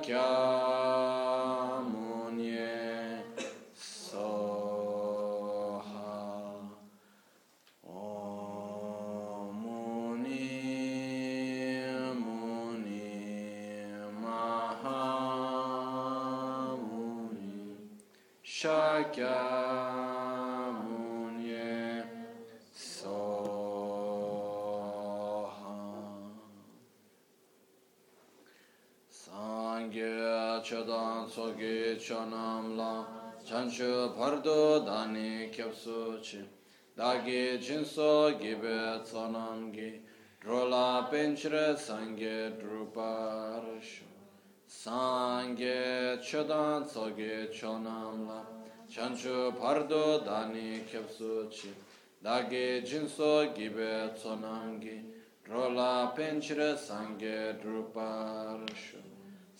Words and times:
Shakyamuni 0.00 0.69
Sogi 32.10 32.16
Chonamla 32.16 33.06
Chanchu 33.46 34.16
Pardo 34.16 34.84
Dani 34.84 35.48
Kyapsu 35.50 36.20
Chi 36.20 36.44
Dagi 36.96 37.58
Jinso 37.58 38.36
Gibe 38.38 39.00
Tsonamgi 39.04 40.00
Drola 40.42 41.08
Penchre 41.08 41.76
Sangye 41.76 42.58
Druparshu 42.58 44.02
Sangye 44.68 46.18
Chodan 46.20 46.84
Sogi 46.84 47.48
Chonamla 47.52 48.44
Chanchu 48.90 49.56
Pardo 49.56 50.20
Dani 50.24 50.82
Kyapsu 50.90 51.48
Chi 51.48 51.72
Dagi 52.22 52.82
Jinso 52.82 53.54
Gibe 53.54 54.12
Tsonamgi 54.16 55.04
Drola 55.44 56.12
Penchre 56.16 56.76
Sangye 56.76 57.56
Druparshu 57.62 59.09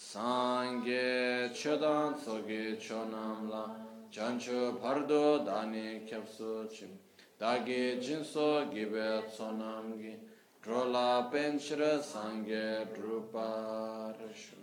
Sangye 0.00 1.50
Chodan 1.52 2.18
Sogi 2.18 2.74
Chonamla 2.78 3.70
Chanchu 4.10 4.80
Pardo 4.80 5.44
Dani 5.44 6.08
Kyapsu 6.08 6.66
Chi 6.68 6.86
Dagi 7.38 8.00
Jinso 8.00 8.72
Gibe 8.72 9.22
Tsonamgi 9.28 10.16
Drola 10.64 11.30
Penchre 11.30 12.00
Sangye 12.00 12.86
Druparshu 12.96 14.56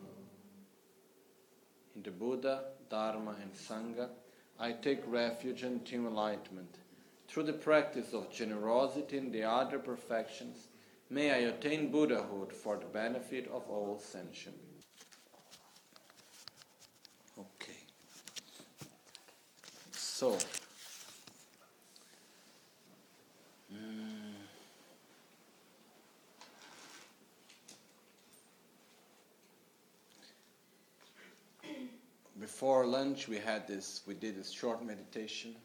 In 1.96 2.02
the 2.02 2.10
Buddha, 2.12 2.64
Dharma 2.90 3.36
and 3.40 3.54
Sangha, 3.54 4.10
I 4.60 4.72
take 4.72 5.04
refuge 5.06 5.62
and 5.62 5.82
attain 5.82 6.08
enlightenment. 6.08 6.80
Through 7.28 7.44
the 7.44 7.54
practice 7.54 8.12
of 8.14 8.32
generosity 8.32 9.20
and 9.20 9.32
the 9.32 9.44
other 9.44 9.78
perfections, 9.78 10.68
may 11.12 11.32
I 11.32 11.50
attain 11.50 11.92
Buddhahood 11.92 12.52
for 12.52 12.78
the 12.78 12.88
benefit 12.88 13.48
of 13.54 13.70
all 13.70 14.00
sentient 14.00 14.58
beings. 14.58 14.78
Okay. 17.38 17.74
So, 20.18 20.36
mm, 23.72 24.34
before 32.40 32.88
lunch 32.88 33.28
we 33.28 33.38
had 33.38 33.68
this 33.68 34.02
we 34.08 34.16
did 34.16 34.36
this 34.40 34.50
short 34.50 34.84
meditation 34.84 35.56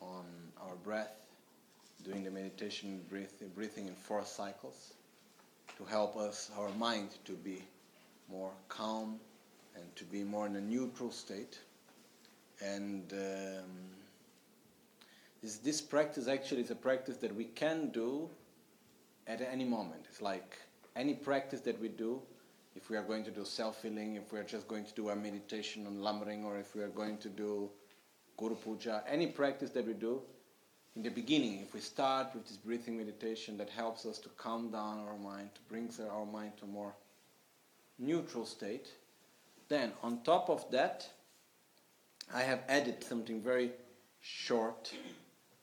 on 0.00 0.24
our 0.62 0.76
breath 0.76 1.26
doing 2.06 2.24
the 2.24 2.30
meditation 2.30 3.02
breathing, 3.10 3.50
breathing 3.54 3.86
in 3.86 3.94
four 3.94 4.24
cycles 4.24 4.94
to 5.76 5.84
help 5.84 6.16
us 6.16 6.50
our 6.56 6.70
mind 6.70 7.10
to 7.26 7.32
be 7.32 7.62
more 8.30 8.52
calm 8.70 9.20
and 9.74 9.84
to 9.96 10.04
be 10.04 10.24
more 10.24 10.46
in 10.46 10.56
a 10.56 10.60
neutral 10.62 11.10
state 11.10 11.58
and 12.60 13.12
um, 13.12 13.70
this, 15.42 15.56
this 15.58 15.80
practice 15.80 16.28
actually 16.28 16.62
is 16.62 16.70
a 16.70 16.74
practice 16.74 17.16
that 17.18 17.34
we 17.34 17.44
can 17.44 17.90
do 17.90 18.28
at 19.26 19.40
any 19.40 19.64
moment. 19.64 20.06
It's 20.08 20.22
like 20.22 20.56
any 20.96 21.14
practice 21.14 21.60
that 21.60 21.80
we 21.80 21.88
do 21.88 22.20
if 22.78 22.90
we 22.90 22.96
are 22.96 23.02
going 23.02 23.24
to 23.24 23.30
do 23.32 23.44
self-healing, 23.44 24.14
if 24.14 24.32
we 24.32 24.38
are 24.38 24.44
just 24.44 24.68
going 24.68 24.84
to 24.84 24.94
do 24.94 25.08
a 25.08 25.16
meditation 25.16 25.84
on 25.86 25.96
Lamrim, 25.96 26.44
or 26.44 26.58
if 26.58 26.76
we 26.76 26.82
are 26.82 26.88
going 26.88 27.18
to 27.18 27.28
do 27.28 27.68
Guru 28.36 28.54
Puja, 28.54 29.02
any 29.08 29.26
practice 29.26 29.70
that 29.70 29.84
we 29.84 29.94
do, 29.94 30.22
in 30.94 31.02
the 31.02 31.08
beginning, 31.10 31.60
if 31.60 31.74
we 31.74 31.80
start 31.80 32.28
with 32.34 32.46
this 32.46 32.56
breathing 32.56 32.96
meditation 32.96 33.56
that 33.58 33.68
helps 33.68 34.06
us 34.06 34.18
to 34.18 34.28
calm 34.30 34.70
down 34.70 35.00
our 35.00 35.16
mind, 35.16 35.50
to 35.56 35.60
bring 35.68 35.90
our 36.08 36.24
mind 36.24 36.52
to 36.58 36.64
a 36.64 36.68
more 36.68 36.94
neutral 37.98 38.46
state, 38.46 38.88
then 39.68 39.92
on 40.02 40.22
top 40.22 40.48
of 40.48 40.70
that, 40.70 41.08
I 42.32 42.42
have 42.42 42.60
added 42.68 43.02
something 43.02 43.40
very 43.40 43.72
short 44.20 44.92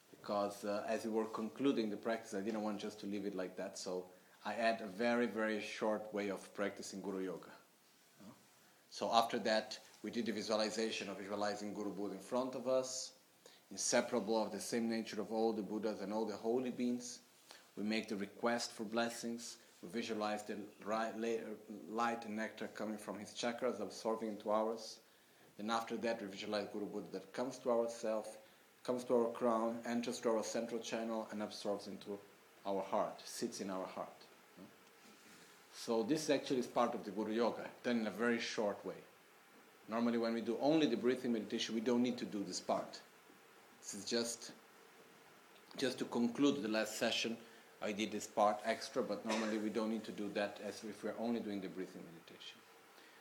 because 0.09 0.65
uh, 0.65 0.83
as 0.87 1.05
we 1.05 1.11
were 1.11 1.25
concluding 1.25 1.91
the 1.91 1.97
practice, 1.97 2.33
I 2.33 2.41
didn't 2.41 2.63
want 2.63 2.79
just 2.79 2.99
to 3.01 3.05
leave 3.05 3.25
it 3.25 3.35
like 3.35 3.55
that, 3.57 3.77
so 3.77 4.05
I 4.43 4.53
add 4.53 4.81
a 4.81 4.87
very, 4.87 5.27
very 5.27 5.61
short 5.61 6.11
way 6.11 6.29
of 6.29 6.53
practicing 6.55 7.01
Guru 7.01 7.23
Yoga. 7.23 7.51
So 8.89 9.11
after 9.13 9.37
that, 9.39 9.77
we 10.01 10.09
did 10.09 10.25
the 10.25 10.31
visualization 10.31 11.09
of 11.09 11.17
visualizing 11.17 11.73
Guru 11.73 11.91
Buddha 11.91 12.15
in 12.15 12.21
front 12.21 12.55
of 12.55 12.67
us, 12.67 13.11
inseparable 13.69 14.41
of 14.41 14.51
the 14.51 14.59
same 14.59 14.89
nature 14.89 15.21
of 15.21 15.31
all 15.31 15.53
the 15.53 15.61
Buddhas 15.61 16.01
and 16.01 16.13
all 16.13 16.25
the 16.25 16.35
holy 16.35 16.71
beings. 16.71 17.19
We 17.75 17.83
make 17.83 18.07
the 18.07 18.15
request 18.15 18.71
for 18.71 18.85
blessings. 18.85 19.57
We 19.81 19.89
visualize 19.89 20.43
the 20.43 20.57
light 21.89 22.25
and 22.25 22.35
nectar 22.35 22.69
coming 22.73 22.97
from 22.97 23.19
his 23.19 23.31
chakras, 23.31 23.81
absorbing 23.81 24.29
into 24.29 24.49
ours. 24.49 24.99
Then 25.57 25.69
after 25.69 25.95
that, 25.97 26.21
we 26.21 26.27
visualize 26.27 26.67
Guru 26.71 26.85
Buddha 26.85 27.07
that 27.13 27.33
comes 27.33 27.57
to 27.59 27.71
ourself, 27.71 28.37
comes 28.83 29.03
to 29.05 29.15
our 29.15 29.29
crown, 29.29 29.79
enters 29.85 30.19
to 30.21 30.29
our 30.29 30.43
central 30.43 30.79
channel, 30.79 31.27
and 31.31 31.41
absorbs 31.41 31.87
into 31.87 32.19
our 32.65 32.81
heart, 32.81 33.21
sits 33.23 33.61
in 33.61 33.69
our 33.69 33.85
heart. 33.85 34.09
So 35.73 36.03
this 36.03 36.29
actually 36.29 36.59
is 36.59 36.67
part 36.67 36.93
of 36.93 37.03
the 37.03 37.11
Guru 37.11 37.33
Yoga, 37.33 37.65
done 37.83 37.99
in 37.99 38.07
a 38.07 38.11
very 38.11 38.39
short 38.39 38.83
way. 38.85 38.95
Normally 39.87 40.17
when 40.17 40.33
we 40.33 40.41
do 40.41 40.57
only 40.61 40.87
the 40.87 40.97
breathing 40.97 41.33
meditation, 41.33 41.75
we 41.75 41.81
don't 41.81 42.01
need 42.01 42.17
to 42.17 42.25
do 42.25 42.43
this 42.47 42.59
part. 42.59 42.99
This 43.81 43.93
is 43.93 44.05
just, 44.05 44.51
just 45.77 45.99
to 45.99 46.05
conclude 46.05 46.63
the 46.63 46.69
last 46.69 46.97
session, 46.97 47.37
I 47.81 47.91
did 47.91 48.11
this 48.11 48.25
part 48.25 48.57
extra, 48.65 49.03
but 49.03 49.25
normally 49.25 49.59
we 49.59 49.69
don't 49.69 49.91
need 49.91 50.03
to 50.05 50.11
do 50.11 50.29
that 50.33 50.59
as 50.65 50.83
if 50.83 51.03
we're 51.03 51.13
only 51.19 51.39
doing 51.39 51.61
the 51.61 51.67
breathing 51.67 52.01
meditation. 52.11 52.24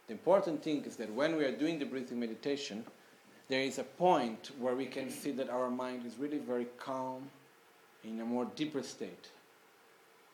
The 0.06 0.12
important 0.12 0.62
thing 0.62 0.84
is 0.84 0.96
that 0.96 1.12
when 1.12 1.36
we 1.36 1.44
are 1.44 1.56
doing 1.56 1.78
the 1.78 1.86
breathing 1.86 2.20
meditation, 2.20 2.84
there 3.48 3.62
is 3.62 3.78
a 3.78 3.84
point 3.84 4.50
where 4.58 4.74
we 4.74 4.86
can 4.86 5.10
see 5.10 5.30
that 5.32 5.50
our 5.50 5.70
mind 5.70 6.04
is 6.06 6.18
really 6.18 6.38
very 6.38 6.66
calm, 6.78 7.30
in 8.04 8.20
a 8.20 8.24
more 8.24 8.44
deeper 8.56 8.82
state. 8.82 9.28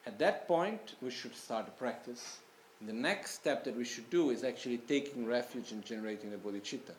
At 0.06 0.18
that 0.18 0.48
point, 0.48 0.94
we 1.00 1.10
should 1.10 1.36
start 1.36 1.66
the 1.66 1.72
practice. 1.72 2.38
And 2.80 2.88
the 2.88 2.94
next 2.94 3.32
step 3.32 3.64
that 3.64 3.76
we 3.76 3.84
should 3.84 4.08
do 4.10 4.30
is 4.30 4.44
actually 4.44 4.78
taking 4.78 5.26
refuge 5.26 5.72
in 5.72 5.82
generating 5.82 6.30
the 6.30 6.36
bodhicitta, 6.36 6.94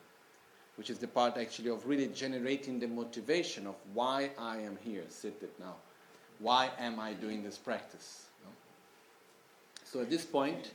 which 0.76 0.88
is 0.88 0.98
the 0.98 1.08
part 1.08 1.36
actually 1.36 1.70
of 1.70 1.86
really 1.86 2.06
generating 2.08 2.78
the 2.78 2.86
motivation 2.86 3.66
of 3.66 3.74
why 3.92 4.30
I 4.38 4.58
am 4.58 4.78
here, 4.82 5.04
seated 5.08 5.50
now. 5.58 5.74
Why 6.38 6.70
am 6.78 6.98
I 6.98 7.12
doing 7.12 7.42
this 7.42 7.58
practice? 7.58 8.26
So 9.84 10.00
at 10.00 10.08
this 10.08 10.24
point, 10.24 10.72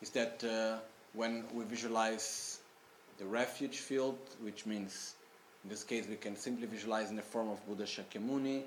is 0.00 0.10
that 0.10 0.42
uh, 0.42 0.78
when 1.14 1.44
we 1.52 1.64
visualize 1.64 2.60
the 3.18 3.24
refuge 3.24 3.78
field, 3.78 4.18
which 4.40 4.66
means 4.66 5.14
in 5.64 5.70
this 5.70 5.82
case 5.84 6.06
we 6.08 6.16
can 6.16 6.36
simply 6.36 6.66
visualize 6.66 7.10
in 7.10 7.16
the 7.16 7.22
form 7.22 7.48
of 7.48 7.64
Buddha 7.66 7.84
Shakyamuni, 7.84 8.62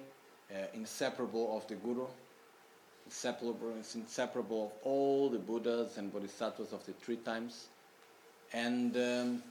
uh, 0.52 0.56
inseparable 0.74 1.56
of 1.56 1.68
the 1.68 1.76
Guru, 1.76 2.06
inseparable, 3.06 3.74
inseparable 3.96 4.66
of 4.66 4.72
all 4.84 5.30
the 5.30 5.40
Buddhas 5.40 5.98
and 5.98 6.12
Bodhisattvas 6.12 6.74
of 6.74 6.86
the 6.86 6.94
three 6.94 7.16
times, 7.18 7.68
and 8.54 8.96
um, 8.98 9.44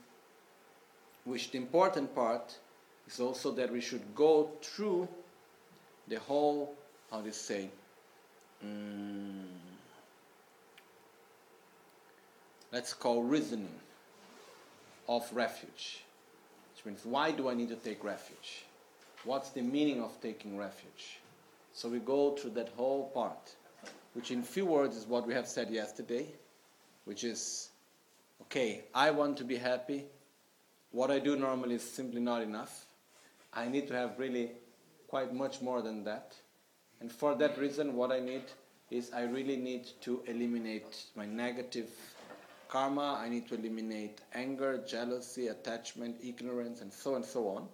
which 1.24 1.50
the 1.50 1.58
important 1.58 2.14
part 2.14 2.58
is 3.06 3.20
also 3.20 3.50
that 3.52 3.72
we 3.72 3.80
should 3.80 4.14
go 4.14 4.50
through 4.62 5.08
the 6.08 6.18
whole, 6.18 6.74
how 7.10 7.20
do 7.20 7.26
you 7.26 7.32
say, 7.32 7.70
um, 8.62 9.48
let's 12.72 12.94
call 12.94 13.22
reasoning 13.22 13.74
of 15.08 15.28
refuge. 15.32 16.04
Which 16.74 16.86
means, 16.86 17.04
why 17.04 17.32
do 17.32 17.48
I 17.48 17.54
need 17.54 17.68
to 17.70 17.76
take 17.76 18.04
refuge? 18.04 18.64
What's 19.24 19.50
the 19.50 19.62
meaning 19.62 20.02
of 20.02 20.18
taking 20.20 20.56
refuge? 20.56 21.18
So 21.72 21.88
we 21.88 21.98
go 21.98 22.36
through 22.36 22.52
that 22.52 22.70
whole 22.76 23.10
part, 23.10 23.54
which 24.14 24.30
in 24.30 24.42
few 24.42 24.66
words 24.66 24.96
is 24.96 25.06
what 25.06 25.26
we 25.26 25.34
have 25.34 25.46
said 25.46 25.70
yesterday, 25.70 26.26
which 27.04 27.24
is 27.24 27.70
okay, 28.42 28.84
I 28.94 29.10
want 29.10 29.36
to 29.38 29.44
be 29.44 29.56
happy. 29.56 30.04
What 30.92 31.10
I 31.10 31.18
do 31.18 31.36
normally 31.36 31.76
is 31.76 31.82
simply 31.82 32.20
not 32.20 32.42
enough. 32.42 32.86
I 33.52 33.68
need 33.68 33.88
to 33.88 33.94
have 33.94 34.18
really 34.18 34.52
quite 35.08 35.34
much 35.34 35.60
more 35.60 35.82
than 35.82 36.04
that. 36.04 36.34
And 37.00 37.10
for 37.10 37.34
that 37.36 37.58
reason, 37.58 37.94
what 37.94 38.12
I 38.12 38.20
need 38.20 38.44
is 38.90 39.12
I 39.12 39.22
really 39.22 39.56
need 39.56 39.88
to 40.02 40.22
eliminate 40.26 41.04
my 41.14 41.26
negative 41.26 41.90
karma, 42.70 43.18
I 43.20 43.28
need 43.28 43.48
to 43.48 43.56
eliminate 43.56 44.20
anger, 44.32 44.82
jealousy, 44.86 45.48
attachment, 45.48 46.16
ignorance, 46.22 46.80
and 46.80 46.92
so 46.92 47.16
and 47.16 47.24
so 47.24 47.48
on. 47.48 47.68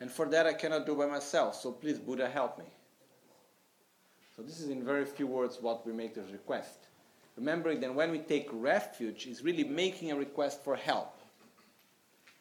And 0.00 0.10
for 0.10 0.26
that, 0.26 0.46
I 0.46 0.52
cannot 0.52 0.84
do 0.84 0.94
by 0.94 1.06
myself. 1.06 1.56
So 1.56 1.72
please, 1.72 1.98
Buddha, 1.98 2.28
help 2.28 2.58
me. 2.58 2.66
So 4.36 4.42
this 4.42 4.60
is 4.60 4.68
in 4.68 4.84
very 4.84 5.06
few 5.06 5.26
words 5.26 5.58
what 5.62 5.86
we 5.86 5.92
make 5.94 6.14
this 6.14 6.30
request. 6.30 6.88
Remembering 7.36 7.80
that 7.80 7.94
when 7.94 8.10
we 8.10 8.18
take 8.18 8.48
refuge, 8.52 9.26
is 9.26 9.42
really 9.42 9.64
making 9.64 10.12
a 10.12 10.16
request 10.16 10.62
for 10.62 10.76
help. 10.76 11.18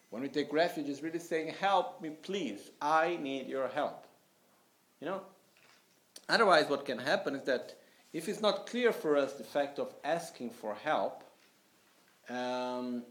When 0.09 0.21
we 0.21 0.27
take 0.27 0.51
refuge, 0.51 0.89
is 0.89 1.01
really 1.01 1.19
saying, 1.19 1.53
"Help 1.53 2.01
me, 2.01 2.09
please. 2.09 2.71
I 2.81 3.17
need 3.17 3.47
your 3.47 3.67
help." 3.69 4.05
You 4.99 5.07
know. 5.07 5.21
Otherwise, 6.27 6.69
what 6.69 6.85
can 6.85 6.99
happen 6.99 7.35
is 7.35 7.43
that 7.43 7.75
if 8.11 8.27
it's 8.27 8.41
not 8.41 8.67
clear 8.67 8.91
for 8.91 9.15
us 9.17 9.33
the 9.33 9.43
fact 9.43 9.79
of 9.79 9.93
asking 10.03 10.51
for 10.51 10.73
help, 10.75 11.24
um, 12.29 13.03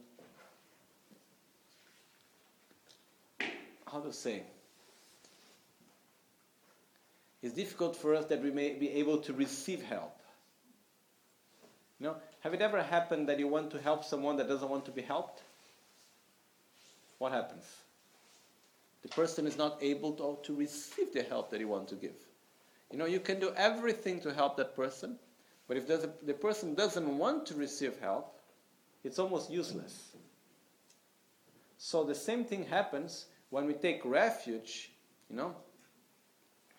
how 3.91 4.01
to 4.01 4.13
say? 4.13 4.43
It's 7.43 7.55
difficult 7.55 7.95
for 7.95 8.15
us 8.15 8.25
that 8.27 8.43
we 8.43 8.51
may 8.51 8.75
be 8.75 8.91
able 8.93 9.19
to 9.19 9.33
receive 9.35 9.83
help. 9.83 10.19
You 12.01 12.07
know, 12.07 12.17
have 12.41 12.55
it 12.55 12.61
ever 12.61 12.83
happened 12.83 13.29
that 13.29 13.39
you 13.39 13.47
want 13.49 13.71
to 13.73 13.81
help 13.81 14.05
someone 14.05 14.37
that 14.39 14.49
doesn't 14.49 14.69
want 14.69 14.85
to 14.87 14.91
be 14.91 15.03
helped? 15.03 15.43
What 17.19 17.33
happens? 17.33 17.65
The 19.03 19.09
person 19.09 19.47
is 19.47 19.59
not 19.59 19.79
able 19.83 20.13
to, 20.13 20.39
to 20.43 20.55
receive 20.55 21.13
the 21.13 21.23
help 21.23 21.51
that 21.51 21.61
you 21.61 21.69
want 21.69 21.89
to 21.89 21.95
give. 21.95 22.17
You 22.91 22.99
know, 22.99 23.07
you 23.07 23.21
can 23.21 23.39
do 23.39 23.53
everything 23.57 24.21
to 24.21 24.33
help 24.33 24.57
that 24.57 24.75
person, 24.75 25.19
but 25.69 25.77
if 25.77 25.89
a, 25.91 26.11
the 26.23 26.35
person 26.35 26.75
doesn't 26.75 27.19
want 27.19 27.47
to 27.47 27.55
receive 27.55 27.99
help, 28.01 28.34
it's 29.05 29.19
almost 29.19 29.51
useless. 29.51 30.17
So 31.77 32.03
the 32.03 32.15
same 32.15 32.45
thing 32.45 32.65
happens 32.65 33.27
when 33.51 33.67
we 33.67 33.75
take 33.75 34.01
refuge, 34.05 34.91
you 35.31 35.37
know. 35.37 35.55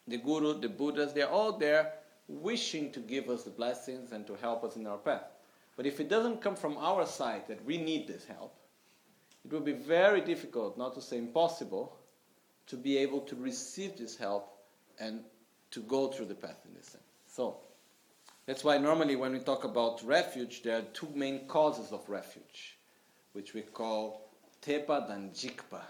The 0.08 0.18
Guru, 0.18 0.60
the 0.60 0.70
Buddhas, 0.70 1.14
they're 1.14 1.30
all 1.30 1.54
there 1.54 1.94
wishing 2.28 2.92
to 2.92 3.00
give 3.00 3.30
us 3.30 3.44
the 3.44 3.52
blessings 3.52 4.12
and 4.12 4.26
to 4.28 4.36
help 4.36 4.64
us 4.64 4.76
in 4.76 4.88
our 4.88 4.98
path. 4.98 5.24
But 5.78 5.86
if 5.86 6.00
it 6.00 6.10
doesn't 6.10 6.42
come 6.42 6.56
from 6.56 6.78
our 6.78 7.06
side 7.06 7.44
that 7.48 7.64
we 7.66 7.78
need 7.78 8.08
this 8.08 8.26
help, 8.26 8.56
it 9.44 9.52
will 9.52 9.62
be 9.62 9.74
very 9.74 10.22
difficult, 10.22 10.78
not 10.78 10.96
to 10.96 11.02
say 11.02 11.18
impossible, 11.18 11.98
to 12.68 12.76
be 12.76 12.98
able 12.98 13.22
to 13.22 13.36
receive 13.36 13.98
this 13.98 14.18
help 14.18 14.58
and 15.00 15.22
to 15.72 15.82
go 15.82 16.08
through 16.08 16.26
the 16.26 16.36
path 16.36 16.60
in 16.66 16.74
this 16.74 16.88
sense. 16.88 17.04
So, 17.28 17.58
that's 18.46 18.64
why 18.64 18.78
normally 18.78 19.16
when 19.16 19.34
we 19.34 19.40
talk 19.40 19.64
about 19.64 20.04
refuge, 20.04 20.62
there 20.62 20.78
are 20.78 20.84
two 20.94 21.10
main 21.16 21.48
causes 21.48 21.92
of 21.92 22.08
refuge, 22.08 22.78
which 23.34 23.54
we 23.54 23.62
call 23.62 24.30
tepa 24.62 25.10
and 25.12 25.34
jikpa. 25.34 25.82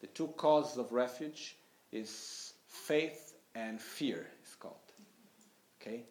The 0.00 0.08
two 0.08 0.28
causes 0.36 0.78
of 0.78 0.92
refuge 0.92 1.56
is 1.92 2.54
faith 2.66 3.34
and 3.54 3.80
fear, 3.80 4.26
it's 4.42 4.54
called. 4.54 4.74
Okay? 5.80 6.04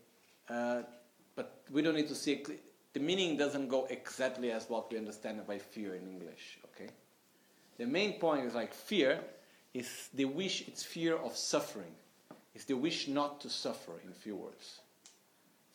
Uh, 0.50 0.84
but 1.36 1.62
we 1.72 1.82
don't 1.82 1.96
need 1.96 2.08
to 2.08 2.16
see 2.16 2.34
it. 2.34 2.64
The 2.94 3.00
meaning 3.00 3.38
doesn't 3.38 3.68
go 3.68 3.86
exactly 3.90 4.52
as 4.52 4.70
what 4.70 4.92
we 4.92 4.98
understand 4.98 5.46
by 5.46 5.60
fear 5.60 5.96
in 5.96 6.08
English. 6.08 6.60
Okay? 6.66 6.90
The 7.78 7.86
main 7.86 8.14
point 8.14 8.46
is 8.46 8.56
like 8.56 8.74
fear 8.74 9.20
is 9.74 10.10
the 10.14 10.26
wish, 10.26 10.68
it's 10.68 10.84
fear 10.84 11.16
of 11.18 11.36
suffering. 11.36 11.94
It's 12.56 12.66
the 12.66 12.76
wish 12.76 13.08
not 13.08 13.42
to 13.42 13.50
suffer, 13.50 13.92
in 14.04 14.14
few 14.14 14.36
words. 14.36 14.80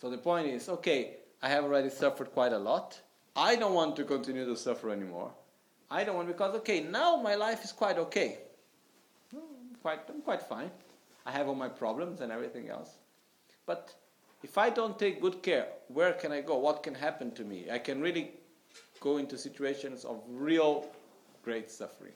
So 0.03 0.11
the 0.11 0.19
point 0.19 0.49
is, 0.49 0.69
okay, 0.69 1.19
I 1.41 1.49
have 1.49 1.63
already 1.63 1.89
suffered 1.89 2.33
quite 2.33 2.53
a 2.53 2.59
lot. 2.59 3.01
I 3.37 3.55
don't 3.55 3.73
want 3.73 3.95
to 3.95 4.05
continue 4.05 4.45
to 4.45 4.57
suffer 4.57 4.91
anymore. 4.91 5.31
I 5.93 6.03
don't 6.03 6.17
want 6.17 6.27
because 6.27 6.57
okay, 6.57 6.81
now 6.81 7.15
my 7.23 7.37
life 7.37 7.63
is 7.63 7.71
quite 7.71 7.99
okay. 7.99 8.39
I'm 9.33 9.77
quite, 9.81 10.01
I'm 10.09 10.21
quite 10.23 10.43
fine. 10.43 10.73
I 11.25 11.31
have 11.31 11.47
all 11.47 11.55
my 11.55 11.69
problems 11.69 12.21
and 12.21 12.33
everything 12.33 12.69
else. 12.69 12.97
But 13.65 13.95
if 14.43 14.59
I 14.59 14.71
don't 14.71 14.99
take 14.99 15.21
good 15.21 15.41
care, 15.41 15.69
where 15.87 16.15
can 16.15 16.33
I 16.33 16.41
go? 16.41 16.59
What 16.59 16.83
can 16.83 16.97
happen 16.97 17.31
to 17.37 17.45
me? 17.45 17.67
I 17.71 17.79
can 17.79 18.01
really 18.01 18.33
go 18.99 19.19
into 19.19 19.39
situations 19.39 20.05
of 20.05 20.21
real 20.29 20.89
great 21.45 21.71
suffering. 21.71 22.15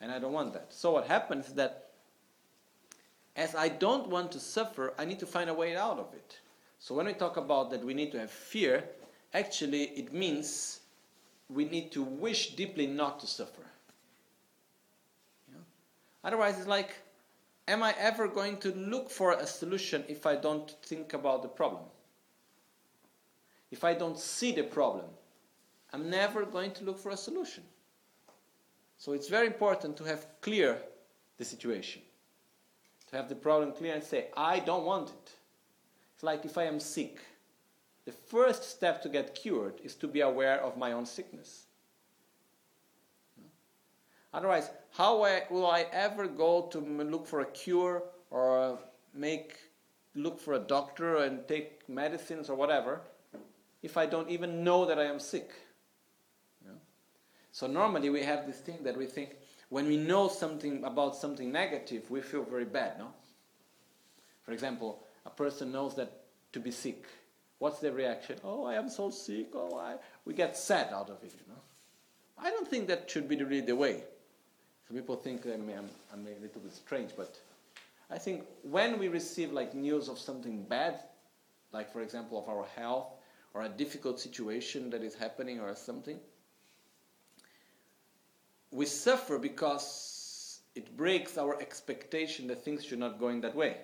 And 0.00 0.10
I 0.10 0.18
don't 0.18 0.32
want 0.32 0.54
that. 0.54 0.72
So 0.72 0.92
what 0.92 1.06
happens 1.06 1.48
is 1.48 1.54
that 1.56 1.90
as 3.36 3.54
I 3.54 3.68
don't 3.68 4.08
want 4.08 4.32
to 4.32 4.40
suffer, 4.40 4.94
I 4.96 5.04
need 5.04 5.18
to 5.18 5.26
find 5.26 5.50
a 5.50 5.54
way 5.54 5.76
out 5.76 5.98
of 5.98 6.14
it. 6.14 6.38
So 6.84 6.94
when 6.94 7.06
we 7.06 7.14
talk 7.14 7.38
about 7.38 7.70
that 7.70 7.82
we 7.82 7.94
need 7.94 8.12
to 8.12 8.18
have 8.18 8.30
fear, 8.30 8.84
actually 9.32 9.84
it 9.84 10.12
means 10.12 10.80
we 11.48 11.64
need 11.64 11.90
to 11.92 12.02
wish 12.02 12.56
deeply 12.56 12.86
not 12.86 13.20
to 13.20 13.26
suffer. 13.26 13.62
Otherwise, 16.22 16.58
it's 16.58 16.66
like, 16.66 16.90
am 17.68 17.82
I 17.82 17.94
ever 17.98 18.28
going 18.28 18.58
to 18.58 18.72
look 18.74 19.08
for 19.08 19.32
a 19.32 19.46
solution 19.46 20.04
if 20.08 20.26
I 20.26 20.36
don't 20.36 20.70
think 20.82 21.14
about 21.14 21.40
the 21.40 21.48
problem? 21.48 21.84
If 23.70 23.82
I 23.82 23.94
don't 23.94 24.18
see 24.18 24.52
the 24.52 24.64
problem, 24.64 25.06
I'm 25.90 26.10
never 26.10 26.44
going 26.44 26.72
to 26.72 26.84
look 26.84 26.98
for 26.98 27.12
a 27.12 27.16
solution. 27.16 27.62
So 28.98 29.12
it's 29.12 29.28
very 29.28 29.46
important 29.46 29.96
to 29.96 30.04
have 30.04 30.26
clear 30.42 30.82
the 31.38 31.46
situation. 31.46 32.02
To 33.08 33.16
have 33.16 33.30
the 33.30 33.36
problem 33.36 33.72
clear 33.72 33.94
and 33.94 34.04
say, 34.04 34.26
I 34.36 34.58
don't 34.58 34.84
want 34.84 35.08
it 35.08 35.32
like 36.24 36.44
if 36.44 36.58
I 36.58 36.64
am 36.64 36.80
sick. 36.80 37.20
The 38.06 38.12
first 38.12 38.64
step 38.64 39.02
to 39.02 39.08
get 39.08 39.34
cured 39.34 39.80
is 39.82 39.94
to 39.96 40.08
be 40.08 40.20
aware 40.20 40.60
of 40.60 40.76
my 40.76 40.92
own 40.92 41.06
sickness. 41.06 41.66
Otherwise, 44.32 44.70
how 44.90 45.24
will 45.50 45.66
I 45.66 45.86
ever 45.92 46.26
go 46.26 46.62
to 46.72 46.78
look 46.78 47.26
for 47.26 47.40
a 47.40 47.46
cure 47.46 48.02
or 48.30 48.78
make 49.14 49.56
look 50.14 50.40
for 50.40 50.54
a 50.54 50.58
doctor 50.58 51.18
and 51.18 51.46
take 51.46 51.88
medicines 51.88 52.50
or 52.50 52.56
whatever 52.56 53.00
if 53.82 53.96
I 53.96 54.06
don't 54.06 54.28
even 54.28 54.64
know 54.64 54.84
that 54.86 54.98
I 54.98 55.04
am 55.04 55.20
sick? 55.20 55.52
So 57.52 57.68
normally 57.68 58.10
we 58.10 58.24
have 58.24 58.46
this 58.46 58.58
thing 58.58 58.82
that 58.82 58.96
we 58.96 59.06
think 59.06 59.36
when 59.68 59.86
we 59.86 59.96
know 59.96 60.26
something 60.26 60.82
about 60.82 61.14
something 61.14 61.52
negative, 61.52 62.10
we 62.10 62.20
feel 62.20 62.42
very 62.42 62.64
bad, 62.64 62.98
no? 62.98 63.12
For 64.42 64.50
example, 64.50 65.04
a 65.24 65.30
person 65.30 65.70
knows 65.70 65.94
that 65.94 66.23
to 66.54 66.60
be 66.60 66.70
sick. 66.70 67.04
What's 67.58 67.80
their 67.80 67.92
reaction? 67.92 68.38
Oh, 68.42 68.64
I 68.64 68.74
am 68.74 68.88
so 68.88 69.10
sick. 69.10 69.48
Oh, 69.54 69.76
I. 69.78 69.96
We 70.24 70.34
get 70.34 70.56
sad 70.56 70.92
out 70.92 71.10
of 71.10 71.22
it, 71.22 71.32
you 71.34 71.52
know. 71.52 71.60
I 72.38 72.50
don't 72.50 72.66
think 72.66 72.88
that 72.88 73.10
should 73.10 73.28
be 73.28 73.36
really 73.36 73.60
the 73.60 73.76
way. 73.76 74.02
Some 74.86 74.96
people 74.96 75.16
think 75.16 75.46
I 75.46 75.56
mean, 75.56 75.78
I'm, 75.78 75.90
I'm 76.12 76.26
a 76.26 76.40
little 76.40 76.60
bit 76.60 76.72
strange, 76.72 77.10
but 77.16 77.38
I 78.10 78.18
think 78.18 78.44
when 78.62 78.98
we 78.98 79.08
receive 79.08 79.52
like 79.52 79.74
news 79.74 80.08
of 80.08 80.18
something 80.18 80.62
bad, 80.62 81.00
like 81.72 81.92
for 81.92 82.02
example 82.02 82.38
of 82.38 82.48
our 82.48 82.66
health 82.76 83.08
or 83.52 83.62
a 83.62 83.68
difficult 83.68 84.20
situation 84.20 84.90
that 84.90 85.02
is 85.02 85.14
happening 85.14 85.60
or 85.60 85.74
something, 85.74 86.18
we 88.70 88.86
suffer 88.86 89.38
because 89.38 90.60
it 90.74 90.96
breaks 90.96 91.38
our 91.38 91.60
expectation 91.60 92.46
that 92.48 92.64
things 92.64 92.84
should 92.84 92.98
not 92.98 93.18
go 93.18 93.28
in 93.28 93.40
that 93.40 93.54
way. 93.54 93.76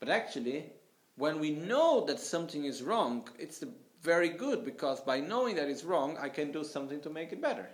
But 0.00 0.08
actually, 0.08 0.72
when 1.16 1.38
we 1.38 1.50
know 1.50 2.04
that 2.06 2.18
something 2.18 2.64
is 2.64 2.82
wrong, 2.82 3.28
it's 3.38 3.62
very 4.02 4.28
good 4.30 4.64
because 4.64 5.00
by 5.00 5.20
knowing 5.20 5.56
that 5.56 5.68
it's 5.68 5.84
wrong, 5.84 6.16
I 6.18 6.28
can 6.28 6.52
do 6.52 6.64
something 6.64 7.00
to 7.02 7.10
make 7.10 7.32
it 7.32 7.40
better. 7.40 7.68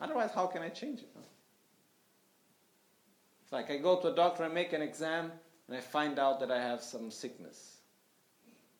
Otherwise, 0.00 0.30
how 0.34 0.46
can 0.46 0.62
I 0.62 0.68
change 0.68 1.00
it? 1.00 1.08
It's 3.42 3.52
like 3.52 3.70
I 3.70 3.76
go 3.76 4.00
to 4.00 4.12
a 4.12 4.14
doctor 4.14 4.44
and 4.44 4.54
make 4.54 4.72
an 4.72 4.82
exam 4.82 5.32
and 5.68 5.76
I 5.76 5.80
find 5.80 6.18
out 6.18 6.40
that 6.40 6.50
I 6.50 6.60
have 6.60 6.82
some 6.82 7.10
sickness. 7.10 7.78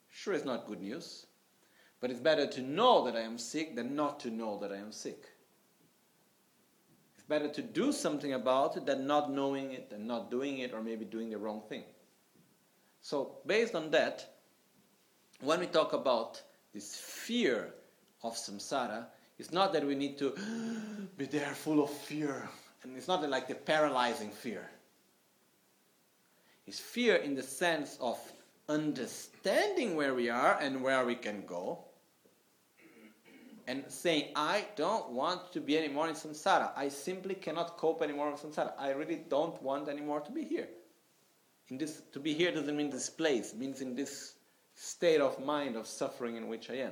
Sure, 0.09 0.33
it's 0.33 0.45
not 0.45 0.67
good 0.67 0.81
news, 0.81 1.25
but 1.99 2.09
it's 2.09 2.19
better 2.19 2.47
to 2.47 2.61
know 2.61 3.03
that 3.05 3.15
I 3.15 3.21
am 3.21 3.37
sick 3.37 3.75
than 3.75 3.95
not 3.95 4.19
to 4.21 4.29
know 4.29 4.57
that 4.59 4.71
I 4.71 4.77
am 4.77 4.91
sick. 4.91 5.25
It's 7.15 7.25
better 7.27 7.49
to 7.49 7.61
do 7.61 7.91
something 7.91 8.33
about 8.33 8.77
it 8.77 8.85
than 8.85 9.07
not 9.07 9.31
knowing 9.31 9.71
it 9.71 9.91
and 9.93 10.07
not 10.07 10.31
doing 10.31 10.59
it 10.59 10.73
or 10.73 10.81
maybe 10.81 11.05
doing 11.05 11.29
the 11.29 11.37
wrong 11.37 11.63
thing. 11.67 11.83
So, 13.05 13.37
based 13.45 13.75
on 13.75 13.91
that, 13.91 14.25
when 15.39 15.59
we 15.59 15.67
talk 15.67 15.93
about 15.93 16.41
this 16.73 16.95
fear 16.95 17.71
of 18.23 18.35
samsara, 18.35 19.05
it's 19.37 19.51
not 19.51 19.73
that 19.73 19.85
we 19.85 19.93
need 19.93 20.17
to 20.17 20.31
be 21.17 21.27
there 21.27 21.53
full 21.53 21.83
of 21.83 21.91
fear. 21.91 22.49
And 22.81 22.97
it's 22.97 23.07
not 23.07 23.21
like 23.29 23.47
the 23.47 23.53
paralyzing 23.53 24.31
fear. 24.31 24.71
It's 26.65 26.79
fear 26.79 27.17
in 27.17 27.35
the 27.35 27.43
sense 27.43 27.95
of 28.01 28.17
understanding 28.67 29.95
where 29.95 30.15
we 30.15 30.31
are 30.31 30.57
and 30.59 30.81
where 30.81 31.05
we 31.05 31.13
can 31.13 31.45
go, 31.45 31.85
and 33.67 33.83
saying, 33.87 34.31
I 34.35 34.65
don't 34.75 35.11
want 35.11 35.51
to 35.53 35.61
be 35.61 35.77
anymore 35.77 36.07
in 36.07 36.15
samsara. 36.15 36.71
I 36.75 36.89
simply 36.89 37.35
cannot 37.35 37.77
cope 37.77 38.01
anymore 38.01 38.31
with 38.31 38.41
samsara. 38.41 38.73
I 38.79 38.93
really 38.93 39.21
don't 39.29 39.61
want 39.61 39.89
anymore 39.89 40.21
to 40.21 40.31
be 40.31 40.43
here. 40.43 40.69
In 41.69 41.77
this, 41.77 42.01
to 42.11 42.19
be 42.19 42.33
here 42.33 42.51
doesn't 42.51 42.77
mean 42.77 42.89
this 42.89 43.09
place, 43.09 43.53
it 43.53 43.59
means 43.59 43.81
in 43.81 43.95
this 43.95 44.35
state 44.75 45.21
of 45.21 45.43
mind 45.43 45.75
of 45.75 45.87
suffering 45.87 46.35
in 46.35 46.47
which 46.47 46.69
I 46.69 46.75
am. 46.75 46.91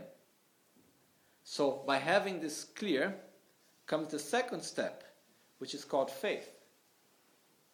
So, 1.43 1.83
by 1.85 1.97
having 1.97 2.39
this 2.39 2.63
clear, 2.63 3.15
comes 3.85 4.09
the 4.09 4.19
second 4.19 4.63
step, 4.63 5.03
which 5.59 5.75
is 5.75 5.83
called 5.83 6.09
faith. 6.09 6.49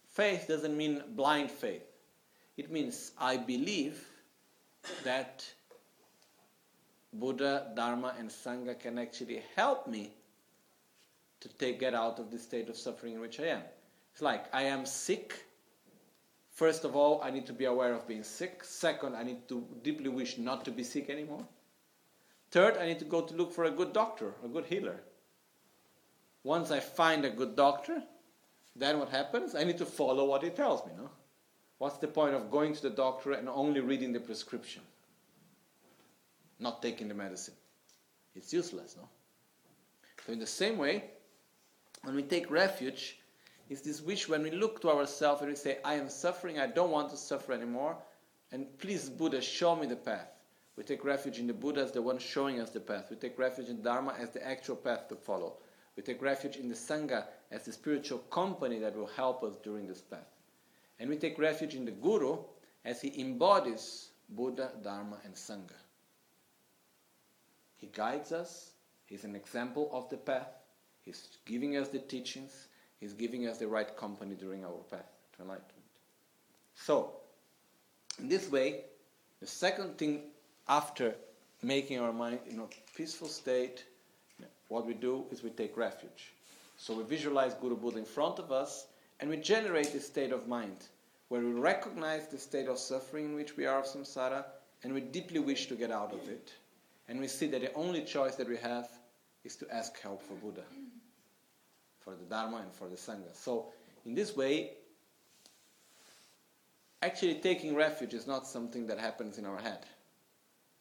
Faith 0.07 0.47
doesn't 0.47 0.75
mean 0.75 1.03
blind 1.09 1.51
faith, 1.51 1.83
it 2.57 2.71
means 2.71 3.11
I 3.17 3.37
believe 3.37 4.03
that 5.03 5.45
Buddha, 7.13 7.71
Dharma, 7.75 8.15
and 8.19 8.29
Sangha 8.29 8.77
can 8.77 8.99
actually 8.99 9.43
help 9.55 9.87
me 9.87 10.11
to 11.39 11.47
take, 11.47 11.79
get 11.79 11.93
out 11.93 12.19
of 12.19 12.31
the 12.31 12.37
state 12.37 12.69
of 12.69 12.75
suffering 12.75 13.13
in 13.13 13.21
which 13.21 13.39
I 13.39 13.45
am. 13.45 13.61
It's 14.11 14.21
like 14.21 14.53
I 14.53 14.63
am 14.63 14.85
sick. 14.85 15.45
First 16.59 16.83
of 16.83 16.93
all, 16.93 17.21
I 17.23 17.29
need 17.29 17.45
to 17.45 17.53
be 17.53 17.63
aware 17.63 17.93
of 17.93 18.05
being 18.05 18.21
sick. 18.21 18.65
Second, 18.65 19.15
I 19.15 19.23
need 19.23 19.47
to 19.47 19.65
deeply 19.81 20.09
wish 20.09 20.37
not 20.37 20.65
to 20.65 20.71
be 20.71 20.83
sick 20.83 21.09
anymore. 21.09 21.47
Third, 22.51 22.75
I 22.75 22.85
need 22.85 22.99
to 22.99 23.05
go 23.05 23.21
to 23.21 23.33
look 23.33 23.53
for 23.53 23.63
a 23.63 23.71
good 23.71 23.93
doctor, 23.93 24.33
a 24.43 24.49
good 24.49 24.65
healer. 24.65 24.99
Once 26.43 26.69
I 26.69 26.81
find 26.81 27.23
a 27.23 27.29
good 27.29 27.55
doctor, 27.55 28.03
then 28.75 28.99
what 28.99 29.07
happens? 29.07 29.55
I 29.55 29.63
need 29.63 29.77
to 29.77 29.85
follow 29.85 30.25
what 30.25 30.43
he 30.43 30.49
tells 30.49 30.85
me. 30.85 30.91
No? 30.97 31.09
What's 31.77 31.97
the 31.99 32.09
point 32.09 32.35
of 32.35 32.51
going 32.51 32.73
to 32.75 32.81
the 32.81 32.89
doctor 32.89 33.31
and 33.31 33.47
only 33.47 33.79
reading 33.79 34.11
the 34.11 34.19
prescription? 34.19 34.81
not 36.59 36.81
taking 36.81 37.07
the 37.07 37.13
medicine. 37.13 37.53
It's 38.35 38.51
useless, 38.51 38.97
no? 38.97 39.07
So, 40.25 40.33
in 40.33 40.39
the 40.39 40.45
same 40.45 40.77
way, 40.77 41.05
when 42.03 42.15
we 42.15 42.23
take 42.23 42.51
refuge, 42.51 43.17
is 43.69 43.81
this 43.81 44.01
wish 44.01 44.27
when 44.27 44.43
we 44.43 44.51
look 44.51 44.81
to 44.81 44.89
ourselves 44.89 45.41
and 45.41 45.49
we 45.49 45.55
say, 45.55 45.77
I 45.85 45.93
am 45.93 46.09
suffering, 46.09 46.59
I 46.59 46.67
don't 46.67 46.91
want 46.91 47.09
to 47.11 47.17
suffer 47.17 47.53
anymore, 47.53 47.95
and 48.51 48.65
please, 48.79 49.09
Buddha, 49.09 49.41
show 49.41 49.75
me 49.75 49.85
the 49.85 49.95
path. 49.95 50.27
We 50.75 50.83
take 50.83 51.03
refuge 51.03 51.39
in 51.39 51.47
the 51.47 51.53
Buddha 51.53 51.81
as 51.81 51.91
the 51.91 52.01
one 52.01 52.17
showing 52.17 52.59
us 52.59 52.71
the 52.71 52.79
path. 52.79 53.07
We 53.09 53.17
take 53.17 53.37
refuge 53.37 53.69
in 53.69 53.81
Dharma 53.81 54.15
as 54.17 54.31
the 54.31 54.45
actual 54.47 54.77
path 54.77 55.07
to 55.09 55.15
follow. 55.15 55.57
We 55.95 56.03
take 56.03 56.21
refuge 56.21 56.55
in 56.55 56.69
the 56.69 56.73
Sangha 56.73 57.25
as 57.51 57.65
the 57.65 57.73
spiritual 57.73 58.19
company 58.31 58.79
that 58.79 58.95
will 58.95 59.07
help 59.07 59.43
us 59.43 59.57
during 59.61 59.87
this 59.87 60.01
path. 60.01 60.37
And 60.97 61.09
we 61.09 61.17
take 61.17 61.37
refuge 61.37 61.75
in 61.75 61.83
the 61.85 61.91
Guru 61.91 62.37
as 62.85 63.01
he 63.01 63.19
embodies 63.19 64.09
Buddha, 64.29 64.71
Dharma, 64.81 65.17
and 65.25 65.33
Sangha. 65.35 65.75
He 67.75 67.87
guides 67.87 68.31
us. 68.31 68.71
He's 69.05 69.25
an 69.25 69.35
example 69.35 69.89
of 69.91 70.09
the 70.09 70.17
path. 70.17 70.47
He's 71.01 71.27
giving 71.45 71.75
us 71.75 71.89
the 71.89 71.99
teachings. 71.99 72.68
He's 72.99 73.13
giving 73.13 73.47
us 73.47 73.57
the 73.57 73.67
right 73.67 73.95
company 73.95 74.35
during 74.35 74.65
our 74.65 74.81
path 74.89 75.09
to 75.35 75.41
enlightenment. 75.43 75.73
So, 76.75 77.11
in 78.19 78.27
this 78.27 78.51
way, 78.51 78.81
the 79.39 79.47
second 79.47 79.97
thing 79.97 80.23
after 80.67 81.15
making 81.61 81.99
our 81.99 82.11
mind 82.11 82.39
in 82.49 82.59
a 82.59 82.65
peaceful 82.95 83.27
state, 83.27 83.85
what 84.67 84.85
we 84.85 84.93
do 84.93 85.25
is 85.31 85.43
we 85.43 85.49
take 85.49 85.75
refuge. 85.77 86.33
So 86.77 86.93
we 86.93 87.03
visualize 87.03 87.53
Guru 87.55 87.75
Buddha 87.75 87.97
in 87.97 88.05
front 88.05 88.39
of 88.39 88.51
us 88.51 88.87
and 89.19 89.29
we 89.29 89.37
generate 89.37 89.91
this 89.91 90.05
state 90.05 90.31
of 90.31 90.47
mind 90.47 90.87
where 91.27 91.41
we 91.41 91.51
recognize 91.51 92.27
the 92.27 92.37
state 92.37 92.67
of 92.67 92.79
suffering 92.79 93.25
in 93.25 93.35
which 93.35 93.57
we 93.57 93.65
are 93.65 93.79
of 93.79 93.85
samsara 93.85 94.45
and 94.83 94.93
we 94.93 95.01
deeply 95.01 95.39
wish 95.39 95.67
to 95.67 95.75
get 95.75 95.91
out 95.91 96.13
of 96.13 96.29
it 96.29 96.53
and 97.09 97.19
we 97.19 97.27
see 97.27 97.47
that 97.47 97.61
the 97.61 97.73
only 97.73 98.03
choice 98.03 98.35
that 98.35 98.47
we 98.47 98.57
have 98.57 98.87
is 99.43 99.55
to 99.57 99.67
ask 99.73 99.99
help 99.99 100.21
for 100.21 100.35
Buddha, 100.35 100.63
for 102.09 102.15
the 102.15 102.25
Dharma, 102.25 102.57
and 102.57 102.73
for 102.73 102.87
the 102.87 102.95
Sangha. 102.95 103.33
So, 103.33 103.67
in 104.05 104.15
this 104.15 104.35
way, 104.35 104.71
actually 107.01 107.35
taking 107.35 107.75
refuge 107.75 108.13
is 108.13 108.25
not 108.25 108.47
something 108.47 108.87
that 108.87 108.99
happens 108.99 109.37
in 109.37 109.45
our 109.45 109.59
head, 109.59 109.85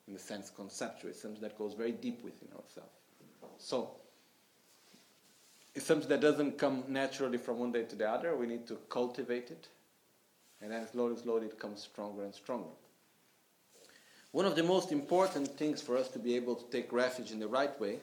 in 0.06 0.14
the 0.14 0.18
sense 0.18 0.50
conceptual. 0.50 1.10
It's 1.10 1.20
something 1.20 1.42
that 1.42 1.58
goes 1.58 1.74
very 1.74 1.92
deep 1.92 2.24
within 2.24 2.48
ourselves. 2.52 2.94
So, 3.58 3.90
it's 5.74 5.84
something 5.84 6.08
that 6.08 6.20
doesn't 6.20 6.58
come 6.58 6.84
naturally 6.88 7.38
from 7.38 7.58
one 7.58 7.72
day 7.72 7.84
to 7.84 7.96
the 7.96 8.08
other. 8.08 8.34
We 8.34 8.46
need 8.46 8.66
to 8.68 8.78
cultivate 8.88 9.50
it, 9.50 9.68
and 10.62 10.72
then 10.72 10.88
slowly, 10.88 11.16
slowly, 11.16 11.46
it 11.46 11.58
comes 11.58 11.82
stronger 11.82 12.24
and 12.24 12.34
stronger. 12.34 12.70
One 14.32 14.44
of 14.44 14.56
the 14.56 14.62
most 14.62 14.92
important 14.92 15.48
things 15.58 15.82
for 15.82 15.96
us 15.96 16.08
to 16.08 16.18
be 16.18 16.36
able 16.36 16.54
to 16.54 16.64
take 16.70 16.92
refuge 16.92 17.32
in 17.32 17.38
the 17.38 17.48
right 17.48 17.78
way 17.80 17.98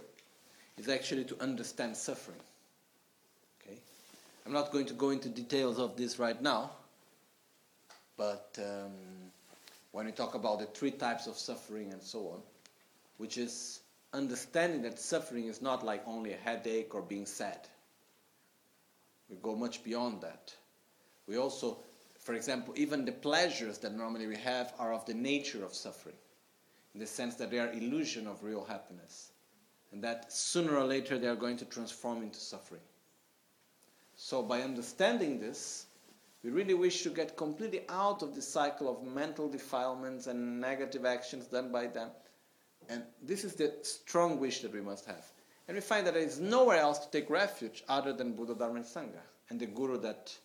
is 0.77 0.89
actually 0.89 1.23
to 1.25 1.41
understand 1.41 1.95
suffering. 1.95 2.39
I'm 4.45 4.53
not 4.53 4.71
going 4.71 4.85
to 4.87 4.93
go 4.93 5.09
into 5.09 5.29
details 5.29 5.79
of 5.79 5.97
this 5.97 6.19
right 6.19 6.39
now, 6.41 6.71
but 8.17 8.57
um, 8.59 8.91
when 9.91 10.05
we 10.05 10.11
talk 10.11 10.35
about 10.35 10.59
the 10.59 10.65
three 10.67 10.91
types 10.91 11.27
of 11.27 11.37
suffering 11.37 11.91
and 11.91 12.01
so 12.01 12.27
on, 12.27 12.41
which 13.17 13.37
is 13.37 13.81
understanding 14.13 14.81
that 14.83 14.99
suffering 14.99 15.45
is 15.45 15.61
not 15.61 15.83
like 15.83 16.03
only 16.05 16.33
a 16.33 16.37
headache 16.37 16.93
or 16.93 17.01
being 17.01 17.25
sad. 17.25 17.67
We 19.29 19.37
go 19.37 19.55
much 19.55 19.83
beyond 19.83 20.21
that. 20.21 20.53
We 21.27 21.37
also 21.37 21.77
for 22.25 22.33
example, 22.33 22.73
even 22.75 23.05
the 23.05 23.11
pleasures 23.11 23.77
that 23.77 23.93
normally 23.93 24.25
we 24.25 24.35
have 24.37 24.73
are 24.79 24.91
of 24.91 25.05
the 25.05 25.13
nature 25.13 25.63
of 25.63 25.75
suffering, 25.75 26.15
in 26.95 26.99
the 26.99 27.05
sense 27.05 27.35
that 27.35 27.51
they 27.51 27.59
are 27.59 27.71
illusion 27.71 28.25
of 28.25 28.43
real 28.43 28.65
happiness, 28.65 29.31
and 29.91 30.03
that 30.03 30.33
sooner 30.33 30.75
or 30.75 30.85
later 30.85 31.19
they 31.19 31.27
are 31.27 31.35
going 31.35 31.55
to 31.57 31.65
transform 31.65 32.23
into 32.23 32.39
suffering. 32.39 32.81
So, 34.17 34.41
by 34.41 34.61
understanding 34.61 35.39
this, 35.39 35.87
we 36.43 36.49
really 36.49 36.73
wish 36.73 37.03
to 37.03 37.09
get 37.09 37.35
completely 37.35 37.81
out 37.89 38.21
of 38.21 38.33
the 38.33 38.41
cycle 38.41 38.89
of 38.89 39.03
mental 39.03 39.49
defilements 39.49 40.27
and 40.27 40.61
negative 40.61 41.05
actions 41.05 41.47
done 41.47 41.71
by 41.71 41.87
them. 41.87 42.09
And 42.87 43.03
this 43.21 43.43
is 43.43 43.55
the 43.55 43.73
strong 43.81 44.39
wish 44.39 44.61
that 44.61 44.71
we 44.71 44.81
must 44.81 45.05
have. 45.05 45.25
And 45.67 45.75
we 45.75 45.81
find 45.81 46.05
that 46.05 46.13
there 46.13 46.23
is 46.23 46.39
nowhere 46.39 46.77
else 46.77 46.99
to 46.99 47.11
take 47.11 47.29
refuge 47.29 47.83
other 47.89 48.13
than 48.13 48.33
Buddha, 48.33 48.53
Dharma, 48.53 48.75
and 48.75 48.85
Sangha, 48.85 49.21
and 49.49 49.59
the 49.59 49.65
Guru 49.65 49.97
that 50.01 50.37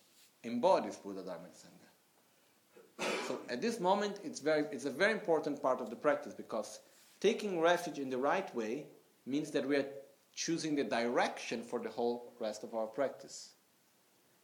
embodies 0.43 0.95
Buddha, 0.95 1.21
Dharma, 1.21 1.45
and 1.45 1.53
Sangha. 1.53 3.27
So 3.27 3.39
at 3.49 3.61
this 3.61 3.79
moment, 3.79 4.19
it's, 4.23 4.39
very, 4.39 4.65
it's 4.71 4.85
a 4.85 4.91
very 4.91 5.11
important 5.11 5.61
part 5.61 5.81
of 5.81 5.89
the 5.89 5.95
practice 5.95 6.33
because 6.33 6.79
taking 7.19 7.59
refuge 7.61 7.99
in 7.99 8.09
the 8.09 8.17
right 8.17 8.53
way 8.55 8.87
means 9.25 9.51
that 9.51 9.67
we 9.67 9.75
are 9.77 9.85
choosing 10.33 10.75
the 10.75 10.83
direction 10.83 11.61
for 11.61 11.79
the 11.79 11.89
whole 11.89 12.33
rest 12.39 12.63
of 12.63 12.73
our 12.73 12.87
practice. 12.87 13.51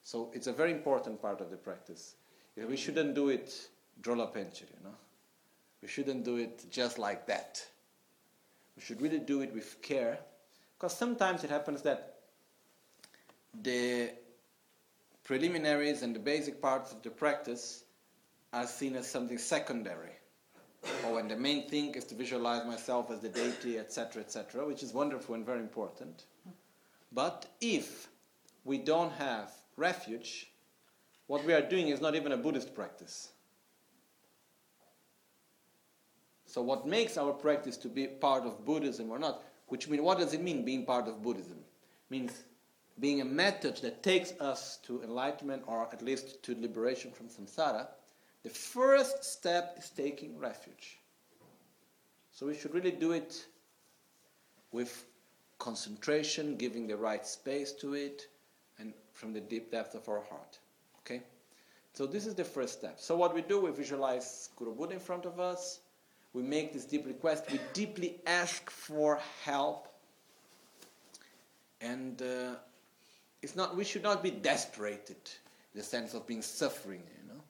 So 0.08 0.32
it's 0.34 0.48
a 0.48 0.54
very 0.54 0.72
important 0.72 1.22
part 1.22 1.42
of 1.42 1.52
the 1.52 1.58
practice. 1.58 2.16
We 2.56 2.78
shouldn't 2.78 3.14
do 3.14 3.28
it 3.28 3.68
drola 4.02 4.34
pencheri, 4.34 4.72
you 4.78 4.84
know. 4.86 4.96
We 5.82 5.90
shouldn't 5.90 6.24
do 6.24 6.38
it 6.38 6.64
just 6.72 6.98
like 6.98 7.28
that. 7.28 7.62
We 8.78 8.84
should 8.84 9.02
really 9.02 9.20
do 9.20 9.42
it 9.42 9.54
with 9.54 9.82
care, 9.82 10.18
because 10.78 10.96
sometimes 10.96 11.44
it 11.44 11.50
happens 11.50 11.82
that 11.82 12.20
the 13.62 14.12
preliminaries 15.26 16.04
and 16.04 16.16
the 16.16 16.20
basic 16.20 16.62
parts 16.62 16.94
of 16.94 17.02
the 17.02 17.10
practice 17.10 17.84
are 18.54 18.66
seen 18.66 18.96
as 18.96 19.12
something 19.12 19.38
secondary. 19.38 20.16
or 21.06 21.16
when 21.16 21.28
the 21.28 21.36
main 21.36 21.68
thing 21.68 21.96
is 21.96 22.06
to 22.06 22.16
visualize 22.16 22.66
myself 22.66 23.12
as 23.12 23.20
the 23.20 23.28
deity, 23.28 23.78
etc., 23.78 24.22
etc., 24.22 24.66
which 24.66 24.84
is 24.84 24.94
wonderful 24.94 25.36
and 25.36 25.46
very 25.46 25.60
important. 25.60 26.24
But 27.12 27.46
if 27.60 28.08
we 28.64 28.78
don't 28.78 29.12
have 29.14 29.52
refuge, 29.77 30.51
what 31.27 31.46
we 31.46 31.53
are 31.53 31.62
doing 31.62 31.88
is 31.88 32.01
not 32.01 32.15
even 32.15 32.34
a 32.34 32.38
Buddhist 32.38 32.75
practice. 32.75 33.29
So, 36.46 36.62
what 36.62 36.88
makes 36.88 37.17
our 37.17 37.34
practice 37.34 37.77
to 37.77 37.88
be 37.88 38.07
part 38.07 38.43
of 38.43 38.65
Buddhism 38.65 39.12
or 39.12 39.19
not, 39.19 39.43
which 39.67 39.88
mean, 39.88 40.03
what 40.03 40.17
does 40.17 40.34
it 40.34 40.41
mean 40.41 40.65
being 40.65 40.86
part 40.86 41.07
of 41.07 41.22
Buddhism? 41.22 41.57
means 42.10 42.43
being 43.00 43.22
a 43.22 43.25
method 43.25 43.77
that 43.77 44.01
takes 44.01 44.31
us 44.39 44.77
to 44.84 45.03
enlightenment 45.03 45.63
or 45.67 45.88
at 45.93 46.01
least 46.01 46.41
to 46.43 46.55
liberation 46.60 47.12
from 47.12 47.27
samsara, 47.27 47.88
the 48.43 48.50
first 48.50 49.24
step 49.24 49.75
is 49.77 49.89
taking 49.89 50.38
refuge. 50.38 51.00
So 52.31 52.48
we 52.48 52.55
should 52.55 52.74
really 52.74 52.91
do 52.91 53.12
it 53.12 53.46
with 54.72 55.05
concentration, 55.60 56.55
giving 56.55 56.88
the 56.88 56.98
right 56.98 57.25
space 57.25 57.72
to 57.74 57.93
it, 57.93 58.27
from 59.17 59.33
the 59.33 59.41
deep 59.41 59.71
depth 59.71 59.95
of 59.95 60.07
our 60.07 60.21
heart. 60.21 60.59
Okay? 61.00 61.24
So 61.93 62.05
this 62.05 62.27
is 62.27 62.36
the 62.36 62.43
first 62.43 62.74
step. 62.74 63.00
So 63.00 63.17
what 63.17 63.33
we 63.33 63.41
do, 63.41 63.59
we 63.59 63.71
visualize 63.71 64.50
Guru 64.55 64.75
Buddha 64.75 64.93
in 64.93 65.00
front 65.00 65.25
of 65.25 65.39
us. 65.39 65.79
We 66.33 66.43
make 66.43 66.71
this 66.71 66.86
deep 66.86 67.07
request. 67.07 67.45
We 67.51 67.59
deeply 67.74 68.21
ask 68.27 68.69
for 68.69 69.19
help. 69.43 69.88
And 71.81 72.21
uh, 72.21 72.55
it's 73.41 73.55
not, 73.55 73.75
we 73.75 73.83
should 73.83 74.03
not 74.03 74.21
be 74.21 74.29
desperated 74.29 75.17
in 75.74 75.79
the 75.79 75.83
sense 75.83 76.13
of 76.13 76.27
being 76.27 76.43
suffering, 76.43 77.01
you 77.19 77.33
know. 77.33 77.41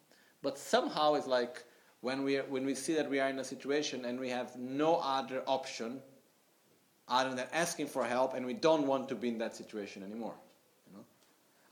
But 0.41 0.57
somehow 0.57 1.15
it's 1.15 1.27
like 1.27 1.63
when 1.99 2.23
we, 2.23 2.37
are, 2.37 2.43
when 2.43 2.65
we 2.65 2.75
see 2.75 2.93
that 2.93 3.09
we 3.09 3.19
are 3.19 3.27
in 3.27 3.39
a 3.39 3.43
situation 3.43 4.05
and 4.05 4.17
we 4.17 4.29
have 4.29 4.55
no 4.55 5.01
other 5.03 5.43
option 5.45 5.99
other 7.09 7.35
than 7.35 7.47
asking 7.51 7.87
for 7.87 8.05
help 8.05 8.33
and 8.35 8.45
we 8.45 8.53
don't 8.53 8.87
want 8.87 9.09
to 9.09 9.15
be 9.15 9.27
in 9.27 9.37
that 9.39 9.57
situation 9.57 10.03
anymore. 10.03 10.35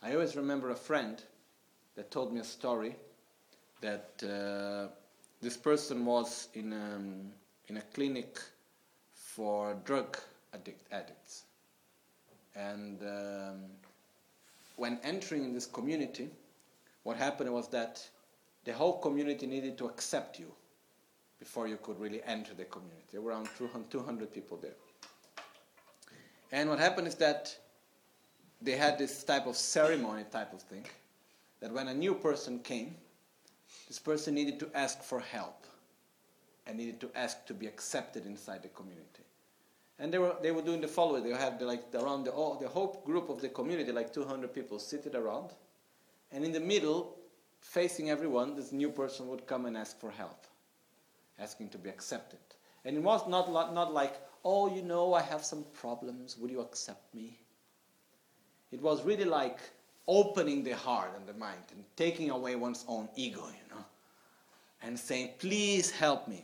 I 0.05 0.13
always 0.13 0.35
remember 0.35 0.69
a 0.69 0.75
friend 0.75 1.19
that 1.95 2.11
told 2.11 2.31
me 2.31 2.39
a 2.39 2.43
story 2.43 2.95
that 3.81 4.11
uh, 4.21 4.93
this 5.41 5.57
person 5.57 6.05
was 6.05 6.49
in, 6.53 6.73
um, 6.73 7.31
in 7.69 7.77
a 7.77 7.81
clinic 7.81 8.37
for 9.15 9.75
drug 9.83 10.15
addict, 10.53 10.83
addicts. 10.91 11.45
And 12.55 13.01
um, 13.01 13.61
when 14.75 14.99
entering 15.03 15.43
in 15.43 15.53
this 15.55 15.65
community, 15.65 16.29
what 17.01 17.17
happened 17.17 17.51
was 17.51 17.67
that 17.69 18.07
the 18.63 18.73
whole 18.73 18.99
community 18.99 19.47
needed 19.47 19.75
to 19.79 19.85
accept 19.85 20.37
you 20.37 20.51
before 21.39 21.67
you 21.67 21.77
could 21.81 21.99
really 21.99 22.21
enter 22.27 22.53
the 22.53 22.65
community. 22.65 23.05
There 23.11 23.21
were 23.21 23.31
around 23.31 23.49
200 23.89 24.31
people 24.31 24.57
there. 24.61 24.75
And 26.51 26.69
what 26.69 26.77
happened 26.77 27.07
is 27.07 27.15
that 27.15 27.57
they 28.61 28.73
had 28.77 28.97
this 28.97 29.23
type 29.23 29.47
of 29.47 29.55
ceremony 29.55 30.23
type 30.31 30.53
of 30.53 30.61
thing 30.61 30.85
that 31.59 31.71
when 31.71 31.87
a 31.87 31.93
new 31.93 32.13
person 32.13 32.59
came, 32.59 32.95
this 33.87 33.99
person 33.99 34.33
needed 34.33 34.59
to 34.59 34.69
ask 34.73 35.01
for 35.03 35.19
help 35.19 35.65
and 36.67 36.77
needed 36.77 36.99
to 36.99 37.09
ask 37.15 37.45
to 37.45 37.53
be 37.53 37.67
accepted 37.67 38.25
inside 38.25 38.63
the 38.63 38.69
community. 38.69 39.23
And 39.99 40.13
they 40.13 40.17
were, 40.17 40.35
they 40.41 40.51
were 40.51 40.61
doing 40.61 40.81
the 40.81 40.87
following. 40.87 41.23
They 41.23 41.31
had 41.31 41.59
the, 41.59 41.65
like 41.65 41.83
around 41.93 42.25
the, 42.25 42.31
all, 42.31 42.55
the 42.55 42.67
whole 42.67 43.01
group 43.05 43.29
of 43.29 43.41
the 43.41 43.49
community, 43.49 43.91
like 43.91 44.13
200 44.13 44.53
people, 44.53 44.79
seated 44.79 45.15
around. 45.15 45.51
And 46.31 46.43
in 46.43 46.51
the 46.51 46.59
middle, 46.59 47.15
facing 47.61 48.09
everyone, 48.09 48.55
this 48.55 48.71
new 48.71 48.89
person 48.89 49.27
would 49.29 49.47
come 49.47 49.65
and 49.65 49.77
ask 49.77 49.99
for 49.99 50.11
help, 50.11 50.45
asking 51.39 51.69
to 51.69 51.77
be 51.77 51.89
accepted. 51.89 52.39
And 52.83 52.97
it 52.97 53.03
was 53.03 53.27
not, 53.27 53.51
not 53.51 53.93
like, 53.93 54.15
oh, 54.43 54.73
you 54.73 54.81
know, 54.81 55.13
I 55.13 55.21
have 55.21 55.45
some 55.45 55.63
problems. 55.79 56.37
Would 56.37 56.51
you 56.51 56.59
accept 56.59 57.13
me? 57.15 57.39
It 58.75 58.81
was 58.81 59.05
really 59.05 59.23
like 59.23 59.59
opening 60.05 60.61
the 60.61 60.75
heart 60.75 61.11
and 61.15 61.25
the 61.25 61.39
mind 61.39 61.63
and 61.71 61.81
taking 61.95 62.29
away 62.29 62.57
one's 62.57 62.83
own 62.89 63.07
ego, 63.15 63.45
you 63.47 63.73
know, 63.73 63.85
and 64.83 64.99
saying, 64.99 65.29
please 65.39 65.89
help 65.89 66.27
me. 66.27 66.43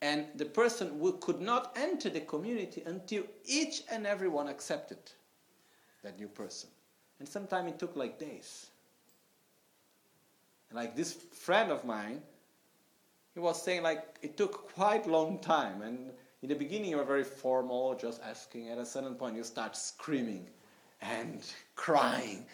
And 0.00 0.26
the 0.36 0.44
person 0.44 0.96
who 1.00 1.14
could 1.14 1.40
not 1.40 1.76
enter 1.76 2.08
the 2.08 2.20
community 2.20 2.84
until 2.86 3.24
each 3.44 3.82
and 3.90 4.06
everyone 4.06 4.46
accepted 4.46 4.98
that 6.04 6.16
new 6.20 6.28
person. 6.28 6.70
And 7.18 7.28
sometimes 7.28 7.72
it 7.72 7.80
took 7.80 7.96
like 7.96 8.16
days. 8.16 8.68
And 10.70 10.76
like 10.76 10.94
this 10.94 11.14
friend 11.14 11.72
of 11.72 11.84
mine, 11.84 12.22
he 13.34 13.40
was 13.40 13.60
saying 13.60 13.82
like 13.82 14.04
it 14.22 14.36
took 14.36 14.72
quite 14.72 15.08
long 15.08 15.40
time. 15.40 15.82
And 15.82 16.12
in 16.42 16.48
the 16.48 16.54
beginning 16.54 16.90
you 16.90 16.98
were 16.98 17.04
very 17.04 17.24
formal, 17.24 17.96
just 17.96 18.22
asking. 18.22 18.68
At 18.68 18.78
a 18.78 18.86
certain 18.86 19.16
point 19.16 19.34
you 19.34 19.42
start 19.42 19.76
screaming 19.76 20.46
and 21.00 21.42
crying 21.74 22.46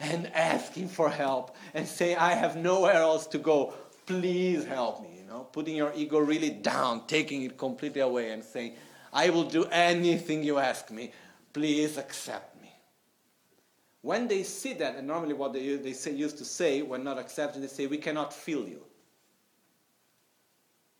and 0.00 0.26
asking 0.34 0.88
for 0.88 1.08
help 1.08 1.56
and 1.74 1.86
saying, 1.86 2.16
I 2.18 2.32
have 2.32 2.56
nowhere 2.56 2.94
else 2.94 3.26
to 3.28 3.38
go. 3.38 3.74
Please 4.06 4.64
help 4.64 5.02
me 5.02 5.20
You 5.20 5.28
know, 5.28 5.44
putting 5.44 5.76
your 5.76 5.92
ego 5.94 6.18
really 6.18 6.50
down, 6.50 7.06
taking 7.06 7.42
it 7.42 7.56
completely 7.56 8.00
away, 8.00 8.32
and 8.32 8.42
saying, 8.44 8.76
I 9.12 9.30
will 9.30 9.44
do 9.44 9.64
anything 9.66 10.42
you 10.42 10.58
ask 10.58 10.90
me. 10.90 11.12
Please 11.52 11.98
accept 11.98 12.60
me. 12.60 12.72
When 14.00 14.26
they 14.26 14.42
see 14.42 14.74
that, 14.74 14.96
and 14.96 15.06
normally 15.06 15.34
what 15.34 15.52
they, 15.52 15.76
they 15.76 15.92
say, 15.92 16.12
used 16.12 16.38
to 16.38 16.44
say 16.44 16.82
when 16.82 17.04
not 17.04 17.18
accepted, 17.18 17.62
they 17.62 17.68
say, 17.68 17.86
We 17.86 17.98
cannot 17.98 18.32
feel 18.32 18.66
you. 18.68 18.82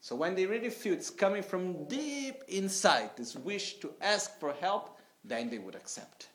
So 0.00 0.16
when 0.16 0.34
they 0.34 0.46
really 0.46 0.70
feel 0.70 0.94
it's 0.94 1.10
coming 1.10 1.44
from 1.44 1.84
deep 1.84 2.42
inside, 2.48 3.10
this 3.16 3.36
wish 3.36 3.74
to 3.74 3.92
ask 4.00 4.38
for 4.40 4.52
help, 4.54 4.98
then 5.24 5.48
they 5.48 5.58
would 5.58 5.76
accept. 5.76 6.28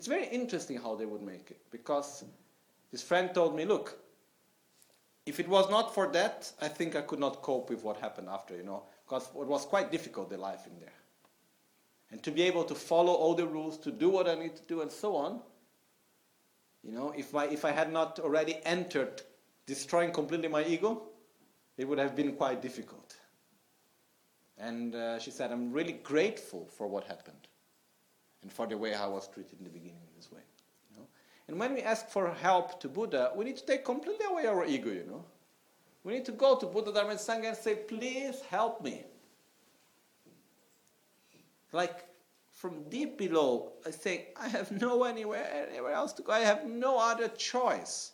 It's 0.00 0.06
very 0.06 0.28
interesting 0.28 0.78
how 0.78 0.94
they 0.94 1.04
would 1.04 1.20
make 1.20 1.50
it 1.50 1.60
because 1.70 2.24
this 2.90 3.02
friend 3.02 3.34
told 3.34 3.54
me, 3.54 3.66
look, 3.66 3.98
if 5.26 5.38
it 5.38 5.46
was 5.46 5.68
not 5.68 5.94
for 5.94 6.06
that, 6.12 6.50
I 6.58 6.68
think 6.68 6.96
I 6.96 7.02
could 7.02 7.18
not 7.18 7.42
cope 7.42 7.68
with 7.68 7.84
what 7.84 7.98
happened 7.98 8.30
after, 8.30 8.56
you 8.56 8.62
know, 8.62 8.84
because 9.04 9.28
it 9.38 9.46
was 9.46 9.66
quite 9.66 9.92
difficult, 9.92 10.30
the 10.30 10.38
life 10.38 10.66
in 10.66 10.80
there. 10.80 10.94
And 12.10 12.22
to 12.22 12.30
be 12.30 12.40
able 12.44 12.64
to 12.64 12.74
follow 12.74 13.12
all 13.12 13.34
the 13.34 13.46
rules, 13.46 13.76
to 13.80 13.92
do 13.92 14.08
what 14.08 14.26
I 14.26 14.36
need 14.36 14.56
to 14.56 14.62
do, 14.62 14.80
and 14.80 14.90
so 14.90 15.16
on, 15.16 15.42
you 16.82 16.92
know, 16.92 17.12
if 17.14 17.34
I, 17.34 17.48
if 17.48 17.66
I 17.66 17.70
had 17.70 17.92
not 17.92 18.20
already 18.20 18.56
entered 18.64 19.20
destroying 19.66 20.12
completely 20.12 20.48
my 20.48 20.64
ego, 20.64 21.08
it 21.76 21.86
would 21.86 21.98
have 21.98 22.16
been 22.16 22.36
quite 22.36 22.62
difficult. 22.62 23.16
And 24.56 24.94
uh, 24.94 25.18
she 25.18 25.30
said, 25.30 25.52
I'm 25.52 25.70
really 25.70 25.92
grateful 26.02 26.70
for 26.74 26.86
what 26.86 27.04
happened 27.04 27.49
and 28.42 28.52
for 28.52 28.66
the 28.66 28.76
way 28.76 28.94
I 28.94 29.06
was 29.06 29.28
treated 29.28 29.58
in 29.58 29.64
the 29.64 29.70
beginning 29.70 30.02
in 30.02 30.16
this 30.16 30.30
way. 30.32 30.40
And 31.50 31.58
when 31.58 31.74
we 31.74 31.82
ask 31.82 32.08
for 32.08 32.30
help 32.30 32.78
to 32.80 32.88
Buddha, 32.88 33.32
we 33.34 33.44
need 33.44 33.56
to 33.56 33.66
take 33.66 33.84
completely 33.84 34.24
away 34.24 34.46
our 34.46 34.64
ego, 34.64 34.88
you 34.88 35.04
know. 35.04 35.24
We 36.04 36.12
need 36.12 36.24
to 36.26 36.32
go 36.32 36.56
to 36.56 36.64
Buddha, 36.64 36.92
Dharma, 36.92 37.10
and 37.10 37.18
Sangha 37.18 37.48
and 37.48 37.56
say, 37.56 37.74
please 37.74 38.40
help 38.42 38.84
me. 38.84 39.02
Like 41.72 42.06
from 42.52 42.84
deep 42.88 43.18
below, 43.18 43.72
I 43.84 43.90
say, 43.90 44.28
I 44.36 44.46
have 44.46 44.70
no 44.70 45.02
anywhere, 45.02 45.66
anywhere 45.68 45.92
else 45.92 46.12
to 46.14 46.22
go. 46.22 46.30
I 46.30 46.38
have 46.38 46.66
no 46.66 46.96
other 46.98 47.26
choice. 47.26 48.12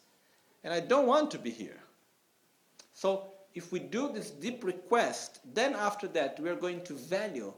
And 0.65 0.73
I 0.73 0.81
don't 0.81 1.07
want 1.07 1.31
to 1.33 1.39
be 1.39 1.51
here. 1.51 1.81
So 2.95 3.25
if 3.55 3.71
we 3.71 3.81
do 3.81 4.11
this 4.11 4.31
deep 4.31 4.65
request, 4.65 5.41
then 5.53 5.75
after 5.75 6.09
that 6.09 6.41
we 6.41 6.49
are 6.49 6.57
going 6.57 6.83
to 6.85 6.95
value 6.95 7.53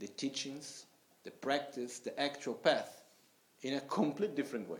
the 0.00 0.08
teachings, 0.08 0.86
the 1.24 1.30
practice, 1.30 1.98
the 1.98 2.18
actual 2.18 2.54
path 2.54 3.02
in 3.62 3.74
a 3.74 3.80
complete 3.80 4.34
different 4.34 4.68
way. 4.68 4.78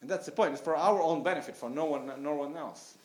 And 0.00 0.10
that's 0.10 0.26
the 0.26 0.32
point. 0.32 0.52
It's 0.52 0.62
for 0.62 0.76
our 0.76 1.00
own 1.00 1.22
benefit, 1.22 1.56
for 1.56 1.70
no 1.70 1.86
one, 1.86 2.10
no 2.22 2.34
one 2.34 2.56
else. 2.56 2.96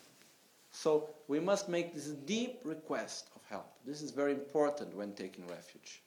So 0.72 1.10
we 1.28 1.39
must 1.39 1.67
make 1.67 1.94
this 1.94 2.08
deep 2.08 2.60
request 2.63 3.30
of 3.36 3.41
help. 3.50 3.74
This 3.86 4.02
is 4.02 4.12
very 4.12 4.34
important 4.34 4.96
when 4.96 5.13
taking 5.13 5.48
refuge. 5.48 6.02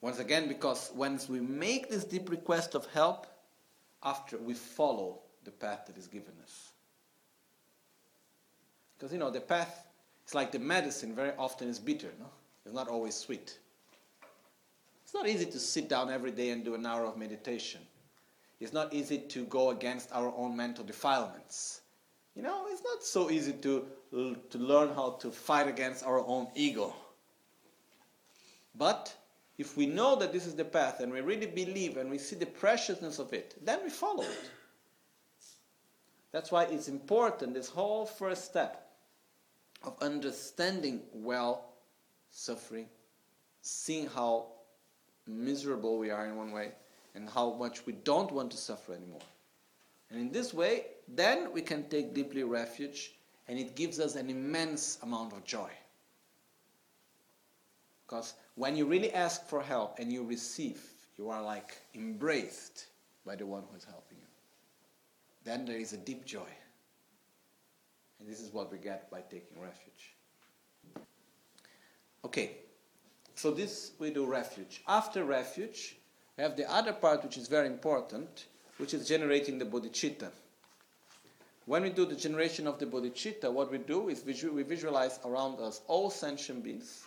Once 0.00 0.18
again, 0.18 0.48
because 0.48 0.90
once 0.94 1.28
we 1.28 1.40
make 1.40 1.88
this 1.88 2.04
deep 2.04 2.30
request 2.30 2.74
of 2.74 2.86
help, 2.92 3.26
after 4.02 4.36
we 4.36 4.54
follow 4.54 5.18
the 5.44 5.50
path 5.50 5.86
that 5.86 5.96
is 5.96 6.06
given 6.06 6.34
us. 6.42 6.72
Because 8.96 9.12
you 9.12 9.18
know, 9.18 9.30
the 9.30 9.40
path 9.40 9.86
is 10.26 10.34
like 10.34 10.52
the 10.52 10.58
medicine, 10.58 11.14
very 11.14 11.32
often 11.38 11.68
is 11.68 11.78
bitter, 11.78 12.12
no? 12.18 12.26
It's 12.64 12.74
not 12.74 12.88
always 12.88 13.14
sweet. 13.14 13.58
It's 15.04 15.14
not 15.14 15.28
easy 15.28 15.46
to 15.46 15.58
sit 15.58 15.88
down 15.88 16.10
every 16.10 16.30
day 16.30 16.50
and 16.50 16.64
do 16.64 16.74
an 16.74 16.86
hour 16.86 17.04
of 17.04 17.16
meditation 17.16 17.80
it's 18.64 18.72
not 18.72 18.94
easy 18.94 19.18
to 19.18 19.44
go 19.44 19.70
against 19.70 20.10
our 20.12 20.32
own 20.36 20.56
mental 20.56 20.84
defilements. 20.84 21.82
You 22.34 22.42
know, 22.42 22.66
it's 22.70 22.82
not 22.82 23.02
so 23.02 23.30
easy 23.30 23.52
to, 23.52 23.86
to 24.12 24.58
learn 24.58 24.94
how 24.94 25.18
to 25.20 25.30
fight 25.30 25.68
against 25.68 26.04
our 26.04 26.26
own 26.26 26.48
ego. 26.54 26.94
But 28.74 29.14
if 29.58 29.76
we 29.76 29.86
know 29.86 30.16
that 30.16 30.32
this 30.32 30.46
is 30.46 30.54
the 30.54 30.64
path 30.64 31.00
and 31.00 31.12
we 31.12 31.20
really 31.20 31.46
believe 31.46 31.96
and 31.96 32.10
we 32.10 32.18
see 32.18 32.36
the 32.36 32.46
preciousness 32.46 33.18
of 33.18 33.32
it, 33.32 33.54
then 33.62 33.80
we 33.84 33.90
follow 33.90 34.24
it. 34.24 34.50
That's 36.32 36.50
why 36.50 36.64
it's 36.64 36.88
important, 36.88 37.54
this 37.54 37.68
whole 37.68 38.06
first 38.06 38.46
step 38.46 38.88
of 39.84 39.94
understanding 40.00 41.02
well 41.12 41.73
suffering, 42.34 42.86
seeing 43.62 44.08
how 44.08 44.46
miserable 45.26 45.98
we 45.98 46.10
are 46.10 46.26
in 46.26 46.36
one 46.36 46.50
way, 46.50 46.72
and 47.14 47.30
how 47.30 47.54
much 47.54 47.86
we 47.86 47.92
don't 47.92 48.32
want 48.32 48.50
to 48.50 48.56
suffer 48.56 48.92
anymore. 48.92 49.20
And 50.10 50.20
in 50.20 50.32
this 50.32 50.52
way, 50.52 50.86
then 51.08 51.52
we 51.52 51.62
can 51.62 51.88
take 51.88 52.12
deeply 52.12 52.42
refuge, 52.42 53.14
and 53.46 53.58
it 53.58 53.76
gives 53.76 54.00
us 54.00 54.16
an 54.16 54.28
immense 54.28 54.98
amount 55.02 55.32
of 55.32 55.44
joy. 55.44 55.70
Because 58.04 58.34
when 58.56 58.76
you 58.76 58.84
really 58.84 59.12
ask 59.12 59.46
for 59.46 59.62
help 59.62 59.98
and 59.98 60.12
you 60.12 60.24
receive, 60.24 60.82
you 61.16 61.30
are 61.30 61.42
like 61.42 61.78
embraced 61.94 62.86
by 63.24 63.36
the 63.36 63.46
one 63.46 63.62
who 63.70 63.76
is 63.76 63.84
helping 63.84 64.18
you. 64.18 64.26
Then 65.44 65.64
there 65.64 65.78
is 65.78 65.92
a 65.92 65.98
deep 65.98 66.24
joy. 66.24 66.50
And 68.18 68.28
this 68.28 68.40
is 68.40 68.52
what 68.52 68.72
we 68.72 68.78
get 68.78 69.10
by 69.10 69.20
taking 69.20 69.60
refuge. 69.60 70.13
Okay, 72.24 72.52
so 73.34 73.50
this 73.50 73.92
we 73.98 74.10
do 74.10 74.24
refuge. 74.24 74.82
After 74.88 75.24
refuge, 75.24 75.96
we 76.36 76.42
have 76.42 76.56
the 76.56 76.70
other 76.70 76.92
part 76.92 77.22
which 77.22 77.36
is 77.36 77.48
very 77.48 77.66
important, 77.66 78.46
which 78.78 78.94
is 78.94 79.06
generating 79.06 79.58
the 79.58 79.66
bodhicitta. 79.66 80.30
When 81.66 81.82
we 81.82 81.90
do 81.90 82.06
the 82.06 82.16
generation 82.16 82.66
of 82.66 82.78
the 82.78 82.86
bodhicitta, 82.86 83.52
what 83.52 83.70
we 83.70 83.78
do 83.78 84.08
is 84.08 84.24
we 84.24 84.62
visualize 84.62 85.20
around 85.24 85.60
us 85.60 85.82
all 85.86 86.10
sentient 86.10 86.64
beings. 86.64 87.04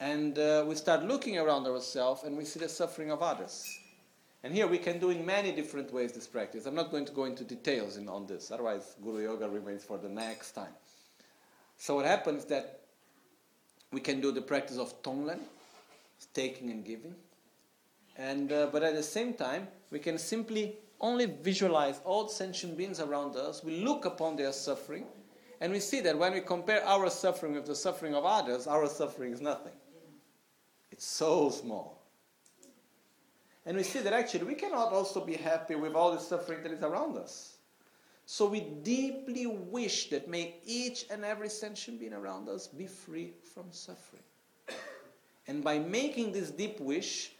And 0.00 0.38
uh, 0.38 0.64
we 0.66 0.74
start 0.74 1.04
looking 1.04 1.38
around 1.38 1.66
ourselves 1.66 2.24
and 2.24 2.36
we 2.36 2.44
see 2.44 2.60
the 2.60 2.68
suffering 2.68 3.10
of 3.10 3.22
others. 3.22 3.78
And 4.42 4.52
here 4.52 4.66
we 4.66 4.78
can 4.78 4.98
do 4.98 5.10
in 5.10 5.24
many 5.24 5.52
different 5.52 5.92
ways 5.92 6.12
this 6.12 6.26
practice. 6.26 6.66
I'm 6.66 6.74
not 6.74 6.90
going 6.90 7.04
to 7.04 7.12
go 7.12 7.24
into 7.24 7.44
details 7.44 7.96
in, 7.96 8.08
on 8.08 8.26
this, 8.26 8.50
otherwise 8.50 8.96
Guru 9.02 9.22
Yoga 9.22 9.48
remains 9.48 9.84
for 9.84 9.98
the 9.98 10.08
next 10.08 10.52
time. 10.52 10.74
So 11.76 11.96
what 11.96 12.06
happens 12.06 12.44
that 12.46 12.81
we 13.92 14.00
can 14.00 14.20
do 14.20 14.32
the 14.32 14.40
practice 14.40 14.78
of 14.78 15.02
Tonglen, 15.02 15.40
taking 16.34 16.70
and 16.70 16.84
giving. 16.84 17.14
And, 18.16 18.52
uh, 18.52 18.68
but 18.72 18.82
at 18.82 18.94
the 18.94 19.02
same 19.02 19.34
time, 19.34 19.68
we 19.90 19.98
can 19.98 20.18
simply 20.18 20.76
only 21.00 21.26
visualize 21.26 22.00
all 22.04 22.28
sentient 22.28 22.76
beings 22.76 23.00
around 23.00 23.36
us. 23.36 23.62
We 23.62 23.84
look 23.84 24.04
upon 24.04 24.36
their 24.36 24.52
suffering, 24.52 25.04
and 25.60 25.72
we 25.72 25.80
see 25.80 26.00
that 26.00 26.18
when 26.18 26.32
we 26.32 26.40
compare 26.40 26.84
our 26.84 27.10
suffering 27.10 27.54
with 27.54 27.66
the 27.66 27.74
suffering 27.74 28.14
of 28.14 28.24
others, 28.24 28.66
our 28.66 28.88
suffering 28.88 29.32
is 29.32 29.40
nothing. 29.40 29.72
It's 30.90 31.06
so 31.06 31.50
small. 31.50 32.02
And 33.64 33.76
we 33.76 33.82
see 33.82 34.00
that 34.00 34.12
actually 34.12 34.44
we 34.44 34.54
cannot 34.54 34.92
also 34.92 35.24
be 35.24 35.34
happy 35.34 35.74
with 35.74 35.94
all 35.94 36.12
the 36.12 36.18
suffering 36.18 36.62
that 36.62 36.72
is 36.72 36.82
around 36.82 37.16
us. 37.16 37.51
So 38.32 38.46
we 38.46 38.60
deeply 38.60 39.46
wish 39.46 40.08
that 40.08 40.26
may 40.26 40.54
each 40.64 41.04
and 41.10 41.22
every 41.22 41.50
sentient 41.50 42.00
being 42.00 42.14
around 42.14 42.48
us 42.48 42.66
be 42.66 42.86
free 42.86 43.34
from 43.52 43.66
suffering. 43.70 44.22
And 45.46 45.62
by 45.62 45.78
making 45.78 46.32
this 46.32 46.50
deep 46.50 46.80
wish, 46.80 47.32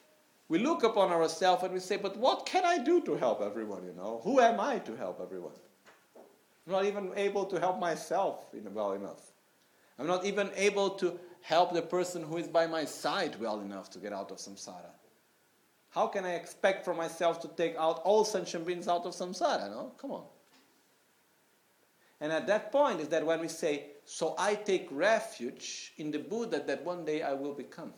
we 0.50 0.58
look 0.58 0.82
upon 0.82 1.10
ourselves 1.10 1.62
and 1.62 1.72
we 1.72 1.80
say, 1.80 1.96
but 1.96 2.18
what 2.18 2.44
can 2.44 2.66
I 2.66 2.76
do 2.76 3.00
to 3.06 3.16
help 3.16 3.40
everyone, 3.40 3.86
you 3.86 3.94
know? 3.94 4.20
Who 4.22 4.38
am 4.40 4.60
I 4.60 4.80
to 4.80 4.94
help 4.94 5.18
everyone? 5.22 5.54
I'm 6.66 6.74
not 6.74 6.84
even 6.84 7.10
able 7.16 7.46
to 7.46 7.58
help 7.58 7.80
myself 7.80 8.44
well 8.52 8.92
enough. 8.92 9.32
I'm 9.98 10.06
not 10.06 10.26
even 10.26 10.50
able 10.56 10.90
to 10.90 11.18
help 11.40 11.72
the 11.72 11.80
person 11.80 12.22
who 12.22 12.36
is 12.36 12.48
by 12.48 12.66
my 12.66 12.84
side 12.84 13.40
well 13.40 13.60
enough 13.60 13.88
to 13.92 13.98
get 13.98 14.12
out 14.12 14.30
of 14.30 14.36
samsara. 14.36 14.92
How 15.88 16.06
can 16.06 16.26
I 16.26 16.34
expect 16.34 16.84
for 16.84 16.92
myself 16.92 17.40
to 17.40 17.48
take 17.48 17.76
out 17.76 18.02
all 18.04 18.26
sentient 18.26 18.66
beings 18.66 18.88
out 18.88 19.06
of 19.06 19.14
samsara? 19.14 19.70
No? 19.70 19.92
Come 19.96 20.10
on. 20.10 20.24
And 22.22 22.30
at 22.30 22.46
that 22.46 22.70
point 22.70 23.00
is 23.00 23.08
that 23.08 23.26
when 23.26 23.40
we 23.40 23.48
say, 23.48 23.86
so 24.04 24.36
I 24.38 24.54
take 24.54 24.86
refuge 24.92 25.92
in 25.98 26.12
the 26.12 26.20
Buddha 26.20 26.62
that 26.68 26.84
one 26.84 27.04
day 27.04 27.20
I 27.20 27.32
will 27.32 27.52
become. 27.52 27.92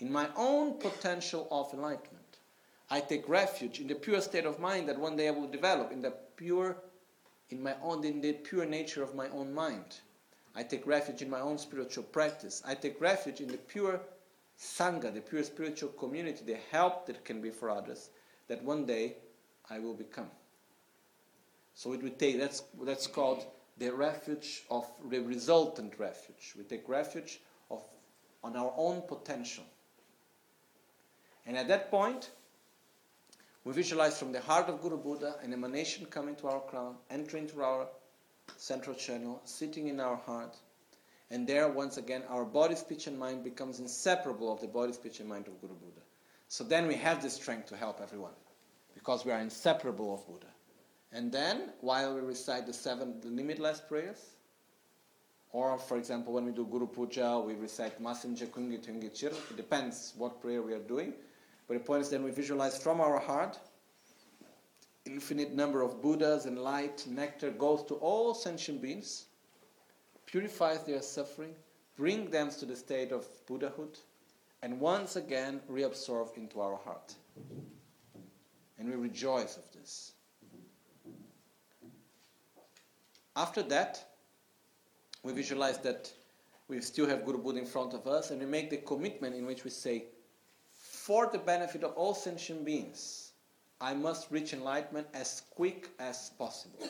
In 0.00 0.12
my 0.12 0.28
own 0.36 0.78
potential 0.78 1.48
of 1.50 1.72
enlightenment. 1.72 2.36
I 2.90 3.00
take 3.00 3.26
refuge 3.26 3.80
in 3.80 3.86
the 3.88 3.94
pure 3.94 4.20
state 4.20 4.44
of 4.44 4.60
mind 4.60 4.86
that 4.90 4.98
one 4.98 5.16
day 5.16 5.28
I 5.28 5.30
will 5.30 5.48
develop, 5.48 5.92
in 5.92 6.02
the 6.02 6.12
pure, 6.36 6.76
in 7.48 7.62
my 7.62 7.74
own, 7.82 8.04
in 8.04 8.20
the 8.20 8.34
pure 8.34 8.66
nature 8.66 9.02
of 9.02 9.14
my 9.14 9.30
own 9.30 9.54
mind. 9.54 10.00
I 10.54 10.62
take 10.62 10.86
refuge 10.86 11.22
in 11.22 11.30
my 11.30 11.40
own 11.40 11.56
spiritual 11.56 12.04
practice. 12.04 12.62
I 12.66 12.74
take 12.74 13.00
refuge 13.00 13.40
in 13.40 13.48
the 13.48 13.56
pure 13.56 13.98
Sangha, 14.60 15.14
the 15.14 15.22
pure 15.22 15.42
spiritual 15.42 15.90
community, 15.90 16.44
the 16.44 16.58
help 16.70 17.06
that 17.06 17.24
can 17.24 17.40
be 17.40 17.48
for 17.48 17.70
others, 17.70 18.10
that 18.48 18.62
one 18.62 18.84
day 18.84 19.16
I 19.70 19.78
will 19.78 19.94
become. 19.94 20.30
So 21.78 21.92
it 21.92 22.02
would 22.02 22.18
take, 22.18 22.40
that's, 22.40 22.64
that's 22.82 23.06
called 23.06 23.46
the 23.78 23.94
refuge 23.94 24.64
of 24.68 24.84
the 25.08 25.20
resultant 25.20 25.96
refuge. 25.96 26.54
We 26.56 26.64
take 26.64 26.88
refuge 26.88 27.38
of, 27.70 27.84
on 28.42 28.56
our 28.56 28.74
own 28.76 29.02
potential. 29.02 29.62
And 31.46 31.56
at 31.56 31.68
that 31.68 31.88
point, 31.88 32.30
we 33.62 33.72
visualize 33.72 34.18
from 34.18 34.32
the 34.32 34.40
heart 34.40 34.68
of 34.68 34.82
Guru 34.82 34.96
Buddha 34.96 35.36
an 35.40 35.52
emanation 35.52 36.06
coming 36.06 36.34
to 36.36 36.48
our 36.48 36.58
crown, 36.62 36.96
entering 37.12 37.46
through 37.46 37.62
our 37.62 37.86
central 38.56 38.96
channel, 38.96 39.40
sitting 39.44 39.86
in 39.86 40.00
our 40.00 40.16
heart, 40.16 40.56
and 41.30 41.46
there, 41.46 41.68
once 41.68 41.96
again, 41.96 42.24
our 42.28 42.44
body, 42.44 42.74
speech, 42.74 43.06
and 43.06 43.16
mind 43.16 43.44
becomes 43.44 43.78
inseparable 43.78 44.52
of 44.52 44.60
the 44.60 44.66
body, 44.66 44.92
speech, 44.92 45.20
and 45.20 45.28
mind 45.28 45.46
of 45.46 45.60
Guru 45.60 45.74
Buddha. 45.74 46.00
So 46.48 46.64
then 46.64 46.88
we 46.88 46.96
have 46.96 47.22
the 47.22 47.30
strength 47.30 47.68
to 47.68 47.76
help 47.76 48.00
everyone 48.02 48.32
because 48.94 49.24
we 49.24 49.30
are 49.30 49.38
inseparable 49.38 50.12
of 50.12 50.26
Buddha. 50.26 50.48
And 51.12 51.32
then, 51.32 51.70
while 51.80 52.14
we 52.14 52.20
recite 52.20 52.66
the 52.66 52.72
seven 52.72 53.20
limitless 53.24 53.80
prayers, 53.80 54.30
or 55.52 55.78
for 55.78 55.96
example, 55.96 56.34
when 56.34 56.44
we 56.44 56.52
do 56.52 56.66
Guru 56.66 56.86
Puja, 56.86 57.38
we 57.38 57.54
recite 57.54 58.02
Masinja 58.02 58.46
Kungi 58.46 58.78
Tungi 58.78 59.10
Chir. 59.10 59.32
It 59.50 59.56
depends 59.56 60.12
what 60.18 60.42
prayer 60.42 60.60
we 60.60 60.74
are 60.74 60.86
doing. 60.94 61.14
But 61.66 61.74
the 61.74 61.80
point 61.80 62.02
is 62.02 62.10
then 62.10 62.22
we 62.22 62.30
visualize 62.30 62.82
from 62.82 63.00
our 63.00 63.18
heart 63.18 63.58
infinite 65.06 65.54
number 65.54 65.80
of 65.80 66.02
Buddhas 66.02 66.44
and 66.44 66.58
light, 66.58 67.06
nectar 67.06 67.50
goes 67.50 67.82
to 67.84 67.94
all 67.94 68.34
sentient 68.34 68.82
beings 68.82 69.26
purifies 70.28 70.84
their 70.84 71.00
suffering, 71.00 71.54
bring 71.96 72.30
them 72.30 72.50
to 72.50 72.66
the 72.66 72.76
state 72.76 73.12
of 73.12 73.26
Buddhahood, 73.46 73.98
and 74.62 74.78
once 74.78 75.16
again 75.16 75.60
reabsorb 75.70 76.36
into 76.36 76.60
our 76.60 76.76
heart. 76.76 77.14
And 78.78 78.88
we 78.88 78.94
rejoice 78.94 79.56
of 79.56 79.64
this. 79.72 80.12
After 83.38 83.62
that, 83.62 84.04
we 85.22 85.32
visualize 85.32 85.78
that 85.78 86.12
we 86.66 86.80
still 86.80 87.06
have 87.06 87.24
Guru 87.24 87.38
Buddha 87.38 87.60
in 87.60 87.66
front 87.66 87.94
of 87.94 88.08
us, 88.08 88.32
and 88.32 88.40
we 88.40 88.46
make 88.46 88.68
the 88.68 88.78
commitment 88.78 89.36
in 89.36 89.46
which 89.46 89.62
we 89.62 89.70
say, 89.70 90.06
for 90.72 91.28
the 91.30 91.38
benefit 91.38 91.84
of 91.84 91.92
all 91.92 92.14
sentient 92.14 92.64
beings, 92.64 93.30
I 93.80 93.94
must 93.94 94.32
reach 94.32 94.54
enlightenment 94.54 95.06
as 95.14 95.42
quick 95.54 95.88
as 96.00 96.30
possible. 96.36 96.88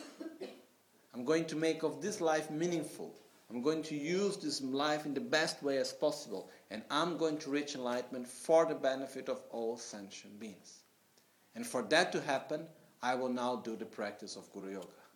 I'm 1.12 1.26
going 1.26 1.44
to 1.44 1.54
make 1.54 1.82
of 1.82 2.00
this 2.00 2.18
life 2.18 2.50
meaningful. 2.50 3.14
I'm 3.50 3.60
going 3.60 3.82
to 3.82 3.94
use 3.94 4.38
this 4.38 4.62
life 4.62 5.04
in 5.04 5.12
the 5.12 5.20
best 5.20 5.62
way 5.62 5.76
as 5.76 5.92
possible, 5.92 6.48
and 6.70 6.82
I'm 6.90 7.18
going 7.18 7.36
to 7.40 7.50
reach 7.50 7.74
enlightenment 7.74 8.26
for 8.26 8.64
the 8.64 8.74
benefit 8.74 9.28
of 9.28 9.42
all 9.50 9.76
sentient 9.76 10.40
beings. 10.40 10.78
And 11.54 11.66
for 11.66 11.82
that 11.82 12.10
to 12.12 12.22
happen, 12.22 12.66
I 13.02 13.16
will 13.16 13.28
now 13.28 13.56
do 13.56 13.76
the 13.76 13.84
practice 13.84 14.34
of 14.34 14.50
Guru 14.54 14.72
Yoga. 14.72 15.07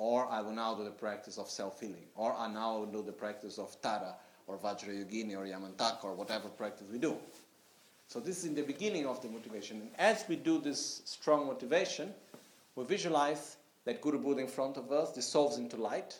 Or 0.00 0.26
I 0.30 0.40
will 0.40 0.52
now 0.52 0.74
do 0.74 0.82
the 0.82 0.90
practice 0.90 1.36
of 1.36 1.50
self 1.50 1.78
healing. 1.80 2.06
Or 2.16 2.34
I 2.34 2.50
now 2.50 2.78
will 2.78 2.86
do 2.86 3.02
the 3.02 3.12
practice 3.12 3.58
of 3.58 3.76
Tara, 3.82 4.14
or 4.46 4.56
Vajrayogini, 4.56 5.36
or 5.36 5.44
Yamantaka, 5.44 6.04
or 6.04 6.14
whatever 6.14 6.48
practice 6.48 6.86
we 6.90 6.98
do. 6.98 7.18
So, 8.08 8.18
this 8.18 8.38
is 8.38 8.46
in 8.46 8.54
the 8.54 8.62
beginning 8.62 9.06
of 9.06 9.20
the 9.20 9.28
motivation. 9.28 9.82
And 9.82 9.90
as 9.98 10.24
we 10.26 10.36
do 10.36 10.58
this 10.58 11.02
strong 11.04 11.46
motivation, 11.46 12.14
we 12.76 12.84
visualize 12.84 13.58
that 13.84 14.00
Guru 14.00 14.18
Buddha 14.18 14.40
in 14.40 14.48
front 14.48 14.78
of 14.78 14.90
us 14.90 15.12
dissolves 15.12 15.58
into 15.58 15.76
light 15.76 16.18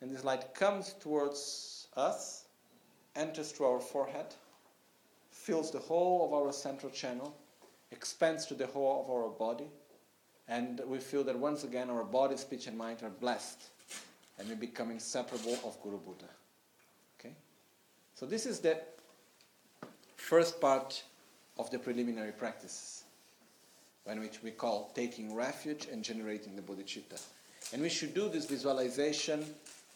and 0.00 0.10
this 0.10 0.24
light 0.24 0.54
comes 0.54 0.94
towards 0.94 1.88
us, 1.96 2.46
enters 3.16 3.52
through 3.52 3.66
our 3.66 3.80
forehead, 3.80 4.26
fills 5.30 5.70
the 5.70 5.78
whole 5.78 6.24
of 6.26 6.32
our 6.32 6.52
central 6.52 6.90
channel, 6.90 7.34
expands 7.90 8.46
to 8.46 8.54
the 8.54 8.66
whole 8.66 9.04
of 9.04 9.10
our 9.10 9.28
body, 9.28 9.68
and 10.50 10.82
we 10.86 10.98
feel 10.98 11.22
that 11.24 11.38
once 11.38 11.64
again 11.64 11.88
our 11.88 12.04
body, 12.04 12.36
speech, 12.36 12.66
and 12.66 12.76
mind 12.76 13.02
are 13.02 13.08
blessed, 13.08 13.62
and 14.38 14.48
we 14.48 14.56
become 14.56 14.90
inseparable 14.90 15.56
of 15.64 15.80
Guru 15.82 15.98
Buddha. 15.98 16.28
Okay? 17.18 17.32
So 18.14 18.26
this 18.26 18.44
is 18.46 18.58
the 18.58 18.78
first 20.16 20.60
part 20.60 21.02
of 21.56 21.70
the 21.70 21.78
preliminary 21.78 22.32
practices, 22.32 23.04
in 24.10 24.18
which 24.18 24.42
we 24.42 24.50
call 24.50 24.90
taking 24.94 25.34
refuge 25.34 25.86
and 25.90 26.02
generating 26.02 26.56
the 26.56 26.62
bodhicitta. 26.62 27.22
And 27.72 27.80
we 27.80 27.88
should 27.88 28.12
do 28.12 28.28
this 28.28 28.46
visualization 28.46 29.44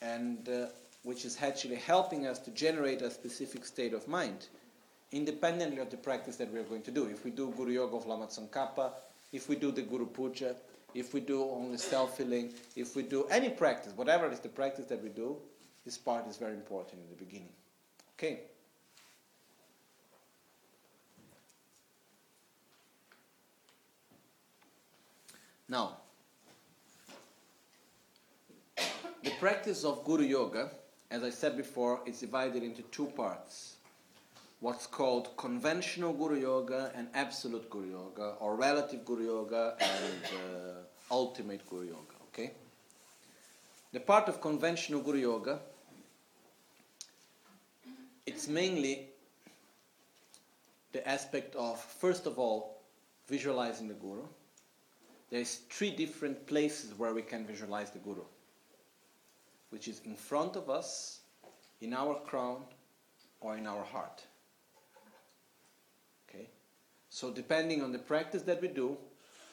and 0.03 0.49
uh, 0.49 0.67
which 1.03 1.25
is 1.25 1.37
actually 1.43 1.77
helping 1.77 2.27
us 2.27 2.39
to 2.39 2.51
generate 2.53 3.03
a 3.03 3.11
specific 3.11 3.65
state 3.65 3.93
of 3.93 4.07
mind, 4.07 4.47
independently 5.11 5.79
of 5.79 5.91
the 5.91 5.97
practice 5.97 6.37
that 6.37 6.53
we 6.53 6.61
are 6.61 6.65
going 6.65 6.83
to 6.83 6.93
do. 6.93 7.07
If 7.07 7.25
we 7.25 7.33
do 7.33 7.53
Guru 7.57 7.73
Yoga 7.73 7.97
of 7.97 8.07
Lama 8.07 8.27
Tsongkhapa, 8.27 8.91
if 9.35 9.49
we 9.49 9.57
do 9.57 9.73
the 9.73 9.83
Guru 9.83 10.07
Puja, 10.07 10.55
if 10.95 11.13
we 11.13 11.21
do 11.21 11.43
only 11.43 11.77
self-healing, 11.77 12.55
if 12.77 12.95
we 12.95 13.03
do 13.03 13.25
any 13.25 13.51
practice, 13.51 13.93
whatever 13.97 14.31
is 14.31 14.39
the 14.39 14.49
practice 14.49 14.87
that 14.87 15.03
we 15.03 15.09
do, 15.09 15.37
this 15.85 15.99
part 15.99 16.27
is 16.29 16.37
very 16.37 16.55
important 16.55 17.03
in 17.03 17.09
the 17.11 17.25
beginning. 17.25 17.53
Okay? 18.17 18.41
Now, 25.69 25.97
The 29.25 29.31
practice 29.41 29.85
of 29.85 30.05
Guru 30.05 30.25
Yoga, 30.25 30.71
as 31.11 31.25
I 31.25 31.31
said 31.31 31.57
before, 31.57 32.01
is 32.05 32.21
divided 32.21 32.63
into 32.63 32.83
two 32.83 33.07
parts. 33.07 33.74
What's 34.65 34.87
called 34.87 35.37
conventional 35.37 36.15
Guru 36.15 36.41
Yoga 36.41 36.91
and 36.95 37.09
absolute 37.13 37.69
Guru 37.69 37.91
Yoga, 37.91 38.37
or 38.41 38.57
relative 38.57 39.05
Guru 39.05 39.27
Yoga 39.27 39.77
and 39.79 40.25
uh, 40.33 41.15
ultimate 41.15 41.69
Guru 41.69 41.89
Yoga. 41.89 42.17
Okay? 42.29 42.53
The 43.93 44.01
part 44.01 44.27
of 44.27 44.41
conventional 44.41 45.03
Guru 45.03 45.19
Yoga, 45.19 45.59
it's 48.25 48.49
mainly 48.49 49.11
the 50.93 51.07
aspect 51.07 51.55
of, 51.57 51.79
first 51.79 52.25
of 52.25 52.39
all, 52.39 52.81
visualizing 53.29 53.87
the 53.87 53.93
Guru. 53.93 54.25
There's 55.29 55.57
three 55.69 55.91
different 55.91 56.47
places 56.47 56.99
where 56.99 57.13
we 57.13 57.21
can 57.21 57.45
visualize 57.45 57.91
the 57.91 57.99
Guru 57.99 58.25
which 59.69 59.89
is 59.89 60.01
in 60.07 60.15
front 60.15 60.57
of 60.57 60.71
us, 60.71 61.21
in 61.83 61.93
our 61.93 62.15
crown, 62.21 62.63
or 63.43 63.59
in 63.59 63.67
our 63.67 63.85
heart. 63.85 64.23
So 67.15 67.31
depending 67.31 67.81
on 67.81 67.93
the 67.93 68.01
practice 68.01 68.43
that 68.43 68.61
we 68.61 68.67
do, 68.67 68.97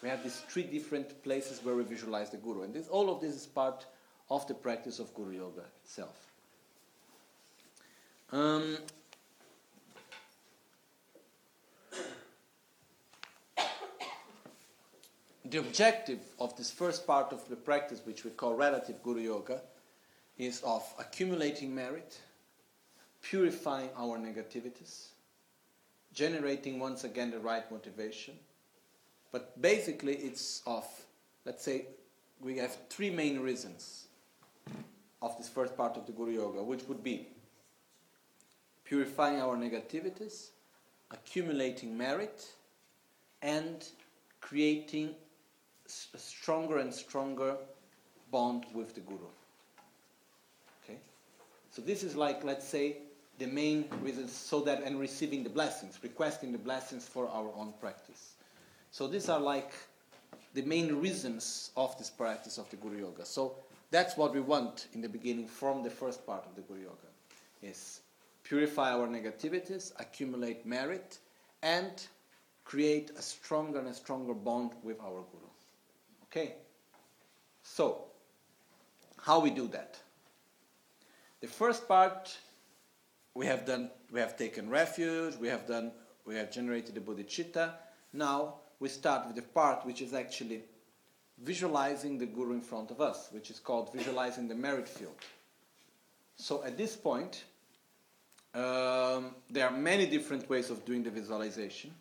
we 0.02 0.10
have 0.10 0.24
these 0.24 0.40
three 0.50 0.64
different 0.64 1.22
places 1.22 1.64
where 1.64 1.76
we 1.76 1.84
visualize 1.84 2.32
the 2.32 2.38
Guru. 2.38 2.64
And 2.64 2.74
this, 2.74 2.88
all 2.88 3.08
of 3.14 3.22
this 3.22 3.36
is 3.36 3.46
part 3.46 3.86
of 4.32 4.48
the 4.48 4.56
practice 4.56 4.98
of 4.98 5.14
Guru 5.14 5.36
Yoga 5.36 5.62
itself. 5.84 6.26
Um, 8.32 8.80
the 15.46 15.60
objective 15.60 16.22
of 16.40 16.58
this 16.58 16.72
first 16.72 17.06
part 17.06 17.32
of 17.32 17.48
the 17.48 17.56
practice, 17.56 18.02
which 18.06 18.24
we 18.24 18.32
call 18.32 18.56
relative 18.56 19.04
Guru 19.04 19.22
Yoga, 19.22 19.62
is 20.40 20.64
of 20.64 20.84
accumulating 20.98 21.76
merit, 21.76 22.20
purifying 23.22 23.90
our 23.96 24.18
negativities, 24.18 25.10
generating 26.14 26.80
once 26.80 27.04
again 27.04 27.32
the 27.32 27.40
right 27.40 27.70
motivation. 27.72 28.36
But 29.32 29.62
basically, 29.62 30.16
it's 30.16 30.62
of, 30.68 30.86
let's 31.46 31.64
say, 31.64 31.86
we 32.42 32.58
have 32.58 32.76
three 32.90 33.10
main 33.10 33.40
reasons 33.40 34.08
of 35.22 35.38
this 35.38 35.48
first 35.48 35.78
part 35.78 35.96
of 35.98 36.06
the 36.06 36.12
Guru 36.12 36.34
Yoga, 36.34 36.64
which 36.64 36.84
would 36.88 37.04
be 37.04 37.28
purifying 38.84 39.40
our 39.40 39.56
negativities, 39.56 40.50
accumulating 41.12 41.98
merit, 41.98 42.48
and 43.42 43.88
creating 44.42 45.16
a 46.14 46.18
stronger 46.18 46.80
and 46.80 46.94
stronger 46.94 47.56
bond 48.32 48.66
with 48.74 48.96
the 48.96 49.02
Guru. 49.02 49.28
Okay? 50.84 50.98
So 51.70 51.82
this 51.82 52.04
is 52.04 52.16
like, 52.16 52.44
let's 52.44 52.68
say, 52.68 52.98
the 53.42 53.48
main 53.48 53.86
reasons, 54.04 54.32
so 54.32 54.62
that, 54.62 54.84
and 54.84 55.00
receiving 55.00 55.44
the 55.44 55.50
blessings, 55.50 55.98
requesting 56.04 56.52
the 56.52 56.60
blessings 56.60 57.08
for 57.08 57.28
our 57.28 57.52
own 57.58 57.74
practice. 57.82 58.36
So 58.92 59.08
these 59.08 59.30
are 59.30 59.40
like 59.40 59.72
the 60.54 60.62
main 60.62 60.98
reasons 60.98 61.72
of 61.76 61.98
this 61.98 62.12
practice 62.12 62.60
of 62.60 62.70
the 62.70 62.76
Guru 62.76 63.00
Yoga. 63.00 63.26
So 63.26 63.56
that's 63.90 64.16
what 64.16 64.36
we 64.36 64.42
want 64.42 64.90
in 64.94 65.02
the 65.02 65.10
beginning 65.10 65.48
from 65.48 65.82
the 65.82 65.90
first 65.90 66.24
part 66.24 66.46
of 66.46 66.56
the 66.56 66.62
Guru 66.62 66.82
Yoga, 66.82 67.10
is 67.64 68.02
purify 68.44 68.92
our 68.92 69.08
negativities, 69.08 69.92
accumulate 70.00 70.64
merit, 70.64 71.18
and 71.64 72.06
create 72.64 73.10
a 73.18 73.24
stronger 73.24 73.80
and 73.80 73.88
a 73.88 73.94
stronger 73.96 74.36
bond 74.36 74.74
with 74.84 75.00
our 75.00 75.24
Guru. 75.32 75.50
Okay? 76.26 76.54
So, 77.64 78.04
how 79.20 79.40
we 79.40 79.50
do 79.50 79.68
that? 79.70 79.98
The 81.40 81.48
first 81.48 81.88
part 81.88 82.38
we 83.34 83.46
have 83.46 83.66
done 83.66 83.90
we 84.12 84.20
have 84.20 84.38
taken 84.38 84.70
refuge, 84.70 85.36
we 85.36 85.48
have 85.48 85.68
done 85.68 85.92
we 86.26 86.36
have 86.36 86.52
generated 86.52 86.96
the 86.96 87.02
bodhicitta. 87.02 87.74
Now 88.14 88.56
we 88.80 88.90
start 88.90 89.28
with 89.28 89.36
the 89.36 89.42
part 89.42 89.86
which 89.86 90.02
is 90.02 90.14
actually 90.14 90.64
visualizing 91.44 92.18
the 92.18 92.26
guru 92.26 92.54
in 92.54 92.62
front 92.62 92.92
of 92.92 93.02
us, 93.02 93.30
which 93.32 93.50
is 93.50 93.60
called 93.60 93.92
visualizing 93.94 94.48
the 94.48 94.56
merit 94.56 94.88
field. 94.88 95.16
So 96.36 96.64
at 96.64 96.78
this 96.78 96.96
point, 96.96 97.44
um, 98.54 99.36
there 99.50 99.68
are 99.68 99.72
many 99.72 100.06
different 100.06 100.50
ways 100.50 100.70
of 100.70 100.84
doing 100.86 101.04
the 101.04 101.10
visualization. 101.10 101.94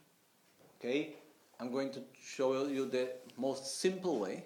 Okay, 0.79 1.15
I'm 1.59 1.71
going 1.71 1.93
to 1.93 2.01
show 2.23 2.67
you 2.67 2.87
the 2.87 3.11
most 3.37 3.81
simple 3.81 4.19
way, 4.19 4.45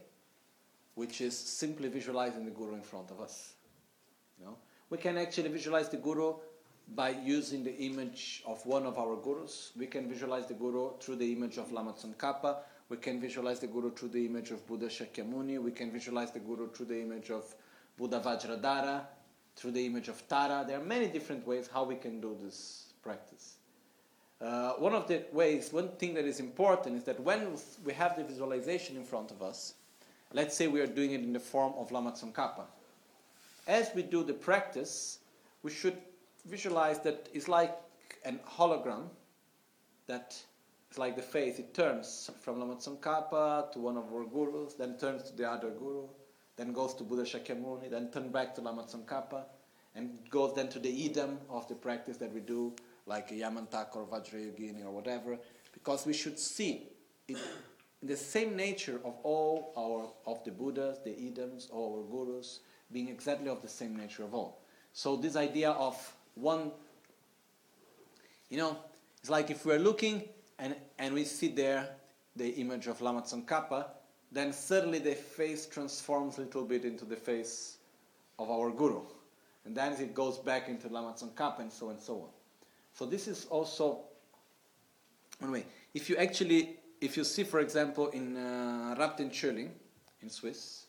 which 0.96 1.20
is 1.20 1.36
simply 1.36 1.88
visualizing 1.88 2.44
the 2.44 2.50
guru 2.50 2.74
in 2.74 2.82
front 2.82 3.10
of 3.10 3.20
us. 3.20 3.54
You 4.38 4.46
know? 4.46 4.56
We 4.90 4.98
can 4.98 5.16
actually 5.16 5.48
visualize 5.48 5.88
the 5.88 5.96
guru 5.96 6.34
by 6.88 7.10
using 7.10 7.64
the 7.64 7.76
image 7.78 8.42
of 8.46 8.64
one 8.66 8.86
of 8.86 8.98
our 8.98 9.16
gurus. 9.16 9.72
We 9.76 9.86
can 9.86 10.08
visualize 10.08 10.46
the 10.46 10.54
guru 10.54 10.90
through 11.00 11.16
the 11.16 11.32
image 11.32 11.58
of 11.58 11.72
Lama 11.72 11.92
Tsongkhapa. 11.92 12.58
We 12.88 12.98
can 12.98 13.20
visualize 13.20 13.60
the 13.60 13.66
guru 13.66 13.90
through 13.90 14.10
the 14.10 14.26
image 14.26 14.50
of 14.50 14.66
Buddha 14.66 14.86
Shakyamuni. 14.86 15.58
We 15.60 15.70
can 15.70 15.90
visualize 15.90 16.30
the 16.32 16.40
guru 16.40 16.70
through 16.70 16.86
the 16.86 17.00
image 17.00 17.30
of 17.30 17.54
Buddha 17.96 18.20
Vajradhara, 18.20 19.02
through 19.56 19.70
the 19.72 19.86
image 19.86 20.08
of 20.08 20.26
Tara. 20.28 20.64
There 20.66 20.78
are 20.78 20.84
many 20.84 21.06
different 21.08 21.46
ways 21.46 21.68
how 21.72 21.84
we 21.84 21.96
can 21.96 22.20
do 22.20 22.36
this 22.42 22.92
practice. 23.02 23.56
Uh, 24.40 24.72
one 24.72 24.94
of 24.94 25.08
the 25.08 25.24
ways, 25.32 25.72
one 25.72 25.88
thing 25.96 26.12
that 26.14 26.26
is 26.26 26.40
important 26.40 26.96
is 26.96 27.04
that 27.04 27.18
when 27.20 27.56
we 27.84 27.92
have 27.94 28.16
the 28.16 28.24
visualization 28.24 28.96
in 28.96 29.04
front 29.04 29.30
of 29.30 29.42
us, 29.42 29.74
let's 30.32 30.54
say 30.56 30.66
we 30.66 30.80
are 30.80 30.86
doing 30.86 31.12
it 31.12 31.22
in 31.22 31.32
the 31.32 31.40
form 31.40 31.72
of 31.78 31.90
Lama 31.90 32.12
Tsongkhapa. 32.12 32.64
As 33.66 33.90
we 33.94 34.02
do 34.02 34.22
the 34.22 34.34
practice, 34.34 35.20
we 35.62 35.70
should 35.70 35.96
visualize 36.46 37.00
that 37.00 37.28
it's 37.32 37.48
like 37.48 37.76
an 38.24 38.40
hologram 38.48 39.08
that 40.06 40.36
it's 40.88 40.98
like 40.98 41.16
the 41.16 41.22
face. 41.22 41.58
It 41.58 41.74
turns 41.74 42.30
from 42.40 42.60
Lama 42.60 42.76
Tsongkhapa 42.76 43.72
to 43.72 43.78
one 43.78 43.96
of 43.96 44.12
our 44.12 44.24
gurus, 44.24 44.74
then 44.74 44.96
turns 44.98 45.24
to 45.30 45.36
the 45.36 45.50
other 45.50 45.70
guru, 45.70 46.06
then 46.56 46.72
goes 46.72 46.94
to 46.94 47.04
Buddha 47.04 47.22
Shakyamuni, 47.22 47.90
then 47.90 48.10
turns 48.10 48.32
back 48.32 48.54
to 48.54 48.60
Lama 48.60 48.84
Tsongkhapa, 48.84 49.44
and 49.94 50.10
goes 50.30 50.54
then 50.54 50.68
to 50.68 50.78
the 50.78 51.08
idam 51.08 51.38
of 51.48 51.66
the 51.68 51.74
practice 51.74 52.16
that 52.18 52.32
we 52.32 52.40
do 52.40 52.74
like 53.06 53.30
Yamantaka 53.30 53.96
or 53.96 54.06
Vajrayogini 54.06 54.84
or 54.84 54.90
whatever, 54.90 55.38
because 55.72 56.06
we 56.06 56.12
should 56.12 56.38
see 56.38 56.88
it 57.28 57.36
in 58.02 58.08
the 58.08 58.16
same 58.16 58.54
nature 58.56 59.00
of 59.04 59.14
all 59.22 59.72
our 59.76 60.32
of 60.32 60.44
the 60.44 60.50
Buddhas, 60.50 60.98
the 61.04 61.10
Idams, 61.10 61.70
all 61.72 61.96
our 61.96 62.02
gurus, 62.10 62.60
being 62.92 63.08
exactly 63.08 63.48
of 63.48 63.62
the 63.62 63.68
same 63.68 63.96
nature 63.96 64.24
of 64.24 64.34
all. 64.34 64.62
So 64.92 65.16
this 65.16 65.36
idea 65.36 65.70
of 65.70 65.96
one, 66.34 66.72
you 68.50 68.58
know, 68.58 68.76
it's 69.20 69.30
like 69.30 69.50
if 69.50 69.64
we're 69.64 69.78
looking 69.78 70.28
and, 70.58 70.76
and 70.98 71.14
we 71.14 71.24
see 71.24 71.48
there 71.48 71.88
the 72.36 72.50
image 72.56 72.86
of 72.86 73.00
Lama 73.00 73.22
Tsongkhapa, 73.22 73.86
then 74.32 74.52
suddenly 74.52 74.98
the 74.98 75.14
face 75.14 75.66
transforms 75.66 76.38
a 76.38 76.42
little 76.42 76.64
bit 76.64 76.84
into 76.84 77.04
the 77.04 77.16
face 77.16 77.78
of 78.38 78.50
our 78.50 78.70
guru. 78.70 79.00
And 79.64 79.74
then 79.74 79.92
it 79.92 80.14
goes 80.14 80.38
back 80.38 80.68
into 80.68 80.88
Lama 80.88 81.14
Tsongkhapa 81.14 81.60
and 81.60 81.72
so 81.72 81.90
and 81.90 82.00
so 82.00 82.14
on. 82.14 82.28
So 82.92 83.06
this 83.06 83.28
is 83.28 83.46
also 83.46 84.00
anyway. 85.42 85.64
If 85.94 86.10
you 86.10 86.16
actually, 86.16 86.76
if 87.00 87.16
you 87.16 87.24
see, 87.24 87.44
for 87.44 87.60
example, 87.60 88.08
in 88.08 88.36
uh, 88.36 88.94
Rabten 88.98 89.30
Choeling 89.30 89.70
in 90.22 90.28
Swiss, 90.28 90.86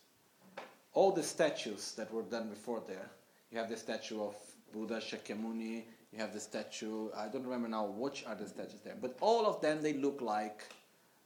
all 0.92 1.12
the 1.12 1.22
statues 1.22 1.92
that 1.92 2.12
were 2.12 2.22
done 2.22 2.48
before 2.48 2.82
there, 2.86 3.08
you 3.50 3.58
have 3.58 3.68
the 3.68 3.76
statue 3.76 4.22
of 4.22 4.34
Buddha 4.76 5.00
Shakyamuni, 5.00 5.84
you 6.12 6.18
have 6.18 6.34
the 6.34 6.40
statue. 6.40 7.08
I 7.16 7.28
don't 7.28 7.44
remember 7.44 7.68
now 7.68 7.86
which 7.86 8.24
are 8.26 8.34
the 8.34 8.46
statues 8.46 8.80
there, 8.84 8.96
but 9.00 9.16
all 9.20 9.46
of 9.46 9.60
them 9.62 9.80
they 9.80 9.94
look 9.94 10.20
like 10.20 10.64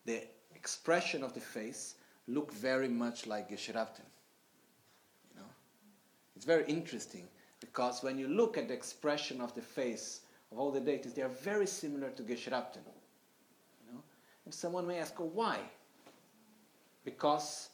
the 0.04 0.22
expression 0.54 1.24
of 1.24 1.34
the 1.34 1.40
face 1.40 1.96
look 2.28 2.52
very 2.52 2.86
much 2.86 3.26
like 3.26 3.50
Geshe 3.50 3.74
Rabten. 3.74 4.06
You 5.34 5.40
know, 5.40 5.48
it's 6.36 6.44
very 6.44 6.64
interesting 6.66 7.26
because 7.58 8.04
when 8.04 8.18
you 8.18 8.28
look 8.28 8.56
at 8.56 8.68
the 8.68 8.74
expression 8.74 9.40
of 9.40 9.52
the 9.56 9.62
face 9.62 10.20
of 10.52 10.58
all 10.58 10.70
the 10.70 10.80
deities, 10.80 11.14
they 11.14 11.22
are 11.22 11.36
very 11.42 11.66
similar 11.66 12.10
to 12.10 12.22
Geshe 12.22 12.52
Rabten. 12.52 12.84
You 13.84 13.92
know? 13.94 14.02
And 14.44 14.54
someone 14.54 14.86
may 14.86 15.00
ask, 15.00 15.14
oh, 15.18 15.30
why? 15.34 15.58
Because 17.04 17.70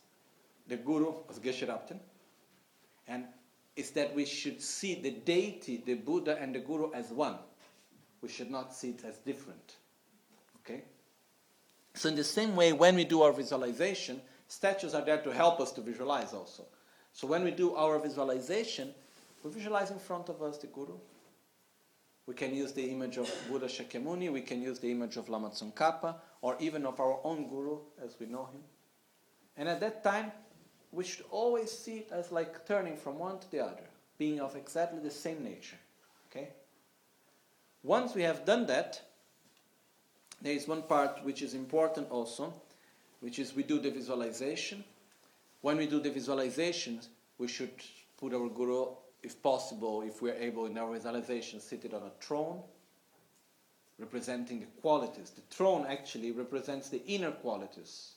the 0.69 0.77
Guru 0.77 1.13
was 1.29 1.39
Geshe 1.39 1.69
Rabten, 1.69 2.01
and 3.07 3.27
it's 3.77 3.91
that 3.91 4.15
we 4.15 4.25
should 4.25 4.61
see 4.61 4.95
the 5.01 5.11
deity, 5.11 5.83
the 5.85 5.95
Buddha, 5.95 6.39
and 6.41 6.55
the 6.55 6.59
Guru 6.59 6.93
as 6.93 7.11
one. 7.11 7.37
We 8.23 8.29
should 8.31 8.51
not 8.51 8.75
see 8.75 8.91
it 8.91 9.05
as 9.05 9.19
different. 9.19 9.77
Okay? 10.61 10.83
So, 11.95 12.09
in 12.09 12.17
the 12.17 12.25
same 12.25 12.57
way, 12.57 12.73
when 12.73 12.97
we 12.97 13.05
do 13.05 13.23
our 13.23 13.33
visualization, 13.33 14.21
statues 14.49 14.95
are 14.95 15.05
there 15.05 15.23
to 15.23 15.33
help 15.33 15.61
us 15.61 15.73
to 15.73 15.83
visualize 15.83 16.33
also. 16.33 16.65
So, 17.13 17.27
when 17.27 17.45
we 17.45 17.51
do 17.51 17.75
our 17.75 17.99
visualization, 17.99 18.95
we 19.45 19.51
visualize 19.51 19.91
in 19.91 19.99
front 19.99 20.31
of 20.31 20.43
us 20.43 20.57
the 20.59 20.67
Guru, 20.69 20.95
we 22.27 22.35
can 22.35 22.55
use 22.55 22.73
the 22.73 22.91
image 22.91 23.19
of 23.19 23.31
Buddha 23.49 23.67
Shakyamuni, 23.67 24.33
we 24.33 24.41
can 24.41 24.61
use 24.61 24.79
the 24.81 24.91
image 24.91 25.17
of 25.17 25.29
Lama 25.29 25.51
Tsongkhapa, 25.51 26.17
or 26.41 26.57
even 26.59 26.85
of 26.85 26.99
our 26.99 27.21
own 27.23 27.47
Guru 27.47 27.79
as 28.03 28.17
we 28.19 28.27
know 28.27 28.47
him. 28.47 28.63
And 29.57 29.69
at 29.69 29.81
that 29.81 30.03
time, 30.03 30.33
we 30.97 31.05
should 31.05 31.27
always 31.31 31.71
see 31.71 31.99
it 31.99 32.09
as 32.11 32.33
like 32.33 32.67
turning 32.67 32.97
from 32.97 33.19
one 33.19 33.39
to 33.39 33.51
the 33.51 33.61
other, 33.61 33.85
being 34.17 34.41
of 34.41 34.57
exactly 34.57 34.99
the 34.99 35.11
same 35.11 35.45
nature. 35.45 35.77
Okay? 36.31 36.49
Once 37.83 38.15
we 38.15 38.23
have 38.23 38.47
done 38.47 38.67
that, 38.67 39.03
there 40.41 40.55
is 40.55 40.67
one 40.67 40.83
part 40.83 41.23
which 41.23 41.43
is 41.43 41.53
important 41.53 42.11
also, 42.11 42.53
which 43.21 43.39
is 43.39 43.55
we 43.55 43.63
do 43.63 43.79
the 43.79 43.91
visualization. 43.91 44.83
When 45.61 45.77
we 45.77 45.87
do 45.87 46.01
the 46.01 46.11
visualization, 46.11 47.01
we 47.37 47.49
should 47.49 47.75
put 48.19 48.33
our 48.33 48.49
Guru 48.49 48.87
if 49.23 49.43
possible, 49.43 50.01
if 50.01 50.23
we're 50.23 50.35
able 50.35 50.65
in 50.65 50.79
our 50.79 50.95
visualization, 50.95 51.61
seated 51.61 51.93
on 51.93 52.05
a 52.05 52.25
throne, 52.25 52.63
representing 53.99 54.61
the 54.61 54.67
qualities. 54.81 55.31
The 55.31 55.43
throne 55.55 55.85
actually 55.87 56.33
represents 56.33 56.89
the 56.89 57.05
inner 57.07 57.33
qualities. 57.33 58.16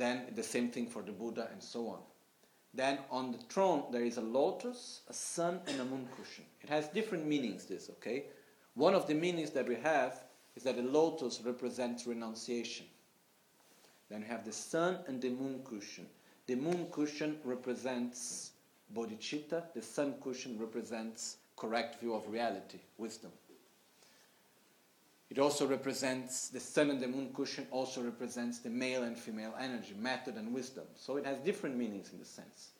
Then 0.00 0.22
the 0.34 0.42
same 0.42 0.70
thing 0.70 0.86
for 0.86 1.02
the 1.02 1.12
Buddha 1.12 1.48
and 1.52 1.62
so 1.62 1.88
on. 1.88 1.98
Then 2.72 3.00
on 3.10 3.32
the 3.32 3.38
throne 3.52 3.84
there 3.92 4.02
is 4.02 4.16
a 4.16 4.22
lotus, 4.22 5.02
a 5.10 5.12
sun, 5.12 5.60
and 5.66 5.78
a 5.78 5.84
moon 5.84 6.08
cushion. 6.16 6.46
It 6.62 6.70
has 6.70 6.88
different 6.88 7.26
meanings, 7.26 7.66
this, 7.66 7.90
okay? 7.90 8.24
One 8.72 8.94
of 8.94 9.06
the 9.06 9.12
meanings 9.12 9.50
that 9.50 9.68
we 9.68 9.74
have 9.74 10.24
is 10.56 10.62
that 10.62 10.76
the 10.76 10.82
lotus 10.82 11.42
represents 11.44 12.06
renunciation. 12.06 12.86
Then 14.08 14.22
we 14.22 14.28
have 14.28 14.46
the 14.46 14.52
sun 14.52 15.00
and 15.06 15.20
the 15.20 15.28
moon 15.28 15.60
cushion. 15.64 16.06
The 16.46 16.54
moon 16.54 16.86
cushion 16.90 17.38
represents 17.44 18.52
bodhicitta, 18.96 19.64
the 19.74 19.82
sun 19.82 20.14
cushion 20.22 20.58
represents 20.58 21.36
correct 21.56 22.00
view 22.00 22.14
of 22.14 22.26
reality, 22.26 22.78
wisdom. 22.96 23.32
It 25.30 25.38
also 25.38 25.66
represents 25.66 26.48
the 26.48 26.58
sun 26.58 26.90
and 26.90 27.00
the 27.00 27.06
moon 27.06 27.30
cushion 27.32 27.66
also 27.70 28.02
represents 28.02 28.58
the 28.58 28.70
male 28.70 29.04
and 29.04 29.16
female 29.16 29.54
energy, 29.60 29.94
method 29.96 30.34
and 30.34 30.52
wisdom. 30.52 30.84
So 30.96 31.16
it 31.16 31.24
has 31.24 31.38
different 31.38 31.76
meanings 31.76 32.12
in 32.12 32.18
the 32.18 32.24
sense. 32.24 32.70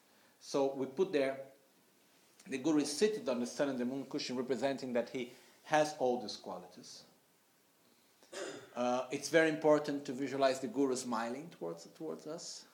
So 0.40 0.74
we 0.74 0.86
put 0.86 1.12
there 1.12 1.38
the 2.48 2.58
guru 2.58 2.80
is 2.80 2.96
seated 2.96 3.28
on 3.28 3.38
the 3.38 3.46
sun 3.46 3.68
and 3.68 3.78
the 3.78 3.84
moon 3.84 4.06
cushion, 4.08 4.36
representing 4.36 4.92
that 4.94 5.10
he 5.10 5.32
has 5.64 5.94
all 5.98 6.20
these 6.20 6.36
qualities. 6.36 7.02
Uh, 8.74 9.02
it's 9.10 9.28
very 9.28 9.48
important 9.48 10.04
to 10.04 10.12
visualize 10.12 10.60
the 10.60 10.66
guru 10.66 10.96
smiling 10.96 11.48
towards 11.58 11.86
towards 11.96 12.26
us, 12.26 12.64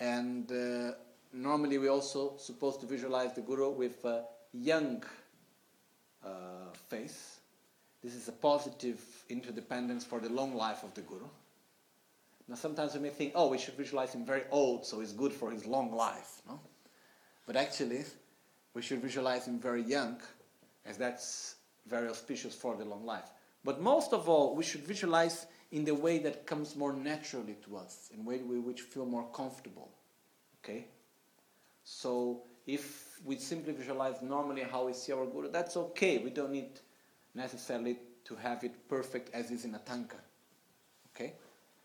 and 0.00 0.50
uh, 0.50 0.92
normally 1.32 1.78
we 1.78 1.88
also 1.88 2.34
supposed 2.38 2.80
to 2.80 2.86
visualize 2.86 3.32
the 3.34 3.40
guru 3.40 3.70
with 3.70 4.04
a 4.04 4.24
young 4.52 5.02
uh, 6.24 6.28
face. 6.88 7.31
This 8.02 8.14
is 8.14 8.28
a 8.28 8.32
positive 8.32 9.00
interdependence 9.28 10.04
for 10.04 10.18
the 10.18 10.28
long 10.28 10.54
life 10.54 10.82
of 10.82 10.92
the 10.94 11.02
guru. 11.02 11.26
Now, 12.48 12.56
sometimes 12.56 12.94
we 12.94 13.00
may 13.00 13.10
think, 13.10 13.32
oh, 13.34 13.48
we 13.48 13.58
should 13.58 13.74
visualize 13.74 14.12
him 14.14 14.24
very 14.24 14.42
old, 14.50 14.84
so 14.84 15.00
it's 15.00 15.12
good 15.12 15.32
for 15.32 15.50
his 15.50 15.64
long 15.66 15.94
life. 15.94 16.42
No? 16.48 16.60
But 17.46 17.56
actually, 17.56 18.04
we 18.74 18.82
should 18.82 19.00
visualize 19.00 19.46
him 19.46 19.60
very 19.60 19.82
young, 19.82 20.20
as 20.84 20.96
that's 20.96 21.56
very 21.86 22.08
auspicious 22.08 22.54
for 22.54 22.74
the 22.74 22.84
long 22.84 23.06
life. 23.06 23.30
But 23.64 23.80
most 23.80 24.12
of 24.12 24.28
all, 24.28 24.56
we 24.56 24.64
should 24.64 24.82
visualize 24.82 25.46
in 25.70 25.84
the 25.84 25.94
way 25.94 26.18
that 26.18 26.46
comes 26.46 26.74
more 26.74 26.92
naturally 26.92 27.56
to 27.64 27.76
us, 27.76 28.10
in 28.12 28.20
a 28.20 28.22
way 28.24 28.38
we 28.38 28.58
which 28.58 28.80
feel 28.80 29.06
more 29.06 29.28
comfortable. 29.32 29.90
Okay? 30.62 30.86
So 31.84 32.42
if 32.66 33.20
we 33.24 33.36
simply 33.36 33.72
visualize 33.72 34.20
normally 34.22 34.62
how 34.62 34.86
we 34.86 34.92
see 34.92 35.12
our 35.12 35.26
guru, 35.26 35.50
that's 35.50 35.76
okay. 35.76 36.18
We 36.18 36.30
don't 36.30 36.52
need 36.52 36.80
necessarily 37.34 37.98
to 38.24 38.36
have 38.36 38.64
it 38.64 38.88
perfect 38.88 39.34
as 39.34 39.50
is 39.50 39.64
in 39.64 39.74
a 39.74 39.78
thangka. 39.78 40.20
Okay? 41.14 41.34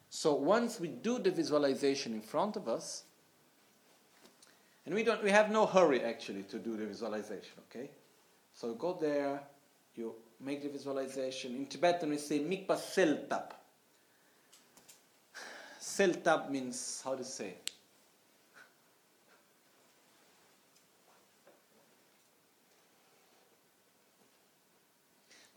So 0.09 0.35
once 0.35 0.79
we 0.79 0.87
do 0.87 1.19
the 1.19 1.31
visualization 1.31 2.13
in 2.13 2.21
front 2.21 2.55
of 2.55 2.67
us, 2.67 3.03
and 4.85 4.95
we 4.95 5.03
don't 5.03 5.21
we 5.21 5.31
have 5.31 5.51
no 5.51 5.65
hurry 5.65 6.01
actually 6.01 6.43
to 6.43 6.59
do 6.59 6.77
the 6.77 6.85
visualization, 6.85 7.51
okay? 7.69 7.89
So 8.53 8.73
go 8.73 8.97
there, 8.99 9.41
you 9.95 10.15
make 10.39 10.63
the 10.63 10.69
visualization. 10.69 11.55
In 11.55 11.65
Tibetan 11.65 12.09
we 12.09 12.17
say 12.17 12.39
mikpa 12.39 12.77
seltap. 12.77 13.51
Seltap 15.81 16.49
means 16.49 17.01
how 17.03 17.15
to 17.15 17.23
say? 17.23 17.55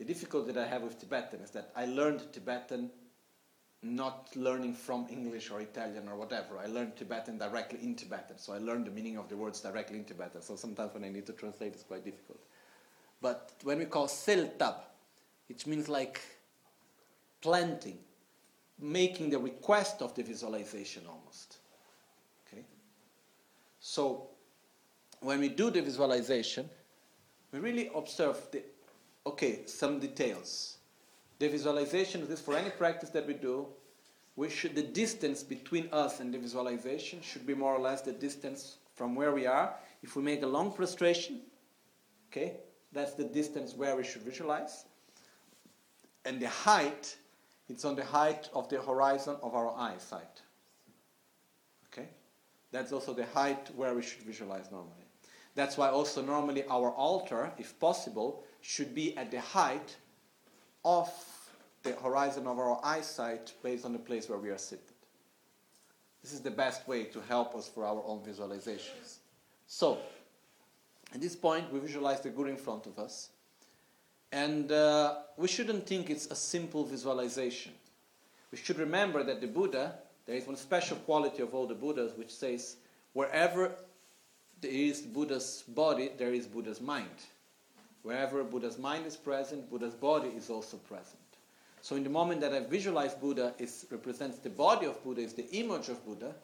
The 0.00 0.06
difficulty 0.06 0.52
that 0.52 0.66
I 0.66 0.66
have 0.66 0.80
with 0.80 0.98
Tibetan 0.98 1.40
is 1.40 1.50
that 1.50 1.72
I 1.76 1.84
learned 1.84 2.32
Tibetan 2.32 2.88
not 3.82 4.34
learning 4.34 4.72
from 4.72 5.06
English 5.10 5.50
or 5.50 5.60
Italian 5.60 6.08
or 6.08 6.16
whatever. 6.16 6.58
I 6.58 6.68
learned 6.68 6.96
Tibetan 6.96 7.36
directly 7.36 7.80
in 7.82 7.94
Tibetan, 7.94 8.38
so 8.38 8.54
I 8.54 8.58
learned 8.58 8.86
the 8.86 8.90
meaning 8.92 9.18
of 9.18 9.28
the 9.28 9.36
words 9.36 9.60
directly 9.60 9.98
in 9.98 10.06
Tibetan. 10.06 10.40
So 10.40 10.56
sometimes 10.56 10.94
when 10.94 11.04
I 11.04 11.10
need 11.10 11.26
to 11.26 11.34
translate, 11.34 11.74
it's 11.74 11.82
quite 11.82 12.02
difficult. 12.02 12.40
But 13.20 13.52
when 13.62 13.78
we 13.78 13.84
call 13.84 14.06
seltab, 14.06 14.76
it 15.50 15.66
means 15.66 15.86
like 15.86 16.22
planting, 17.42 17.98
making 18.80 19.28
the 19.28 19.38
request 19.38 20.00
of 20.00 20.14
the 20.14 20.22
visualization 20.22 21.02
almost. 21.06 21.58
Okay? 22.46 22.64
So 23.80 24.28
when 25.20 25.40
we 25.40 25.50
do 25.50 25.70
the 25.70 25.82
visualization, 25.82 26.70
we 27.52 27.58
really 27.58 27.90
observe 27.94 28.38
the 28.50 28.62
okay, 29.26 29.60
some 29.66 30.00
details 30.00 30.78
the 31.40 31.48
visualization, 31.48 32.22
of 32.22 32.28
this 32.28 32.40
for 32.40 32.54
any 32.54 32.70
practice 32.70 33.08
that 33.10 33.26
we 33.26 33.34
do, 33.34 33.66
we 34.36 34.48
should, 34.50 34.74
the 34.74 34.82
distance 34.82 35.42
between 35.42 35.88
us 35.90 36.20
and 36.20 36.32
the 36.32 36.38
visualization 36.38 37.20
should 37.22 37.46
be 37.46 37.54
more 37.54 37.74
or 37.74 37.80
less 37.80 38.02
the 38.02 38.12
distance 38.12 38.76
from 38.94 39.14
where 39.14 39.32
we 39.32 39.46
are. 39.46 39.74
If 40.02 40.16
we 40.16 40.22
make 40.22 40.42
a 40.42 40.46
long 40.46 40.70
prostration, 40.70 41.40
okay, 42.30 42.58
that's 42.92 43.14
the 43.14 43.24
distance 43.24 43.74
where 43.74 43.96
we 43.96 44.04
should 44.04 44.22
visualize. 44.22 44.84
And 46.26 46.40
the 46.40 46.48
height, 46.48 47.16
it's 47.70 47.86
on 47.86 47.96
the 47.96 48.04
height 48.04 48.50
of 48.52 48.68
the 48.68 48.82
horizon 48.82 49.36
of 49.42 49.54
our 49.54 49.74
eyesight. 49.78 50.42
Okay? 51.90 52.08
That's 52.70 52.92
also 52.92 53.14
the 53.14 53.26
height 53.26 53.70
where 53.74 53.94
we 53.94 54.02
should 54.02 54.22
visualize 54.22 54.70
normally. 54.70 55.06
That's 55.54 55.78
why 55.78 55.88
also 55.88 56.20
normally 56.20 56.64
our 56.66 56.90
altar, 56.90 57.50
if 57.56 57.78
possible, 57.80 58.44
should 58.60 58.94
be 58.94 59.16
at 59.16 59.30
the 59.30 59.40
height 59.40 59.96
of 60.84 61.10
the 61.82 61.92
horizon 61.92 62.46
of 62.46 62.58
our 62.58 62.80
eyesight 62.84 63.52
based 63.62 63.84
on 63.84 63.92
the 63.92 63.98
place 63.98 64.28
where 64.28 64.38
we 64.38 64.50
are 64.50 64.58
seated. 64.58 64.84
This 66.22 66.32
is 66.32 66.40
the 66.40 66.50
best 66.50 66.86
way 66.86 67.04
to 67.04 67.20
help 67.28 67.54
us 67.54 67.68
for 67.68 67.84
our 67.84 68.02
own 68.04 68.20
visualizations. 68.20 69.18
So, 69.66 69.98
at 71.14 71.20
this 71.20 71.34
point, 71.34 71.72
we 71.72 71.80
visualize 71.80 72.20
the 72.20 72.30
Guru 72.30 72.50
in 72.50 72.56
front 72.56 72.86
of 72.86 72.98
us. 72.98 73.30
And 74.32 74.70
uh, 74.70 75.16
we 75.36 75.48
shouldn't 75.48 75.86
think 75.86 76.10
it's 76.10 76.26
a 76.26 76.36
simple 76.36 76.84
visualization. 76.84 77.72
We 78.52 78.58
should 78.58 78.78
remember 78.78 79.24
that 79.24 79.40
the 79.40 79.46
Buddha, 79.46 79.94
there 80.26 80.36
is 80.36 80.46
one 80.46 80.56
special 80.56 80.96
quality 80.98 81.42
of 81.42 81.54
all 81.54 81.66
the 81.66 81.74
Buddhas 81.74 82.12
which 82.16 82.30
says, 82.30 82.76
wherever 83.12 83.72
there 84.60 84.70
is 84.70 85.00
Buddha's 85.00 85.64
body, 85.66 86.10
there 86.16 86.32
is 86.32 86.46
Buddha's 86.46 86.80
mind. 86.80 87.08
Wherever 88.02 88.42
Buddha's 88.44 88.78
mind 88.78 89.06
is 89.06 89.16
present, 89.16 89.70
Buddha's 89.70 89.94
body 89.94 90.28
is 90.28 90.48
also 90.48 90.78
present. 90.78 91.18
So 91.82 91.96
in 91.96 92.04
the 92.04 92.10
moment 92.10 92.40
that 92.42 92.52
I 92.52 92.60
visualize 92.60 93.14
Buddha 93.14 93.54
is 93.58 93.86
represents 93.90 94.38
the 94.38 94.50
body 94.50 94.86
of 94.86 95.02
Buddha, 95.02 95.22
is 95.22 95.34
the 95.34 95.48
image 95.50 95.88
of 95.88 96.04
Buddha, 96.04 96.34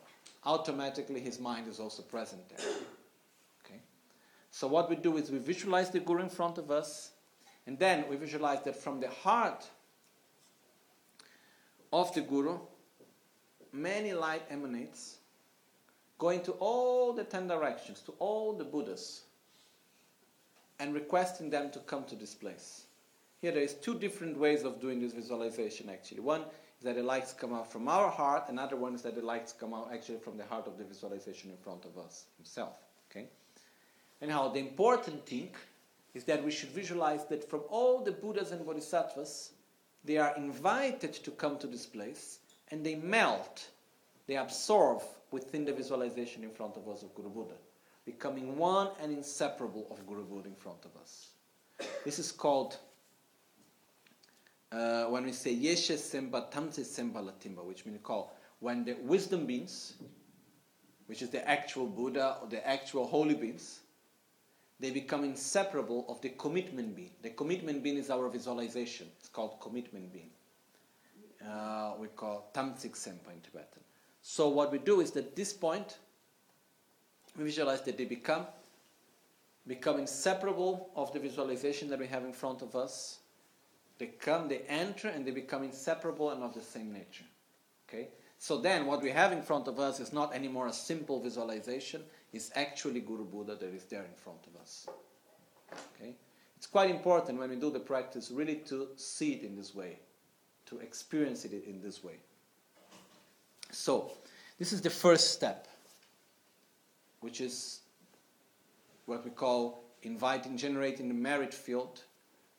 automatically 0.45 1.21
his 1.21 1.39
mind 1.39 1.69
is 1.69 1.79
also 1.81 2.03
present 2.03 2.49
there. 2.49 2.67
Okay? 3.65 3.81
So 4.51 4.67
what 4.67 4.89
we 4.89 4.97
do 4.97 5.17
is 5.17 5.31
we 5.31 5.39
visualize 5.39 5.91
the 5.91 6.01
Guru 6.01 6.23
in 6.23 6.31
front 6.31 6.59
of 6.59 6.71
us, 6.71 7.11
and 7.67 7.79
then 7.79 8.05
we 8.09 8.17
visualize 8.17 8.63
that 8.65 8.77
from 8.77 9.01
the 9.01 9.09
heart 9.09 9.69
of 11.93 12.15
the 12.15 12.21
Guru, 12.21 12.59
many 13.73 14.15
light 14.15 14.43
emanates, 14.51 15.19
going 16.19 16.43
to 16.43 16.53
all 16.53 17.13
the 17.13 17.25
ten 17.25 17.47
directions, 17.47 18.01
to 18.01 18.13
all 18.19 18.55
the 18.55 18.65
Buddhas, 18.65 19.23
and 20.79 20.95
requesting 20.95 21.51
them 21.51 21.71
to 21.71 21.79
come 21.81 22.05
to 22.05 22.15
this 22.15 22.35
place. 22.35 22.85
Here 23.41 23.53
there 23.53 23.63
is 23.63 23.75
two 23.75 23.99
different 23.99 24.39
ways 24.39 24.65
of 24.65 24.81
doing 24.81 25.01
this 25.01 25.13
visualization 25.13 25.89
actually. 25.89 26.21
One 26.21 26.43
is 26.43 26.85
that 26.85 26.97
the 26.97 27.03
lights 27.03 27.33
come 27.33 27.55
out 27.55 27.71
from 27.71 27.89
our 27.89 28.11
heart, 28.11 28.49
another 28.49 28.77
one 28.77 28.95
is 28.95 29.03
that 29.03 29.15
the 29.15 29.25
lights 29.25 29.53
come 29.53 29.75
out 29.75 29.91
actually 29.93 30.19
from 30.19 30.37
the 30.37 30.45
heart 30.45 30.67
of 30.67 30.79
the 30.79 30.85
visualization 30.85 31.51
in 31.51 31.57
front 31.57 31.85
of 31.85 31.99
us 31.99 32.25
himself. 32.37 32.75
Okay? 33.11 33.27
Anyhow, 34.21 34.53
the 34.53 34.61
important 34.61 35.27
thing 35.27 35.51
is 36.15 36.25
that 36.25 36.43
we 36.43 36.51
should 36.51 36.71
visualize 36.71 37.27
that 37.27 37.49
from 37.49 37.61
all 37.69 38.03
the 38.03 38.13
Buddhas 38.13 38.51
and 38.51 38.65
Bodhisattvas, 38.65 39.53
they 40.05 40.17
are 40.17 40.35
invited 40.37 41.13
to 41.13 41.31
come 41.33 41.59
to 41.59 41.67
this 41.67 41.85
place 41.85 42.39
and 42.71 42.85
they 42.85 42.95
melt, 42.95 43.69
they 44.27 44.37
absorb 44.37 45.03
within 45.31 45.65
the 45.65 45.73
visualization 45.73 46.43
in 46.43 46.51
front 46.51 46.77
of 46.77 46.89
us 46.89 47.03
of 47.03 47.15
Guru 47.15 47.29
Buddha, 47.29 47.55
becoming 48.07 48.57
one 48.57 48.89
and 49.03 49.13
inseparable 49.13 49.87
of 49.91 50.07
Guru 50.07 50.25
Buddha 50.25 50.49
in 50.49 50.55
front 50.55 50.85
of 50.85 50.97
us. 51.03 51.31
This 52.05 52.19
is 52.19 52.33
called 52.33 52.79
uh, 54.73 55.05
when 55.07 55.25
we 55.25 55.33
say 55.33 55.55
Yeshe 55.55 55.95
Semba 55.97 56.51
Tamse 56.51 56.81
Semba 56.81 57.17
Latimba, 57.17 57.65
which 57.65 57.85
means 57.85 57.99
call 58.03 58.35
when 58.61 58.85
the 58.85 58.95
wisdom 59.03 59.45
beings, 59.45 59.95
which 61.07 61.21
is 61.21 61.31
the 61.31 61.47
actual 61.49 61.87
Buddha 61.87 62.39
or 62.41 62.49
the 62.49 62.67
actual 62.67 63.07
holy 63.07 63.35
beings, 63.35 63.81
they 64.79 64.91
become 64.91 65.25
inseparable 65.25 66.07
of 66.09 66.21
the 66.21 66.31
commitment 66.31 66.95
being. 66.95 67.11
The 67.23 67.31
commitment 67.31 67.83
being 67.83 67.97
is 67.97 68.11
our 68.11 68.29
visualization. 68.29 69.09
It's 69.19 69.29
called 69.29 69.61
commitment 69.61 70.13
being. 70.13 70.31
Uh, 71.47 71.95
we 71.99 72.09
call 72.09 72.51
Tamsik 72.55 72.93
Sempa 72.93 73.33
in 73.33 73.41
Tibetan. 73.43 73.83
So 74.23 74.49
what 74.49 74.73
we 74.73 74.79
do 74.79 75.01
is 75.01 75.13
that 75.13 75.27
at 75.27 75.37
this 75.37 75.53
point, 75.53 75.99
we 77.37 77.45
visualize 77.45 77.83
that 77.83 77.97
they 77.97 78.05
become 78.05 78.47
become 79.67 79.99
inseparable 79.99 80.91
of 80.95 81.13
the 81.13 81.19
visualization 81.19 81.89
that 81.91 81.99
we 81.99 82.07
have 82.07 82.25
in 82.25 82.33
front 82.33 82.63
of 82.63 82.77
us 82.77 83.19
they 83.99 84.07
come, 84.07 84.49
they 84.49 84.61
enter, 84.69 85.09
and 85.09 85.27
they 85.27 85.31
become 85.31 85.63
inseparable 85.63 86.31
and 86.31 86.43
of 86.43 86.55
the 86.55 86.61
same 86.61 86.93
nature. 86.93 87.25
Okay? 87.89 88.09
So 88.39 88.59
then, 88.59 88.87
what 88.87 89.03
we 89.03 89.11
have 89.11 89.33
in 89.33 89.41
front 89.41 89.69
of 89.69 89.79
us 89.79 90.01
is 90.01 90.13
not 90.13 90.35
anymore 90.35 90.67
a 90.67 90.73
simple 90.73 91.21
visualization, 91.23 92.03
it's 92.33 92.51
actually 92.55 93.01
Guru 93.01 93.25
Buddha 93.25 93.55
that 93.55 93.75
is 93.75 93.85
there 93.85 94.05
in 94.05 94.15
front 94.15 94.41
of 94.47 94.61
us. 94.61 94.87
Okay? 95.73 96.15
It's 96.57 96.67
quite 96.67 96.91
important 96.91 97.39
when 97.39 97.51
we 97.51 97.57
do 97.57 97.71
the 97.71 97.81
practice 97.81 98.31
really 98.31 98.57
to 98.67 98.89
see 98.97 99.33
it 99.33 99.43
in 99.43 99.57
this 99.57 99.75
way, 99.75 99.99
to 100.67 100.79
experience 100.81 101.45
it 101.47 101.53
in 101.67 101.81
this 101.81 102.05
way. 102.05 102.17
So, 103.71 104.13
this 104.59 104.73
is 104.73 104.83
the 104.83 104.91
first 104.91 105.33
step, 105.33 105.69
which 107.27 107.41
is 107.41 107.81
what 109.07 109.25
we 109.25 109.33
call 109.33 109.81
inviting, 110.05 110.57
generating 110.57 111.09
the 111.09 111.15
merit 111.15 111.53
field 111.53 112.03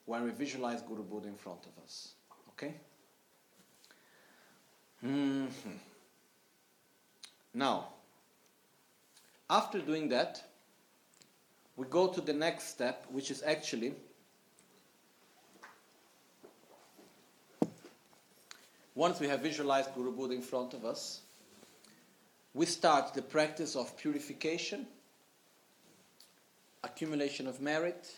when 0.04 0.24
we 0.24 0.30
visualize 0.30 0.82
Guru 0.82 1.02
Buddha 1.02 1.26
in 1.26 1.36
front 1.36 1.60
of 1.64 1.82
us. 1.82 2.12
Okay? 2.50 2.74
Mm-hmm. 5.02 5.70
Now, 7.54 7.88
after 9.48 9.78
doing 9.78 10.10
that, 10.10 10.42
we 11.76 11.86
go 11.86 12.08
to 12.08 12.20
the 12.20 12.34
next 12.34 12.68
step, 12.68 13.06
which 13.10 13.30
is 13.30 13.42
actually 13.42 13.94
once 18.94 19.18
we 19.18 19.28
have 19.28 19.40
visualized 19.40 19.94
Guru 19.94 20.12
Buddha 20.12 20.34
in 20.34 20.42
front 20.42 20.74
of 20.74 20.84
us, 20.84 21.22
we 22.58 22.66
start 22.66 23.14
the 23.14 23.22
practice 23.22 23.76
of 23.76 23.96
purification, 23.96 24.84
accumulation 26.82 27.46
of 27.46 27.60
merit, 27.60 28.10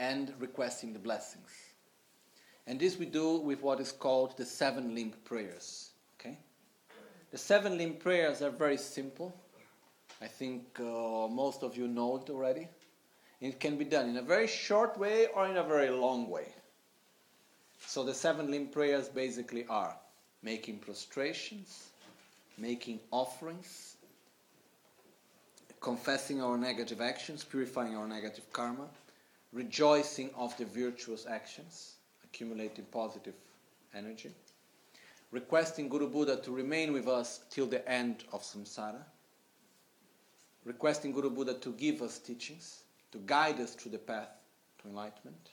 and 0.00 0.32
requesting 0.40 0.92
the 0.92 0.98
blessings. 0.98 1.52
And 2.66 2.80
this 2.80 2.98
we 2.98 3.06
do 3.06 3.36
with 3.36 3.62
what 3.62 3.78
is 3.78 3.92
called 3.92 4.36
the 4.36 4.44
seven 4.44 4.96
limb 4.96 5.12
prayers. 5.24 5.90
Okay? 6.18 6.36
The 7.30 7.38
seven 7.38 7.78
limb 7.78 7.94
prayers 7.94 8.42
are 8.42 8.50
very 8.50 8.76
simple. 8.76 9.32
I 10.20 10.26
think 10.26 10.64
uh, 10.80 11.28
most 11.28 11.62
of 11.62 11.76
you 11.76 11.86
know 11.86 12.16
it 12.16 12.30
already. 12.30 12.66
It 13.40 13.60
can 13.60 13.76
be 13.76 13.84
done 13.84 14.08
in 14.08 14.16
a 14.16 14.22
very 14.22 14.48
short 14.48 14.98
way 14.98 15.28
or 15.36 15.46
in 15.46 15.56
a 15.56 15.62
very 15.62 15.90
long 15.90 16.28
way. 16.28 16.48
So 17.86 18.02
the 18.02 18.14
seven 18.14 18.50
limb 18.50 18.70
prayers 18.70 19.08
basically 19.08 19.66
are 19.68 19.96
making 20.42 20.80
prostrations, 20.80 21.91
making 22.62 23.00
offerings, 23.10 23.96
confessing 25.80 26.40
our 26.40 26.56
negative 26.56 27.00
actions, 27.00 27.42
purifying 27.42 27.96
our 27.96 28.06
negative 28.06 28.44
karma, 28.52 28.86
rejoicing 29.52 30.30
of 30.36 30.56
the 30.58 30.64
virtuous 30.64 31.26
actions, 31.26 31.96
accumulating 32.22 32.84
positive 32.92 33.34
energy, 33.96 34.30
requesting 35.32 35.88
Guru 35.88 36.08
Buddha 36.08 36.36
to 36.36 36.52
remain 36.52 36.92
with 36.92 37.08
us 37.08 37.40
till 37.50 37.66
the 37.66 37.86
end 37.90 38.22
of 38.32 38.42
samsara, 38.42 39.02
requesting 40.64 41.10
Guru 41.10 41.30
Buddha 41.30 41.54
to 41.54 41.72
give 41.72 42.00
us 42.00 42.20
teachings, 42.20 42.84
to 43.10 43.18
guide 43.26 43.58
us 43.58 43.74
through 43.74 43.90
the 43.90 43.98
path 43.98 44.28
to 44.80 44.88
enlightenment, 44.88 45.50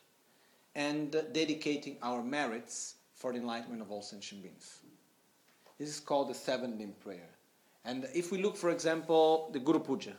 and 0.76 1.12
dedicating 1.34 1.98
our 2.04 2.22
merits 2.22 2.98
for 3.16 3.34
the 3.34 3.40
enlightenment 3.40 3.82
of 3.82 3.90
all 3.90 4.04
sentient 4.04 4.44
beings. 4.44 4.82
This 5.80 5.90
is 5.90 6.00
called 6.02 6.30
the 6.30 6.34
seven 6.34 6.78
limb 6.78 6.94
prayer. 7.02 7.30
And 7.86 8.06
if 8.14 8.32
we 8.32 8.42
look, 8.42 8.58
for 8.58 8.70
example, 8.70 9.50
the 9.54 9.60
Guru 9.60 9.80
Puja, 9.80 10.12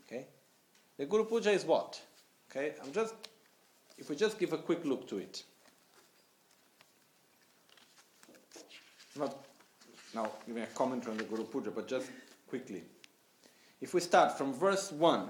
okay, 0.00 0.26
the 0.98 1.06
Guru 1.06 1.24
Puja 1.24 1.50
is 1.50 1.64
what? 1.64 2.00
Okay, 2.50 2.74
I'm 2.84 2.92
just, 2.92 3.14
if 3.96 4.10
we 4.10 4.16
just 4.16 4.38
give 4.38 4.52
a 4.52 4.58
quick 4.58 4.84
look 4.84 5.08
to 5.08 5.18
it. 5.18 5.42
Not 9.16 9.36
now 10.14 10.30
giving 10.46 10.62
a 10.62 10.66
comment 10.66 11.08
on 11.08 11.16
the 11.16 11.24
Guru 11.24 11.44
Puja, 11.44 11.70
but 11.70 11.88
just 11.88 12.10
quickly. 12.46 12.82
If 13.80 13.94
we 13.94 14.00
start 14.00 14.36
from 14.36 14.52
verse 14.52 14.92
1 14.92 15.28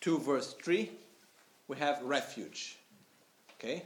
to 0.00 0.18
verse 0.18 0.54
3, 0.54 0.90
we 1.68 1.76
have 1.76 2.02
refuge. 2.02 2.78
Okay? 3.54 3.82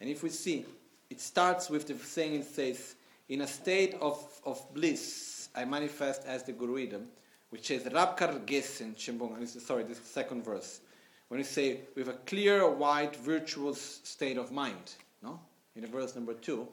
And 0.00 0.08
if 0.08 0.22
we 0.22 0.30
see, 0.30 0.64
it 1.10 1.20
starts 1.20 1.70
with 1.70 1.86
the 1.86 1.94
saying 1.94 2.34
it 2.34 2.44
says, 2.44 2.94
In 3.28 3.40
a 3.40 3.46
state 3.46 3.94
of, 4.00 4.22
of 4.44 4.62
bliss, 4.74 5.48
I 5.54 5.64
manifest 5.64 6.24
as 6.26 6.42
the 6.42 6.52
Guru 6.52 6.76
Yidam, 6.76 7.06
which 7.50 7.70
is 7.70 7.84
Rabkar 7.84 8.44
Gesen 8.44 8.94
Chimbong. 8.94 9.46
Sorry, 9.46 9.84
this 9.84 9.98
is 9.98 10.02
the 10.04 10.08
second 10.08 10.44
verse. 10.44 10.80
When 11.28 11.38
we 11.38 11.44
say, 11.44 11.80
with 11.94 12.08
a 12.08 12.14
clear, 12.26 12.70
white, 12.70 13.16
virtuous 13.16 14.00
state 14.04 14.38
of 14.38 14.50
mind, 14.52 14.94
no? 15.22 15.40
In 15.76 15.86
verse 15.86 16.14
number 16.14 16.34
2, 16.34 16.66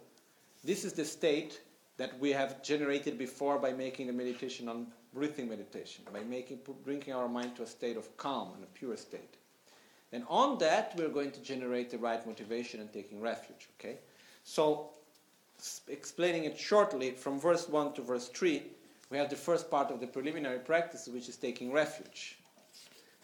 this 0.64 0.86
is 0.86 0.94
the 0.94 1.06
state 1.06 1.62
that 1.98 2.18
we 2.20 2.32
have 2.32 2.64
generated 2.64 3.18
before 3.18 3.58
by 3.58 3.72
making 3.72 4.08
the 4.08 4.14
meditation 4.14 4.68
on 4.68 4.88
breathing 5.14 5.48
meditation, 5.48 6.04
by 6.12 6.22
making, 6.22 6.60
bringing 6.84 7.14
our 7.14 7.28
mind 7.28 7.56
to 7.56 7.64
a 7.64 7.68
state 7.68 7.96
of 7.96 8.16
calm 8.18 8.52
and 8.56 8.64
a 8.64 8.68
pure 8.68 8.98
state. 8.98 9.36
And 10.12 10.24
on 10.30 10.58
that, 10.60 10.94
we're 10.98 11.10
going 11.10 11.32
to 11.32 11.42
generate 11.42 11.90
the 11.90 11.98
right 11.98 12.26
motivation 12.26 12.80
and 12.82 12.92
taking 12.92 13.22
refuge. 13.22 13.70
Okay? 13.80 13.98
So, 14.46 14.92
explaining 15.88 16.46
it 16.46 16.58
shortly, 16.58 17.12
from 17.12 17.40
verse 17.40 17.68
1 17.68 17.94
to 17.94 18.02
verse 18.04 18.30
3, 18.30 18.62
we 19.10 19.18
have 19.18 19.30
the 19.30 19.36
first 19.36 19.72
part 19.72 19.90
of 19.90 20.00
the 20.00 20.06
preliminary 20.06 20.60
practice, 20.60 21.08
which 21.08 21.28
is 21.28 21.36
taking 21.36 21.72
refuge. 21.72 22.38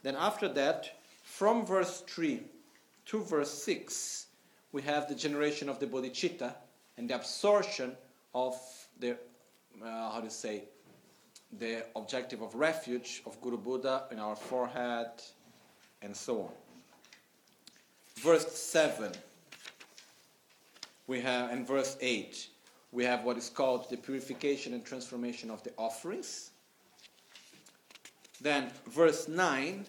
Then, 0.02 0.16
after 0.16 0.50
that, 0.50 0.98
from 1.22 1.64
verse 1.64 2.02
3 2.08 2.42
to 3.06 3.24
verse 3.24 3.52
6, 3.64 4.26
we 4.72 4.82
have 4.82 5.08
the 5.08 5.14
generation 5.16 5.70
of 5.70 5.80
the 5.80 5.86
bodhicitta 5.86 6.56
and 6.98 7.08
the 7.08 7.16
absorption 7.16 7.96
of 8.34 8.60
the, 9.00 9.12
uh, 9.12 10.12
how 10.12 10.22
to 10.22 10.30
say, 10.30 10.64
the 11.60 11.86
objective 11.96 12.42
of 12.42 12.56
refuge 12.56 13.22
of 13.28 13.40
Guru 13.42 13.58
Buddha 13.58 14.06
in 14.12 14.18
our 14.18 14.36
forehead, 14.36 15.12
and 16.02 16.16
so 16.16 16.42
on. 16.42 16.52
Verse 18.16 18.52
7, 18.52 19.12
we 21.12 21.20
have, 21.20 21.52
in 21.52 21.66
verse 21.66 21.98
8, 22.00 22.48
we 22.94 23.04
have 23.04 23.26
what 23.26 23.38
is 23.38 23.50
called 23.50 23.90
the 23.90 23.98
purification 23.98 24.74
and 24.74 24.86
transformation 24.86 25.52
of 25.52 25.62
the 25.62 25.74
offerings. 25.78 26.52
Then, 28.40 28.72
verse 28.88 29.28
9, 29.28 29.86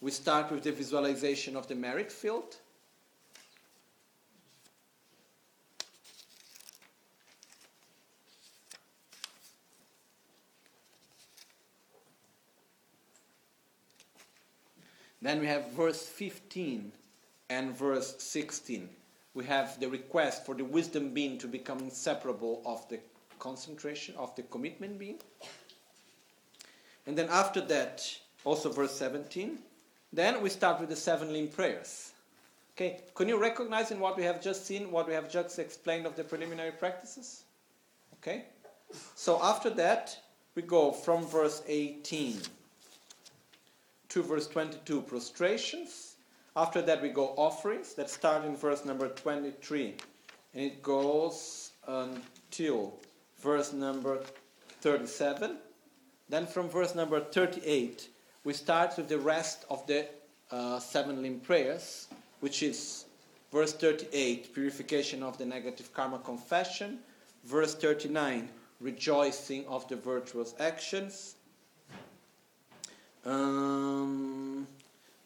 we 0.00 0.10
start 0.10 0.50
with 0.50 0.62
the 0.62 0.72
visualization 0.72 1.56
of 1.56 1.68
the 1.68 1.74
merit 1.74 2.10
field. 2.10 2.56
Then 15.20 15.38
we 15.38 15.46
have 15.48 15.70
verse 15.72 16.06
15 16.06 16.92
and 17.50 17.76
verse 17.76 18.14
16. 18.18 18.88
We 19.34 19.44
have 19.46 19.80
the 19.80 19.88
request 19.88 20.44
for 20.44 20.54
the 20.54 20.64
wisdom 20.64 21.14
being 21.14 21.38
to 21.38 21.46
become 21.46 21.78
inseparable 21.78 22.62
of 22.66 22.86
the 22.88 23.00
concentration, 23.38 24.14
of 24.16 24.34
the 24.36 24.42
commitment 24.42 24.98
being. 24.98 25.18
And 27.06 27.16
then 27.16 27.28
after 27.30 27.60
that, 27.62 28.06
also 28.44 28.70
verse 28.70 28.92
17. 28.92 29.58
Then 30.12 30.42
we 30.42 30.50
start 30.50 30.80
with 30.80 30.90
the 30.90 30.96
seven 30.96 31.32
limb 31.32 31.48
prayers. 31.48 32.12
Okay, 32.76 33.00
can 33.14 33.28
you 33.28 33.38
recognize 33.38 33.90
in 33.90 34.00
what 34.00 34.16
we 34.16 34.22
have 34.22 34.42
just 34.42 34.66
seen, 34.66 34.90
what 34.90 35.06
we 35.06 35.14
have 35.14 35.30
just 35.30 35.58
explained 35.58 36.06
of 36.06 36.16
the 36.16 36.24
preliminary 36.24 36.72
practices? 36.72 37.44
Okay, 38.14 38.46
so 39.14 39.42
after 39.42 39.70
that, 39.70 40.18
we 40.54 40.62
go 40.62 40.92
from 40.92 41.26
verse 41.26 41.62
18 41.66 42.40
to 44.10 44.22
verse 44.22 44.46
22, 44.46 45.02
prostrations. 45.02 46.11
After 46.54 46.82
that, 46.82 47.00
we 47.00 47.08
go 47.08 47.28
offerings 47.36 47.94
that 47.94 48.10
start 48.10 48.44
in 48.44 48.56
verse 48.56 48.84
number 48.84 49.08
23. 49.08 49.94
And 50.54 50.62
it 50.62 50.82
goes 50.82 51.72
until 51.86 52.94
verse 53.38 53.72
number 53.72 54.20
37. 54.82 55.56
Then 56.28 56.46
from 56.46 56.68
verse 56.68 56.94
number 56.94 57.20
38, 57.20 58.08
we 58.44 58.52
start 58.52 58.96
with 58.96 59.08
the 59.08 59.18
rest 59.18 59.64
of 59.70 59.86
the 59.86 60.06
uh, 60.50 60.78
seven 60.78 61.22
limb 61.22 61.40
prayers, 61.40 62.08
which 62.40 62.62
is 62.62 63.06
verse 63.50 63.72
38, 63.72 64.52
purification 64.54 65.22
of 65.22 65.38
the 65.38 65.46
negative 65.46 65.92
karma 65.94 66.18
confession. 66.18 66.98
Verse 67.44 67.74
39, 67.74 68.48
rejoicing 68.80 69.66
of 69.66 69.88
the 69.88 69.96
virtuous 69.96 70.54
actions. 70.60 71.36
Um, 73.24 74.51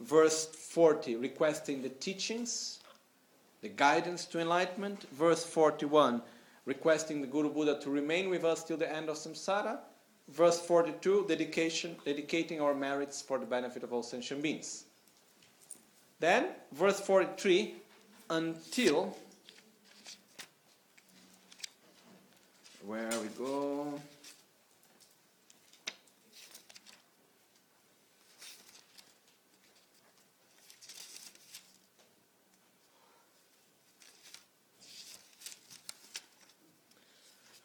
verse 0.00 0.46
40, 0.46 1.16
requesting 1.16 1.82
the 1.82 1.88
teachings, 1.88 2.80
the 3.62 3.68
guidance 3.68 4.24
to 4.26 4.40
enlightenment. 4.40 5.06
Verse 5.12 5.44
41, 5.44 6.22
requesting 6.64 7.20
the 7.20 7.26
Guru 7.26 7.50
Buddha 7.50 7.78
to 7.80 7.90
remain 7.90 8.28
with 8.28 8.44
us 8.44 8.64
till 8.64 8.76
the 8.76 8.92
end 8.92 9.08
of 9.08 9.16
samsara. 9.16 9.78
Verse 10.28 10.60
42, 10.60 11.26
dedication, 11.28 11.96
dedicating 12.04 12.60
our 12.60 12.74
merits 12.74 13.22
for 13.22 13.38
the 13.38 13.46
benefit 13.46 13.84
of 13.84 13.92
all 13.92 14.02
sentient 14.02 14.42
beings. 14.42 14.84
Then, 16.18 16.48
verse 16.72 16.98
43, 17.00 17.74
until 18.30 19.16
where 22.84 23.10
we 23.20 23.28
go. 23.38 24.00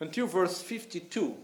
Until 0.01 0.25
verse 0.27 0.61
52 0.61 1.35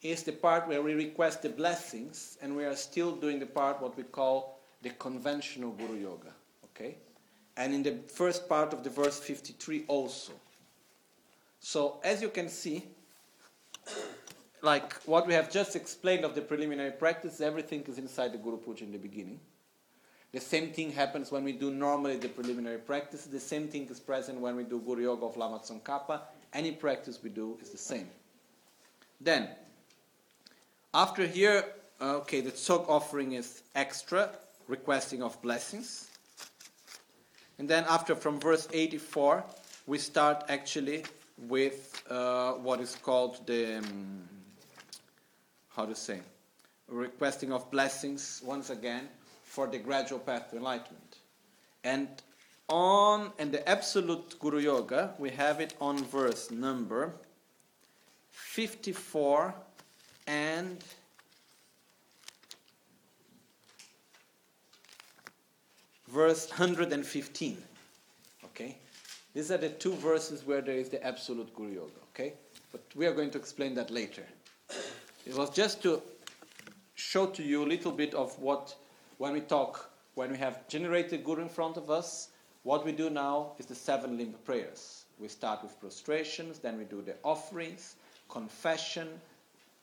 is 0.00 0.24
the 0.24 0.32
part 0.32 0.66
where 0.66 0.82
we 0.82 0.94
request 0.94 1.42
the 1.42 1.48
blessings, 1.48 2.36
and 2.42 2.56
we 2.56 2.64
are 2.64 2.74
still 2.74 3.12
doing 3.14 3.38
the 3.38 3.46
part 3.46 3.80
what 3.80 3.96
we 3.96 4.02
call 4.02 4.58
the 4.82 4.90
conventional 4.90 5.70
Guru 5.72 5.94
Yoga. 5.94 6.32
Okay? 6.64 6.96
And 7.56 7.72
in 7.72 7.82
the 7.82 7.98
first 8.08 8.48
part 8.48 8.72
of 8.72 8.82
the 8.82 8.90
verse 8.90 9.20
53 9.20 9.84
also. 9.86 10.32
So, 11.60 12.00
as 12.02 12.20
you 12.20 12.30
can 12.30 12.48
see, 12.48 12.84
like 14.62 14.94
what 15.04 15.26
we 15.26 15.34
have 15.34 15.52
just 15.52 15.76
explained 15.76 16.24
of 16.24 16.34
the 16.34 16.40
preliminary 16.40 16.90
practice, 16.90 17.40
everything 17.40 17.82
is 17.82 17.98
inside 17.98 18.32
the 18.32 18.38
Guru 18.38 18.56
Puja 18.56 18.84
in 18.84 18.92
the 18.92 18.98
beginning. 18.98 19.38
The 20.32 20.40
same 20.40 20.72
thing 20.72 20.90
happens 20.90 21.30
when 21.30 21.44
we 21.44 21.52
do 21.52 21.70
normally 21.70 22.16
the 22.16 22.28
preliminary 22.28 22.78
practice. 22.78 23.26
The 23.26 23.38
same 23.38 23.68
thing 23.68 23.86
is 23.88 24.00
present 24.00 24.40
when 24.40 24.56
we 24.56 24.64
do 24.64 24.80
Guru 24.80 25.02
Yoga 25.02 25.26
of 25.26 25.36
Lama 25.36 25.58
Tsongkhapa. 25.58 26.22
Any 26.52 26.72
practice 26.72 27.18
we 27.22 27.30
do 27.30 27.58
is 27.62 27.70
the 27.70 27.78
same. 27.78 28.08
Then, 29.20 29.48
after 30.92 31.26
here, 31.26 31.64
okay, 32.00 32.40
the 32.40 32.50
Tsok 32.50 32.88
offering 32.88 33.32
is 33.32 33.62
extra, 33.74 34.30
requesting 34.68 35.22
of 35.22 35.40
blessings. 35.40 36.10
And 37.58 37.68
then 37.68 37.84
after, 37.88 38.14
from 38.14 38.40
verse 38.40 38.68
84, 38.72 39.44
we 39.86 39.98
start 39.98 40.44
actually 40.48 41.04
with 41.48 42.02
uh, 42.10 42.52
what 42.52 42.80
is 42.80 42.96
called 42.96 43.46
the, 43.46 43.78
um, 43.78 44.28
how 45.74 45.86
to 45.86 45.94
say, 45.94 46.20
requesting 46.88 47.52
of 47.52 47.70
blessings 47.70 48.42
once 48.44 48.70
again 48.70 49.08
for 49.44 49.66
the 49.66 49.78
gradual 49.78 50.18
path 50.18 50.50
to 50.50 50.56
enlightenment. 50.56 51.18
And 51.84 52.08
on 52.68 53.32
in 53.38 53.50
the 53.50 53.66
absolute 53.68 54.38
Guru 54.38 54.60
Yoga, 54.60 55.14
we 55.18 55.30
have 55.30 55.60
it 55.60 55.74
on 55.80 55.98
verse 56.04 56.50
number 56.50 57.12
54 58.30 59.54
and 60.26 60.82
verse 66.08 66.48
115. 66.48 67.56
Okay? 68.44 68.76
These 69.34 69.50
are 69.50 69.56
the 69.56 69.70
two 69.70 69.94
verses 69.94 70.46
where 70.46 70.60
there 70.60 70.76
is 70.76 70.88
the 70.88 71.04
absolute 71.04 71.54
Guru 71.54 71.72
Yoga. 71.74 72.00
Okay? 72.14 72.34
But 72.70 72.82
we 72.94 73.06
are 73.06 73.14
going 73.14 73.30
to 73.30 73.38
explain 73.38 73.74
that 73.74 73.90
later. 73.90 74.24
It 75.26 75.34
was 75.34 75.50
just 75.50 75.82
to 75.82 76.02
show 76.94 77.26
to 77.26 77.42
you 77.42 77.64
a 77.64 77.66
little 77.66 77.92
bit 77.92 78.14
of 78.14 78.38
what, 78.38 78.74
when 79.18 79.32
we 79.32 79.40
talk, 79.40 79.90
when 80.14 80.30
we 80.30 80.38
have 80.38 80.68
generated 80.68 81.24
Guru 81.24 81.42
in 81.42 81.48
front 81.48 81.76
of 81.76 81.90
us, 81.90 82.28
what 82.62 82.84
we 82.84 82.92
do 82.92 83.10
now 83.10 83.52
is 83.58 83.66
the 83.66 83.74
seven 83.74 84.16
limb 84.16 84.34
prayers. 84.44 85.04
We 85.18 85.28
start 85.28 85.62
with 85.62 85.78
prostrations, 85.80 86.58
then 86.58 86.78
we 86.78 86.84
do 86.84 87.02
the 87.02 87.14
offerings, 87.22 87.96
confession, 88.28 89.08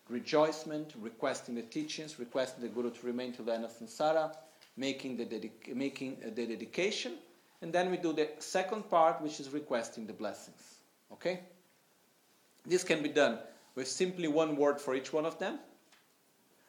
rejoicement, 0.09 0.93
requesting 1.01 1.55
the 1.55 1.61
teachings, 1.61 2.19
requesting 2.19 2.63
the 2.63 2.69
Guru 2.69 2.91
to 2.91 3.05
remain 3.05 3.31
till 3.31 3.45
the 3.45 3.53
end 3.53 3.65
of 3.65 3.71
samsara, 3.71 4.35
making 4.75 5.17
the, 5.17 5.25
dedic- 5.25 5.75
making 5.75 6.17
uh, 6.25 6.29
the 6.33 6.45
dedication, 6.45 7.13
and 7.61 7.71
then 7.71 7.91
we 7.91 7.97
do 7.97 8.13
the 8.13 8.29
second 8.39 8.89
part, 8.89 9.21
which 9.21 9.39
is 9.39 9.49
requesting 9.49 10.07
the 10.07 10.13
blessings. 10.13 10.75
Okay? 11.11 11.41
This 12.65 12.83
can 12.83 13.03
be 13.03 13.09
done 13.09 13.39
with 13.75 13.87
simply 13.87 14.27
one 14.27 14.55
word 14.55 14.79
for 14.79 14.95
each 14.95 15.11
one 15.13 15.25
of 15.25 15.37
them. 15.39 15.59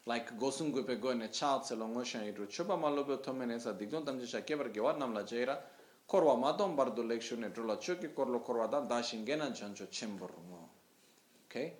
Like 0.06 0.38
Gosun 0.38 0.72
Gupe 0.72 1.00
Goine 1.00 1.28
Chal 1.32 1.60
Tselong 1.60 1.94
Oshan 1.94 2.32
Idru 2.32 2.48
Chuba 2.48 2.80
Tamjisha 3.22 4.42
Kever 4.42 4.72
Gewar 4.72 4.94
Namla 4.98 5.22
Jaira 5.28 5.58
Korwa 6.10 6.36
Madon 6.36 6.76
Bardu 6.76 7.04
Lekshu 7.04 7.36
Nedrula 7.36 7.76
Chuki 7.76 8.08
Korlo 8.08 8.44
Korwa 8.44 8.68
Dan 8.70 8.88
Dashin 8.88 9.24
Chimborumo. 9.24 10.68
Okay? 11.48 11.74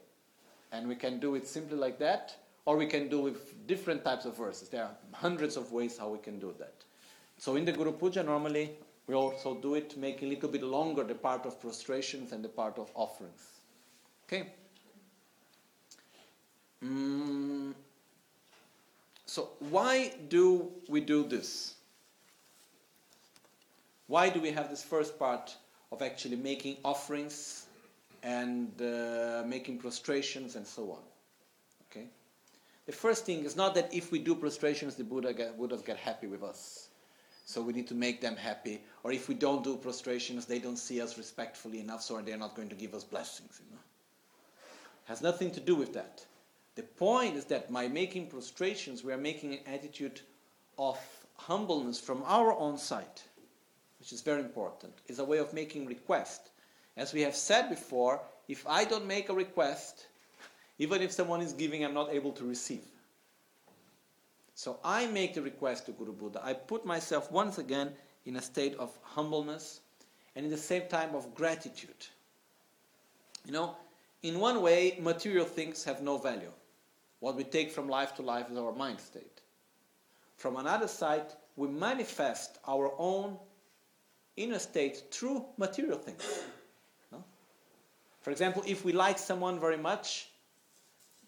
And 0.71 0.87
we 0.87 0.95
can 0.95 1.19
do 1.19 1.35
it 1.35 1.49
simply 1.49 1.77
like 1.77 1.99
that, 1.99 2.37
or 2.65 2.77
we 2.77 2.87
can 2.87 3.09
do 3.09 3.21
with 3.21 3.67
different 3.67 4.05
types 4.05 4.25
of 4.25 4.37
verses. 4.37 4.69
There 4.69 4.85
are 4.85 4.97
hundreds 5.13 5.57
of 5.57 5.73
ways 5.73 5.99
how 5.99 6.09
we 6.11 6.19
can 6.19 6.39
do 6.39 6.55
that. 6.61 6.75
So 7.39 7.57
in 7.57 7.65
the 7.65 7.73
Guru 7.73 7.93
Puja, 7.93 8.23
normally 8.23 8.71
we 9.09 9.15
also 9.15 9.55
do 9.57 9.75
it, 9.75 9.97
make 9.97 10.23
a 10.23 10.27
little 10.27 10.49
bit 10.49 10.63
longer 10.63 11.03
the 11.03 11.15
part 11.15 11.45
of 11.45 11.61
prostrations 11.61 12.31
and 12.31 12.45
the 12.45 12.49
part 12.49 12.79
of 12.79 12.89
offerings. 12.95 13.43
Okay? 14.27 14.53
Mm. 16.85 17.75
So 19.27 19.51
why 19.59 20.13
do 20.29 20.71
we 20.89 21.01
do 21.01 21.25
this? 21.27 21.75
Why 24.11 24.29
do 24.29 24.41
we 24.41 24.51
have 24.51 24.69
this 24.69 24.83
first 24.83 25.21
part 25.21 25.55
of 25.93 26.03
actually 26.03 26.35
making 26.35 26.79
offerings 26.85 27.67
and 28.25 28.73
uh, 28.83 29.45
making 29.47 29.79
prostrations 29.79 30.57
and 30.57 30.67
so 30.67 30.91
on? 30.91 31.03
Okay? 31.87 32.09
The 32.87 32.93
first 32.93 33.25
thing 33.25 33.45
is 33.45 33.55
not 33.55 33.73
that 33.77 33.95
if 33.95 34.11
we 34.11 34.19
do 34.19 34.35
prostrations, 34.35 34.97
the 34.97 35.05
Buddha 35.05 35.33
get, 35.33 35.57
Buddhas 35.57 35.83
get 35.83 35.97
happy 35.97 36.27
with 36.27 36.43
us. 36.43 36.89
So 37.47 37.63
we 37.63 37.73
need 37.73 37.87
to 37.87 37.95
make 37.95 38.21
them 38.21 38.35
happy. 38.35 38.81
Or 39.05 39.13
if 39.13 39.29
we 39.29 39.37
don't 39.37 39.63
do 39.63 39.77
prostrations, 39.77 40.45
they 40.45 40.59
don't 40.59 40.77
see 40.77 41.01
us 41.01 41.17
respectfully 41.17 41.79
enough, 41.79 42.03
so 42.03 42.21
they're 42.21 42.37
not 42.37 42.57
going 42.57 42.69
to 42.71 42.75
give 42.75 42.95
us 42.95 43.05
blessings. 43.05 43.61
You 43.65 43.77
know? 43.77 43.81
has 45.05 45.23
nothing 45.23 45.53
to 45.53 45.61
do 45.61 45.77
with 45.77 45.95
that. 45.95 46.27
The 46.75 46.83
point 46.83 47.37
is 47.37 47.45
that 47.45 47.73
by 47.73 47.87
making 47.87 48.27
prostrations, 48.27 49.05
we 49.05 49.13
are 49.13 49.19
making 49.19 49.53
an 49.53 49.61
attitude 49.73 50.21
of 50.81 50.99
humbleness 51.37 52.01
from 52.01 52.25
our 52.27 52.53
own 52.59 52.77
side, 52.77 53.21
which 54.01 54.13
is 54.13 54.23
very 54.23 54.41
important. 54.41 54.93
is 55.07 55.19
a 55.19 55.25
way 55.25 55.39
of 55.39 55.53
making 55.53 55.87
request. 55.87 56.51
As 56.97 57.13
we 57.13 57.21
have 57.21 57.37
said 57.37 57.69
before, 57.69 58.21
if 58.49 58.67
I 58.67 58.85
don't 58.85 59.07
make 59.07 59.29
a 59.29 59.35
request, 59.35 60.07
even 60.79 61.03
if 61.03 61.13
someone 61.13 61.43
is 61.43 61.53
giving, 61.53 61.85
I'm 61.85 61.95
not 61.95 62.13
able 62.13 62.33
to 62.33 62.45
receive. 62.45 62.83
So 64.55 64.81
I 64.83 65.07
make 65.07 65.35
the 65.35 65.43
request 65.43 65.87
to 65.87 65.93
Guru 65.93 66.13
Buddha. 66.13 66.41
I 66.43 66.55
put 66.55 66.85
myself 66.85 67.31
once 67.31 67.59
again 67.59 67.93
in 68.27 68.37
a 68.37 68.43
state 68.43 68.75
of 68.77 68.99
humbleness 69.03 69.81
and 70.35 70.45
in 70.45 70.51
the 70.51 70.57
same 70.57 70.89
time 70.89 71.15
of 71.15 71.35
gratitude. 71.35 72.07
You 73.45 73.53
know, 73.53 73.77
in 74.23 74.39
one 74.39 74.61
way, 74.61 74.99
material 75.01 75.47
things 75.47 75.85
have 75.85 76.03
no 76.03 76.19
value. 76.19 76.53
What 77.21 77.37
we 77.37 77.45
take 77.45 77.71
from 77.71 77.89
life 77.89 78.15
to 78.17 78.23
life 78.23 78.51
is 78.51 78.59
our 78.59 78.73
mind 78.73 79.01
state. 79.01 79.41
From 80.37 80.57
another 80.57 80.89
side, 80.89 81.33
we 81.57 81.69
manifest 81.69 82.59
our 82.67 82.93
own 82.99 83.39
inner 84.43 84.59
state 84.59 85.05
through 85.11 85.45
material 85.57 85.99
things. 85.99 86.45
No? 87.13 87.23
For 88.21 88.31
example, 88.31 88.63
if 88.67 88.85
we 88.85 88.93
like 88.93 89.19
someone 89.19 89.61
very 89.61 89.77
much, 89.77 90.31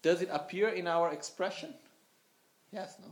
does 0.01 0.21
it 0.21 0.29
appear 0.31 0.69
in 0.69 0.87
our 0.87 1.11
expression? 1.11 1.73
Yes, 2.71 2.97
no? 3.01 3.11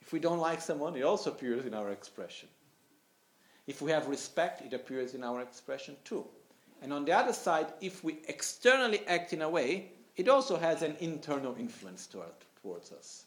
If 0.00 0.12
we 0.12 0.20
don't 0.20 0.38
like 0.38 0.60
someone, 0.60 0.96
it 0.96 1.02
also 1.02 1.30
appears 1.30 1.66
in 1.66 1.74
our 1.74 1.90
expression. 1.90 2.48
If 3.66 3.82
we 3.82 3.90
have 3.90 4.08
respect, 4.08 4.62
it 4.62 4.72
appears 4.72 5.14
in 5.14 5.22
our 5.22 5.42
expression 5.42 5.96
too. 6.04 6.24
And 6.80 6.92
on 6.92 7.04
the 7.04 7.12
other 7.12 7.32
side, 7.32 7.66
if 7.80 8.04
we 8.04 8.18
externally 8.28 9.00
act 9.06 9.32
in 9.32 9.42
a 9.42 9.48
way, 9.48 9.92
it 10.16 10.28
also 10.28 10.56
has 10.56 10.82
an 10.82 10.96
internal 11.00 11.56
influence 11.58 12.08
towards 12.62 12.92
us. 12.92 13.24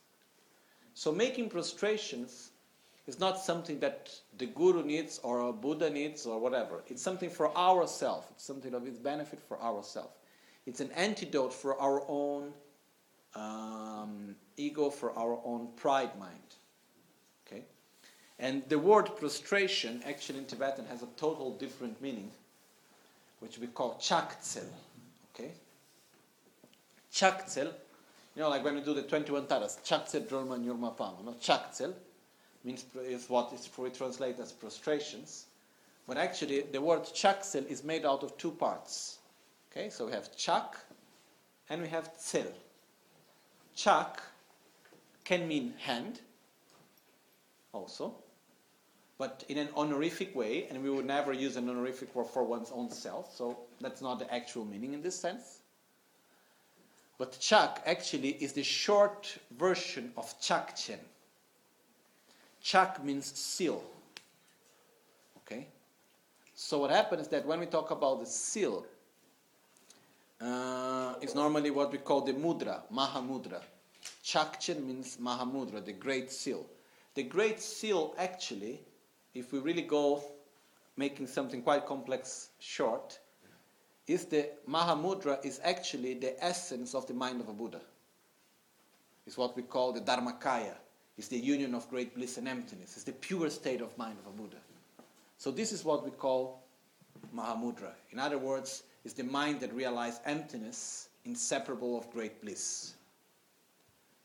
So 0.94 1.12
making 1.12 1.50
prostrations 1.50 2.51
is 3.08 3.20
not 3.20 3.40
something 3.40 3.80
that 3.80 4.12
the 4.38 4.46
guru 4.46 4.84
needs 4.84 5.20
or 5.24 5.50
a 5.50 5.54
Buddha 5.54 5.90
needs 5.90 6.26
or 6.26 6.40
whatever. 6.40 6.84
It's 6.88 7.02
something 7.02 7.30
for 7.30 7.56
ourselves. 7.58 8.28
It's 8.32 8.44
something 8.44 8.74
of 8.74 8.86
its 8.86 9.00
benefit 9.00 9.40
for 9.48 9.60
ourselves. 9.62 10.14
It's 10.66 10.80
an 10.80 10.92
antidote 10.92 11.54
for 11.54 11.80
our 11.80 12.04
own 12.08 12.54
um, 13.36 14.36
ego, 14.58 14.90
for 14.90 15.18
our 15.18 15.40
own 15.44 15.70
pride 15.76 16.18
mind. 16.20 16.56
Okay? 17.48 17.64
And 18.38 18.62
the 18.70 18.78
word 18.78 19.10
prostration, 19.18 20.02
actually 20.06 20.40
in 20.40 20.46
Tibetan, 20.46 20.86
has 20.86 21.02
a 21.02 21.08
total 21.18 21.58
different 21.58 22.00
meaning, 22.02 22.30
which 23.40 23.58
we 23.58 23.68
call 23.68 23.98
chaktsel. 24.00 24.66
Okay? 25.34 25.52
Chaktsel, 27.12 27.74
you 28.36 28.42
know, 28.42 28.50
like 28.50 28.64
when 28.64 28.76
we 28.76 28.82
do 28.82 28.94
the 28.94 29.02
21 29.02 29.48
taras, 29.48 29.80
chaktsel 29.84 30.22
drolma 30.28 30.58
nyurma 30.58 30.96
pama, 30.96 31.18
no? 31.26 31.34
Chaktsel 31.42 31.94
means 32.64 32.86
is 32.96 33.30
what 33.30 33.54
is 33.54 33.70
we 33.78 33.90
translate 33.90 34.40
as 34.40 34.52
prostrations. 34.52 35.46
But 36.08 36.18
actually, 36.18 36.62
the 36.62 36.82
word 36.82 37.04
chaksel 37.04 37.66
is 37.68 37.84
made 37.84 38.06
out 38.06 38.24
of 38.24 38.38
two 38.38 38.52
parts. 38.52 39.20
Okay, 39.72 39.90
so 39.90 40.08
we 40.08 40.12
have 40.12 40.36
chak 40.36 40.76
and 41.70 41.82
we 41.82 41.88
have 41.88 42.12
tsel. 42.18 42.52
Chak 43.76 44.22
can 45.24 45.48
mean 45.48 45.74
hand, 45.80 46.20
also, 47.72 48.14
but 49.18 49.46
in 49.48 49.58
an 49.58 49.70
honorific 49.78 50.36
way, 50.36 50.68
and 50.68 50.84
we 50.84 50.90
would 50.90 51.06
never 51.06 51.32
use 51.32 51.56
an 51.56 51.70
honorific 51.70 52.14
word 52.14 52.28
for 52.28 52.44
one's 52.44 52.72
own 52.72 52.90
self, 52.90 53.34
so 53.34 53.58
that's 53.80 54.02
not 54.02 54.20
the 54.20 54.34
actual 54.34 54.66
meaning 54.66 54.94
in 54.94 55.02
this 55.02 55.18
sense. 55.18 55.60
But 57.18 57.38
chak 57.40 57.82
actually 57.86 58.32
is 58.44 58.54
the 58.54 58.64
short 58.64 59.38
version 59.52 60.12
of 60.18 60.38
chakchen. 60.42 61.00
Chak 62.62 63.04
means 63.04 63.26
seal. 63.26 63.84
Okay? 65.38 65.68
So 66.54 66.80
what 66.80 66.92
happens 66.92 67.24
is 67.24 67.28
that 67.30 67.46
when 67.46 67.60
we 67.60 67.66
talk 67.66 67.92
about 67.92 68.20
the 68.20 68.26
seal, 68.26 68.86
uh, 70.42 71.14
is 71.22 71.36
normally 71.36 71.70
what 71.72 71.92
we 71.92 71.98
call 71.98 72.22
the 72.22 72.34
mudra, 72.34 72.82
Mahamudra. 72.92 73.62
Chakchen 74.24 74.86
means 74.86 75.18
Mahamudra, 75.18 75.84
the 75.86 75.94
great 75.94 76.32
seal. 76.32 76.66
The 77.14 77.24
great 77.24 77.60
seal, 77.60 78.16
actually, 78.18 78.82
if 79.34 79.52
we 79.52 79.60
really 79.60 79.84
go 79.84 80.24
making 80.98 81.28
something 81.28 81.62
quite 81.62 81.86
complex 81.86 82.50
short, 82.60 83.20
is 84.08 84.26
the 84.26 84.50
Mahamudra 84.68 85.44
is 85.46 85.60
actually 85.64 86.16
the 86.16 86.44
essence 86.44 86.96
of 86.96 87.06
the 87.08 87.14
mind 87.14 87.42
of 87.42 87.50
a 87.50 87.54
Buddha. 87.54 87.82
It's 89.28 89.38
what 89.38 89.56
we 89.56 89.64
call 89.64 89.94
the 89.94 90.02
Dharmakaya. 90.02 90.74
It's 91.22 91.28
the 91.28 91.38
union 91.38 91.76
of 91.76 91.88
great 91.88 92.16
bliss 92.16 92.40
and 92.40 92.48
emptiness. 92.48 92.96
It's 92.96 93.04
the 93.04 93.12
pure 93.12 93.48
state 93.52 93.80
of 93.80 93.96
mind 93.96 94.18
of 94.26 94.34
a 94.34 94.36
Buddha. 94.36 94.58
So 95.38 95.52
this 95.52 95.72
is 95.72 95.86
what 95.86 96.04
we 96.04 96.10
call 96.10 96.64
Mahamudra. 97.32 97.92
In 98.12 98.18
other 98.18 98.40
words, 98.40 98.82
it's 99.06 99.14
the 99.14 99.24
mind 99.24 99.60
that 99.60 99.72
realizes 99.72 100.20
emptiness 100.26 101.10
inseparable 101.26 101.96
of 101.96 102.10
great 102.10 102.42
bliss. 102.42 102.96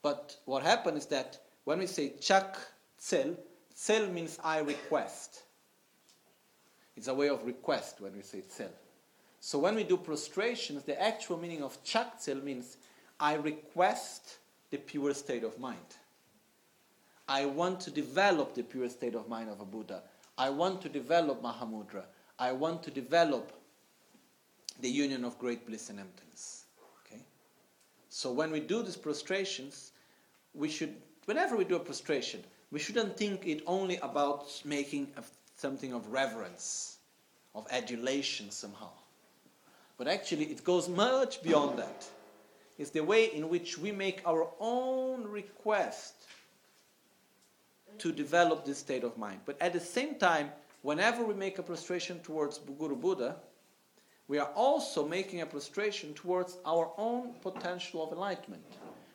But 0.00 0.38
what 0.46 0.62
happens 0.62 1.02
is 1.02 1.06
that 1.08 1.38
when 1.64 1.80
we 1.80 1.86
say 1.86 2.14
chak 2.18 2.56
tsel, 2.98 3.36
tsel 3.74 4.10
means 4.10 4.38
I 4.42 4.60
request. 4.60 5.42
It's 6.96 7.08
a 7.08 7.14
way 7.14 7.28
of 7.28 7.44
request 7.44 8.00
when 8.00 8.16
we 8.16 8.22
say 8.22 8.40
tsel. 8.40 8.70
So 9.40 9.58
when 9.58 9.74
we 9.74 9.84
do 9.84 9.98
prostrations, 9.98 10.84
the 10.84 10.98
actual 10.98 11.36
meaning 11.36 11.62
of 11.62 11.76
chak 11.84 12.20
tsel 12.20 12.42
means 12.42 12.78
I 13.20 13.34
request 13.34 14.38
the 14.70 14.78
pure 14.78 15.12
state 15.12 15.44
of 15.44 15.60
mind. 15.60 15.98
I 17.28 17.44
want 17.46 17.80
to 17.80 17.90
develop 17.90 18.54
the 18.54 18.62
pure 18.62 18.88
state 18.88 19.14
of 19.14 19.28
mind 19.28 19.50
of 19.50 19.60
a 19.60 19.64
Buddha. 19.64 20.02
I 20.38 20.50
want 20.50 20.80
to 20.82 20.88
develop 20.88 21.42
Mahamudra. 21.42 22.04
I 22.38 22.52
want 22.52 22.82
to 22.84 22.90
develop 22.90 23.52
the 24.80 24.88
union 24.88 25.24
of 25.24 25.38
great 25.38 25.66
bliss 25.66 25.90
and 25.90 25.98
emptiness. 25.98 26.64
Okay? 27.04 27.22
So 28.10 28.30
when 28.30 28.50
we 28.50 28.60
do 28.60 28.82
these 28.82 28.96
prostrations, 28.96 29.92
we 30.54 30.68
should, 30.68 30.94
whenever 31.24 31.56
we 31.56 31.64
do 31.64 31.76
a 31.76 31.80
prostration, 31.80 32.44
we 32.70 32.78
shouldn't 32.78 33.16
think 33.16 33.46
it 33.46 33.62
only 33.66 33.96
about 33.98 34.62
making 34.64 35.08
a, 35.16 35.24
something 35.56 35.92
of 35.92 36.06
reverence, 36.12 36.98
of 37.54 37.66
adulation 37.70 38.50
somehow. 38.50 38.90
But 39.98 40.08
actually, 40.08 40.44
it 40.44 40.62
goes 40.62 40.88
much 40.88 41.42
beyond 41.42 41.78
that. 41.78 42.06
It's 42.78 42.90
the 42.90 43.00
way 43.00 43.34
in 43.34 43.48
which 43.48 43.78
we 43.78 43.90
make 43.90 44.20
our 44.26 44.48
own 44.60 45.24
request 45.24 46.14
to 47.98 48.12
develop 48.12 48.64
this 48.64 48.78
state 48.78 49.04
of 49.04 49.16
mind. 49.16 49.40
But 49.44 49.60
at 49.60 49.72
the 49.72 49.80
same 49.80 50.16
time, 50.16 50.50
whenever 50.82 51.24
we 51.24 51.34
make 51.34 51.58
a 51.58 51.62
prostration 51.62 52.20
towards 52.20 52.58
Guru 52.58 52.96
Buddha, 52.96 53.36
we 54.28 54.38
are 54.38 54.50
also 54.54 55.06
making 55.06 55.40
a 55.40 55.46
prostration 55.46 56.14
towards 56.14 56.58
our 56.64 56.90
own 56.98 57.34
potential 57.42 58.02
of 58.02 58.12
enlightenment. 58.12 58.64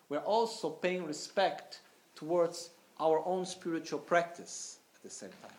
We're 0.10 0.20
also 0.20 0.70
paying 0.70 1.06
respect 1.06 1.82
towards 2.16 2.70
our 3.00 3.22
own 3.26 3.46
spiritual 3.46 4.00
practice 4.00 4.80
at 4.96 5.04
the 5.04 5.10
same 5.10 5.32
time. 5.42 5.52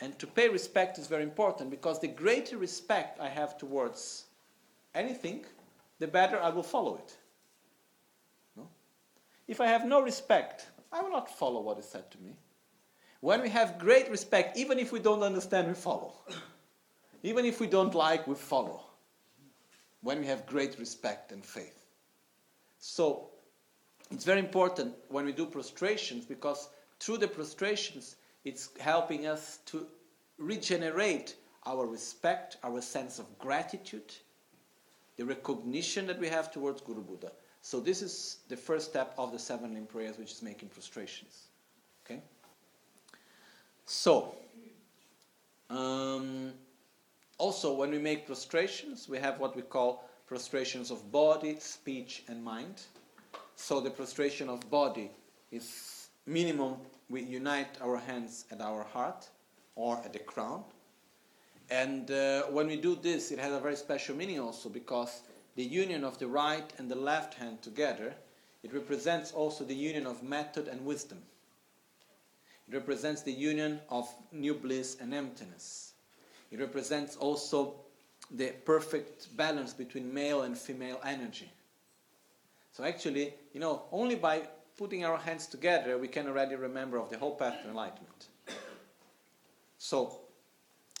And 0.00 0.18
to 0.18 0.26
pay 0.26 0.48
respect 0.48 0.98
is 0.98 1.06
very 1.06 1.22
important 1.22 1.70
because 1.70 2.00
the 2.00 2.08
greater 2.08 2.58
respect 2.58 3.20
I 3.20 3.28
have 3.28 3.56
towards 3.56 4.24
anything, 4.94 5.44
the 5.98 6.06
better 6.06 6.40
I 6.40 6.48
will 6.50 6.62
follow 6.62 6.96
it. 6.96 7.16
No? 8.56 8.68
If 9.46 9.60
I 9.60 9.66
have 9.66 9.86
no 9.86 10.00
respect, 10.00 10.66
I 10.94 11.02
will 11.02 11.10
not 11.10 11.28
follow 11.28 11.60
what 11.60 11.78
is 11.78 11.86
said 11.86 12.08
to 12.12 12.18
me. 12.18 12.36
When 13.20 13.42
we 13.42 13.48
have 13.48 13.78
great 13.78 14.08
respect, 14.10 14.56
even 14.56 14.78
if 14.78 14.92
we 14.92 15.00
don't 15.00 15.24
understand, 15.24 15.66
we 15.66 15.74
follow. 15.74 16.14
Even 17.24 17.44
if 17.44 17.58
we 17.58 17.66
don't 17.66 17.94
like, 17.94 18.28
we 18.28 18.36
follow. 18.36 18.80
When 20.02 20.20
we 20.20 20.26
have 20.26 20.46
great 20.46 20.78
respect 20.78 21.32
and 21.32 21.44
faith. 21.44 21.86
So, 22.78 23.30
it's 24.10 24.24
very 24.24 24.38
important 24.38 24.94
when 25.08 25.24
we 25.24 25.32
do 25.32 25.46
prostrations 25.46 26.24
because 26.26 26.68
through 27.00 27.16
the 27.16 27.28
prostrations, 27.28 28.16
it's 28.44 28.68
helping 28.78 29.26
us 29.26 29.58
to 29.66 29.86
regenerate 30.38 31.34
our 31.66 31.86
respect, 31.86 32.58
our 32.62 32.80
sense 32.80 33.18
of 33.18 33.38
gratitude, 33.38 34.14
the 35.16 35.24
recognition 35.24 36.06
that 36.06 36.20
we 36.20 36.28
have 36.28 36.52
towards 36.52 36.82
Guru 36.82 37.00
Buddha. 37.00 37.32
So 37.64 37.80
this 37.80 38.02
is 38.02 38.40
the 38.50 38.58
first 38.58 38.90
step 38.90 39.14
of 39.16 39.32
the 39.32 39.38
seven 39.38 39.72
limb 39.72 39.86
prayers, 39.86 40.18
which 40.18 40.32
is 40.32 40.42
making 40.42 40.68
prostrations. 40.68 41.46
Okay. 42.04 42.20
So, 43.86 44.34
um, 45.70 46.52
also 47.38 47.72
when 47.72 47.90
we 47.90 47.98
make 47.98 48.26
prostrations, 48.26 49.08
we 49.08 49.16
have 49.16 49.40
what 49.40 49.56
we 49.56 49.62
call 49.62 50.06
prostrations 50.26 50.90
of 50.90 51.10
body, 51.10 51.56
speech, 51.58 52.22
and 52.28 52.44
mind. 52.44 52.82
So 53.56 53.80
the 53.80 53.90
prostration 53.90 54.50
of 54.50 54.68
body 54.70 55.10
is 55.50 56.08
minimum. 56.26 56.76
We 57.08 57.22
unite 57.22 57.78
our 57.80 57.96
hands 57.96 58.44
at 58.50 58.60
our 58.60 58.84
heart 58.84 59.26
or 59.74 59.96
at 60.04 60.12
the 60.12 60.18
crown. 60.18 60.64
And 61.70 62.10
uh, 62.10 62.42
when 62.42 62.66
we 62.66 62.76
do 62.76 62.94
this, 62.94 63.32
it 63.32 63.38
has 63.38 63.54
a 63.54 63.58
very 63.58 63.76
special 63.76 64.14
meaning 64.14 64.38
also 64.38 64.68
because 64.68 65.22
the 65.56 65.64
union 65.64 66.04
of 66.04 66.18
the 66.18 66.26
right 66.26 66.72
and 66.78 66.90
the 66.90 66.96
left 66.96 67.34
hand 67.34 67.62
together, 67.62 68.14
it 68.62 68.72
represents 68.72 69.32
also 69.32 69.64
the 69.64 69.74
union 69.74 70.06
of 70.06 70.22
method 70.22 70.68
and 70.68 70.84
wisdom. 70.84 71.18
It 72.66 72.74
represents 72.74 73.22
the 73.22 73.32
union 73.32 73.80
of 73.90 74.08
new 74.32 74.54
bliss 74.54 74.96
and 75.00 75.12
emptiness. 75.14 75.92
It 76.50 76.58
represents 76.58 77.16
also 77.16 77.74
the 78.30 78.52
perfect 78.64 79.36
balance 79.36 79.74
between 79.74 80.12
male 80.12 80.42
and 80.42 80.56
female 80.56 81.00
energy. 81.04 81.50
So 82.72 82.84
actually, 82.84 83.34
you 83.52 83.60
know, 83.60 83.82
only 83.92 84.14
by 84.14 84.48
putting 84.78 85.04
our 85.04 85.18
hands 85.18 85.46
together, 85.46 85.98
we 85.98 86.08
can 86.08 86.26
already 86.26 86.56
remember 86.56 86.98
of 86.98 87.10
the 87.10 87.18
whole 87.18 87.36
path 87.36 87.62
to 87.62 87.68
enlightenment. 87.68 88.28
So 89.78 90.20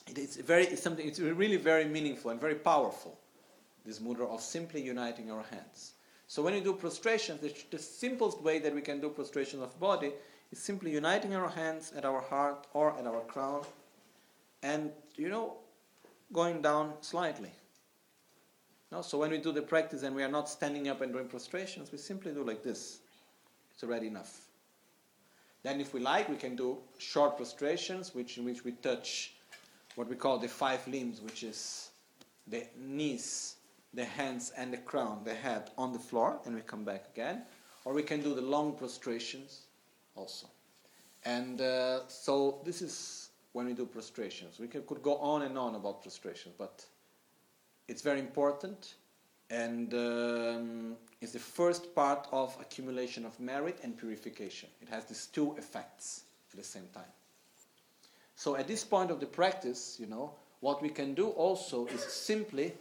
it's 0.06 0.36
very 0.36 0.66
it's 0.66 0.82
something 0.82 1.08
it's 1.08 1.18
really 1.18 1.56
very 1.56 1.86
meaningful 1.86 2.30
and 2.30 2.38
very 2.38 2.54
powerful 2.54 3.18
this 3.84 3.98
mudra 3.98 4.26
of 4.28 4.40
simply 4.40 4.80
uniting 4.80 5.30
our 5.30 5.42
hands. 5.50 5.92
So 6.26 6.42
when 6.42 6.54
you 6.54 6.60
do 6.60 6.72
prostrations 6.72 7.40
the, 7.40 7.54
the 7.70 7.78
simplest 7.78 8.40
way 8.40 8.58
that 8.58 8.74
we 8.74 8.80
can 8.80 9.00
do 9.00 9.10
prostration 9.10 9.62
of 9.62 9.78
body 9.78 10.12
is 10.50 10.58
simply 10.58 10.90
uniting 10.90 11.34
our 11.34 11.48
hands 11.48 11.92
at 11.96 12.04
our 12.04 12.20
heart 12.20 12.66
or 12.72 12.98
at 12.98 13.06
our 13.06 13.20
crown 13.22 13.62
and 14.62 14.90
you 15.16 15.28
know 15.28 15.54
going 16.32 16.62
down 16.62 16.94
slightly. 17.00 17.50
No? 18.90 19.02
so 19.02 19.18
when 19.18 19.30
we 19.30 19.38
do 19.38 19.52
the 19.52 19.62
practice 19.62 20.02
and 20.02 20.16
we 20.16 20.22
are 20.22 20.30
not 20.30 20.48
standing 20.48 20.88
up 20.88 21.00
and 21.00 21.12
doing 21.12 21.28
prostrations 21.28 21.92
we 21.92 21.98
simply 21.98 22.32
do 22.32 22.42
like 22.42 22.62
this. 22.62 22.98
It's 23.74 23.82
already 23.82 24.06
enough. 24.06 24.46
Then 25.62 25.80
if 25.80 25.92
we 25.92 26.00
like 26.00 26.28
we 26.28 26.36
can 26.36 26.56
do 26.56 26.78
short 26.98 27.36
prostrations 27.36 28.14
which 28.14 28.38
in 28.38 28.44
which 28.44 28.64
we 28.64 28.72
touch 28.72 29.34
what 29.94 30.08
we 30.08 30.16
call 30.16 30.38
the 30.38 30.48
five 30.48 30.86
limbs, 30.88 31.20
which 31.20 31.42
is 31.42 31.90
the 32.46 32.64
knees, 32.78 33.56
the 33.94 34.04
hands, 34.04 34.52
and 34.56 34.72
the 34.72 34.78
crown, 34.78 35.20
the 35.24 35.34
head 35.34 35.70
on 35.78 35.92
the 35.92 35.98
floor, 35.98 36.40
and 36.44 36.54
we 36.54 36.60
come 36.60 36.84
back 36.84 37.06
again. 37.12 37.42
Or 37.84 37.92
we 37.92 38.02
can 38.02 38.22
do 38.22 38.34
the 38.34 38.42
long 38.42 38.76
prostrations 38.76 39.62
also. 40.14 40.48
And 41.24 41.60
uh, 41.60 42.08
so 42.08 42.60
this 42.64 42.82
is 42.82 43.28
when 43.52 43.66
we 43.66 43.72
do 43.72 43.86
prostrations. 43.86 44.58
We 44.58 44.66
could 44.66 45.02
go 45.02 45.16
on 45.16 45.42
and 45.42 45.56
on 45.56 45.74
about 45.74 46.02
prostrations, 46.02 46.54
but 46.58 46.84
it's 47.88 48.02
very 48.02 48.20
important 48.20 48.94
and 49.50 49.92
um, 49.94 50.96
it's 51.20 51.32
the 51.32 51.38
first 51.38 51.94
part 51.94 52.26
of 52.32 52.56
accumulation 52.60 53.24
of 53.24 53.38
merit 53.38 53.78
and 53.82 53.96
purification. 53.96 54.68
It 54.80 54.88
has 54.88 55.04
these 55.04 55.26
two 55.26 55.54
effects 55.56 56.24
at 56.52 56.58
the 56.58 56.64
same 56.64 56.88
time. 56.94 57.12
So 58.36 58.56
at 58.56 58.66
this 58.66 58.84
point 58.84 59.10
of 59.10 59.20
the 59.20 59.26
practice, 59.26 59.96
you 60.00 60.06
know, 60.06 60.34
what 60.60 60.82
we 60.82 60.88
can 60.88 61.14
do 61.14 61.28
also 61.28 61.86
is 61.86 62.02
simply 62.02 62.72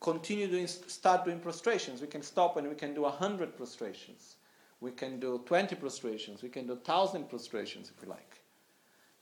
continue 0.00 0.46
doing, 0.46 0.66
start 0.66 1.24
doing 1.24 1.40
prostrations. 1.40 2.00
We 2.00 2.06
can 2.06 2.22
stop 2.22 2.56
and 2.56 2.68
we 2.68 2.74
can 2.74 2.94
do 2.94 3.02
100 3.02 3.56
prostrations. 3.56 4.36
We 4.80 4.92
can 4.92 5.18
do 5.18 5.42
20 5.44 5.74
prostrations. 5.76 6.42
We 6.42 6.48
can 6.48 6.66
do 6.66 6.74
1,000 6.74 7.28
prostrations 7.28 7.90
if 7.90 8.00
we 8.02 8.08
like. 8.08 8.42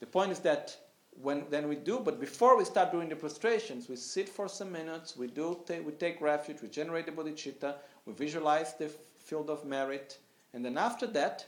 The 0.00 0.06
point 0.06 0.32
is 0.32 0.40
that 0.40 0.76
when 1.22 1.44
then 1.48 1.68
we 1.68 1.76
do, 1.76 1.98
but 1.98 2.20
before 2.20 2.58
we 2.58 2.64
start 2.64 2.92
doing 2.92 3.08
the 3.08 3.16
prostrations, 3.16 3.88
we 3.88 3.96
sit 3.96 4.28
for 4.28 4.48
some 4.48 4.70
minutes, 4.70 5.16
we 5.16 5.26
do 5.28 5.58
we 5.68 5.92
take 5.92 6.20
refuge, 6.20 6.60
we 6.60 6.68
generate 6.68 7.06
the 7.06 7.12
bodhicitta, 7.12 7.76
we 8.04 8.12
visualize 8.12 8.74
the 8.74 8.90
field 9.18 9.48
of 9.48 9.64
merit, 9.64 10.18
and 10.52 10.62
then 10.64 10.76
after 10.76 11.06
that, 11.06 11.46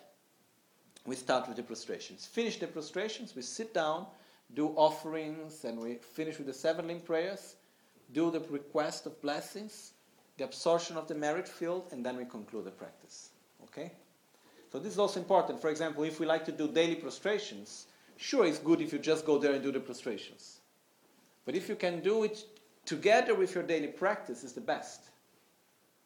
we 1.05 1.15
start 1.15 1.47
with 1.49 1.57
the 1.57 1.63
prostrations. 1.63 2.27
Finish 2.27 2.59
the 2.59 2.67
prostrations, 2.67 3.37
we 3.37 3.43
sit 3.43 3.75
down, 3.75 4.07
do 4.55 4.69
offerings, 4.69 5.65
and 5.65 5.79
we 5.79 5.95
finish 5.97 6.39
with 6.39 6.47
the 6.47 6.55
seven 6.55 6.87
limb 6.87 7.01
prayers, 7.01 7.57
do 8.13 8.31
the 8.31 8.41
request 8.51 9.07
of 9.07 9.21
blessings, 9.21 9.93
the 10.37 10.45
absorption 10.45 10.97
of 10.97 11.09
the 11.09 11.15
merit 11.15 11.49
field, 11.49 11.87
and 11.91 12.05
then 12.05 12.17
we 12.17 12.25
conclude 12.25 12.65
the 12.65 12.71
practice. 12.71 13.31
Okay? 13.65 13.93
So 14.71 14.79
this 14.79 14.93
is 14.93 14.99
also 14.99 15.21
important. 15.21 15.61
For 15.61 15.71
example, 15.71 16.05
if 16.05 16.21
we 16.21 16.27
like 16.27 16.45
to 16.47 16.53
do 16.53 16.69
daily 16.69 16.95
prostrations, 16.95 17.87
sure, 18.17 18.47
it's 18.47 18.59
good 18.59 18.81
if 18.81 18.93
you 18.93 18.99
just 18.99 19.25
go 19.25 19.39
there 19.39 19.53
and 19.53 19.63
do 19.63 19.73
the 19.73 19.81
prostrations. 19.81 20.61
But 21.45 21.55
if 21.55 21.69
you 21.69 21.77
can 21.77 22.01
do 22.01 22.25
it 22.25 22.45
together 22.85 23.35
with 23.35 23.55
your 23.55 23.65
daily 23.65 23.89
practice 23.89 24.45
is 24.45 24.53
the 24.53 24.61
best. 24.61 25.03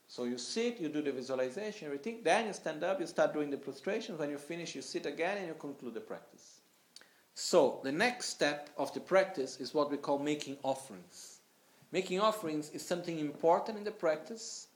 So 0.06 0.24
you 0.24 0.38
sit, 0.38 0.78
you 0.78 0.88
do 0.88 1.02
the 1.02 1.12
visualization, 1.12 1.86
everything, 1.86 2.20
then 2.22 2.46
you 2.46 2.52
stand 2.52 2.84
up, 2.84 3.00
you 3.00 3.06
start 3.06 3.32
doing 3.32 3.50
the 3.50 3.56
prostration. 3.56 4.18
When 4.18 4.30
you 4.30 4.38
finish, 4.38 4.74
you 4.74 4.82
sit 4.82 5.06
again 5.06 5.38
and 5.38 5.46
you 5.48 5.54
conclude 5.54 5.94
the 5.94 6.00
practice. 6.00 6.60
So 7.34 7.80
the 7.82 7.92
next 7.92 8.28
step 8.28 8.70
of 8.76 8.92
the 8.92 9.00
practice 9.00 9.58
is 9.58 9.72
what 9.72 9.90
we 9.90 9.96
call 9.96 10.18
making 10.18 10.58
offerings. 10.62 11.40
Making 11.92 12.20
offerings 12.20 12.70
is 12.70 12.84
something 12.84 13.18
important 13.18 13.76
in 13.76 13.84
the 13.84 13.90
practice, 13.90 14.68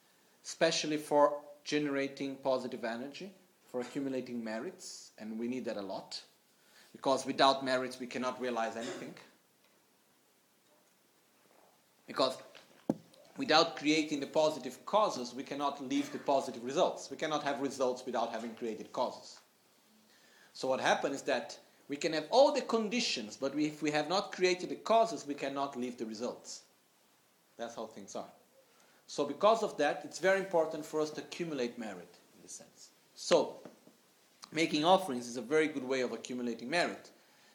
especially 0.44 0.98
for 0.98 1.40
generating 1.64 2.36
positive 2.36 2.84
energy, 2.84 3.32
for 3.70 3.80
accumulating 3.80 4.44
merits, 4.44 5.12
and 5.18 5.38
we 5.38 5.48
need 5.48 5.64
that 5.64 5.78
a 5.78 5.82
lot. 5.82 6.20
Because 6.92 7.24
without 7.24 7.64
merits, 7.64 7.98
we 7.98 8.06
cannot 8.06 8.38
realize 8.40 8.76
anything. 8.76 9.14
Because 12.06 12.36
without 13.38 13.76
creating 13.76 14.20
the 14.20 14.26
positive 14.26 14.84
causes, 14.84 15.34
we 15.34 15.42
cannot 15.42 15.82
leave 15.82 16.12
the 16.12 16.18
positive 16.18 16.64
results. 16.64 17.10
We 17.10 17.16
cannot 17.16 17.42
have 17.44 17.60
results 17.60 18.04
without 18.04 18.30
having 18.30 18.54
created 18.54 18.92
causes. 18.92 19.38
So, 20.52 20.68
what 20.68 20.80
happens 20.80 21.16
is 21.16 21.22
that 21.22 21.58
we 21.88 21.96
can 21.96 22.12
have 22.12 22.26
all 22.30 22.52
the 22.52 22.62
conditions, 22.62 23.36
but 23.36 23.54
if 23.58 23.82
we 23.82 23.90
have 23.90 24.08
not 24.08 24.32
created 24.32 24.68
the 24.68 24.76
causes, 24.76 25.26
we 25.26 25.34
cannot 25.34 25.76
leave 25.76 25.98
the 25.98 26.06
results. 26.06 26.62
That's 27.56 27.74
how 27.74 27.86
things 27.86 28.14
are. 28.16 28.30
So, 29.06 29.24
because 29.24 29.62
of 29.62 29.76
that, 29.78 30.02
it's 30.04 30.18
very 30.18 30.40
important 30.40 30.84
for 30.84 31.00
us 31.00 31.10
to 31.10 31.20
accumulate 31.20 31.78
merit 31.78 32.18
in 32.34 32.42
this 32.42 32.52
sense. 32.52 32.90
So, 33.14 33.60
making 34.52 34.84
offerings 34.84 35.28
is 35.28 35.36
a 35.36 35.42
very 35.42 35.68
good 35.68 35.84
way 35.84 36.00
of 36.00 36.12
accumulating 36.12 36.68
merit. 36.68 37.10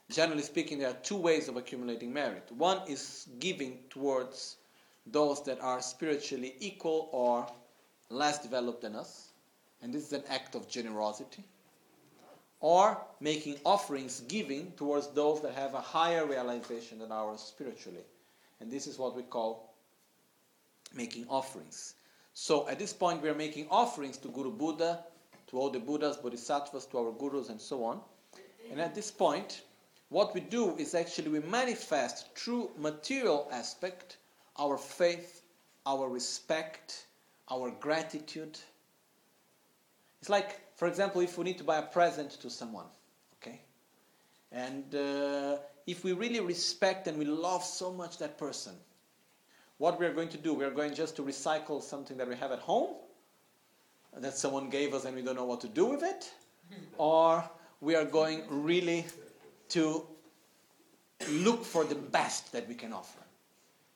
Generally 0.09 0.43
speaking, 0.43 0.79
there 0.79 0.89
are 0.89 0.97
two 1.03 1.17
ways 1.17 1.47
of 1.47 1.57
accumulating 1.57 2.11
merit. 2.13 2.49
One 2.57 2.79
is 2.87 3.27
giving 3.39 3.79
towards 3.89 4.57
those 5.05 5.43
that 5.43 5.59
are 5.61 5.81
spiritually 5.81 6.55
equal 6.59 7.09
or 7.11 7.47
less 8.09 8.39
developed 8.39 8.81
than 8.81 8.95
us, 8.95 9.29
and 9.81 9.93
this 9.93 10.05
is 10.05 10.13
an 10.13 10.23
act 10.29 10.55
of 10.55 10.67
generosity. 10.67 11.43
Or 12.59 12.97
making 13.19 13.57
offerings, 13.65 14.21
giving 14.27 14.71
towards 14.73 15.07
those 15.07 15.41
that 15.41 15.55
have 15.55 15.73
a 15.73 15.81
higher 15.81 16.25
realization 16.25 16.99
than 16.99 17.11
ours 17.11 17.41
spiritually. 17.41 18.03
And 18.59 18.69
this 18.69 18.85
is 18.85 18.99
what 18.99 19.15
we 19.15 19.23
call 19.23 19.70
making 20.93 21.25
offerings. 21.29 21.95
So 22.33 22.67
at 22.69 22.79
this 22.79 22.93
point, 22.93 23.21
we 23.21 23.29
are 23.29 23.35
making 23.35 23.67
offerings 23.69 24.17
to 24.19 24.29
Guru 24.29 24.51
Buddha, 24.51 25.03
to 25.47 25.57
all 25.57 25.69
the 25.69 25.79
Buddhas, 25.79 26.17
Bodhisattvas, 26.17 26.85
to 26.87 26.97
our 26.97 27.11
gurus, 27.11 27.49
and 27.49 27.59
so 27.59 27.83
on. 27.83 27.99
And 28.71 28.79
at 28.79 28.95
this 28.95 29.11
point, 29.11 29.63
what 30.09 30.33
we 30.33 30.41
do 30.41 30.75
is 30.77 30.95
actually 30.95 31.29
we 31.29 31.39
manifest 31.39 32.35
through 32.35 32.71
material 32.77 33.49
aspect 33.51 34.17
our 34.57 34.77
faith, 34.77 35.43
our 35.85 36.09
respect, 36.09 37.05
our 37.49 37.71
gratitude. 37.71 38.59
It's 40.19 40.29
like, 40.29 40.59
for 40.75 40.87
example, 40.87 41.21
if 41.21 41.37
we 41.37 41.43
need 41.43 41.57
to 41.57 41.63
buy 41.63 41.77
a 41.77 41.81
present 41.81 42.31
to 42.41 42.49
someone, 42.49 42.85
okay? 43.41 43.61
And 44.51 44.93
uh, 44.93 45.57
if 45.87 46.03
we 46.03 46.13
really 46.13 46.39
respect 46.39 47.07
and 47.07 47.17
we 47.17 47.25
love 47.25 47.63
so 47.63 47.91
much 47.91 48.17
that 48.19 48.37
person, 48.37 48.73
what 49.81 49.99
we 49.99 50.05
are 50.05 50.13
going 50.13 50.29
to 50.29 50.37
do, 50.37 50.53
we 50.53 50.63
are 50.63 50.69
going 50.69 50.93
just 50.93 51.15
to 51.15 51.23
recycle 51.23 51.81
something 51.81 52.15
that 52.15 52.27
we 52.29 52.35
have 52.35 52.51
at 52.51 52.59
home 52.59 52.91
that 54.15 54.37
someone 54.37 54.69
gave 54.69 54.93
us 54.93 55.05
and 55.05 55.15
we 55.15 55.23
don't 55.23 55.35
know 55.35 55.45
what 55.45 55.59
to 55.61 55.67
do 55.67 55.85
with 55.85 56.03
it, 56.03 56.31
or 56.99 57.43
we 57.79 57.95
are 57.95 58.05
going 58.05 58.43
really 58.47 59.03
to 59.69 60.05
look 61.29 61.65
for 61.65 61.83
the 61.83 61.95
best 61.95 62.51
that 62.51 62.67
we 62.67 62.75
can 62.75 62.93
offer. 62.93 63.23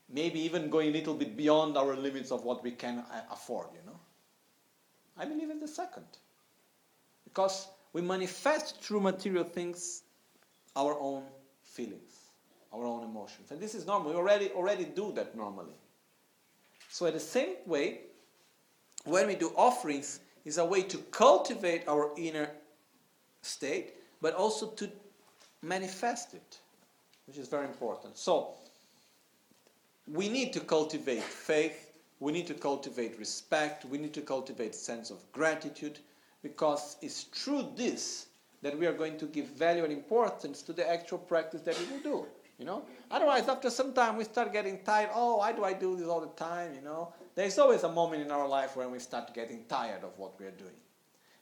Maybe 0.10 0.40
even 0.40 0.72
going 0.72 0.90
a 0.90 0.92
little 0.92 1.14
bit 1.14 1.38
beyond 1.38 1.78
our 1.78 1.96
limits 1.96 2.32
of 2.32 2.44
what 2.44 2.64
we 2.64 2.72
can 2.72 3.00
uh, 3.00 3.22
afford, 3.32 3.68
you 3.74 3.86
know. 3.86 4.00
I 5.20 5.26
believe 5.26 5.52
in 5.52 5.60
the 5.60 5.68
second. 5.68 6.08
Because 7.26 7.68
we 7.94 8.02
manifest 8.02 8.82
through 8.82 9.02
material 9.02 9.44
things 9.44 10.02
our 10.76 11.00
own 11.00 11.26
feelings, 11.64 12.15
our 12.76 12.86
own 12.86 13.04
emotions. 13.04 13.52
And 13.52 13.60
this 13.60 13.76
is 13.76 13.86
normal. 13.86 14.12
We 14.12 14.18
already, 14.18 14.50
already 14.50 14.86
do 14.86 15.12
that 15.14 15.36
normally. 15.36 15.74
So, 16.90 17.06
in 17.06 17.14
the 17.14 17.20
same 17.20 17.56
way, 17.66 18.02
when 19.06 19.28
we 19.28 19.36
do 19.36 19.52
offerings, 19.56 20.20
is 20.46 20.60
a 20.60 20.66
way 20.66 20.84
to 20.84 20.98
cultivate 21.10 21.88
our 21.88 22.12
inner 22.18 22.50
state, 23.42 23.96
but 24.22 24.36
also 24.36 24.68
to 24.68 24.90
manifest 25.64 26.34
it, 26.36 26.60
which 27.26 27.38
is 27.38 27.48
very 27.48 27.66
important. 27.66 28.18
So, 28.18 28.54
we 30.08 30.30
need 30.30 30.54
to 30.54 30.60
cultivate 30.60 31.24
faith, 31.24 31.98
we 32.20 32.32
need 32.32 32.46
to 32.48 32.54
cultivate 32.54 33.18
respect, 33.18 33.86
we 33.86 33.98
need 33.98 34.14
to 34.14 34.22
cultivate 34.22 34.76
sense 34.76 35.10
of 35.10 35.18
gratitude, 35.32 35.98
because 36.44 36.98
it's 37.02 37.24
through 37.24 37.70
this 37.76 38.28
that 38.62 38.78
we 38.78 38.86
are 38.86 38.94
going 38.94 39.18
to 39.18 39.26
give 39.26 39.48
value 39.48 39.84
and 39.84 39.92
importance 39.92 40.62
to 40.62 40.74
the 40.74 40.88
actual 40.88 41.18
practice 41.18 41.62
that 41.62 41.78
we 41.80 41.86
will 41.86 42.04
do. 42.04 42.28
You 42.58 42.66
know? 42.66 42.86
Otherwise, 43.12 43.48
after 43.48 43.70
some 43.70 43.94
time, 43.94 44.18
we 44.18 44.24
start 44.24 44.54
getting 44.54 44.80
tired. 44.84 45.10
Oh, 45.14 45.38
why 45.38 45.52
do 45.52 45.64
I 45.64 45.74
do 45.74 45.96
this 45.96 46.08
all 46.08 46.22
the 46.22 46.34
time? 46.42 46.74
You 46.74 46.82
know? 46.82 47.14
There's 47.36 47.58
always 47.60 47.84
a 47.84 47.92
moment 47.92 48.22
in 48.22 48.32
our 48.32 48.48
life 48.48 48.76
when 48.76 48.92
we 48.92 49.00
start 49.00 49.34
getting 49.34 49.66
tired 49.66 50.04
of 50.04 50.18
what 50.18 50.40
we 50.40 50.46
are 50.46 50.52
doing. 50.52 50.76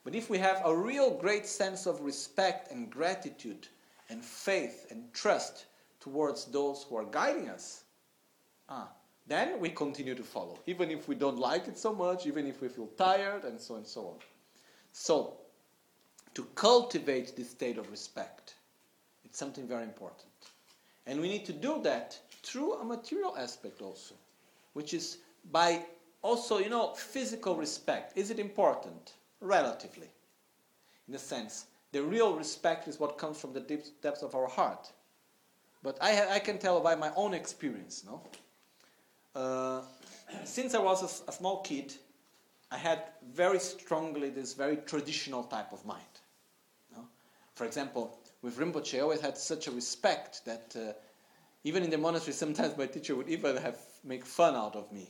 But 0.04 0.16
if 0.16 0.30
we 0.30 0.38
have 0.40 0.62
a 0.66 0.76
real 0.76 1.12
great 1.12 1.46
sense 1.46 1.86
of 1.86 2.02
respect 2.02 2.72
and 2.72 2.90
gratitude 2.90 3.68
and 4.10 4.24
faith 4.24 4.88
and 4.90 5.12
trust 5.14 5.66
towards 6.00 6.46
those 6.46 6.84
who 6.84 6.98
are 6.98 7.06
guiding 7.06 7.50
us, 7.50 7.84
ah, 8.68 8.90
then 9.28 9.60
we 9.60 9.70
continue 9.70 10.16
to 10.16 10.24
follow, 10.24 10.60
even 10.68 10.92
if 10.92 11.08
we 11.08 11.16
don't 11.16 11.40
like 11.40 11.68
it 11.68 11.78
so 11.78 11.94
much, 11.94 12.26
even 12.26 12.46
if 12.46 12.60
we 12.62 12.68
feel 12.68 12.88
tired, 12.98 13.46
and 13.46 13.60
so 13.60 13.76
and 13.76 13.88
so 13.88 14.08
on. 14.08 14.18
So, 14.92 15.38
to 16.34 16.44
cultivate 16.56 17.36
this 17.38 17.50
state 17.50 17.78
of 17.78 17.90
respect, 17.90 18.56
it's 19.24 19.40
something 19.40 19.66
very 19.66 19.84
important. 19.84 20.33
And 21.06 21.20
we 21.20 21.28
need 21.28 21.46
to 21.46 21.54
do 21.54 21.82
that 21.84 22.18
through 22.44 22.74
a 22.76 22.86
material 22.86 23.36
aspect 23.38 23.82
also, 23.82 24.16
which 24.74 24.94
is 24.94 25.18
by 25.52 25.84
also, 26.22 26.60
you 26.60 26.70
know, 26.70 26.94
physical 26.94 27.56
respect. 27.56 28.18
Is 28.18 28.32
it 28.32 28.40
important? 28.40 29.14
Relatively. 29.42 30.08
In 31.08 31.16
a 31.16 31.20
sense, 31.20 31.66
the 31.92 32.02
real 32.02 32.36
respect 32.36 32.88
is 32.88 33.00
what 33.00 33.18
comes 33.18 33.40
from 33.40 33.54
the 33.54 33.60
deep 33.60 33.84
depths 34.02 34.24
of 34.24 34.34
our 34.34 34.48
heart. 34.48 34.92
But 35.84 35.98
I, 36.02 36.36
I 36.36 36.40
can 36.40 36.58
tell 36.58 36.80
by 36.80 36.96
my 36.96 37.12
own 37.16 37.34
experience, 37.34 38.04
no? 38.06 38.22
Uh, 39.36 39.82
since 40.46 40.74
I 40.74 40.80
was 40.80 41.02
a, 41.04 41.30
a, 41.30 41.34
small 41.34 41.62
kid, 41.62 41.94
I 42.72 42.78
had 42.78 43.04
very 43.34 43.60
strongly 43.60 44.30
this 44.30 44.54
very 44.54 44.78
traditional 44.78 45.44
type 45.44 45.74
of 45.74 45.86
mind. 45.86 46.02
No? 46.96 47.06
For 47.56 47.66
example, 47.66 48.18
with 48.44 48.60
Rinpoche, 48.60 48.98
I 48.98 49.02
always 49.02 49.22
had 49.22 49.38
such 49.38 49.68
a 49.68 49.72
respect 49.72 50.46
that 50.46 50.76
uh, 50.76 50.94
even 51.64 51.82
in 51.82 51.90
the 51.90 51.98
monastery, 51.98 52.34
sometimes 52.44 52.78
my 52.78 52.86
teacher 52.86 53.16
would 53.16 53.30
even 53.30 53.58
have 53.58 53.80
make 54.04 54.26
fun 54.26 54.54
out 54.54 54.76
of 54.76 54.92
me, 54.92 55.10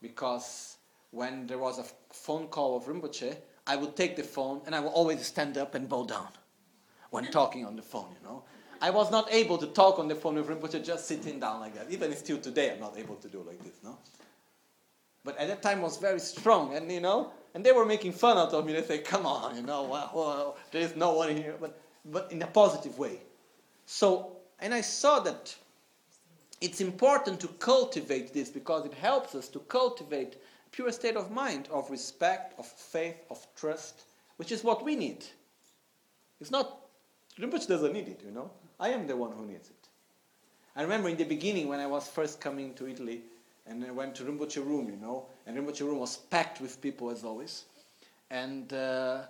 because 0.00 0.76
when 1.10 1.46
there 1.46 1.58
was 1.58 1.78
a 1.78 1.84
phone 2.12 2.46
call 2.46 2.76
of 2.76 2.84
Rinpoche, 2.84 3.34
I 3.66 3.74
would 3.74 3.96
take 3.96 4.14
the 4.14 4.22
phone 4.22 4.60
and 4.66 4.74
I 4.74 4.80
would 4.80 4.90
always 4.90 5.26
stand 5.26 5.58
up 5.58 5.74
and 5.74 5.88
bow 5.88 6.04
down 6.04 6.28
when 7.10 7.24
talking 7.32 7.64
on 7.64 7.74
the 7.74 7.82
phone. 7.82 8.14
You 8.20 8.28
know, 8.28 8.44
I 8.80 8.90
was 8.90 9.10
not 9.10 9.32
able 9.32 9.58
to 9.58 9.66
talk 9.68 9.98
on 9.98 10.06
the 10.06 10.14
phone 10.14 10.34
with 10.34 10.46
Rinpoche 10.46 10.84
just 10.84 11.06
sitting 11.06 11.40
down 11.40 11.60
like 11.60 11.74
that. 11.74 11.90
Even 11.90 12.14
still 12.14 12.38
today, 12.38 12.72
I'm 12.72 12.80
not 12.80 12.96
able 12.98 13.16
to 13.16 13.28
do 13.28 13.42
like 13.42 13.62
this. 13.64 13.74
No. 13.82 13.98
But 15.24 15.38
at 15.38 15.48
that 15.48 15.62
time, 15.62 15.82
was 15.82 15.96
very 15.96 16.20
strong, 16.20 16.76
and 16.76 16.92
you 16.92 17.00
know, 17.00 17.32
and 17.54 17.64
they 17.64 17.72
were 17.72 17.84
making 17.84 18.12
fun 18.12 18.38
out 18.38 18.52
of 18.52 18.64
me. 18.64 18.74
They 18.74 18.82
say, 18.82 18.98
"Come 18.98 19.26
on, 19.26 19.56
you 19.56 19.62
know, 19.62 19.82
well, 19.82 20.10
well, 20.14 20.56
there 20.70 20.82
is 20.82 20.94
no 20.94 21.14
one 21.14 21.34
here," 21.34 21.56
but 21.60 21.76
but 22.10 22.30
in 22.32 22.42
a 22.42 22.46
positive 22.46 22.98
way. 22.98 23.20
So, 23.86 24.36
and 24.60 24.72
I 24.72 24.80
saw 24.80 25.20
that 25.20 25.54
it's 26.60 26.80
important 26.80 27.40
to 27.40 27.48
cultivate 27.48 28.32
this 28.32 28.48
because 28.48 28.86
it 28.86 28.94
helps 28.94 29.34
us 29.34 29.48
to 29.48 29.58
cultivate 29.60 30.34
a 30.34 30.70
pure 30.70 30.90
state 30.92 31.16
of 31.16 31.30
mind, 31.30 31.68
of 31.70 31.90
respect, 31.90 32.58
of 32.58 32.66
faith, 32.66 33.16
of 33.30 33.46
trust, 33.56 34.04
which 34.36 34.52
is 34.52 34.64
what 34.64 34.84
we 34.84 34.96
need. 34.96 35.24
It's 36.40 36.50
not, 36.50 36.78
Rinpoche 37.38 37.68
doesn't 37.68 37.92
need 37.92 38.08
it, 38.08 38.22
you 38.24 38.32
know. 38.32 38.50
I 38.78 38.90
am 38.90 39.06
the 39.06 39.16
one 39.16 39.32
who 39.32 39.46
needs 39.46 39.68
it. 39.68 39.88
I 40.74 40.82
remember 40.82 41.08
in 41.08 41.16
the 41.16 41.24
beginning 41.24 41.68
when 41.68 41.80
I 41.80 41.86
was 41.86 42.08
first 42.08 42.40
coming 42.40 42.74
to 42.74 42.86
Italy 42.86 43.22
and 43.66 43.84
I 43.84 43.90
went 43.90 44.14
to 44.16 44.24
Rinpoche 44.24 44.64
room, 44.64 44.88
you 44.88 44.96
know, 44.96 45.26
and 45.46 45.56
Rinpoche 45.56 45.80
room 45.80 45.98
was 45.98 46.16
packed 46.16 46.60
with 46.60 46.80
people 46.80 47.10
as 47.10 47.24
always. 47.24 47.64
And 48.30 48.72
uh, 48.72 49.22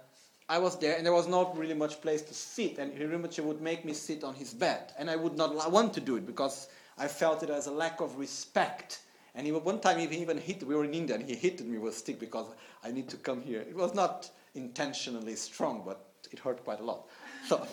I 0.48 0.58
was 0.58 0.78
there, 0.78 0.96
and 0.96 1.04
there 1.04 1.12
was 1.12 1.26
not 1.26 1.56
really 1.58 1.74
much 1.74 2.00
place 2.00 2.22
to 2.22 2.34
sit. 2.34 2.78
And 2.78 2.92
Rinpoche 2.92 3.42
would 3.42 3.60
make 3.60 3.84
me 3.84 3.92
sit 3.92 4.22
on 4.22 4.34
his 4.34 4.54
bed, 4.54 4.92
and 4.98 5.10
I 5.10 5.16
would 5.16 5.36
not 5.36 5.70
want 5.70 5.94
to 5.94 6.00
do 6.00 6.16
it 6.16 6.26
because 6.26 6.68
I 6.96 7.08
felt 7.08 7.42
it 7.42 7.50
as 7.50 7.66
a 7.66 7.72
lack 7.72 8.00
of 8.00 8.18
respect. 8.18 9.00
And 9.34 9.46
he, 9.46 9.52
one 9.52 9.80
time 9.80 9.98
he 9.98 10.04
even 10.16 10.38
hit. 10.38 10.62
We 10.62 10.74
were 10.74 10.84
in 10.84 10.94
India, 10.94 11.16
and 11.16 11.24
he 11.28 11.34
hit 11.34 11.64
me 11.66 11.78
with 11.78 11.94
a 11.94 11.96
stick 11.96 12.20
because 12.20 12.46
I 12.84 12.92
need 12.92 13.08
to 13.08 13.16
come 13.16 13.42
here. 13.42 13.60
It 13.60 13.76
was 13.76 13.94
not 13.94 14.30
intentionally 14.54 15.36
strong, 15.36 15.82
but 15.84 16.06
it 16.30 16.38
hurt 16.38 16.64
quite 16.64 16.80
a 16.80 16.84
lot. 16.84 17.06
So 17.46 17.66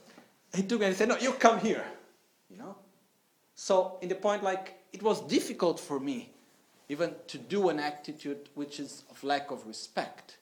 he 0.54 0.62
took 0.62 0.80
me 0.80 0.86
and 0.86 0.96
said, 0.96 1.08
"No, 1.08 1.16
you 1.18 1.32
come 1.32 1.60
here," 1.60 1.84
you 2.50 2.56
know. 2.58 2.76
So, 3.54 3.98
in 4.02 4.10
the 4.10 4.14
point, 4.14 4.42
like, 4.42 4.74
it 4.92 5.02
was 5.02 5.22
difficult 5.22 5.80
for 5.80 5.98
me 5.98 6.30
even 6.88 7.14
to 7.28 7.38
do 7.38 7.68
an 7.68 7.80
attitude 7.80 8.48
which 8.54 8.78
is 8.78 9.04
of 9.10 9.22
lack 9.24 9.50
of 9.50 9.66
respect. 9.66 10.38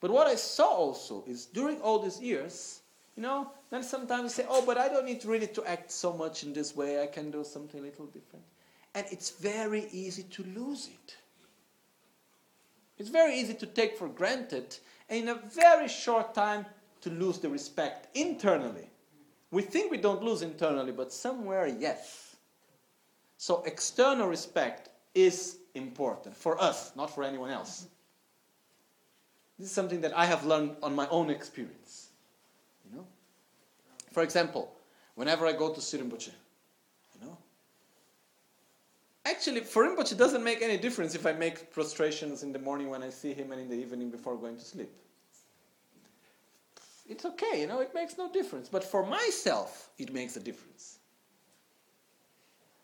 But 0.00 0.10
what 0.10 0.26
I 0.26 0.34
saw 0.34 0.68
also 0.68 1.24
is 1.26 1.46
during 1.46 1.80
all 1.82 1.98
these 1.98 2.20
years, 2.20 2.80
you 3.16 3.22
know, 3.22 3.50
then 3.70 3.82
sometimes 3.82 4.32
I 4.32 4.42
say, 4.42 4.46
oh, 4.48 4.64
but 4.64 4.78
I 4.78 4.88
don't 4.88 5.04
need 5.04 5.24
really 5.24 5.46
to 5.48 5.64
act 5.64 5.90
so 5.90 6.12
much 6.12 6.42
in 6.42 6.52
this 6.52 6.74
way. 6.74 7.02
I 7.02 7.06
can 7.06 7.30
do 7.30 7.44
something 7.44 7.80
a 7.80 7.82
little 7.82 8.06
different. 8.06 8.44
And 8.94 9.06
it's 9.10 9.30
very 9.30 9.86
easy 9.92 10.22
to 10.24 10.42
lose 10.42 10.88
it. 10.88 11.16
It's 12.98 13.10
very 13.10 13.38
easy 13.38 13.54
to 13.54 13.66
take 13.66 13.96
for 13.96 14.08
granted, 14.08 14.76
and 15.08 15.20
in 15.20 15.28
a 15.28 15.34
very 15.34 15.88
short 15.88 16.34
time 16.34 16.66
to 17.00 17.10
lose 17.10 17.38
the 17.38 17.48
respect 17.48 18.14
internally. 18.14 18.90
We 19.50 19.62
think 19.62 19.90
we 19.90 19.96
don't 19.96 20.22
lose 20.22 20.42
internally, 20.42 20.92
but 20.92 21.12
somewhere, 21.12 21.66
yes. 21.66 22.36
So, 23.38 23.62
external 23.64 24.28
respect 24.28 24.90
is 25.14 25.56
important 25.74 26.36
for 26.36 26.60
us, 26.60 26.92
not 26.94 27.14
for 27.14 27.24
anyone 27.24 27.50
else. 27.50 27.86
This 29.60 29.68
is 29.68 29.74
something 29.74 30.00
that 30.00 30.16
I 30.16 30.24
have 30.24 30.46
learned 30.46 30.76
on 30.82 30.94
my 30.94 31.06
own 31.08 31.28
experience. 31.28 32.08
You 32.88 32.96
know? 32.96 33.06
For 34.10 34.22
example, 34.22 34.72
whenever 35.16 35.46
I 35.46 35.52
go 35.52 35.70
to 35.70 35.82
Sri 35.82 36.00
Rinpoche, 36.00 36.30
you 37.14 37.26
know, 37.26 37.36
actually 39.26 39.60
for 39.60 39.84
Rinpoche 39.84 40.12
it 40.12 40.18
doesn't 40.18 40.42
make 40.42 40.62
any 40.62 40.78
difference 40.78 41.14
if 41.14 41.26
I 41.26 41.32
make 41.32 41.70
prostrations 41.74 42.42
in 42.42 42.52
the 42.52 42.58
morning 42.58 42.88
when 42.88 43.02
I 43.02 43.10
see 43.10 43.34
him 43.34 43.52
and 43.52 43.60
in 43.60 43.68
the 43.68 43.76
evening 43.76 44.08
before 44.08 44.34
going 44.36 44.56
to 44.56 44.64
sleep. 44.64 44.90
It's 47.06 47.26
okay, 47.26 47.60
you 47.60 47.66
know, 47.66 47.80
it 47.80 47.94
makes 47.94 48.16
no 48.16 48.32
difference. 48.32 48.70
But 48.70 48.82
for 48.82 49.04
myself, 49.04 49.90
it 49.98 50.10
makes 50.10 50.38
a 50.38 50.40
difference. 50.40 51.00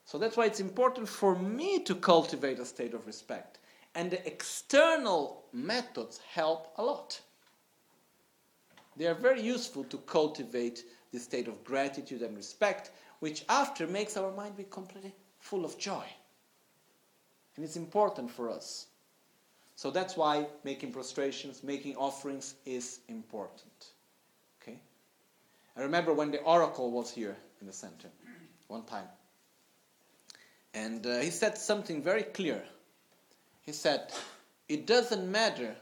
So 0.05 0.19
that's 0.19 0.37
why 0.37 0.45
it's 0.45 0.61
important 0.61 1.09
for 1.09 1.35
me 1.35 1.79
to 1.85 1.95
cultivate 1.95 2.59
a 2.59 2.67
state 2.67 2.93
of 2.93 3.07
respect. 3.07 3.61
And 3.97 4.11
the 4.11 4.25
external 4.27 5.47
methods 5.55 6.21
help 6.31 6.75
a 6.77 6.85
lot. 6.85 7.19
They 8.95 9.07
are 9.07 9.15
very 9.15 9.41
useful 9.41 9.85
to 9.85 9.97
cultivate 9.97 10.85
the 11.15 11.19
state 11.19 11.49
of 11.49 11.65
gratitude 11.65 12.21
and 12.21 12.37
respect, 12.37 12.91
which 13.21 13.43
after 13.49 13.87
makes 13.87 14.19
our 14.19 14.31
mind 14.33 14.55
be 14.55 14.65
completely 14.65 15.15
full 15.39 15.65
of 15.65 15.79
joy. 15.79 16.05
And 17.57 17.65
it's 17.65 17.77
important 17.77 18.31
for 18.31 18.51
us. 18.51 18.87
So 19.77 19.91
that's 19.91 20.15
why 20.15 20.47
making 20.63 20.93
prostrations, 20.93 21.65
making 21.65 21.97
offerings 21.97 22.55
is 22.67 23.01
important. 23.09 23.93
Okay? 24.61 24.79
I 25.75 25.81
remember 25.81 26.13
when 26.13 26.31
the 26.31 26.43
oracle 26.43 26.91
was 26.91 27.11
here 27.11 27.37
in 27.63 27.67
the 27.67 27.73
center 27.73 28.09
one 28.69 28.85
time. 28.85 29.09
And 30.75 31.07
uh, 31.07 31.21
he 31.21 31.31
said 31.31 31.57
something 31.57 32.03
very 32.03 32.25
clear. 32.25 32.63
He 33.67 33.73
said, 33.73 34.13
It 34.69 34.87
doesn't 34.87 35.31
matter 35.31 35.75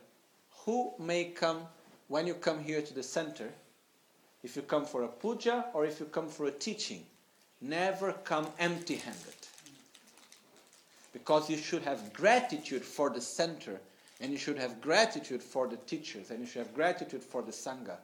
who 0.64 0.94
may 0.98 1.24
come 1.24 1.66
when 2.08 2.26
you 2.26 2.34
come 2.34 2.62
here 2.62 2.82
to 2.82 2.94
the 2.94 3.02
center, 3.02 3.50
if 4.42 4.56
you 4.56 4.62
come 4.62 4.84
for 4.84 5.04
a 5.04 5.08
puja 5.08 5.66
or 5.72 5.84
if 5.84 6.00
you 6.00 6.06
come 6.06 6.28
for 6.28 6.46
a 6.46 6.50
teaching, 6.50 7.04
never 7.60 8.12
come 8.12 8.46
empty 8.58 8.96
handed. 8.96 9.34
Because 11.12 11.48
you 11.48 11.56
should 11.56 11.82
have 11.82 12.12
gratitude 12.12 12.84
for 12.84 13.08
the 13.08 13.20
center, 13.20 13.80
and 14.20 14.32
you 14.32 14.38
should 14.38 14.58
have 14.58 14.80
gratitude 14.80 15.42
for 15.42 15.66
the 15.66 15.76
teachers, 15.76 16.30
and 16.30 16.40
you 16.40 16.46
should 16.46 16.64
have 16.64 16.74
gratitude 16.74 17.22
for 17.22 17.42
the 17.42 17.52
Sangha, 17.52 17.96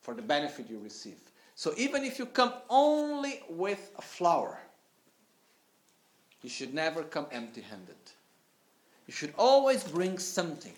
for 0.00 0.14
the 0.14 0.22
benefit 0.22 0.70
you 0.70 0.78
receive. 0.78 1.18
So 1.54 1.72
even 1.76 2.04
if 2.04 2.18
you 2.18 2.26
come 2.26 2.52
only 2.70 3.40
with 3.48 3.90
a 3.98 4.02
flower, 4.02 4.58
you 6.42 6.48
should 6.48 6.74
never 6.74 7.02
come 7.02 7.26
empty 7.32 7.60
handed. 7.60 7.96
You 9.06 9.12
should 9.12 9.34
always 9.36 9.84
bring 9.84 10.18
something 10.18 10.72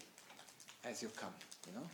as 0.85 1.03
you 1.03 1.09
come, 1.16 1.33
you 1.66 1.74
know? 1.74 1.87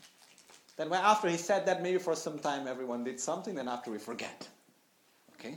Then 0.77 0.93
after 0.93 1.29
he 1.29 1.37
said 1.37 1.67
that, 1.67 1.83
maybe 1.83 1.99
for 1.99 2.15
some 2.15 2.39
time 2.39 2.67
everyone 2.67 3.05
did 3.05 3.21
something, 3.21 3.55
then 3.55 3.69
after 3.69 3.91
we 3.91 3.99
forget. 3.99 4.49
Okay? 5.35 5.57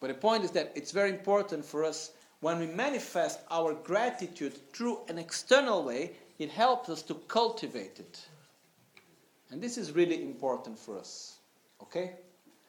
But 0.00 0.08
the 0.08 0.14
point 0.14 0.44
is 0.44 0.50
that 0.52 0.72
it's 0.74 0.92
very 0.92 1.10
important 1.10 1.64
for 1.64 1.84
us 1.84 2.12
when 2.40 2.60
we 2.60 2.66
manifest 2.66 3.40
our 3.50 3.74
gratitude 3.74 4.56
through 4.72 5.00
an 5.08 5.18
external 5.18 5.82
way, 5.82 6.12
it 6.38 6.50
helps 6.50 6.88
us 6.88 7.02
to 7.02 7.14
cultivate 7.26 7.98
it. 7.98 8.24
And 9.50 9.60
this 9.60 9.76
is 9.76 9.92
really 9.92 10.22
important 10.22 10.78
for 10.78 10.96
us. 10.96 11.38
Okay? 11.82 12.12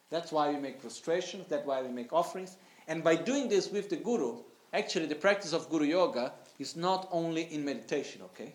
That's 0.09 0.31
why 0.31 0.49
we 0.51 0.59
make 0.59 0.81
prostrations, 0.81 1.45
that's 1.47 1.67
why 1.67 1.83
we 1.83 1.89
make 1.89 2.11
offerings. 2.11 2.57
And 2.87 3.03
by 3.03 3.15
doing 3.15 3.47
this 3.47 3.69
with 3.69 3.89
the 3.91 3.97
Guru, 3.97 4.37
actually 4.73 5.07
the 5.07 5.15
practice 5.15 5.53
of 5.53 5.69
Guru 5.69 5.85
Yoga 5.85 6.33
is 6.57 6.75
not 6.75 7.07
only 7.11 7.53
in 7.53 7.63
meditation, 7.65 8.21
okay? 8.23 8.53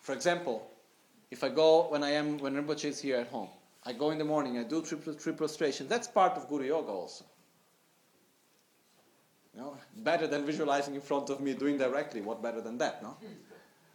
For 0.00 0.12
example, 0.12 0.70
if 1.30 1.42
I 1.42 1.48
go 1.48 1.88
when 1.88 2.02
I 2.02 2.10
am 2.10 2.38
when 2.38 2.54
Rinpoche 2.54 2.84
is 2.84 3.00
here 3.00 3.16
at 3.16 3.28
home, 3.28 3.48
I 3.84 3.92
go 3.92 4.10
in 4.10 4.18
the 4.18 4.24
morning, 4.24 4.58
I 4.58 4.64
do 4.64 4.82
three, 4.82 4.98
three 5.14 5.32
prostrations. 5.32 5.88
That's 5.88 6.06
part 6.06 6.32
of 6.36 6.48
Guru 6.48 6.66
Yoga 6.66 6.90
also. 6.90 7.24
You 9.54 9.60
know, 9.60 9.76
better 9.98 10.26
than 10.26 10.44
visualizing 10.44 10.94
in 10.94 11.00
front 11.00 11.30
of 11.30 11.40
me 11.40 11.54
doing 11.54 11.78
directly. 11.78 12.20
What 12.20 12.42
better 12.42 12.60
than 12.60 12.78
that, 12.78 13.02
no? 13.02 13.16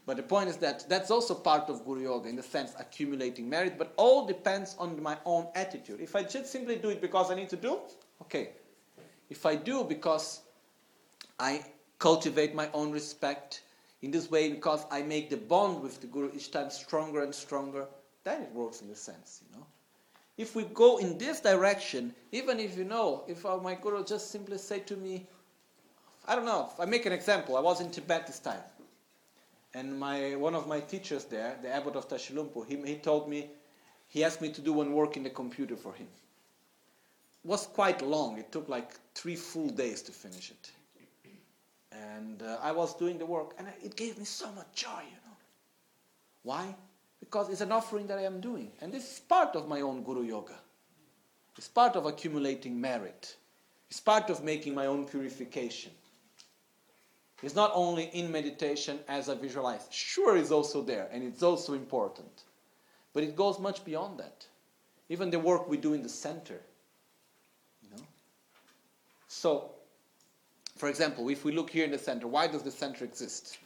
But 0.05 0.17
the 0.17 0.23
point 0.23 0.49
is 0.49 0.57
that 0.57 0.89
that's 0.89 1.11
also 1.11 1.35
part 1.35 1.69
of 1.69 1.85
Guru 1.85 2.01
Yoga 2.01 2.29
in 2.29 2.35
the 2.35 2.43
sense 2.43 2.73
accumulating 2.79 3.47
merit, 3.47 3.77
but 3.77 3.93
all 3.95 4.25
depends 4.25 4.75
on 4.79 5.01
my 5.03 5.17
own 5.25 5.47
attitude. 5.53 5.99
If 5.99 6.15
I 6.15 6.23
just 6.23 6.51
simply 6.51 6.77
do 6.77 6.89
it 6.89 7.01
because 7.01 7.29
I 7.29 7.35
need 7.35 7.49
to 7.49 7.57
do, 7.57 7.79
okay, 8.23 8.49
if 9.29 9.45
I 9.45 9.55
do 9.55 9.83
because 9.83 10.41
I 11.39 11.63
cultivate 11.97 12.53
my 12.53 12.69
own 12.73 12.91
respect 12.91 13.63
in 14.01 14.11
this 14.11 14.31
way, 14.31 14.49
because 14.49 14.85
I 14.91 15.01
make 15.01 15.29
the 15.29 15.37
bond 15.37 15.81
with 15.81 15.99
the 15.99 16.07
Guru 16.07 16.31
each 16.33 16.51
time 16.51 16.69
stronger 16.69 17.21
and 17.21 17.35
stronger, 17.35 17.85
then 18.23 18.43
it 18.43 18.51
works 18.53 18.81
in 18.81 18.89
a 18.89 18.95
sense, 18.95 19.41
you 19.45 19.57
know. 19.57 19.65
If 20.37 20.55
we 20.55 20.63
go 20.63 20.97
in 20.99 21.17
this 21.17 21.41
direction, 21.41 22.15
even 22.31 22.61
if 22.61 22.77
you 22.77 22.85
know, 22.85 23.23
if 23.27 23.45
uh, 23.45 23.57
my 23.57 23.75
Guru 23.75 24.05
just 24.05 24.31
simply 24.31 24.57
say 24.57 24.79
to 24.79 24.95
me, 24.95 25.27
I 26.25 26.35
don't 26.35 26.45
know, 26.45 26.69
I 26.79 26.85
make 26.85 27.05
an 27.05 27.11
example. 27.11 27.57
I 27.57 27.59
was 27.59 27.81
in 27.81 27.89
Tibet 27.89 28.27
this 28.27 28.39
time. 28.39 28.61
And 29.73 29.99
my, 29.99 30.35
one 30.35 30.55
of 30.55 30.67
my 30.67 30.79
teachers 30.79 31.25
there, 31.25 31.57
the 31.61 31.73
abbot 31.73 31.95
of 31.95 32.07
Tashilhunpo, 32.07 32.65
he, 32.65 32.77
he 32.87 32.95
told 32.95 33.29
me, 33.29 33.49
he 34.07 34.23
asked 34.23 34.41
me 34.41 34.49
to 34.49 34.61
do 34.61 34.73
one 34.73 34.93
work 34.93 35.17
in 35.17 35.23
the 35.23 35.29
computer 35.29 35.75
for 35.75 35.93
him 35.93 36.07
It 37.43 37.47
was 37.47 37.67
quite 37.67 38.01
long. 38.01 38.37
It 38.37 38.51
took 38.51 38.69
like 38.69 38.93
three 39.13 39.35
full 39.35 39.69
days 39.69 40.01
to 40.03 40.11
finish 40.11 40.51
it. 40.51 40.71
And 41.91 42.41
uh, 42.43 42.57
I 42.61 42.71
was 42.71 42.95
doing 42.95 43.17
the 43.17 43.25
work, 43.25 43.55
and 43.57 43.67
it 43.83 43.95
gave 43.95 44.17
me 44.17 44.25
so 44.25 44.51
much 44.51 44.67
joy, 44.73 45.01
you 45.05 45.17
know. 45.25 45.37
Why? 46.43 46.75
Because 47.19 47.49
it's 47.49 47.61
an 47.61 47.71
offering 47.71 48.07
that 48.07 48.17
I 48.17 48.23
am 48.23 48.39
doing. 48.39 48.71
And 48.81 48.91
this 48.91 49.13
is 49.13 49.19
part 49.19 49.55
of 49.55 49.67
my 49.67 49.81
own 49.81 50.03
Guru 50.03 50.23
Yoga. 50.23 50.55
It's 51.57 51.67
part 51.67 51.95
of 51.95 52.05
accumulating 52.05 52.79
merit. 52.79 53.35
It's 53.89 53.99
part 53.99 54.29
of 54.29 54.43
making 54.43 54.75
my 54.75 54.85
own 54.85 55.05
purification. 55.05 55.91
It's 57.41 57.55
not 57.55 57.71
only 57.73 58.05
in 58.05 58.31
meditation 58.31 58.99
as 59.07 59.29
I 59.29 59.35
visualize. 59.35 59.87
Sure, 59.89 60.37
it's 60.37 60.51
also 60.51 60.81
there, 60.81 61.07
and 61.11 61.23
it's 61.23 61.41
also 61.43 61.73
important. 61.73 62.43
But 63.13 63.23
it 63.23 63.35
goes 63.35 63.59
much 63.59 63.83
beyond 63.85 64.19
that. 64.19 64.45
Even 65.09 65.31
the 65.31 65.39
work 65.39 65.67
we 65.67 65.77
do 65.77 65.93
in 65.93 66.03
the 66.03 66.09
center 66.09 66.59
You 67.81 67.89
know? 67.95 68.03
so, 69.27 69.71
for 70.79 70.87
example, 70.87 71.27
if 71.27 71.43
we 71.43 71.51
look 71.51 71.69
here 71.69 71.83
in 71.83 71.91
the 71.91 71.97
center, 71.97 72.25
why 72.25 72.47
does 72.47 72.63
the 72.63 72.71
center 72.71 73.03
exist? 73.03 73.57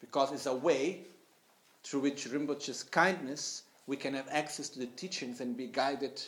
Because 0.00 0.30
it's 0.30 0.46
a 0.46 0.54
way 0.54 1.00
through 1.82 2.02
which 2.02 2.28
Rinpoche's 2.28 2.84
kindness 2.84 3.64
we 3.88 3.96
can 3.96 4.14
have 4.14 4.28
access 4.30 4.68
to 4.68 4.78
the 4.78 4.86
teachings 4.86 5.40
and 5.40 5.56
be 5.56 5.66
guided 5.66 6.22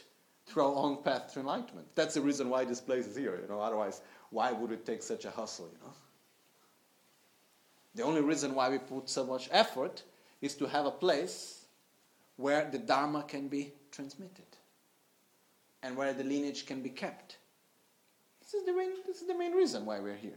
through 0.47 0.65
our 0.65 0.75
own 0.75 1.05
path 1.05 1.33
to 1.35 1.39
enlightenment. 1.39 1.87
That's 1.95 2.15
the 2.15 2.21
reason 2.21 2.49
why 2.49 2.65
this 2.65 2.81
place 2.81 3.07
is 3.07 3.17
here, 3.17 3.39
you 3.41 3.47
know. 3.49 3.61
Otherwise, 3.61 4.01
why 4.31 4.51
would 4.51 4.73
it 4.73 4.85
take 4.85 5.05
such 5.05 5.25
a 5.25 5.31
hustle, 5.31 5.69
you 5.73 5.79
know? 5.87 5.95
The 7.95 8.03
only 8.03 8.23
reason 8.23 8.57
why 8.57 8.71
we 8.71 8.79
put 8.79 9.09
so 9.09 9.25
much 9.25 9.49
effort 9.53 10.03
is 10.41 10.57
to 10.57 10.67
have 10.67 10.85
a 10.85 10.91
place 10.91 11.67
where 12.39 12.69
the 12.69 12.79
Dharma 12.79 13.23
can 13.23 13.47
be 13.47 13.73
transmitted 13.93 14.57
and 15.85 15.97
where 15.97 16.13
the 16.13 16.25
lineage 16.25 16.67
can 16.67 16.83
be 16.83 16.91
kept. 16.91 17.37
This 18.53 18.61
is 18.61 18.67
the 18.67 18.75
main, 18.75 18.91
this 19.07 19.23
is 19.23 19.27
the 19.27 19.35
main 19.35 19.53
reason 19.53 19.87
why 19.87 19.99
we're 19.99 20.17
here. 20.17 20.37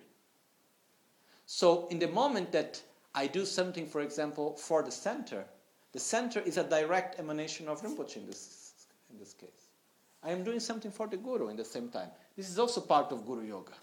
So, 1.45 1.87
in 1.89 1.99
the 1.99 2.07
moment 2.07 2.53
that 2.53 2.81
I 3.13 3.27
do 3.27 3.45
something, 3.45 3.85
for 3.85 3.99
example, 4.01 4.55
for 4.55 4.81
the 4.83 4.91
center, 4.91 5.43
the 5.91 5.99
center 5.99 6.39
is 6.39 6.57
a 6.57 6.63
direct 6.63 7.19
emanation 7.19 7.67
of 7.67 7.81
Rinpoche 7.81 8.15
in 8.15 8.25
this, 8.25 8.87
in 9.11 9.19
this 9.19 9.33
case. 9.33 9.69
I 10.23 10.31
am 10.31 10.45
doing 10.45 10.61
something 10.61 10.91
for 10.91 11.07
the 11.07 11.17
Guru 11.17 11.49
in 11.49 11.57
the 11.57 11.65
same 11.65 11.89
time. 11.89 12.07
This 12.37 12.49
is 12.49 12.57
also 12.57 12.79
part 12.79 13.11
of 13.11 13.25
Guru 13.25 13.45
Yoga. 13.45 13.73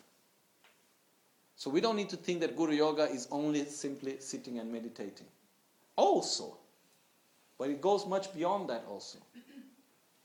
So 1.56 1.70
we 1.70 1.82
don't 1.82 1.96
need 1.96 2.08
to 2.08 2.16
think 2.16 2.40
that 2.40 2.56
Guru 2.56 2.72
Yoga 2.72 3.04
is 3.04 3.28
only 3.30 3.66
simply 3.66 4.18
sitting 4.18 4.58
and 4.58 4.72
meditating. 4.72 5.26
Also, 5.94 6.56
but 7.58 7.68
it 7.68 7.82
goes 7.82 8.06
much 8.06 8.32
beyond 8.34 8.70
that 8.70 8.84
also. 8.88 9.18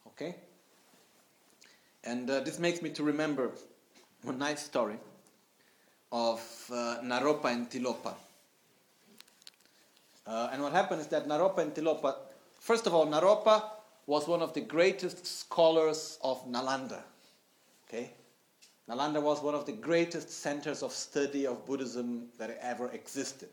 Okay? 0.08 0.38
And 2.06 2.30
uh, 2.30 2.40
this 2.40 2.58
makes 2.58 2.82
me 2.82 2.90
to 2.92 3.04
remember 3.04 3.52
one 4.24 4.38
nice 4.38 4.64
story 4.64 4.98
of 6.12 6.40
uh, 6.72 6.98
Naropa 7.04 7.46
and 7.46 7.70
Tilopa. 7.70 8.16
Uh, 10.26 10.50
and 10.52 10.62
what 10.62 10.74
happened 10.74 11.02
is 11.02 11.08
that 11.08 11.28
Naropa 11.28 11.60
and 11.60 11.74
Tilopa, 11.74 12.16
first 12.60 12.88
of 12.88 12.94
all, 12.94 13.08
Naropa 13.08 13.64
was 14.06 14.28
one 14.28 14.42
of 14.42 14.54
the 14.54 14.62
greatest 14.62 15.26
scholars 15.26 16.18
of 16.24 16.46
Nalanda. 16.48 17.02
Okay? 17.88 18.12
Nalanda 18.90 19.22
was 19.22 19.42
one 19.42 19.54
of 19.54 19.66
the 19.66 19.74
greatest 19.74 20.30
centers 20.30 20.82
of 20.82 20.92
study 20.92 21.46
of 21.46 21.66
Buddhism 21.66 22.28
that 22.38 22.58
ever 22.62 22.90
existed. 22.92 23.50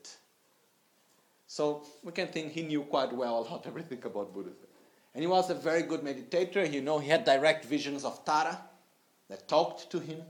So 1.47 1.83
we 2.03 2.13
can 2.13 2.29
think 2.29 2.53
he 2.53 2.63
knew 2.63 2.83
quite 2.83 3.13
well 3.13 3.41
a 3.41 3.43
lot 3.51 3.67
everything 3.67 4.03
about 4.05 4.33
Buddhism. 4.33 4.67
And 5.15 5.23
he 5.23 5.27
was 5.27 5.51
a 5.51 5.55
very 5.55 5.83
good 5.83 6.01
meditator. 6.01 6.71
You 6.71 6.83
know, 6.83 6.99
he 6.99 7.09
had 7.09 7.25
direct 7.25 7.65
visions 7.65 8.05
of 8.05 8.25
Tara 8.25 8.61
that 9.29 9.47
talked 9.49 9.91
to 9.91 9.99
him. 9.99 10.23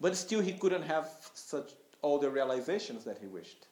But 0.00 0.16
still, 0.16 0.40
he 0.40 0.52
couldn't 0.52 0.82
have 0.82 1.08
such 1.34 1.72
all 2.02 2.18
the 2.18 2.30
realizations 2.30 3.04
that 3.04 3.18
he 3.18 3.26
wished. 3.26 3.66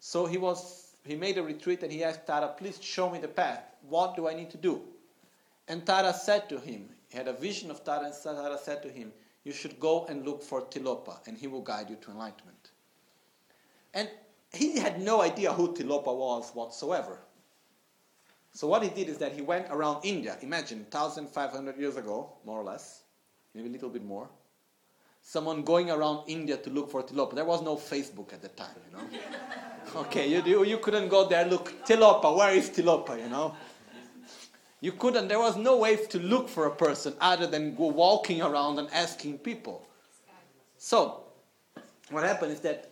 So 0.00 0.26
he 0.26 0.38
was 0.38 0.88
he 1.04 1.16
made 1.16 1.38
a 1.38 1.42
retreat 1.42 1.82
and 1.82 1.90
he 1.90 2.04
asked 2.04 2.26
Tara, 2.26 2.54
please 2.58 2.78
show 2.82 3.08
me 3.08 3.18
the 3.18 3.28
path. 3.28 3.62
What 3.88 4.14
do 4.14 4.28
I 4.28 4.34
need 4.34 4.50
to 4.50 4.58
do? 4.58 4.82
And 5.66 5.86
Tara 5.86 6.12
said 6.12 6.48
to 6.50 6.58
him, 6.58 6.88
he 7.08 7.16
had 7.16 7.28
a 7.28 7.32
vision 7.32 7.70
of 7.70 7.82
Tara, 7.82 8.04
and 8.04 8.14
Tara 8.22 8.58
said 8.58 8.82
to 8.82 8.90
him, 8.90 9.12
You 9.44 9.52
should 9.52 9.80
go 9.80 10.04
and 10.06 10.26
look 10.26 10.42
for 10.42 10.62
Tilopa, 10.62 11.26
and 11.26 11.38
he 11.38 11.46
will 11.46 11.62
guide 11.62 11.88
you 11.88 11.96
to 11.96 12.10
enlightenment. 12.10 12.70
And 13.94 14.10
he 14.52 14.78
had 14.78 15.00
no 15.00 15.22
idea 15.22 15.52
who 15.52 15.74
Tilopa 15.74 16.14
was 16.14 16.50
whatsoever. 16.54 17.18
So 18.52 18.66
what 18.66 18.82
he 18.82 18.88
did 18.90 19.08
is 19.08 19.18
that 19.18 19.32
he 19.32 19.40
went 19.40 19.66
around 19.70 20.04
India. 20.04 20.36
Imagine 20.42 20.86
1,500 20.90 21.78
years 21.78 21.96
ago, 21.96 22.32
more 22.44 22.60
or 22.60 22.64
less, 22.64 23.02
maybe 23.54 23.68
a 23.68 23.72
little 23.72 23.90
bit 23.90 24.04
more. 24.04 24.28
Someone 25.28 25.62
going 25.62 25.90
around 25.90 26.24
India 26.26 26.56
to 26.56 26.70
look 26.70 26.90
for 26.90 27.02
Tilopa. 27.02 27.34
There 27.34 27.44
was 27.44 27.60
no 27.60 27.76
Facebook 27.76 28.32
at 28.32 28.40
the 28.40 28.48
time, 28.48 28.74
you 28.86 28.96
know. 28.96 29.04
okay, 30.00 30.26
you, 30.26 30.42
you, 30.42 30.64
you 30.64 30.78
couldn't 30.78 31.08
go 31.10 31.28
there, 31.28 31.44
look, 31.44 31.70
Tilopa, 31.84 32.34
where 32.34 32.54
is 32.54 32.70
Tilopa, 32.70 33.22
you 33.22 33.28
know. 33.28 33.54
You 34.80 34.92
couldn't, 34.92 35.28
there 35.28 35.38
was 35.38 35.54
no 35.58 35.76
way 35.76 35.96
to 35.96 36.18
look 36.18 36.48
for 36.48 36.64
a 36.64 36.70
person 36.70 37.12
other 37.20 37.46
than 37.46 37.74
go 37.74 37.88
walking 37.88 38.40
around 38.40 38.78
and 38.78 38.88
asking 38.90 39.36
people. 39.40 39.86
So, 40.78 41.24
what 42.08 42.24
happened 42.24 42.52
is 42.52 42.60
that 42.60 42.90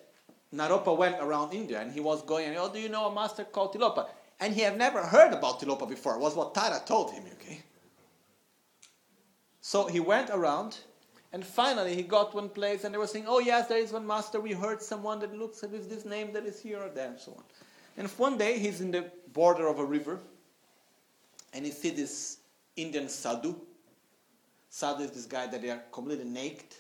Naropa 0.55 0.95
went 0.95 1.17
around 1.19 1.55
India 1.55 1.81
and 1.81 1.91
he 1.91 2.01
was 2.01 2.21
going, 2.21 2.55
oh, 2.59 2.71
do 2.71 2.79
you 2.79 2.91
know 2.91 3.07
a 3.07 3.15
master 3.15 3.45
called 3.45 3.73
Tilopa? 3.73 4.09
And 4.41 4.53
he 4.53 4.61
had 4.61 4.77
never 4.77 5.01
heard 5.01 5.33
about 5.33 5.59
Tilopa 5.59 5.89
before. 5.89 6.17
It 6.17 6.21
was 6.21 6.35
what 6.35 6.55
Tara 6.55 6.83
told 6.85 7.13
him, 7.13 7.25
okay? 7.41 7.63
So 9.63 9.87
he 9.87 10.01
went 10.01 10.29
around 10.29 10.77
and 11.37 11.45
finally 11.45 11.95
he 11.95 12.03
got 12.03 12.35
one 12.35 12.49
place 12.49 12.85
and 12.85 12.95
they 12.95 12.99
were 12.99 13.07
saying, 13.07 13.27
oh 13.29 13.41
yes, 13.41 13.69
there 13.69 13.77
is 13.77 13.93
one 13.93 14.07
master. 14.07 14.41
We 14.41 14.55
heard 14.55 14.81
someone 14.81 15.21
that 15.21 15.37
looks 15.37 15.61
with 15.61 15.91
this 15.91 16.07
name 16.07 16.33
that 16.33 16.47
is 16.47 16.59
here 16.59 16.79
or 16.79 16.89
there 16.89 17.09
and 17.09 17.21
so 17.21 17.33
on. 17.33 17.45
And 17.99 18.09
one 18.13 18.39
day 18.39 18.59
he's 18.59 18.81
in 18.81 18.91
the 18.91 19.11
border 19.35 19.69
of 19.69 19.79
a 19.79 19.85
river 19.85 20.19
and 21.53 21.67
he 21.67 21.73
see 21.73 21.91
this 21.91 22.39
Indian 22.75 23.07
sadhu. 23.11 23.55
Sadhu 24.71 25.03
is 25.03 25.11
this 25.11 25.27
guy 25.27 25.47
that 25.47 25.61
they 25.61 25.69
are 25.69 25.83
completely 25.93 26.25
naked 26.25 26.75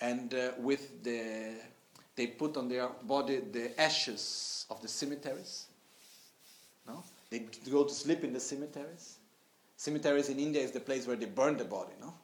and 0.00 0.32
uh, 0.32 0.52
with 0.58 1.02
the 1.02 1.54
they 2.14 2.28
put 2.28 2.56
on 2.56 2.68
their 2.68 2.90
body 3.02 3.40
the 3.40 3.80
ashes 3.80 4.66
of 4.70 4.80
the 4.82 4.88
cemeteries. 4.88 5.66
No? 6.86 7.02
They 7.28 7.40
go 7.68 7.82
to 7.82 7.92
sleep 7.92 8.22
in 8.22 8.32
the 8.32 8.38
cemeteries. 8.38 9.16
Cemeteries 9.76 10.28
in 10.28 10.38
India 10.38 10.62
is 10.62 10.70
the 10.70 10.78
place 10.78 11.08
where 11.08 11.16
they 11.16 11.26
burn 11.26 11.56
the 11.56 11.64
body, 11.64 11.94
no? 12.00 12.14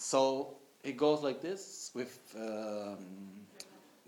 So 0.00 0.56
he 0.82 0.92
goes 0.92 1.22
like 1.22 1.42
this 1.42 1.90
with 1.92 2.18
um, 2.34 2.96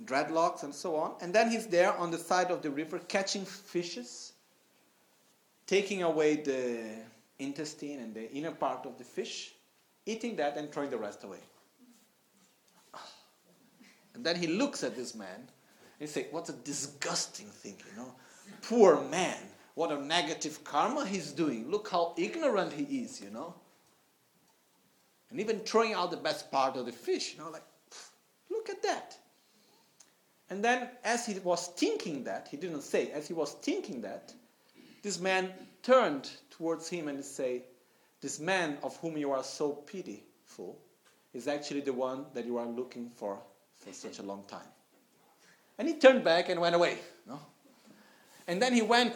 dreadlocks 0.06 0.62
and 0.62 0.74
so 0.74 0.96
on. 0.96 1.12
And 1.20 1.34
then 1.34 1.50
he's 1.50 1.66
there 1.66 1.92
on 1.98 2.10
the 2.10 2.16
side 2.16 2.50
of 2.50 2.62
the 2.62 2.70
river 2.70 2.98
catching 2.98 3.44
fishes, 3.44 4.32
taking 5.66 6.02
away 6.02 6.36
the 6.36 6.80
intestine 7.38 8.00
and 8.00 8.14
the 8.14 8.32
inner 8.32 8.52
part 8.52 8.86
of 8.86 8.96
the 8.96 9.04
fish, 9.04 9.52
eating 10.06 10.34
that 10.36 10.56
and 10.56 10.72
throwing 10.72 10.88
the 10.88 10.96
rest 10.96 11.24
away. 11.24 11.40
And 14.14 14.24
then 14.24 14.36
he 14.36 14.46
looks 14.46 14.82
at 14.82 14.96
this 14.96 15.14
man 15.14 15.36
and 15.36 15.46
he 16.00 16.06
says, 16.06 16.24
What 16.30 16.48
a 16.48 16.52
disgusting 16.52 17.48
thing, 17.48 17.76
you 17.90 17.96
know. 17.98 18.14
Poor 18.62 19.02
man. 19.10 19.36
What 19.74 19.92
a 19.92 20.02
negative 20.02 20.64
karma 20.64 21.06
he's 21.06 21.32
doing. 21.32 21.70
Look 21.70 21.90
how 21.90 22.14
ignorant 22.16 22.72
he 22.72 22.84
is, 23.02 23.20
you 23.20 23.30
know. 23.30 23.54
And 25.32 25.40
even 25.40 25.60
throwing 25.60 25.94
out 25.94 26.10
the 26.10 26.18
best 26.18 26.52
part 26.52 26.76
of 26.76 26.84
the 26.84 26.92
fish, 26.92 27.32
you 27.32 27.42
know, 27.42 27.50
like, 27.50 27.64
look 28.50 28.68
at 28.68 28.82
that. 28.82 29.16
And 30.50 30.62
then, 30.62 30.90
as 31.02 31.24
he 31.24 31.38
was 31.38 31.68
thinking 31.68 32.24
that, 32.24 32.48
he 32.50 32.58
didn't 32.58 32.82
say, 32.82 33.10
as 33.12 33.26
he 33.26 33.32
was 33.32 33.52
thinking 33.62 34.02
that, 34.02 34.34
this 35.02 35.18
man 35.18 35.50
turned 35.82 36.30
towards 36.50 36.86
him 36.86 37.08
and 37.08 37.24
said, 37.24 37.62
This 38.20 38.38
man 38.38 38.76
of 38.82 38.94
whom 38.98 39.16
you 39.16 39.32
are 39.32 39.42
so 39.42 39.70
pitiful 39.72 40.78
is 41.32 41.48
actually 41.48 41.80
the 41.80 41.94
one 41.94 42.26
that 42.34 42.44
you 42.44 42.58
are 42.58 42.66
looking 42.66 43.08
for 43.08 43.38
for 43.76 43.92
such 43.94 44.18
a 44.18 44.22
long 44.22 44.44
time. 44.46 44.68
And 45.78 45.88
he 45.88 45.94
turned 45.94 46.22
back 46.22 46.50
and 46.50 46.60
went 46.60 46.74
away. 46.74 46.98
No? 47.26 47.40
And 48.46 48.60
then 48.60 48.74
he 48.74 48.82
went 48.82 49.14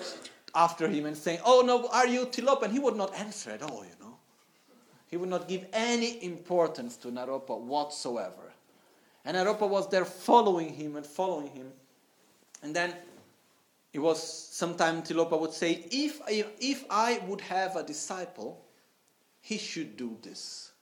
after 0.55 0.89
him 0.89 1.05
and 1.05 1.15
saying, 1.15 1.41
Oh 1.45 1.63
no, 1.65 1.87
are 1.89 2.07
you 2.07 2.25
Tilop? 2.25 2.63
And 2.63 2.73
he 2.73 2.79
would 2.79 2.97
not 2.97 3.15
answer 3.15 3.51
at 3.51 3.63
all, 3.63 3.85
you 3.85 3.91
know. 4.01 4.06
He 5.09 5.17
would 5.17 5.29
not 5.29 5.49
give 5.49 5.67
any 5.73 6.23
importance 6.25 6.97
to 6.99 7.09
Naropa 7.09 7.59
whatsoever. 7.59 8.53
And 9.25 9.37
Naropa 9.37 9.69
was 9.69 9.89
there 9.89 10.05
following 10.05 10.73
him 10.73 10.97
and 10.97 11.07
following 11.07 11.49
him. 11.49 11.73
And 12.63 12.75
then 12.75 12.95
it 13.93 13.99
was 13.99 14.23
sometime 14.23 15.03
Tilopa 15.03 15.41
would 15.41 15.53
say, 15.53 15.87
if 15.91 16.21
I, 16.23 16.45
if 16.61 16.85
I 16.91 17.23
would 17.27 17.41
have 17.43 17.77
a 17.77 17.83
disciple, 17.83 18.63
he 19.41 19.59
should 19.59 19.97
do 19.97 20.17
this. 20.23 20.73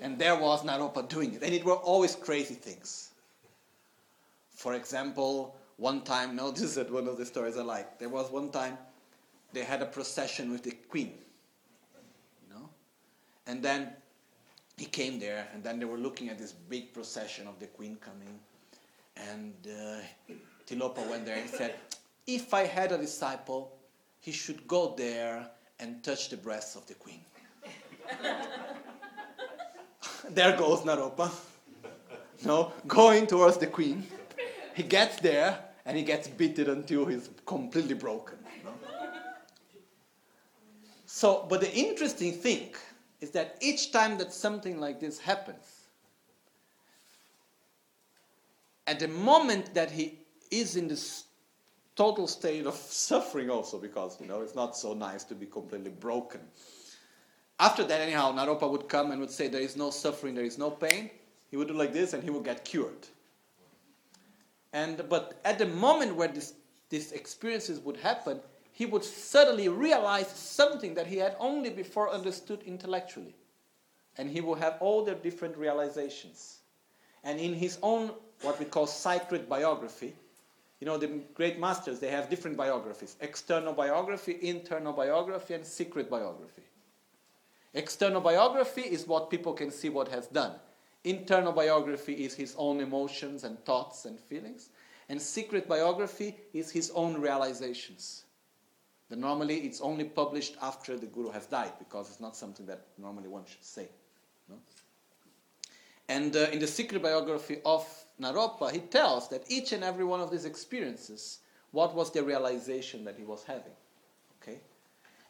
And 0.00 0.18
there 0.18 0.36
was 0.36 0.62
Naropa 0.62 1.08
doing 1.08 1.34
it. 1.34 1.42
And 1.42 1.52
it 1.52 1.64
were 1.64 1.76
always 1.76 2.14
crazy 2.14 2.54
things. 2.54 3.10
For 4.54 4.74
example, 4.74 5.56
one 5.76 6.02
time, 6.02 6.36
no, 6.36 6.50
this 6.50 6.76
is 6.76 6.90
one 6.90 7.08
of 7.08 7.16
the 7.16 7.26
stories 7.26 7.56
I 7.56 7.62
like. 7.62 7.98
There 7.98 8.08
was 8.08 8.30
one 8.30 8.50
time 8.50 8.76
they 9.52 9.62
had 9.64 9.82
a 9.82 9.86
procession 9.86 10.50
with 10.50 10.62
the 10.62 10.72
queen. 10.72 11.14
And 13.50 13.60
then 13.60 13.88
he 14.76 14.84
came 14.84 15.18
there, 15.18 15.48
and 15.52 15.64
then 15.64 15.80
they 15.80 15.84
were 15.84 15.98
looking 15.98 16.28
at 16.28 16.38
this 16.38 16.52
big 16.52 16.94
procession 16.94 17.48
of 17.48 17.58
the 17.58 17.66
queen 17.66 17.96
coming. 17.96 18.38
And 19.16 19.54
uh, 19.66 20.34
Tilopa 20.68 21.10
went 21.10 21.26
there 21.26 21.36
and 21.36 21.50
said, 21.50 21.74
If 22.28 22.54
I 22.54 22.64
had 22.64 22.92
a 22.92 22.98
disciple, 22.98 23.76
he 24.20 24.30
should 24.30 24.68
go 24.68 24.94
there 24.96 25.50
and 25.80 26.00
touch 26.04 26.28
the 26.28 26.36
breasts 26.36 26.76
of 26.76 26.86
the 26.86 26.94
queen. 26.94 27.22
there 30.30 30.56
goes 30.56 30.82
Naropa. 30.82 31.28
No, 32.44 32.72
going 32.86 33.26
towards 33.26 33.56
the 33.56 33.66
queen. 33.66 34.06
He 34.76 34.84
gets 34.84 35.20
there 35.20 35.58
and 35.84 35.96
he 35.96 36.04
gets 36.04 36.28
beaten 36.28 36.70
until 36.70 37.04
he's 37.04 37.28
completely 37.44 37.94
broken. 37.94 38.38
No? 38.64 38.70
So, 41.04 41.46
but 41.50 41.60
the 41.60 41.74
interesting 41.74 42.32
thing 42.32 42.70
is 43.20 43.30
that 43.32 43.56
each 43.60 43.92
time 43.92 44.18
that 44.18 44.32
something 44.32 44.80
like 44.80 45.00
this 45.00 45.18
happens, 45.18 45.88
at 48.86 48.98
the 48.98 49.08
moment 49.08 49.74
that 49.74 49.90
he 49.90 50.18
is 50.50 50.76
in 50.76 50.88
this 50.88 51.24
total 51.96 52.26
state 52.26 52.66
of 52.66 52.74
suffering 53.08 53.50
also 53.50 53.78
because 53.78 54.20
you 54.20 54.26
know 54.26 54.40
it's 54.40 54.54
not 54.54 54.76
so 54.76 54.94
nice 54.94 55.22
to 55.24 55.34
be 55.34 55.46
completely 55.46 55.90
broken 55.90 56.40
after 57.60 57.84
that, 57.84 58.00
anyhow, 58.00 58.32
Naropa 58.32 58.68
would 58.68 58.88
come 58.88 59.10
and 59.10 59.20
would 59.20 59.30
say, 59.30 59.46
There 59.46 59.60
is 59.60 59.76
no 59.76 59.90
suffering, 59.90 60.34
there 60.34 60.44
is 60.46 60.56
no 60.56 60.70
pain. 60.70 61.10
He 61.50 61.58
would 61.58 61.68
do 61.68 61.74
like 61.74 61.92
this 61.92 62.14
and 62.14 62.24
he 62.24 62.30
would 62.30 62.44
get 62.44 62.64
cured. 62.64 63.06
And, 64.72 65.04
but 65.08 65.40
at 65.44 65.58
the 65.58 65.66
moment 65.66 66.16
where 66.16 66.28
this, 66.28 66.54
these 66.88 67.12
experiences 67.12 67.78
would 67.80 67.98
happen, 67.98 68.40
he 68.80 68.86
would 68.86 69.04
suddenly 69.04 69.68
realize 69.68 70.28
something 70.28 70.94
that 70.94 71.06
he 71.06 71.18
had 71.18 71.36
only 71.38 71.68
before 71.68 72.08
understood 72.08 72.62
intellectually. 72.62 73.34
And 74.16 74.30
he 74.30 74.40
will 74.40 74.54
have 74.54 74.78
all 74.80 75.04
the 75.04 75.14
different 75.14 75.54
realizations. 75.58 76.60
And 77.22 77.38
in 77.38 77.52
his 77.52 77.76
own, 77.82 78.10
what 78.40 78.58
we 78.58 78.64
call 78.64 78.86
sacred 78.86 79.50
biography, 79.50 80.14
you 80.80 80.86
know, 80.86 80.96
the 80.96 81.08
great 81.34 81.60
masters, 81.60 82.00
they 82.00 82.08
have 82.08 82.30
different 82.30 82.56
biographies 82.56 83.16
external 83.20 83.74
biography, 83.74 84.38
internal 84.40 84.94
biography, 84.94 85.52
and 85.52 85.66
secret 85.66 86.08
biography. 86.08 86.62
External 87.74 88.22
biography 88.22 88.80
is 88.96 89.06
what 89.06 89.28
people 89.28 89.52
can 89.52 89.70
see 89.70 89.90
what 89.90 90.08
has 90.08 90.26
done. 90.28 90.54
Internal 91.04 91.52
biography 91.52 92.14
is 92.14 92.32
his 92.32 92.54
own 92.56 92.80
emotions 92.80 93.44
and 93.44 93.62
thoughts 93.66 94.06
and 94.06 94.18
feelings. 94.18 94.70
And 95.10 95.20
secret 95.20 95.68
biography 95.68 96.34
is 96.54 96.70
his 96.70 96.90
own 96.92 97.20
realizations. 97.20 98.24
Then 99.10 99.20
normally 99.20 99.58
it's 99.58 99.80
only 99.80 100.04
published 100.04 100.56
after 100.62 100.96
the 100.96 101.06
Guru 101.06 101.30
has 101.30 101.46
died 101.46 101.72
because 101.80 102.08
it's 102.08 102.20
not 102.20 102.36
something 102.36 102.64
that 102.66 102.86
normally 102.96 103.28
one 103.28 103.44
should 103.44 103.64
say. 103.64 103.88
No? 104.48 104.54
And 106.08 106.34
uh, 106.34 106.46
in 106.52 106.60
the 106.60 106.66
secret 106.66 107.02
biography 107.02 107.58
of 107.64 107.84
Naropa, 108.20 108.70
he 108.70 108.78
tells 108.78 109.28
that 109.28 109.44
each 109.48 109.72
and 109.72 109.82
every 109.82 110.04
one 110.04 110.20
of 110.20 110.30
these 110.30 110.44
experiences, 110.44 111.40
what 111.72 111.94
was 111.94 112.12
the 112.12 112.22
realization 112.22 113.04
that 113.04 113.16
he 113.18 113.24
was 113.24 113.42
having? 113.42 113.72
Okay? 114.40 114.60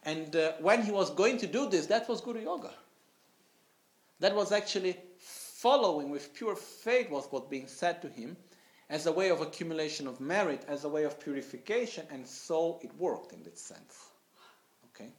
And 0.03 0.35
uh, 0.35 0.53
when 0.59 0.83
he 0.83 0.91
was 0.91 1.09
going 1.09 1.39
to 1.39 1.47
do 1.47 1.67
this, 1.67 1.87
that 1.87 2.07
was 2.07 2.21
Guru 2.21 2.41
Yoga. 2.41 2.71
That 4.19 4.35
was 4.35 4.51
actually 4.51 4.95
following 5.17 6.11
with 6.11 6.33
pure 6.35 6.55
faith 6.55 7.09
was 7.09 7.27
what 7.31 7.49
being 7.49 7.67
said 7.67 8.01
to 8.03 8.09
him 8.09 8.37
as 8.91 9.05
a 9.05 9.11
way 9.11 9.29
of 9.29 9.39
accumulation 9.39 10.05
of 10.05 10.19
merit, 10.19 10.65
as 10.67 10.83
a 10.83 10.89
way 10.89 11.05
of 11.05 11.17
purification, 11.17 12.05
and 12.11 12.27
so 12.27 12.77
it 12.83 12.93
worked 12.99 13.31
in 13.31 13.41
that 13.43 13.57
sense. 13.57 14.09
Okay? 14.93 15.09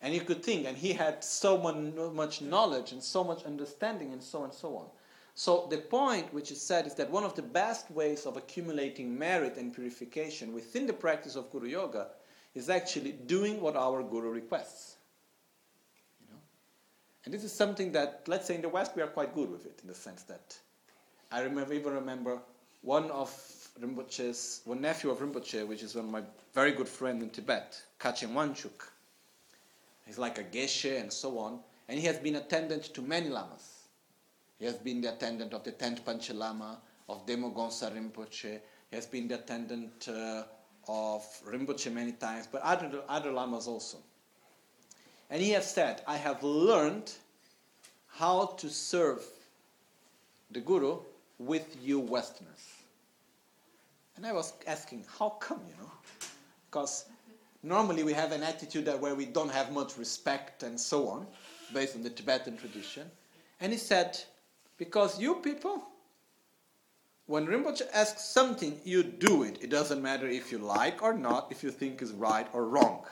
And 0.00 0.14
you 0.14 0.22
could 0.22 0.42
think, 0.42 0.66
and 0.66 0.76
he 0.76 0.94
had 0.94 1.22
so 1.22 1.58
much 1.58 2.40
knowledge 2.40 2.92
and 2.92 3.02
so 3.02 3.22
much 3.22 3.44
understanding 3.44 4.14
and 4.14 4.22
so 4.22 4.38
on 4.38 4.44
and 4.46 4.54
so 4.54 4.76
on. 4.78 4.86
So 5.34 5.66
the 5.70 5.76
point 5.76 6.32
which 6.32 6.50
is 6.50 6.60
said 6.60 6.86
is 6.86 6.94
that 6.94 7.10
one 7.10 7.22
of 7.22 7.34
the 7.34 7.42
best 7.42 7.90
ways 7.90 8.24
of 8.24 8.38
accumulating 8.38 9.16
merit 9.16 9.56
and 9.58 9.74
purification 9.74 10.54
within 10.54 10.86
the 10.86 10.92
practice 10.94 11.36
of 11.36 11.50
Guru 11.50 11.68
Yoga 11.68 12.08
is 12.54 12.70
actually 12.70 13.12
doing 13.12 13.60
what 13.60 13.76
our 13.76 14.02
Guru 14.02 14.30
requests. 14.30 14.96
You 16.18 16.28
know? 16.32 16.40
And 17.26 17.34
this 17.34 17.44
is 17.44 17.52
something 17.52 17.92
that, 17.92 18.22
let's 18.26 18.46
say 18.46 18.54
in 18.54 18.62
the 18.62 18.70
West, 18.70 18.96
we 18.96 19.02
are 19.02 19.06
quite 19.06 19.34
good 19.34 19.50
with 19.50 19.66
it, 19.66 19.80
in 19.82 19.88
the 19.88 19.94
sense 19.94 20.22
that 20.22 20.58
I 21.30 21.42
remember, 21.42 21.74
even 21.74 21.92
remember 21.92 22.40
one 22.82 23.10
of 23.10 23.30
Rinpoche's, 23.80 24.62
one 24.64 24.80
nephew 24.80 25.10
of 25.10 25.18
Rinpoche, 25.18 25.66
which 25.66 25.82
is 25.82 25.94
one 25.94 26.06
of 26.06 26.10
my 26.10 26.22
very 26.54 26.72
good 26.72 26.88
friend 26.88 27.22
in 27.22 27.30
Tibet, 27.30 27.80
Kachin 27.98 28.32
Wanchuk. 28.32 28.88
He's 30.06 30.18
like 30.18 30.38
a 30.38 30.44
geshe 30.44 31.00
and 31.00 31.12
so 31.12 31.38
on, 31.38 31.60
and 31.88 31.98
he 31.98 32.06
has 32.06 32.18
been 32.18 32.36
attendant 32.36 32.84
to 32.94 33.02
many 33.02 33.28
lamas. 33.28 33.84
He 34.58 34.64
has 34.66 34.74
been 34.74 35.00
the 35.00 35.12
attendant 35.12 35.54
of 35.54 35.64
the 35.64 35.72
10th 35.72 36.02
Panchen 36.02 36.36
Lama, 36.36 36.78
of 37.08 37.26
Demo 37.26 37.50
Rinpoche, 37.50 38.60
he 38.90 38.96
has 38.96 39.06
been 39.06 39.28
the 39.28 39.34
attendant 39.34 40.08
uh, 40.08 40.44
of 40.88 41.22
Rinpoche 41.46 41.92
many 41.92 42.12
times, 42.12 42.48
but 42.50 42.62
other, 42.62 43.02
other 43.08 43.32
lamas 43.32 43.66
also. 43.66 43.98
And 45.28 45.40
he 45.40 45.50
has 45.50 45.72
said, 45.72 46.02
I 46.06 46.16
have 46.16 46.42
learned 46.42 47.12
how 48.08 48.46
to 48.58 48.68
serve 48.68 49.24
the 50.50 50.60
Guru 50.60 50.98
with 51.40 51.76
you 51.82 51.98
Westerners. 51.98 52.66
And 54.16 54.26
I 54.26 54.32
was 54.32 54.52
asking, 54.66 55.06
how 55.18 55.30
come, 55.30 55.60
you 55.66 55.74
know? 55.82 55.90
Because 56.70 57.06
normally 57.62 58.04
we 58.04 58.12
have 58.12 58.32
an 58.32 58.42
attitude 58.42 58.84
that 58.84 59.00
where 59.00 59.14
we 59.14 59.24
don't 59.24 59.50
have 59.50 59.72
much 59.72 59.96
respect 59.96 60.62
and 60.62 60.78
so 60.78 61.08
on, 61.08 61.26
based 61.72 61.96
on 61.96 62.02
the 62.02 62.10
Tibetan 62.10 62.58
tradition. 62.58 63.10
And 63.60 63.72
he 63.72 63.78
said, 63.78 64.20
because 64.76 65.18
you 65.18 65.36
people, 65.36 65.82
when 67.26 67.46
Rinpoche 67.46 67.82
asks 67.94 68.24
something, 68.24 68.78
you 68.84 69.02
do 69.02 69.42
it. 69.44 69.62
It 69.62 69.70
doesn't 69.70 70.02
matter 70.02 70.28
if 70.28 70.52
you 70.52 70.58
like 70.58 71.02
or 71.02 71.14
not, 71.14 71.48
if 71.50 71.62
you 71.62 71.70
think 71.70 72.02
is 72.02 72.12
right 72.12 72.46
or 72.52 72.66
wrong. 72.66 73.04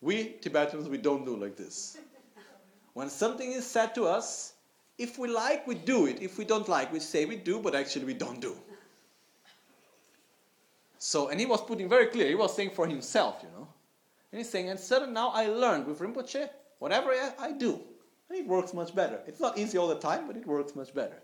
We 0.00 0.34
Tibetans, 0.40 0.88
we 0.88 0.98
don't 0.98 1.24
do 1.24 1.36
like 1.36 1.56
this. 1.56 1.98
When 2.94 3.08
something 3.08 3.52
is 3.52 3.64
said 3.64 3.94
to 3.94 4.06
us, 4.06 4.53
if 4.98 5.18
we 5.18 5.28
like, 5.28 5.66
we 5.66 5.74
do 5.74 6.06
it. 6.06 6.22
If 6.22 6.38
we 6.38 6.44
don't 6.44 6.68
like, 6.68 6.92
we 6.92 7.00
say 7.00 7.24
we 7.24 7.36
do, 7.36 7.58
but 7.58 7.74
actually 7.74 8.04
we 8.04 8.14
don't 8.14 8.40
do. 8.40 8.56
So, 10.98 11.28
and 11.28 11.38
he 11.38 11.46
was 11.46 11.60
putting 11.60 11.88
very 11.88 12.06
clear, 12.06 12.28
he 12.28 12.34
was 12.34 12.54
saying 12.56 12.70
for 12.70 12.86
himself, 12.86 13.40
you 13.42 13.48
know. 13.50 13.68
And 14.32 14.38
he's 14.38 14.48
saying, 14.48 14.70
and 14.70 14.80
suddenly 14.80 15.12
now 15.12 15.30
I 15.30 15.46
learned 15.48 15.86
with 15.86 16.00
Rinpoche, 16.00 16.48
whatever 16.78 17.10
I, 17.10 17.32
I 17.38 17.52
do, 17.52 17.80
and 18.28 18.38
it 18.38 18.46
works 18.46 18.72
much 18.72 18.94
better. 18.94 19.20
It's 19.26 19.40
not 19.40 19.58
easy 19.58 19.76
all 19.78 19.88
the 19.88 19.98
time, 19.98 20.26
but 20.26 20.36
it 20.36 20.46
works 20.46 20.74
much 20.74 20.94
better. 20.94 21.22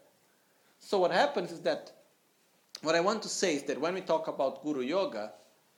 So 0.81 0.99
what 0.99 1.11
happens 1.11 1.51
is 1.51 1.61
that 1.63 1.93
what 2.83 2.95
I 2.95 3.01
want 3.01 3.23
to 3.23 3.29
say 3.29 3.57
is 3.57 3.63
that 3.65 3.81
when 3.81 3.95
we 3.95 4.01
talk 4.01 4.29
about 4.29 4.63
Guru 4.63 4.83
Yoga, 4.83 5.33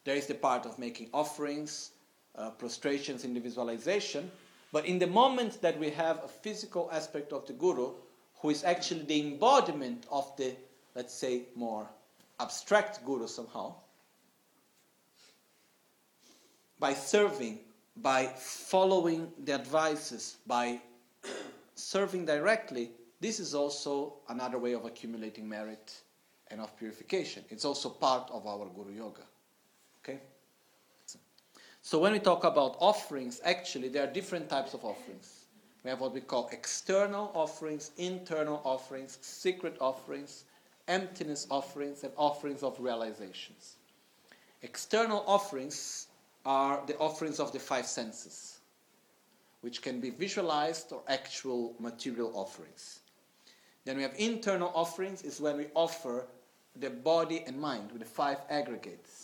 there 0.04 0.16
is 0.16 0.26
the 0.26 0.34
part 0.34 0.66
of 0.66 0.78
making 0.78 1.08
offerings, 1.12 1.92
uh, 2.36 2.50
prostrations 2.50 3.24
in 3.24 3.34
the 3.34 3.40
visualization, 3.40 4.30
but 4.72 4.86
in 4.86 4.98
the 4.98 5.06
moment 5.06 5.60
that 5.60 5.78
we 5.78 5.90
have 5.90 6.24
a 6.24 6.28
physical 6.28 6.88
aspect 6.90 7.32
of 7.32 7.46
the 7.46 7.52
Guru, 7.52 7.92
who 8.40 8.50
is 8.50 8.64
actually 8.64 9.02
the 9.02 9.20
embodiment 9.20 10.06
of 10.10 10.34
the, 10.36 10.56
let's 10.94 11.14
say, 11.14 11.42
more 11.54 11.86
abstract 12.40 13.04
Guru 13.04 13.28
somehow, 13.28 13.74
by 16.78 16.94
serving, 16.94 17.60
by 17.98 18.26
following 18.26 19.30
the 19.44 19.52
advices, 19.52 20.38
by 20.46 20.80
serving 21.74 22.24
directly, 22.24 22.90
this 23.20 23.38
is 23.38 23.54
also 23.54 24.14
another 24.28 24.58
way 24.58 24.72
of 24.72 24.84
accumulating 24.84 25.48
merit 25.48 26.00
and 26.50 26.60
of 26.60 26.76
purification. 26.76 27.44
It's 27.50 27.64
also 27.64 27.88
part 27.88 28.28
of 28.32 28.46
our 28.46 28.66
Guru 28.66 28.94
Yoga. 28.94 29.22
So 31.84 31.98
when 31.98 32.12
we 32.12 32.20
talk 32.20 32.44
about 32.44 32.76
offerings, 32.78 33.40
actually 33.44 33.88
there 33.88 34.04
are 34.04 34.12
different 34.12 34.48
types 34.48 34.72
of 34.72 34.84
offerings. 34.84 35.46
We 35.82 35.90
have 35.90 36.00
what 36.00 36.14
we 36.14 36.20
call 36.20 36.48
external 36.52 37.32
offerings, 37.34 37.90
internal 37.98 38.62
offerings, 38.64 39.18
secret 39.20 39.76
offerings, 39.80 40.44
emptiness 40.86 41.48
offerings, 41.50 42.04
and 42.04 42.12
offerings 42.16 42.62
of 42.62 42.78
realizations. 42.78 43.74
External 44.62 45.24
offerings 45.26 46.06
are 46.46 46.80
the 46.86 46.96
offerings 46.98 47.40
of 47.40 47.52
the 47.52 47.58
five 47.58 47.86
senses, 47.86 48.60
which 49.62 49.82
can 49.82 50.00
be 50.00 50.10
visualized 50.10 50.92
or 50.92 51.02
actual 51.08 51.74
material 51.80 52.30
offerings. 52.34 53.00
Then 53.84 53.96
we 53.96 54.02
have 54.02 54.14
internal 54.16 54.70
offerings, 54.72 55.22
is 55.22 55.40
when 55.40 55.56
we 55.56 55.66
offer 55.74 56.26
the 56.76 56.90
body 56.90 57.42
and 57.44 57.60
mind 57.60 57.90
with 57.90 58.02
the 58.02 58.08
five 58.08 58.38
aggregates, 58.48 59.21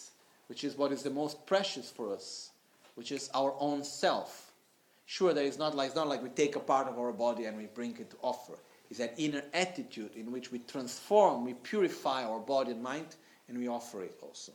which 0.48 0.64
is 0.64 0.76
what 0.76 0.92
is 0.92 1.02
the 1.02 1.10
most 1.10 1.46
precious 1.46 1.90
for 1.90 2.12
us, 2.12 2.50
which 2.96 3.12
is 3.12 3.30
our 3.34 3.54
own 3.60 3.84
self. 3.84 4.52
Sure, 5.06 5.32
there 5.32 5.44
is 5.44 5.58
not 5.58 5.74
like 5.74 5.86
it's 5.86 5.96
not 5.96 6.08
like 6.08 6.22
we 6.22 6.28
take 6.28 6.56
a 6.56 6.60
part 6.60 6.88
of 6.88 6.98
our 6.98 7.12
body 7.12 7.46
and 7.46 7.56
we 7.56 7.66
bring 7.66 7.96
it 7.98 8.10
to 8.10 8.16
offer. 8.20 8.58
It's 8.90 8.98
that 8.98 9.14
inner 9.16 9.42
attitude 9.54 10.16
in 10.16 10.32
which 10.32 10.50
we 10.50 10.58
transform, 10.60 11.44
we 11.44 11.54
purify 11.54 12.24
our 12.24 12.40
body 12.40 12.72
and 12.72 12.82
mind, 12.82 13.16
and 13.48 13.58
we 13.58 13.68
offer 13.68 14.02
it 14.02 14.18
also. 14.22 14.52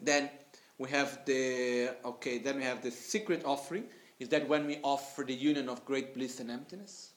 Then 0.00 0.30
we 0.78 0.88
have 0.90 1.24
the 1.24 1.90
okay. 2.04 2.38
Then 2.38 2.56
we 2.56 2.62
have 2.62 2.82
the 2.82 2.90
secret 2.90 3.42
offering. 3.44 3.84
Is 4.20 4.28
that 4.30 4.48
when 4.48 4.66
we 4.66 4.78
offer 4.82 5.24
the 5.24 5.34
union 5.34 5.68
of 5.68 5.84
great 5.84 6.14
bliss 6.14 6.40
and 6.40 6.50
emptiness? 6.50 7.10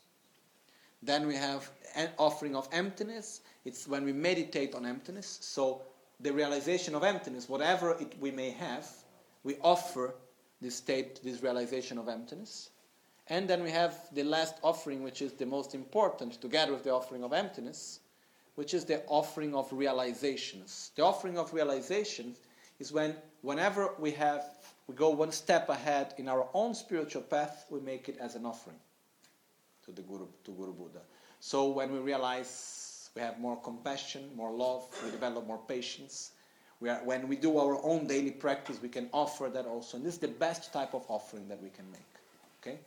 Then 1.04 1.28
we 1.28 1.36
have 1.36 1.70
an 1.96 2.10
offering 2.18 2.56
of 2.56 2.68
emptiness. 2.72 3.42
It's 3.66 3.88
when 3.88 4.04
we 4.04 4.14
meditate 4.14 4.76
on 4.76 4.86
emptiness. 4.86 5.40
So 5.42 5.82
the 6.22 6.32
realization 6.32 6.96
of 6.96 7.04
emptiness, 7.04 7.50
whatever 7.50 7.92
it, 8.00 8.16
we 8.20 8.32
may 8.32 8.52
have, 8.52 8.88
we 9.44 9.58
offer 9.62 10.14
this 10.62 10.76
state, 10.76 11.20
this 11.24 11.42
realization 11.42 11.98
of 11.98 12.08
emptiness. 12.08 12.70
And 13.28 13.48
then 13.48 13.64
we 13.64 13.72
have 13.72 13.96
the 14.14 14.24
last 14.24 14.56
offering, 14.62 15.04
which 15.04 15.22
is 15.22 15.34
the 15.34 15.46
most 15.46 15.74
important, 15.74 16.40
together 16.42 16.74
with 16.74 16.84
the 16.84 16.92
offering 16.92 17.24
of 17.24 17.34
emptiness, 17.34 18.00
which 18.56 18.74
is 18.74 18.86
the 18.86 19.04
offering 19.08 19.56
of 19.56 19.72
realizations. 19.72 20.92
The 20.96 21.04
offering 21.04 21.38
of 21.38 21.54
realizations 21.54 22.40
is 22.80 22.92
when, 22.92 23.16
whenever 23.42 23.94
we 23.98 24.12
have, 24.12 24.44
we 24.88 24.96
go 24.96 25.10
one 25.10 25.32
step 25.32 25.70
ahead 25.70 26.14
in 26.18 26.28
our 26.28 26.48
own 26.54 26.74
spiritual 26.76 27.22
path, 27.22 27.66
we 27.70 27.80
make 27.80 28.10
it 28.10 28.18
as 28.20 28.36
an 28.36 28.46
offering 28.46 28.80
to 29.86 29.92
the 29.92 30.02
Guru, 30.02 30.28
to 30.44 30.52
Guru 30.52 30.74
Buddha. 30.74 31.00
So 31.40 31.70
when 31.70 31.92
we 31.92 32.00
realize 32.00 32.50
we 33.16 33.22
have 33.22 33.40
more 33.40 33.58
compassion, 33.58 34.30
more 34.36 34.52
love, 34.52 34.88
we 35.04 35.12
develop 35.12 35.46
more 35.46 35.60
patience. 35.68 36.32
We 36.80 36.90
are, 36.90 37.02
when 37.04 37.28
we 37.28 37.36
do 37.36 37.58
our 37.58 37.84
own 37.84 38.08
daily 38.08 38.32
practice, 38.32 38.82
we 38.82 38.90
can 38.90 39.10
offer 39.12 39.50
that 39.50 39.66
also. 39.66 39.98
And 39.98 40.06
this 40.06 40.16
is 40.16 40.20
the 40.20 40.28
best 40.28 40.74
type 40.74 40.94
of 40.94 41.06
offering 41.08 41.48
that 41.50 41.62
we 41.62 41.70
can 41.70 41.90
make. 41.92 42.02
Okay? 42.62 42.80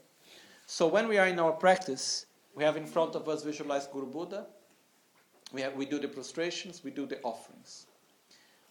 So 0.67 0.87
when 0.87 1.09
we 1.09 1.19
are 1.19 1.27
in 1.27 1.39
our 1.39 1.53
practice, 1.53 2.27
we 2.55 2.65
have 2.65 2.77
in 2.77 2.87
front 2.87 3.15
of 3.15 3.29
us 3.29 3.45
visualized 3.45 3.93
Guru 3.93 4.07
Buddha. 4.07 4.47
We, 5.53 5.61
have, 5.61 5.75
we 5.75 5.87
do 5.87 5.99
the 6.01 6.09
prostrations, 6.09 6.83
we 6.83 6.91
do 6.91 7.07
the 7.07 7.21
offerings. 7.23 7.87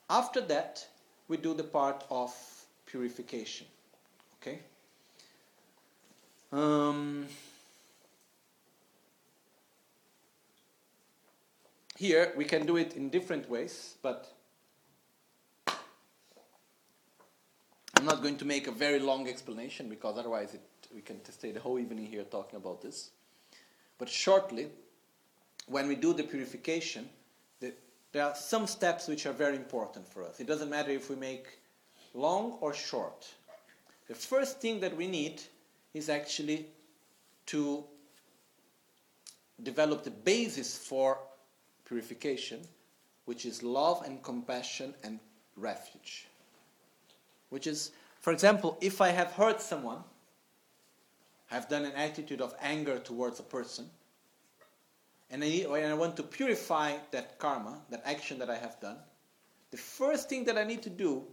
After 0.10 0.42
that, 0.42 0.86
we 1.28 1.38
do 1.38 1.54
the 1.54 1.64
part 1.64 2.04
of 2.10 2.34
purification. 2.86 3.68
Okay? 4.42 4.60
Um, 6.52 7.28
Here 11.98 12.34
we 12.36 12.46
can 12.46 12.66
do 12.66 12.78
it 12.78 12.96
in 12.96 13.10
different 13.10 13.50
ways, 13.50 13.96
but 14.02 14.32
I'm 17.96 18.06
not 18.06 18.22
going 18.22 18.38
to 18.38 18.46
make 18.46 18.68
a 18.68 18.72
very 18.72 19.00
long 19.00 19.28
explanation 19.28 19.90
because 19.90 20.18
otherwise 20.18 20.56
it, 20.56 20.62
we 20.94 21.02
can 21.02 21.24
stay 21.32 21.52
the 21.52 21.60
whole 21.60 21.80
evening 21.80 22.08
here 22.08 22.24
talking 22.24 22.58
about 22.58 22.82
this. 22.82 23.12
But 24.00 24.10
shortly, 24.10 24.68
when 25.68 25.88
we 25.88 25.96
do 25.96 26.14
the 26.14 26.24
purification, 26.24 27.08
the, 27.60 27.74
there 28.12 28.26
are 28.26 28.36
some 28.36 28.68
steps 28.68 29.08
which 29.08 29.26
are 29.26 29.34
very 29.34 29.56
important 29.56 30.08
for 30.08 30.24
us. 30.24 30.40
It 30.40 30.48
doesn't 30.48 30.70
matter 30.70 30.92
if 30.92 31.10
we 31.10 31.16
make 31.16 31.46
long 32.14 32.58
or 32.60 32.74
short. 32.74 33.32
The 34.08 34.16
first 34.16 34.60
thing 34.60 34.80
that 34.82 34.98
we 34.98 35.08
need 35.08 35.42
is 35.94 36.10
actually 36.10 36.66
to 37.46 37.84
develop 39.62 40.04
the 40.04 40.12
basis 40.12 40.78
for 40.78 41.20
purification, 41.94 42.60
which 43.26 43.46
is 43.46 43.62
love 43.62 44.02
and 44.04 44.24
compassion 44.24 44.96
and 45.04 45.20
refuge. 45.56 46.26
Which 47.50 47.68
is, 47.68 47.92
for 48.20 48.34
example, 48.34 48.80
if 48.82 49.00
I 49.00 49.10
have 49.10 49.32
hurt 49.34 49.62
someone, 49.62 50.04
I've 51.52 51.70
done 51.70 51.86
an 51.86 51.92
attitude 51.92 52.42
of 52.42 52.56
anger 52.60 52.98
towards 52.98 53.40
a 53.40 53.44
person, 53.44 53.86
and 55.30 55.44
I, 55.44 55.66
and 55.82 55.92
I 55.92 55.94
want 55.94 56.18
to 56.18 56.24
purify 56.24 56.98
that 57.12 57.38
karma, 57.38 57.78
that 57.92 58.02
action 58.06 58.40
that 58.40 58.50
I 58.50 58.56
have 58.56 58.80
done, 58.80 58.98
the 59.70 59.78
first 59.78 60.30
thing 60.30 60.46
that 60.46 60.58
I 60.58 60.64
need 60.64 60.82
to 60.82 60.90
do 60.90 61.24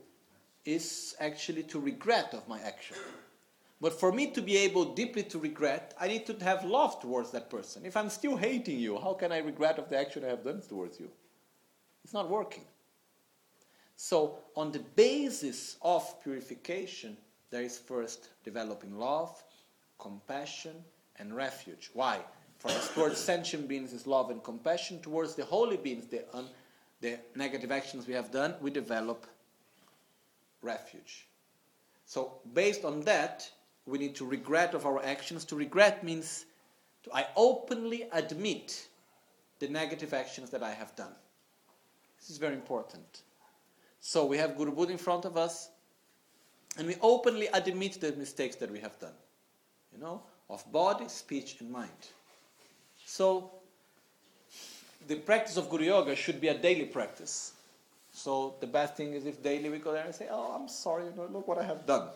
is 0.66 1.16
actually 1.20 1.62
to 1.72 1.80
regret 1.80 2.34
of 2.34 2.46
my 2.46 2.60
action. 2.60 2.98
But 3.80 3.98
for 3.98 4.12
me 4.12 4.30
to 4.32 4.42
be 4.42 4.58
able 4.58 4.84
deeply 4.84 5.22
to 5.24 5.38
regret, 5.38 5.94
I 5.98 6.08
need 6.08 6.26
to 6.26 6.34
have 6.44 6.64
love 6.64 7.00
towards 7.00 7.30
that 7.30 7.48
person. 7.48 7.86
If 7.86 7.96
I'm 7.96 8.10
still 8.10 8.36
hating 8.36 8.78
you, 8.78 8.98
how 8.98 9.14
can 9.14 9.32
I 9.32 9.38
regret 9.38 9.78
of 9.78 9.88
the 9.88 9.98
action 9.98 10.22
I 10.24 10.28
have 10.28 10.44
done 10.44 10.60
towards 10.60 11.00
you? 11.00 11.10
It's 12.04 12.12
not 12.12 12.28
working. 12.28 12.64
So, 13.96 14.38
on 14.56 14.72
the 14.72 14.78
basis 14.96 15.76
of 15.82 16.22
purification, 16.22 17.16
there 17.50 17.62
is 17.62 17.78
first 17.78 18.28
developing 18.44 18.98
love, 18.98 19.42
compassion, 19.98 20.74
and 21.18 21.34
refuge. 21.34 21.90
Why? 21.94 22.20
For 22.58 22.68
us, 22.68 22.92
towards 22.94 23.18
sentient 23.18 23.68
beings 23.68 23.92
is 23.92 24.06
love 24.06 24.30
and 24.30 24.42
compassion. 24.42 25.00
Towards 25.00 25.34
the 25.34 25.44
holy 25.44 25.76
beings, 25.76 26.06
the, 26.06 26.24
un, 26.34 26.46
the 27.00 27.18
negative 27.34 27.72
actions 27.72 28.06
we 28.06 28.14
have 28.14 28.30
done, 28.30 28.54
we 28.60 28.70
develop 28.70 29.26
refuge. 30.62 31.26
So, 32.04 32.40
based 32.54 32.84
on 32.84 33.00
that, 33.02 33.50
we 33.86 33.98
need 33.98 34.14
to 34.16 34.24
regret 34.24 34.74
of 34.74 34.86
our 34.86 35.04
actions. 35.04 35.44
To 35.46 35.56
regret 35.56 36.04
means 36.04 36.46
to, 37.04 37.14
I 37.14 37.26
openly 37.36 38.08
admit 38.12 38.86
the 39.58 39.68
negative 39.68 40.14
actions 40.14 40.50
that 40.50 40.62
I 40.62 40.72
have 40.72 40.94
done. 40.96 41.12
This 42.18 42.30
is 42.30 42.38
very 42.38 42.54
important. 42.54 43.22
So 44.00 44.24
we 44.24 44.38
have 44.38 44.56
Guru 44.56 44.72
Buddha 44.72 44.92
in 44.92 44.98
front 44.98 45.24
of 45.24 45.36
us, 45.36 45.70
and 46.78 46.86
we 46.86 46.96
openly 47.02 47.48
admit 47.52 48.00
the 48.00 48.12
mistakes 48.12 48.56
that 48.56 48.70
we 48.70 48.78
have 48.80 48.98
done. 48.98 49.14
You 49.92 50.00
know, 50.00 50.22
of 50.48 50.70
body, 50.72 51.08
speech, 51.08 51.56
and 51.60 51.70
mind. 51.70 51.90
So 53.04 53.50
the 55.08 55.16
practice 55.16 55.56
of 55.56 55.68
Guru 55.68 55.84
Yoga 55.84 56.14
should 56.14 56.40
be 56.40 56.48
a 56.48 56.56
daily 56.56 56.86
practice. 56.86 57.52
So 58.12 58.54
the 58.60 58.66
best 58.66 58.96
thing 58.96 59.14
is 59.14 59.26
if 59.26 59.42
daily 59.42 59.68
we 59.68 59.78
go 59.78 59.92
there 59.92 60.04
and 60.04 60.14
say, 60.14 60.28
"Oh, 60.30 60.52
I'm 60.54 60.68
sorry. 60.68 61.04
You 61.06 61.12
know, 61.16 61.26
look 61.32 61.48
what 61.48 61.58
I 61.58 61.64
have 61.64 61.86
done." 61.86 62.08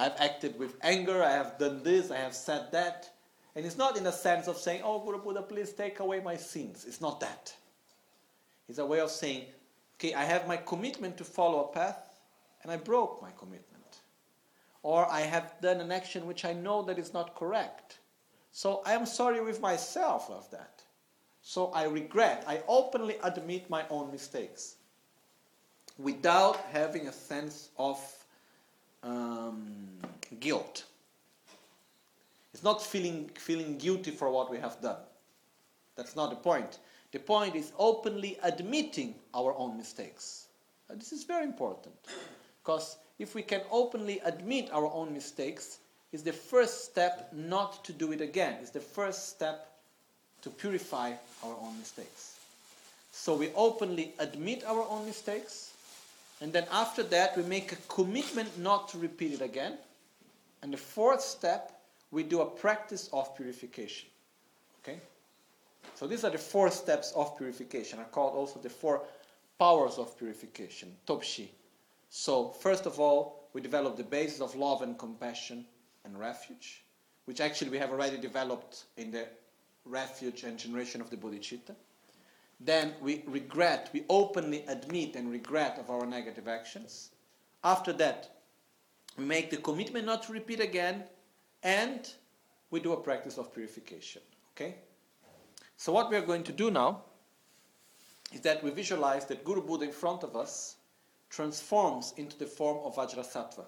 I 0.00 0.04
have 0.04 0.16
acted 0.18 0.58
with 0.58 0.76
anger, 0.80 1.22
I 1.22 1.32
have 1.32 1.58
done 1.58 1.82
this, 1.82 2.10
I 2.10 2.16
have 2.16 2.32
said 2.34 2.72
that. 2.72 3.10
And 3.54 3.66
it's 3.66 3.76
not 3.76 3.98
in 3.98 4.04
the 4.04 4.10
sense 4.10 4.48
of 4.48 4.56
saying, 4.56 4.80
Oh, 4.82 4.98
Guru 4.98 5.22
Buddha, 5.22 5.42
please 5.42 5.74
take 5.74 6.00
away 6.00 6.20
my 6.20 6.38
sins. 6.38 6.86
It's 6.88 7.02
not 7.02 7.20
that. 7.20 7.54
It's 8.66 8.78
a 8.78 8.86
way 8.86 9.00
of 9.00 9.10
saying, 9.10 9.44
Okay, 9.96 10.14
I 10.14 10.24
have 10.24 10.48
my 10.48 10.56
commitment 10.56 11.18
to 11.18 11.24
follow 11.24 11.64
a 11.64 11.74
path, 11.74 11.98
and 12.62 12.72
I 12.72 12.78
broke 12.78 13.20
my 13.20 13.28
commitment. 13.32 14.00
Or 14.82 15.06
I 15.10 15.20
have 15.20 15.52
done 15.60 15.82
an 15.82 15.92
action 15.92 16.26
which 16.26 16.46
I 16.46 16.54
know 16.54 16.80
that 16.84 16.98
is 16.98 17.12
not 17.12 17.34
correct. 17.34 17.98
So 18.52 18.80
I 18.86 18.94
am 18.94 19.04
sorry 19.04 19.42
with 19.42 19.60
myself 19.60 20.30
of 20.30 20.50
that. 20.50 20.82
So 21.42 21.66
I 21.72 21.84
regret, 21.84 22.42
I 22.46 22.62
openly 22.68 23.16
admit 23.22 23.68
my 23.68 23.84
own 23.90 24.10
mistakes 24.10 24.76
without 25.98 26.56
having 26.72 27.06
a 27.06 27.12
sense 27.12 27.68
of 27.76 27.98
um, 29.02 29.88
guilt. 30.40 30.84
It's 32.52 32.62
not 32.62 32.82
feeling, 32.82 33.30
feeling 33.36 33.78
guilty 33.78 34.10
for 34.10 34.30
what 34.30 34.50
we 34.50 34.58
have 34.58 34.80
done. 34.80 34.98
That's 35.96 36.16
not 36.16 36.30
the 36.30 36.36
point. 36.36 36.78
The 37.12 37.18
point 37.18 37.54
is 37.56 37.72
openly 37.78 38.38
admitting 38.42 39.14
our 39.34 39.54
own 39.56 39.76
mistakes. 39.76 40.46
And 40.88 41.00
this 41.00 41.12
is 41.12 41.24
very 41.24 41.44
important 41.44 41.94
because 42.62 42.96
if 43.18 43.34
we 43.34 43.42
can 43.42 43.62
openly 43.70 44.20
admit 44.24 44.70
our 44.72 44.90
own 44.92 45.12
mistakes, 45.12 45.78
it's 46.12 46.22
the 46.22 46.32
first 46.32 46.84
step 46.84 47.30
not 47.32 47.84
to 47.84 47.92
do 47.92 48.12
it 48.12 48.20
again. 48.20 48.56
It's 48.60 48.70
the 48.70 48.80
first 48.80 49.28
step 49.28 49.70
to 50.42 50.50
purify 50.50 51.12
our 51.44 51.54
own 51.62 51.78
mistakes. 51.78 52.38
So 53.12 53.34
we 53.34 53.50
openly 53.54 54.14
admit 54.18 54.64
our 54.64 54.86
own 54.88 55.06
mistakes, 55.06 55.69
and 56.40 56.52
then 56.52 56.66
after 56.72 57.02
that, 57.04 57.36
we 57.36 57.42
make 57.42 57.72
a 57.72 57.76
commitment 57.88 58.58
not 58.58 58.88
to 58.90 58.98
repeat 58.98 59.32
it 59.32 59.42
again. 59.42 59.76
And 60.62 60.72
the 60.72 60.78
fourth 60.78 61.20
step, 61.20 61.80
we 62.10 62.22
do 62.22 62.40
a 62.40 62.46
practice 62.46 63.10
of 63.12 63.36
purification. 63.36 64.08
Okay? 64.82 65.00
So 65.94 66.06
these 66.06 66.24
are 66.24 66.30
the 66.30 66.38
four 66.38 66.70
steps 66.70 67.12
of 67.12 67.36
purification. 67.36 67.98
are 67.98 68.06
called 68.06 68.34
also 68.34 68.58
the 68.58 68.70
four 68.70 69.02
powers 69.58 69.98
of 69.98 70.16
purification, 70.18 70.96
Topshi. 71.06 71.48
So 72.08 72.48
first 72.48 72.86
of 72.86 72.98
all, 72.98 73.48
we 73.52 73.60
develop 73.60 73.96
the 73.96 74.04
basis 74.04 74.40
of 74.40 74.54
love 74.54 74.80
and 74.80 74.98
compassion 74.98 75.66
and 76.04 76.18
refuge, 76.18 76.82
which 77.26 77.40
actually 77.40 77.70
we 77.70 77.78
have 77.78 77.90
already 77.90 78.16
developed 78.16 78.84
in 78.96 79.10
the 79.10 79.26
refuge 79.84 80.44
and 80.44 80.58
generation 80.58 81.00
of 81.00 81.10
the 81.10 81.16
bodhicitta 81.16 81.74
then 82.60 82.94
we 83.00 83.24
regret, 83.26 83.88
we 83.92 84.04
openly 84.08 84.64
admit 84.68 85.16
and 85.16 85.30
regret 85.30 85.78
of 85.78 85.88
our 85.88 86.04
negative 86.06 86.46
actions. 86.46 87.10
After 87.64 87.92
that, 87.94 88.36
we 89.16 89.24
make 89.24 89.50
the 89.50 89.56
commitment 89.56 90.06
not 90.06 90.22
to 90.24 90.32
repeat 90.32 90.60
again, 90.60 91.04
and 91.62 92.08
we 92.70 92.80
do 92.80 92.92
a 92.92 93.00
practice 93.00 93.38
of 93.38 93.52
purification. 93.54 94.22
Okay? 94.54 94.76
So, 95.76 95.92
what 95.92 96.10
we 96.10 96.16
are 96.16 96.24
going 96.24 96.44
to 96.44 96.52
do 96.52 96.70
now 96.70 97.02
is 98.32 98.42
that 98.42 98.62
we 98.62 98.70
visualize 98.70 99.24
that 99.26 99.44
Guru 99.44 99.62
Buddha 99.62 99.86
in 99.86 99.92
front 99.92 100.22
of 100.22 100.36
us 100.36 100.76
transforms 101.30 102.12
into 102.16 102.38
the 102.38 102.46
form 102.46 102.78
of 102.84 102.96
Vajrasattva. 102.96 103.64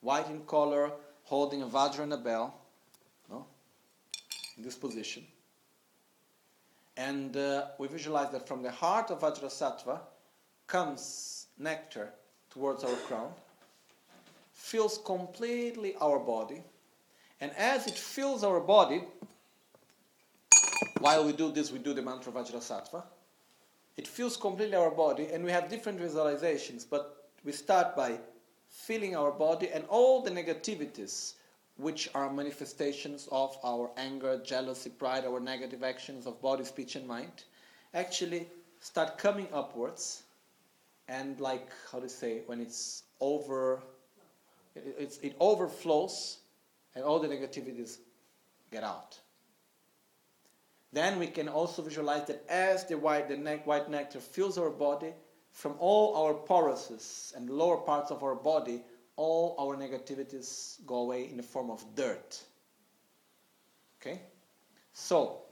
White 0.00 0.28
in 0.28 0.40
color, 0.42 0.92
holding 1.24 1.62
a 1.62 1.66
Vajra 1.66 2.00
and 2.00 2.12
a 2.12 2.16
bell, 2.16 2.54
no? 3.28 3.46
in 4.56 4.62
this 4.62 4.76
position. 4.76 5.24
And 6.96 7.36
uh, 7.36 7.66
we 7.78 7.88
visualize 7.88 8.30
that 8.32 8.46
from 8.46 8.62
the 8.62 8.70
heart 8.70 9.10
of 9.10 9.20
Vajrasattva 9.20 10.00
comes 10.66 11.46
nectar 11.58 12.12
towards 12.50 12.84
our 12.84 12.94
crown, 13.06 13.32
fills 14.52 14.98
completely 15.04 15.94
our 16.00 16.18
body, 16.18 16.62
and 17.40 17.50
as 17.56 17.86
it 17.86 17.94
fills 17.94 18.44
our 18.44 18.60
body, 18.60 19.02
while 21.00 21.24
we 21.24 21.32
do 21.32 21.50
this, 21.50 21.72
we 21.72 21.78
do 21.78 21.94
the 21.94 22.02
mantra 22.02 22.30
Vajrasattva. 22.32 23.02
It 23.96 24.06
fills 24.06 24.36
completely 24.36 24.76
our 24.76 24.90
body, 24.90 25.28
and 25.32 25.44
we 25.44 25.50
have 25.50 25.68
different 25.68 25.98
visualizations, 26.00 26.86
but 26.88 27.28
we 27.44 27.52
start 27.52 27.96
by 27.96 28.18
filling 28.68 29.16
our 29.16 29.32
body 29.32 29.68
and 29.70 29.84
all 29.88 30.22
the 30.22 30.30
negativities 30.30 31.34
which 31.76 32.08
are 32.14 32.32
manifestations 32.32 33.28
of 33.32 33.56
our 33.64 33.90
anger, 33.96 34.40
jealousy, 34.44 34.90
pride, 34.90 35.24
our 35.24 35.40
negative 35.40 35.82
actions 35.82 36.26
of 36.26 36.40
body, 36.40 36.64
speech, 36.64 36.96
and 36.96 37.06
mind, 37.06 37.44
actually 37.94 38.46
start 38.80 39.18
coming 39.18 39.48
upwards. 39.52 40.22
And 41.08 41.38
like 41.40 41.68
how 41.90 41.98
to 41.98 42.08
say 42.08 42.42
when 42.46 42.60
it's 42.60 43.02
over 43.20 43.82
it, 44.74 44.96
it's, 44.98 45.18
it 45.18 45.36
overflows 45.40 46.38
and 46.94 47.04
all 47.04 47.18
the 47.18 47.28
negativities 47.28 47.98
get 48.70 48.84
out. 48.84 49.18
Then 50.92 51.18
we 51.18 51.26
can 51.26 51.48
also 51.48 51.82
visualize 51.82 52.26
that 52.26 52.44
as 52.48 52.84
the 52.84 52.98
white, 52.98 53.28
the 53.28 53.36
ne- 53.36 53.62
white 53.64 53.90
nectar 53.90 54.20
fills 54.20 54.58
our 54.58 54.70
body 54.70 55.12
from 55.50 55.74
all 55.78 56.16
our 56.16 56.34
porosis 56.34 57.34
and 57.34 57.48
lower 57.48 57.78
parts 57.78 58.10
of 58.10 58.22
our 58.22 58.34
body 58.34 58.82
all 59.16 59.54
our 59.58 59.76
negativities 59.76 60.84
go 60.86 60.96
away 60.96 61.28
in 61.28 61.36
the 61.36 61.42
form 61.42 61.70
of 61.70 61.84
dirt. 61.94 62.42
Okay? 64.00 64.20
So, 64.92 65.42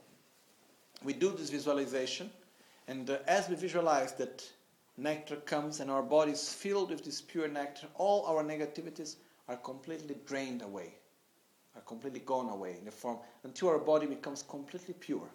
we 1.03 1.13
do 1.13 1.31
this 1.31 1.49
visualization, 1.49 2.29
and 2.87 3.09
uh, 3.09 3.17
as 3.27 3.49
we 3.49 3.55
visualize 3.55 4.13
that 4.13 4.43
nectar 4.97 5.37
comes 5.37 5.79
and 5.79 5.89
our 5.89 6.03
body 6.03 6.31
is 6.31 6.53
filled 6.53 6.91
with 6.91 7.03
this 7.03 7.21
pure 7.21 7.47
nectar, 7.47 7.87
all 7.95 8.25
our 8.25 8.43
negativities 8.43 9.15
are 9.47 9.57
completely 9.57 10.15
drained 10.25 10.61
away, 10.61 10.93
are 11.75 11.81
completely 11.81 12.19
gone 12.19 12.49
away 12.49 12.75
in 12.77 12.85
the 12.85 12.91
form 12.91 13.17
until 13.43 13.69
our 13.69 13.79
body 13.79 14.05
becomes 14.05 14.43
completely 14.43 14.93
pure. 14.93 15.29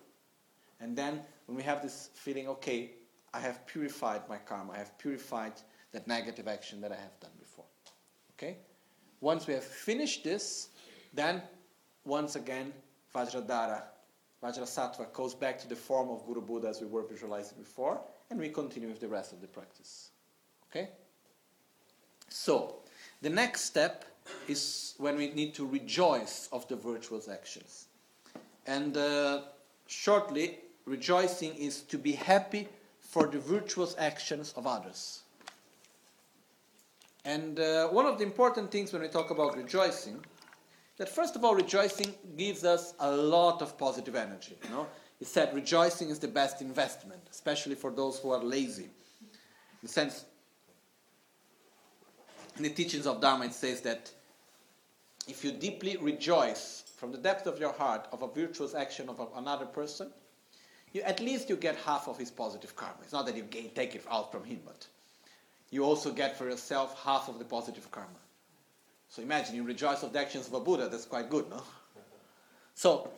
And 0.80 0.96
then, 0.96 1.22
when 1.46 1.56
we 1.56 1.62
have 1.62 1.82
this 1.82 2.10
feeling, 2.14 2.48
okay, 2.48 2.92
I 3.32 3.40
have 3.40 3.66
purified 3.66 4.22
my 4.28 4.36
karma, 4.36 4.74
I 4.74 4.78
have 4.78 4.96
purified 4.98 5.54
that 5.92 6.06
negative 6.06 6.46
action 6.46 6.80
that 6.82 6.92
I 6.92 6.96
have 6.96 7.18
done. 7.20 7.30
Okay? 8.38 8.56
Once 9.20 9.46
we 9.46 9.54
have 9.54 9.64
finished 9.64 10.24
this, 10.24 10.68
then 11.14 11.42
once 12.04 12.36
again, 12.36 12.72
Vajradhara, 13.14 13.82
Vajrasattva 14.42 15.12
goes 15.12 15.34
back 15.34 15.58
to 15.58 15.68
the 15.68 15.76
form 15.76 16.10
of 16.10 16.26
Guru 16.26 16.42
Buddha 16.42 16.68
as 16.68 16.80
we 16.80 16.86
were 16.86 17.02
visualizing 17.02 17.58
before, 17.58 18.00
and 18.30 18.38
we 18.38 18.50
continue 18.50 18.88
with 18.88 19.00
the 19.00 19.08
rest 19.08 19.32
of 19.32 19.40
the 19.40 19.46
practice. 19.46 20.10
Okay? 20.70 20.90
So, 22.28 22.76
the 23.22 23.30
next 23.30 23.62
step 23.62 24.04
is 24.46 24.94
when 24.98 25.16
we 25.16 25.30
need 25.30 25.54
to 25.54 25.66
rejoice 25.66 26.48
of 26.52 26.68
the 26.68 26.76
virtuous 26.76 27.28
actions. 27.28 27.86
And 28.66 28.96
uh, 28.96 29.42
shortly, 29.86 30.58
rejoicing 30.84 31.54
is 31.54 31.82
to 31.82 31.98
be 31.98 32.12
happy 32.12 32.68
for 33.00 33.26
the 33.26 33.38
virtuous 33.38 33.94
actions 33.98 34.52
of 34.56 34.66
others. 34.66 35.22
And 37.26 37.58
uh, 37.58 37.88
one 37.88 38.06
of 38.06 38.18
the 38.18 38.24
important 38.24 38.70
things 38.70 38.92
when 38.92 39.02
we 39.02 39.08
talk 39.08 39.30
about 39.30 39.56
rejoicing, 39.56 40.24
that 40.96 41.08
first 41.08 41.34
of 41.34 41.44
all, 41.44 41.56
rejoicing 41.56 42.14
gives 42.36 42.64
us 42.64 42.94
a 43.00 43.10
lot 43.10 43.60
of 43.62 43.76
positive 43.76 44.14
energy. 44.14 44.56
You 44.62 44.70
know, 44.70 44.86
it 45.20 45.26
said 45.26 45.52
rejoicing 45.52 46.08
is 46.08 46.20
the 46.20 46.28
best 46.28 46.62
investment, 46.62 47.20
especially 47.28 47.74
for 47.74 47.90
those 47.90 48.20
who 48.20 48.30
are 48.30 48.42
lazy. 48.42 48.84
In 48.84 49.82
the 49.82 49.88
sense, 49.88 50.24
in 52.56 52.62
the 52.62 52.70
teachings 52.70 53.08
of 53.08 53.20
Dharma, 53.20 53.46
it 53.46 53.54
says 53.54 53.80
that 53.80 54.12
if 55.26 55.44
you 55.44 55.50
deeply 55.50 55.96
rejoice 55.96 56.84
from 56.96 57.10
the 57.10 57.18
depth 57.18 57.48
of 57.48 57.58
your 57.58 57.72
heart 57.72 58.06
of 58.12 58.22
a 58.22 58.28
virtuous 58.28 58.72
action 58.72 59.08
of 59.08 59.20
another 59.36 59.66
person, 59.66 60.12
you, 60.92 61.02
at 61.02 61.18
least 61.18 61.50
you 61.50 61.56
get 61.56 61.74
half 61.74 62.06
of 62.06 62.16
his 62.16 62.30
positive 62.30 62.76
karma. 62.76 62.98
It's 63.02 63.12
not 63.12 63.26
that 63.26 63.36
you 63.36 63.42
gain, 63.42 63.70
take 63.74 63.96
it 63.96 64.04
out 64.08 64.30
from 64.30 64.44
him, 64.44 64.60
but 64.64 64.86
you 65.70 65.84
also 65.84 66.12
get 66.12 66.36
for 66.36 66.48
yourself 66.48 67.00
half 67.04 67.28
of 67.28 67.38
the 67.38 67.44
positive 67.44 67.90
karma. 67.90 68.08
So 69.08 69.22
imagine 69.22 69.54
you 69.54 69.62
rejoice 69.62 70.02
of 70.02 70.12
the 70.12 70.20
actions 70.20 70.48
of 70.48 70.54
a 70.54 70.60
Buddha, 70.60 70.88
that's 70.88 71.04
quite 71.04 71.30
good, 71.30 71.48
no? 71.50 71.62
So, 72.74 73.10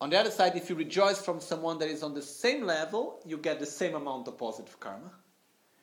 on 0.00 0.10
the 0.10 0.18
other 0.18 0.30
side, 0.30 0.56
if 0.56 0.68
you 0.68 0.76
rejoice 0.76 1.22
from 1.22 1.40
someone 1.40 1.78
that 1.78 1.88
is 1.88 2.02
on 2.02 2.14
the 2.14 2.22
same 2.22 2.64
level, 2.64 3.20
you 3.26 3.36
get 3.36 3.60
the 3.60 3.66
same 3.66 3.94
amount 3.94 4.28
of 4.28 4.38
positive 4.38 4.78
karma. 4.80 5.10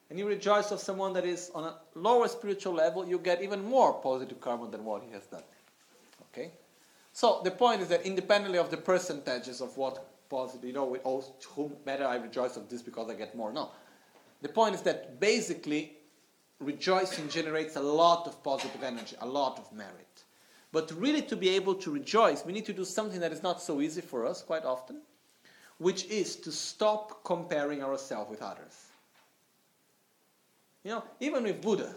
And 0.10 0.18
you 0.18 0.28
rejoice 0.28 0.72
of 0.72 0.80
someone 0.80 1.14
that 1.14 1.26
is 1.26 1.52
on 1.54 1.66
a 1.66 1.76
lower 1.96 2.28
spiritual 2.28 2.74
level, 2.74 3.08
you 3.08 3.20
get 3.20 3.42
even 3.42 3.64
more 3.64 3.94
positive 3.94 4.40
karma 4.40 4.70
than 4.70 4.86
what 4.86 5.04
he 5.04 5.12
has 5.12 5.26
done. 5.26 5.44
Okay? 6.32 6.52
So 7.14 7.42
the 7.44 7.52
point 7.52 7.82
is 7.82 7.90
that 7.90 8.06
independently 8.06 8.60
of 8.60 8.72
the 8.72 8.78
percentages 8.78 9.60
of 9.60 9.76
what 9.76 10.06
positive, 10.30 10.66
you 10.66 10.74
know, 10.74 10.98
oh, 11.04 11.22
to 11.22 11.48
whom 11.50 11.74
better 11.84 12.06
I 12.06 12.16
rejoice 12.18 12.58
of 12.58 12.70
this 12.70 12.82
because 12.82 13.10
I 13.10 13.16
get 13.16 13.36
more. 13.36 13.52
No. 13.52 13.72
The 14.42 14.50
point 14.50 14.76
is 14.76 14.82
that 14.84 15.20
basically 15.20 15.94
rejoicing 16.60 17.30
generates 17.30 17.76
a 17.76 17.82
lot 17.82 18.28
of 18.28 18.44
positive 18.44 18.84
energy, 18.84 19.16
a 19.22 19.28
lot 19.28 19.58
of 19.58 19.72
merit. 19.74 20.24
But 20.72 20.92
really, 20.92 21.22
to 21.24 21.36
be 21.36 21.50
able 21.50 21.76
to 21.76 21.92
rejoice, 21.92 22.46
we 22.46 22.54
need 22.54 22.66
to 22.66 22.74
do 22.74 22.86
something 22.86 23.20
that 23.22 23.32
is 23.32 23.42
not 23.42 23.62
so 23.62 23.82
easy 23.82 24.02
for 24.02 24.26
us 24.26 24.42
quite 24.42 24.66
often, 24.66 25.02
which 25.78 26.06
is 26.06 26.36
to 26.38 26.52
stop 26.52 27.24
comparing 27.24 27.82
ourselves 27.82 28.30
with 28.30 28.42
others. 28.42 28.86
You 30.84 30.92
know, 30.92 31.04
even 31.20 31.44
with 31.44 31.62
Buddha. 31.62 31.96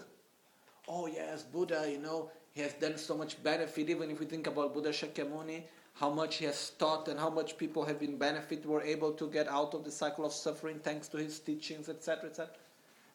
Oh, 0.89 1.07
yes, 1.07 1.43
Buddha, 1.43 1.89
you 1.91 1.99
know, 1.99 2.31
he 2.53 2.61
has 2.63 2.73
done 2.75 2.97
so 2.97 3.17
much 3.17 3.43
benefit. 3.43 3.89
Even 3.89 4.11
if 4.11 4.19
we 4.19 4.27
think 4.27 4.47
about 4.47 4.75
Buddha 4.75 4.91
Shakyamuni, 4.91 5.63
how 5.95 6.11
much 6.11 6.37
he 6.37 6.45
has 6.47 6.71
taught 6.79 7.09
and 7.09 7.19
how 7.19 7.31
much 7.31 7.59
people 7.59 7.85
have 7.85 7.99
been 7.99 8.17
benefit, 8.17 8.65
were 8.65 8.83
able 8.83 9.13
to 9.13 9.29
get 9.29 9.49
out 9.49 9.75
of 9.75 9.85
the 9.85 9.91
cycle 9.91 10.25
of 10.25 10.33
suffering 10.33 10.79
thanks 10.79 11.09
to 11.09 11.19
his 11.19 11.39
teachings, 11.39 11.89
etc., 11.89 12.31
etc. 12.31 12.55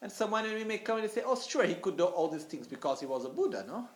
And 0.02 0.12
someone 0.12 0.46
and 0.46 0.54
we 0.54 0.64
may 0.64 0.78
come 0.78 1.00
and 1.00 1.10
say, 1.10 1.24
oh, 1.26 1.40
sure, 1.40 1.66
he 1.66 1.76
could 1.76 1.98
do 1.98 2.04
all 2.04 2.28
these 2.28 2.44
things 2.44 2.68
because 2.68 3.00
he 3.00 3.06
was 3.06 3.26
a 3.26 3.30
Buddha, 3.30 3.66
no? 3.68 3.88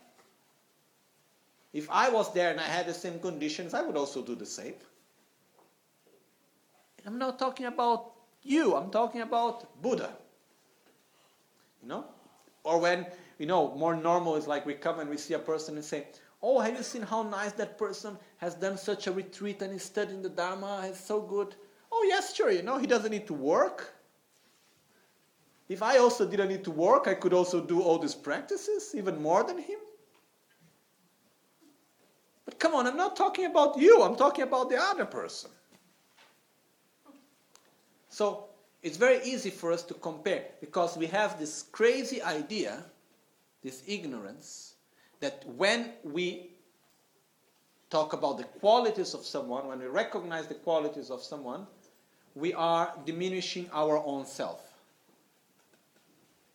If 1.72 1.88
I 1.92 2.10
was 2.10 2.34
there 2.34 2.50
and 2.50 2.60
I 2.60 2.64
had 2.64 2.88
the 2.88 2.94
same 2.94 3.20
conditions, 3.20 3.74
I 3.74 3.84
would 3.84 3.96
also 3.96 4.24
do 4.24 4.34
the 4.34 4.46
same. 4.46 4.74
I'm 7.06 7.20
not 7.20 7.38
talking 7.38 7.68
about 7.68 8.12
you, 8.42 8.76
I'm 8.76 8.90
talking 8.90 9.22
about 9.22 9.82
Buddha. 9.82 10.10
You 11.84 11.90
know? 11.90 12.06
Or 12.64 12.80
when, 12.80 13.06
you 13.38 13.46
know, 13.46 13.76
more 13.76 13.96
normal 13.96 14.36
is 14.36 14.48
like 14.48 14.66
we 14.66 14.74
come 14.74 15.00
and 15.00 15.10
we 15.10 15.18
see 15.18 15.34
a 15.36 15.40
person 15.40 15.76
and 15.76 15.86
say, 15.86 16.08
Oh, 16.42 16.60
have 16.60 16.78
you 16.78 16.84
seen 16.84 17.02
how 17.02 17.24
nice 17.24 17.52
that 17.54 17.78
person 17.78 18.18
has 18.38 18.56
done 18.56 18.78
such 18.78 19.08
a 19.08 19.12
retreat 19.12 19.62
and 19.62 19.74
is 19.74 19.84
studying 19.84 20.22
the 20.22 20.30
Dharma? 20.30 20.84
It's 20.86 21.04
so 21.04 21.22
good. 21.22 21.56
Oh, 21.92 22.06
yes, 22.08 22.34
sure, 22.34 22.52
you 22.52 22.62
know, 22.62 22.78
he 22.78 22.88
doesn't 22.88 23.12
need 23.12 23.28
to 23.28 23.34
work. 23.34 23.94
If 25.68 25.84
I 25.84 25.98
also 25.98 26.28
didn't 26.28 26.50
need 26.50 26.64
to 26.64 26.72
work, 26.72 27.08
I 27.08 27.14
could 27.14 27.34
also 27.34 27.62
do 27.62 27.82
all 27.82 28.00
these 28.00 28.16
practices, 28.16 28.94
even 28.96 29.22
more 29.22 29.44
than 29.44 29.58
him. 29.58 29.80
But 32.46 32.58
come 32.58 32.74
on, 32.74 32.88
I'm 32.88 32.98
not 32.98 33.16
talking 33.16 33.46
about 33.46 33.78
you, 33.78 34.02
I'm 34.02 34.16
talking 34.16 34.44
about 34.44 34.70
the 34.70 34.78
other 34.82 35.06
person. 35.06 35.52
So 38.10 38.46
it's 38.82 38.98
very 38.98 39.22
easy 39.24 39.50
for 39.50 39.72
us 39.72 39.84
to 39.84 39.94
compare 39.94 40.46
because 40.60 40.98
we 40.98 41.06
have 41.08 41.38
this 41.38 41.64
crazy 41.64 42.22
idea, 42.24 42.84
this 43.62 43.84
ignorance, 43.88 44.69
that 45.20 45.44
when 45.56 45.92
we 46.04 46.50
talk 47.90 48.14
about 48.14 48.38
the 48.38 48.44
qualities 48.44 49.14
of 49.14 49.26
someone, 49.26 49.68
when 49.68 49.80
we 49.80 49.88
recognize 49.88 50.48
the 50.48 50.54
qualities 50.54 51.10
of 51.10 51.22
someone, 51.22 51.66
we 52.36 52.54
are 52.54 52.94
diminishing 53.06 53.70
our 53.74 53.98
own 54.06 54.26
self. 54.26 54.62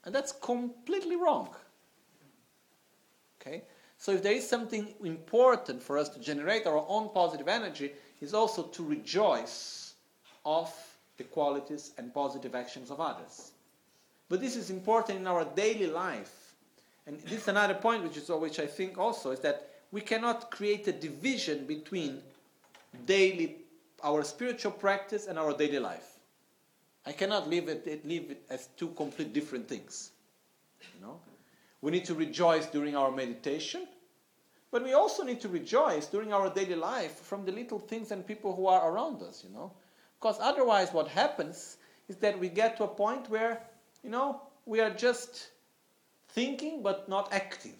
And 0.05 0.15
that's 0.15 0.33
completely 0.33 1.17
wrong. 1.17 1.55
Okay? 3.41 3.63
So 3.99 4.13
if 4.13 4.23
there 4.23 4.33
is 4.33 4.49
something 4.49 4.95
important 5.03 5.83
for 5.83 5.99
us 5.99 6.09
to 6.11 6.21
generate 6.21 6.67
our 6.67 6.85
own 6.89 7.11
positive 7.13 7.49
energy, 7.49 7.93
is 8.21 8.35
also 8.35 8.65
to 8.65 8.83
rejoice 8.85 9.95
of 10.45 10.73
the 11.17 11.25
qualities 11.25 11.93
and 11.99 12.13
positive 12.13 12.55
actions 12.55 12.91
of 12.91 13.01
others. 13.01 13.53
But 14.29 14.41
this 14.41 14.57
is 14.57 14.71
important 14.71 15.19
in 15.19 15.27
our 15.27 15.45
daily 15.45 15.87
life. 15.87 16.44
And 17.07 17.21
this 17.21 17.43
is 17.43 17.49
another 17.49 17.75
point 17.75 18.03
which 18.03 18.17
is 18.17 18.29
which 18.29 18.59
I 18.59 18.67
think 18.67 18.99
also 18.99 19.31
is 19.31 19.41
that 19.41 19.71
we 19.93 20.01
cannot 20.01 20.51
create 20.51 20.89
a 20.89 20.93
division 20.93 21.67
between 21.67 22.23
daily 23.07 23.57
our 24.03 24.23
spiritual 24.23 24.73
practice 24.73 25.27
and 25.27 25.39
our 25.39 25.57
daily 25.57 25.79
life. 25.79 26.19
I 27.07 27.13
cannot 27.13 27.49
live 27.49 27.69
it, 27.69 28.07
leave 28.07 28.31
it 28.31 28.43
as 28.51 28.69
two 28.77 28.89
complete 28.89 29.33
different 29.33 29.69
things. 29.69 30.11
You 30.95 31.07
know? 31.07 31.21
We 31.81 31.91
need 31.91 32.05
to 32.07 32.15
rejoice 32.15 32.67
during 32.67 32.97
our 32.97 33.11
meditation, 33.11 33.87
but 34.71 34.83
we 34.83 34.93
also 34.93 35.23
need 35.23 35.41
to 35.41 35.49
rejoice 35.49 36.07
during 36.07 36.33
our 36.33 36.51
daily 36.51 36.75
life 36.75 37.21
from 37.21 37.45
the 37.45 37.53
little 37.53 37.79
things 37.79 38.11
and 38.11 38.27
people 38.27 38.55
who 38.55 38.67
are 38.67 38.91
around 38.91 39.23
us, 39.23 39.45
you 39.47 39.55
know. 39.55 39.73
Because 40.19 40.39
otherwise 40.41 40.93
what 40.93 41.09
happens 41.09 41.77
is 42.09 42.17
that 42.17 42.39
we 42.39 42.49
get 42.49 42.77
to 42.79 42.85
a 42.85 42.89
point 42.89 43.29
where, 43.29 43.61
you 44.03 44.11
know, 44.11 44.41
we 44.67 44.81
are 44.81 44.91
just 44.91 45.49
thinking 46.35 46.83
but 46.83 47.09
not 47.09 47.33
acting. 47.33 47.75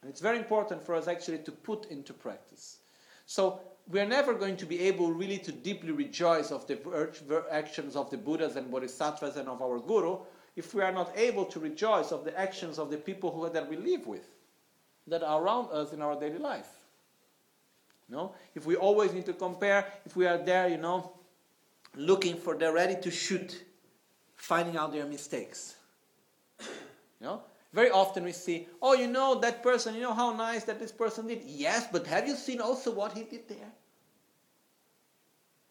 And 0.00 0.10
it's 0.10 0.20
very 0.20 0.38
important 0.38 0.82
for 0.82 0.94
us 0.94 1.06
actually 1.06 1.38
to 1.38 1.52
put 1.52 1.86
into 1.90 2.12
practice. 2.12 2.78
So 3.26 3.60
we 3.88 4.00
are 4.00 4.06
never 4.06 4.34
going 4.34 4.56
to 4.56 4.66
be 4.66 4.80
able 4.80 5.12
really 5.12 5.38
to 5.38 5.52
deeply 5.52 5.92
rejoice 5.92 6.50
of 6.50 6.66
the 6.66 7.44
actions 7.50 7.94
of 7.94 8.10
the 8.10 8.16
Buddhas 8.16 8.56
and 8.56 8.70
Bodhisattvas 8.70 9.36
and 9.36 9.48
of 9.48 9.62
our 9.62 9.78
Guru 9.78 10.18
if 10.56 10.74
we 10.74 10.82
are 10.82 10.92
not 10.92 11.16
able 11.16 11.44
to 11.46 11.60
rejoice 11.60 12.12
of 12.12 12.24
the 12.24 12.38
actions 12.38 12.78
of 12.78 12.90
the 12.90 12.96
people 12.96 13.30
who, 13.30 13.48
that 13.48 13.68
we 13.68 13.76
live 13.76 14.06
with, 14.06 14.28
that 15.06 15.22
are 15.22 15.42
around 15.42 15.70
us 15.72 15.92
in 15.92 16.02
our 16.02 16.18
daily 16.18 16.38
life. 16.38 16.68
No? 18.08 18.34
If 18.54 18.66
we 18.66 18.76
always 18.76 19.14
need 19.14 19.24
to 19.26 19.32
compare, 19.32 19.86
if 20.04 20.14
we 20.14 20.26
are 20.26 20.36
there, 20.36 20.68
you 20.68 20.76
know, 20.76 21.12
looking 21.96 22.36
for 22.36 22.54
they're 22.54 22.72
ready 22.72 23.00
to 23.00 23.10
shoot, 23.10 23.64
finding 24.36 24.76
out 24.76 24.92
their 24.92 25.06
mistakes. 25.06 25.76
You 26.60 27.26
know? 27.26 27.42
Very 27.72 27.90
often 27.90 28.24
we 28.24 28.32
see, 28.32 28.68
oh, 28.82 28.92
you 28.94 29.06
know, 29.06 29.40
that 29.40 29.62
person, 29.62 29.94
you 29.94 30.02
know 30.02 30.12
how 30.12 30.32
nice 30.32 30.64
that 30.64 30.78
this 30.78 30.92
person 30.92 31.26
did. 31.26 31.42
Yes, 31.46 31.88
but 31.90 32.06
have 32.06 32.28
you 32.28 32.36
seen 32.36 32.60
also 32.60 32.90
what 32.90 33.16
he 33.16 33.24
did 33.24 33.48
there? 33.48 33.72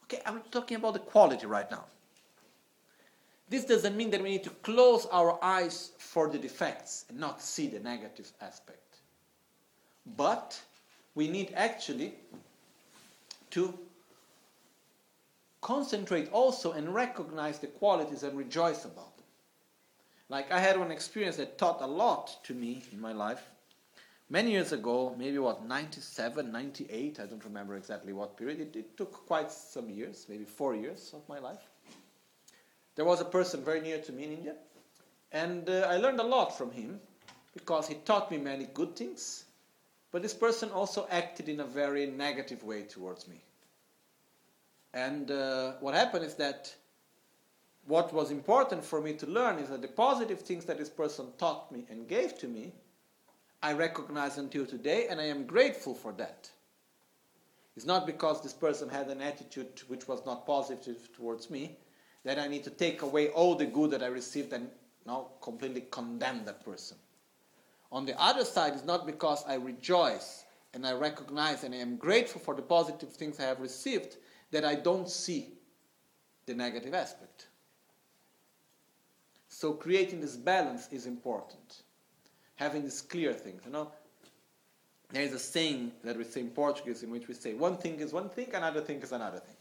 Okay, 0.06 0.22
I'm 0.26 0.42
talking 0.50 0.78
about 0.78 0.94
the 0.94 1.00
quality 1.00 1.46
right 1.46 1.70
now. 1.70 1.86
This 3.50 3.66
doesn't 3.66 3.96
mean 3.96 4.10
that 4.12 4.24
we 4.24 4.30
need 4.30 4.44
to 4.46 4.50
close 4.50 5.06
our 5.12 5.38
eyes 5.44 5.92
for 6.00 6.28
the 6.28 6.38
defects 6.38 7.06
and 7.10 7.20
not 7.20 7.42
see 7.42 7.68
the 7.68 7.80
negative 7.80 8.32
aspect. 8.42 8.98
But 10.18 10.60
we 11.16 11.28
need 11.28 11.54
actually 11.56 12.14
to 13.52 13.78
concentrate 15.60 16.32
also 16.32 16.72
and 16.72 16.94
recognize 16.96 17.60
the 17.60 17.68
qualities 17.68 18.24
and 18.24 18.38
rejoice 18.38 18.86
about. 18.86 19.11
Like 20.32 20.50
I 20.50 20.62
had 20.62 20.80
one 20.80 20.92
experience 20.92 21.36
that 21.36 21.58
taught 21.58 21.82
a 21.82 21.86
lot 21.86 22.42
to 22.46 22.54
me 22.54 22.84
in 22.94 23.02
my 23.02 23.12
life. 23.12 23.44
Many 24.30 24.52
years 24.52 24.72
ago, 24.72 25.14
maybe 25.20 25.38
what, 25.40 25.66
97, 25.66 26.50
98, 26.50 27.20
I 27.20 27.26
don't 27.26 27.44
remember 27.44 27.76
exactly 27.76 28.14
what 28.14 28.38
period. 28.38 28.62
It, 28.62 28.76
it 28.78 28.96
took 28.96 29.12
quite 29.28 29.52
some 29.52 29.90
years, 29.90 30.28
maybe 30.30 30.46
four 30.46 30.74
years 30.74 31.12
of 31.14 31.28
my 31.28 31.38
life. 31.38 31.60
There 32.96 33.04
was 33.04 33.20
a 33.20 33.26
person 33.26 33.62
very 33.62 33.82
near 33.82 33.98
to 33.98 34.14
me 34.14 34.24
in 34.24 34.32
India, 34.32 34.56
and 35.34 35.70
uh, 35.70 35.88
I 35.90 35.98
learned 35.98 36.22
a 36.22 36.24
lot 36.24 36.58
from 36.58 36.72
him 36.72 37.02
because 37.54 37.90
he 37.90 37.96
taught 38.06 38.32
me 38.32 38.38
many 38.38 38.70
good 38.74 38.96
things, 38.96 39.44
but 40.14 40.22
this 40.22 40.34
person 40.34 40.70
also 40.70 41.08
acted 41.12 41.50
in 41.50 41.60
a 41.60 41.66
very 41.66 42.06
negative 42.06 42.64
way 42.64 42.84
towards 42.84 43.28
me. 43.28 43.42
And 44.94 45.30
uh, 45.30 45.74
what 45.82 45.94
happened 45.94 46.24
is 46.24 46.36
that 46.36 46.74
what 47.88 48.14
was 48.14 48.32
important 48.32 48.84
for 48.84 49.02
me 49.02 49.14
to 49.14 49.26
learn 49.26 49.60
is 49.60 49.70
that 49.70 49.82
the 49.82 49.88
positive 49.88 50.42
things 50.42 50.66
that 50.66 50.78
this 50.78 50.90
person 50.90 51.28
taught 51.38 51.72
me 51.72 51.86
and 51.90 52.08
gave 52.08 52.38
to 52.40 52.48
me, 52.48 52.74
I 53.64 53.74
recognize 53.74 54.38
until 54.38 54.66
today, 54.66 55.08
and 55.10 55.20
I 55.20 55.26
am 55.26 55.46
grateful 55.46 55.94
for 55.94 56.12
that. 56.14 56.50
It's 57.76 57.86
not 57.86 58.06
because 58.06 58.42
this 58.42 58.54
person 58.54 58.90
had 58.90 59.08
an 59.08 59.22
attitude 59.22 59.82
which 59.88 60.08
was 60.08 60.26
not 60.26 60.46
positive 60.46 61.10
towards 61.14 61.50
me 61.50 61.78
that 62.24 62.38
I 62.38 62.48
need 62.48 62.64
to 62.66 62.70
take 62.70 63.02
away 63.02 63.30
all 63.30 63.56
the 63.56 63.66
good 63.66 63.92
that 63.92 64.04
I 64.04 64.08
received 64.08 64.54
and 64.54 64.70
now 65.06 65.30
completely 65.42 65.86
condemn 65.90 66.46
that 66.46 66.64
person. 66.64 66.98
On 67.92 68.06
the 68.06 68.20
other 68.22 68.46
side, 68.46 68.74
it's 68.74 68.86
not 68.86 69.06
because 69.06 69.44
I 69.48 69.56
rejoice 69.56 70.46
and 70.74 70.86
I 70.86 70.94
recognize 70.94 71.64
and 71.64 71.74
I 71.74 71.80
am 71.80 71.98
grateful 71.98 72.40
for 72.40 72.56
the 72.56 72.62
positive 72.62 73.12
things 73.12 73.40
I 73.40 73.44
have 73.44 73.60
received 73.60 74.18
that 74.52 74.64
I 74.64 74.76
don't 74.76 75.10
see 75.10 75.50
the 76.46 76.54
negative 76.54 76.94
aspect. 76.94 77.48
So 79.62 79.74
creating 79.74 80.22
this 80.22 80.38
balance 80.38 80.88
is 80.92 81.06
important. 81.06 81.84
Having 82.56 82.82
this 82.82 83.00
clear 83.00 83.32
things, 83.32 83.62
you 83.64 83.72
know. 83.72 83.92
There 85.12 85.22
is 85.22 85.34
a 85.34 85.38
saying 85.38 85.92
that 86.04 86.18
we 86.18 86.24
say 86.24 86.42
in 86.42 86.50
Portuguese 86.50 87.04
in 87.04 87.12
which 87.12 87.28
we 87.28 87.36
say 87.36 87.54
one 87.54 87.78
thing 87.78 88.00
is 88.00 88.12
one 88.12 88.30
thing, 88.30 88.56
another 88.56 88.82
thing 88.82 89.00
is 89.02 89.12
another 89.12 89.38
thing. 89.38 89.58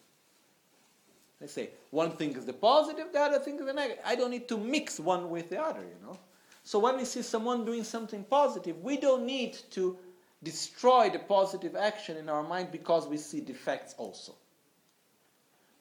They 1.39 1.49
say 1.49 1.69
one 1.91 2.13
thing 2.13 2.35
is 2.35 2.47
the 2.47 2.55
positive, 2.55 3.13
the 3.13 3.21
other 3.21 3.41
thing 3.41 3.59
is 3.59 3.67
the 3.67 3.75
negative. 3.75 4.03
I 4.07 4.15
don't 4.15 4.31
need 4.31 4.49
to 4.49 4.57
mix 4.57 4.99
one 4.99 5.29
with 5.29 5.51
the 5.51 5.61
other, 5.61 5.81
you 5.83 6.07
know. 6.07 6.19
So 6.65 6.79
when 6.79 6.97
we 6.97 7.05
see 7.05 7.21
someone 7.21 7.67
doing 7.67 7.85
something 7.85 8.25
positive, 8.25 8.81
we 8.81 8.97
don't 8.97 9.27
need 9.27 9.59
to 9.73 9.99
destroy 10.43 11.11
the 11.11 11.19
positive 11.19 11.77
action 11.77 12.17
in 12.17 12.31
our 12.31 12.43
mind 12.43 12.73
because 12.73 13.07
we 13.07 13.19
see 13.19 13.43
defects 13.43 13.95
also. 13.99 14.33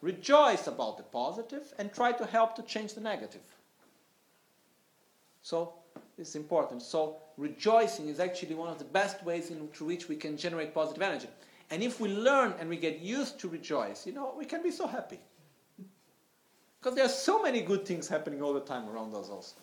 Rejoice 0.02 0.68
about 0.68 0.98
the 0.98 1.04
positive 1.04 1.74
and 1.78 1.94
try 1.94 2.12
to 2.12 2.26
help 2.26 2.58
to 2.58 2.64
change 2.64 2.96
the 2.96 3.02
negative. 3.02 3.44
So 5.42 5.74
it's 6.18 6.36
important. 6.36 6.82
So 6.82 7.18
rejoicing 7.38 8.10
is 8.10 8.20
actually 8.20 8.56
one 8.56 8.70
of 8.70 8.78
the 8.78 8.86
best 8.86 9.24
ways 9.24 9.50
in 9.50 9.68
through 9.70 9.88
which 9.88 10.10
we 10.10 10.16
can 10.16 10.38
generate 10.38 10.74
positive 10.74 11.02
energy. 11.02 11.30
And 11.72 11.84
if 11.84 12.00
we 12.00 12.10
learn 12.10 12.54
and 12.60 12.68
we 12.68 12.78
get 12.78 13.00
used 13.00 13.40
to 13.40 13.48
rejoice, 13.48 14.06
you 14.06 14.14
know, 14.14 14.34
we 14.38 14.46
can 14.46 14.64
be 14.64 14.72
so 14.72 14.88
happy. 14.88 15.20
Because 16.80 16.96
there 16.96 17.06
are 17.06 17.10
so 17.10 17.44
many 17.44 17.60
good 17.60 17.86
things 17.86 18.08
happening 18.08 18.42
all 18.42 18.54
the 18.54 18.62
time 18.62 18.88
around 18.90 19.14
us 19.14 19.30
also. 19.30 19.58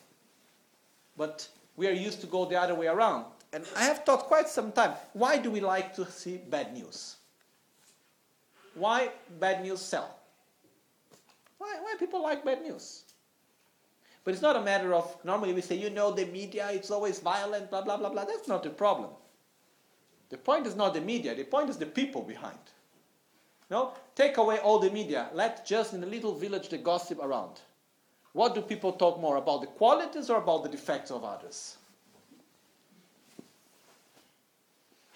But 1.17 1.49
we 1.75 1.89
are 1.89 1.93
used 1.93 2.21
to 2.21 2.27
go 2.27 2.45
the 2.45 2.61
other 2.61 2.75
way 2.75 2.89
around. 2.89 3.25
And 3.55 3.65
I 3.75 3.85
have 3.85 4.05
thought 4.05 4.25
quite 4.25 4.49
some 4.49 4.71
time, 4.71 4.93
why 5.15 5.39
do 5.39 5.51
we 5.51 5.61
like 5.61 5.95
to 5.97 6.05
see 6.11 6.37
bad 6.37 6.75
news? 6.75 7.17
Why 8.75 9.11
bad 9.41 9.63
news 9.63 9.81
sell? 9.81 10.15
Why, 11.57 11.79
why 11.81 11.95
people 11.99 12.23
like 12.23 12.45
bad 12.45 12.61
news? 12.61 13.06
But 14.27 14.35
it's 14.35 14.43
not 14.43 14.57
a 14.57 14.61
matter 14.61 14.93
of, 14.93 15.17
normally 15.25 15.53
we 15.53 15.61
say, 15.61 15.77
you 15.77 15.89
know, 15.89 16.11
the 16.11 16.25
media, 16.27 16.69
it's 16.73 16.91
always 16.91 17.21
violent, 17.21 17.71
blah, 17.71 17.83
blah, 17.83 17.97
blah, 17.97 18.11
blah. 18.11 18.25
That's 18.25 18.49
not 18.49 18.65
the 18.65 18.71
problem. 18.71 19.11
The 20.31 20.37
point 20.37 20.67
is 20.67 20.75
not 20.75 20.95
the 20.95 21.01
media, 21.01 21.33
the 21.33 21.45
point 21.45 21.71
is 21.71 21.77
the 21.77 21.87
people 21.87 22.23
behind. 22.23 22.59
No? 23.71 23.93
Take 24.17 24.39
away 24.39 24.59
all 24.59 24.81
the 24.81 24.91
media. 24.91 25.29
Let 25.33 25.65
just 25.65 25.95
in 25.95 26.03
a 26.03 26.07
little 26.07 26.35
village 26.35 26.71
the 26.71 26.79
gossip 26.79 27.21
around. 27.23 27.61
What 28.33 28.57
do 28.57 28.63
people 28.63 28.95
talk 28.95 29.21
more 29.21 29.37
about 29.37 29.61
the 29.61 29.69
qualities 29.69 30.29
or 30.29 30.39
about 30.39 30.65
the 30.65 30.71
defects 30.71 31.13
of 31.13 31.23
others? 31.23 31.77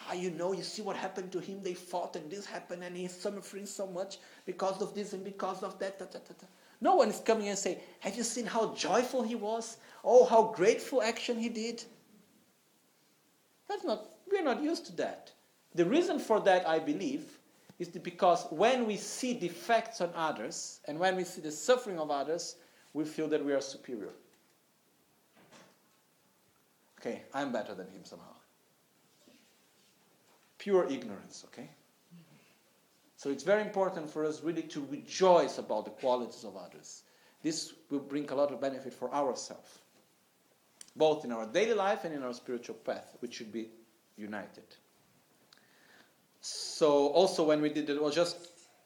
Ah, 0.08 0.12
you 0.12 0.30
know, 0.30 0.52
you 0.52 0.62
see 0.62 0.82
what 0.82 0.94
happened 0.94 1.32
to 1.32 1.40
him, 1.40 1.60
they 1.64 1.74
fought 1.74 2.14
and 2.14 2.30
this 2.30 2.46
happened 2.46 2.84
and 2.84 2.96
he's 2.96 3.16
suffering 3.16 3.66
so 3.66 3.88
much 3.88 4.18
because 4.46 4.80
of 4.80 4.94
this 4.94 5.14
and 5.14 5.24
because 5.24 5.64
of 5.64 5.80
that. 5.80 5.98
Da, 5.98 6.04
da, 6.04 6.20
da, 6.20 6.46
no 6.80 6.94
one 6.94 7.08
is 7.08 7.20
coming 7.20 7.48
and 7.48 7.58
saying, 7.58 7.78
Have 8.00 8.16
you 8.16 8.22
seen 8.22 8.46
how 8.46 8.74
joyful 8.74 9.22
he 9.22 9.34
was? 9.34 9.76
Oh, 10.02 10.24
how 10.24 10.44
grateful 10.54 11.02
action 11.02 11.38
he 11.38 11.48
did? 11.48 11.84
That's 13.68 13.84
not, 13.84 14.08
we're 14.30 14.42
not 14.42 14.62
used 14.62 14.86
to 14.86 14.96
that. 14.96 15.30
The 15.74 15.84
reason 15.84 16.18
for 16.18 16.40
that, 16.40 16.66
I 16.66 16.78
believe, 16.78 17.38
is 17.78 17.88
because 17.88 18.46
when 18.50 18.86
we 18.86 18.96
see 18.96 19.34
defects 19.34 20.00
on 20.00 20.10
others 20.14 20.80
and 20.88 20.98
when 20.98 21.16
we 21.16 21.24
see 21.24 21.40
the 21.40 21.52
suffering 21.52 21.98
of 21.98 22.10
others, 22.10 22.56
we 22.92 23.04
feel 23.04 23.28
that 23.28 23.44
we 23.44 23.52
are 23.52 23.60
superior. 23.60 24.10
Okay, 27.00 27.22
I'm 27.32 27.52
better 27.52 27.74
than 27.74 27.86
him 27.86 28.04
somehow. 28.04 28.34
Pure 30.58 30.88
ignorance, 30.90 31.44
okay? 31.46 31.70
So 33.20 33.28
it's 33.28 33.44
very 33.44 33.60
important 33.60 34.08
for 34.08 34.24
us 34.24 34.42
really 34.42 34.62
to 34.62 34.86
rejoice 34.90 35.58
about 35.58 35.84
the 35.84 35.90
qualities 35.90 36.42
of 36.42 36.56
others. 36.56 37.02
This 37.42 37.74
will 37.90 37.98
bring 37.98 38.26
a 38.30 38.34
lot 38.34 38.50
of 38.50 38.62
benefit 38.62 38.94
for 38.94 39.12
ourselves, 39.12 39.80
both 40.96 41.26
in 41.26 41.30
our 41.30 41.44
daily 41.44 41.74
life 41.74 42.06
and 42.06 42.14
in 42.14 42.22
our 42.22 42.32
spiritual 42.32 42.76
path, 42.76 43.18
which 43.18 43.34
should 43.34 43.52
be 43.52 43.68
united. 44.16 44.64
So 46.40 47.08
also 47.08 47.44
when 47.44 47.60
we 47.60 47.68
did 47.68 47.90
it, 47.90 48.00
well, 48.00 48.10
just 48.10 48.38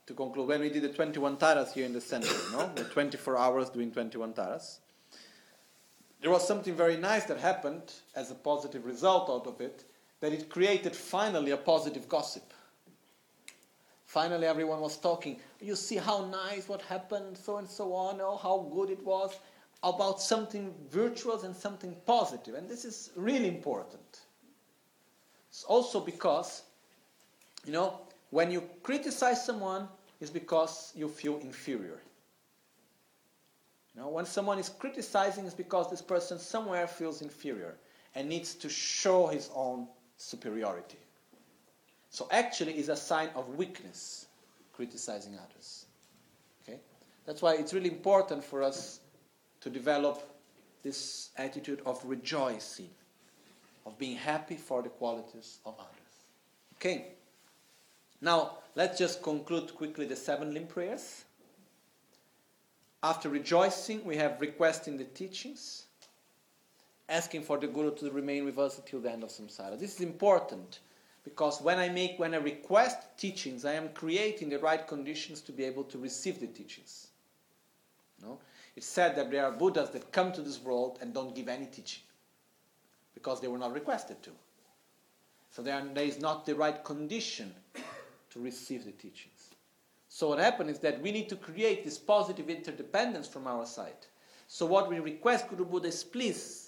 to 0.08 0.14
conclude, 0.14 0.48
when 0.48 0.62
we 0.62 0.68
did 0.68 0.82
the 0.82 0.88
21 0.88 1.36
taras 1.36 1.72
here 1.72 1.86
in 1.86 1.92
the 1.92 2.00
center, 2.00 2.26
know, 2.50 2.72
the 2.74 2.82
24 2.82 3.38
hours 3.38 3.70
doing 3.70 3.92
21 3.92 4.32
taras, 4.32 4.80
there 6.20 6.32
was 6.32 6.44
something 6.44 6.74
very 6.74 6.96
nice 6.96 7.22
that 7.26 7.38
happened 7.38 7.92
as 8.16 8.32
a 8.32 8.34
positive 8.34 8.84
result 8.84 9.30
out 9.30 9.46
of 9.46 9.60
it, 9.60 9.84
that 10.18 10.32
it 10.32 10.50
created 10.50 10.96
finally 10.96 11.52
a 11.52 11.56
positive 11.56 12.08
gossip. 12.08 12.52
Finally, 14.14 14.46
everyone 14.46 14.78
was 14.78 14.96
talking. 14.96 15.40
You 15.60 15.74
see 15.74 15.96
how 15.96 16.26
nice 16.26 16.68
what 16.68 16.82
happened, 16.82 17.36
so 17.36 17.56
and 17.56 17.68
so 17.68 17.92
on, 17.92 18.20
oh, 18.20 18.36
how 18.36 18.70
good 18.72 18.88
it 18.88 19.04
was, 19.04 19.36
about 19.82 20.20
something 20.20 20.72
virtuous 20.88 21.42
and 21.42 21.56
something 21.56 21.96
positive. 22.06 22.54
And 22.54 22.68
this 22.68 22.84
is 22.84 23.10
really 23.16 23.48
important. 23.48 24.20
It's 25.48 25.64
also 25.64 25.98
because, 25.98 26.62
you 27.66 27.72
know, 27.72 28.02
when 28.30 28.52
you 28.52 28.62
criticize 28.84 29.44
someone, 29.44 29.88
it's 30.20 30.30
because 30.30 30.92
you 30.94 31.08
feel 31.08 31.38
inferior. 31.38 32.00
You 33.96 34.02
know, 34.02 34.10
when 34.10 34.26
someone 34.26 34.60
is 34.60 34.68
criticizing, 34.68 35.44
it's 35.44 35.56
because 35.56 35.90
this 35.90 36.02
person 36.02 36.38
somewhere 36.38 36.86
feels 36.86 37.20
inferior 37.20 37.74
and 38.14 38.28
needs 38.28 38.54
to 38.54 38.68
show 38.68 39.26
his 39.26 39.50
own 39.56 39.88
superiority. 40.18 41.03
So 42.14 42.28
actually 42.30 42.78
is 42.78 42.90
a 42.90 42.94
sign 42.94 43.30
of 43.34 43.56
weakness, 43.56 44.26
criticizing 44.72 45.34
others. 45.34 45.86
Okay? 46.62 46.78
That's 47.26 47.42
why 47.42 47.54
it's 47.54 47.74
really 47.74 47.90
important 47.90 48.44
for 48.44 48.62
us 48.62 49.00
to 49.62 49.68
develop 49.68 50.22
this 50.84 51.30
attitude 51.36 51.82
of 51.84 52.00
rejoicing, 52.04 52.90
of 53.84 53.98
being 53.98 54.16
happy 54.16 54.54
for 54.54 54.80
the 54.80 54.90
qualities 54.90 55.58
of 55.66 55.74
others. 55.76 56.14
Okay? 56.76 57.06
Now, 58.20 58.58
let's 58.76 58.96
just 58.96 59.20
conclude 59.20 59.74
quickly 59.74 60.06
the 60.06 60.14
seven 60.14 60.54
limb 60.54 60.68
prayers. 60.68 61.24
After 63.02 63.28
rejoicing, 63.28 64.04
we 64.04 64.14
have 64.18 64.40
requesting 64.40 64.98
the 64.98 65.04
teachings, 65.04 65.86
asking 67.08 67.42
for 67.42 67.58
the 67.58 67.66
Guru 67.66 67.92
to 67.96 68.12
remain 68.12 68.44
with 68.44 68.60
us 68.60 68.78
until 68.78 69.00
the 69.00 69.10
end 69.10 69.24
of 69.24 69.30
samsara. 69.30 69.76
This 69.76 69.96
is 69.96 70.00
important 70.00 70.78
because 71.24 71.60
when 71.60 71.78
I 71.78 71.88
make, 71.88 72.18
when 72.18 72.34
I 72.34 72.38
request 72.38 72.98
teachings, 73.16 73.64
I 73.64 73.72
am 73.72 73.88
creating 73.94 74.50
the 74.50 74.58
right 74.58 74.86
conditions 74.86 75.40
to 75.42 75.52
be 75.52 75.64
able 75.64 75.84
to 75.84 75.98
receive 75.98 76.38
the 76.38 76.46
teachings. 76.46 77.08
No? 78.22 78.38
It's 78.76 78.86
said 78.86 79.16
that 79.16 79.30
there 79.30 79.44
are 79.44 79.52
Buddhas 79.52 79.90
that 79.90 80.12
come 80.12 80.32
to 80.32 80.42
this 80.42 80.60
world 80.60 80.98
and 81.00 81.14
don't 81.14 81.34
give 81.34 81.48
any 81.48 81.66
teaching 81.66 82.02
because 83.14 83.40
they 83.40 83.48
were 83.48 83.58
not 83.58 83.72
requested 83.72 84.22
to. 84.24 84.30
So 85.50 85.62
there, 85.62 85.82
there 85.94 86.04
is 86.04 86.20
not 86.20 86.44
the 86.44 86.54
right 86.54 86.82
condition 86.84 87.54
to 88.30 88.40
receive 88.40 88.84
the 88.84 88.92
teachings. 88.92 89.50
So 90.08 90.28
what 90.28 90.38
happens 90.38 90.72
is 90.72 90.78
that 90.80 91.00
we 91.00 91.10
need 91.10 91.28
to 91.28 91.36
create 91.36 91.84
this 91.84 91.98
positive 91.98 92.50
interdependence 92.50 93.28
from 93.28 93.46
our 93.46 93.64
side. 93.64 94.06
So 94.48 94.66
what 94.66 94.88
we 94.88 94.98
request 94.98 95.48
Guru 95.48 95.64
Buddha 95.64 95.88
is 95.88 96.04
please 96.04 96.63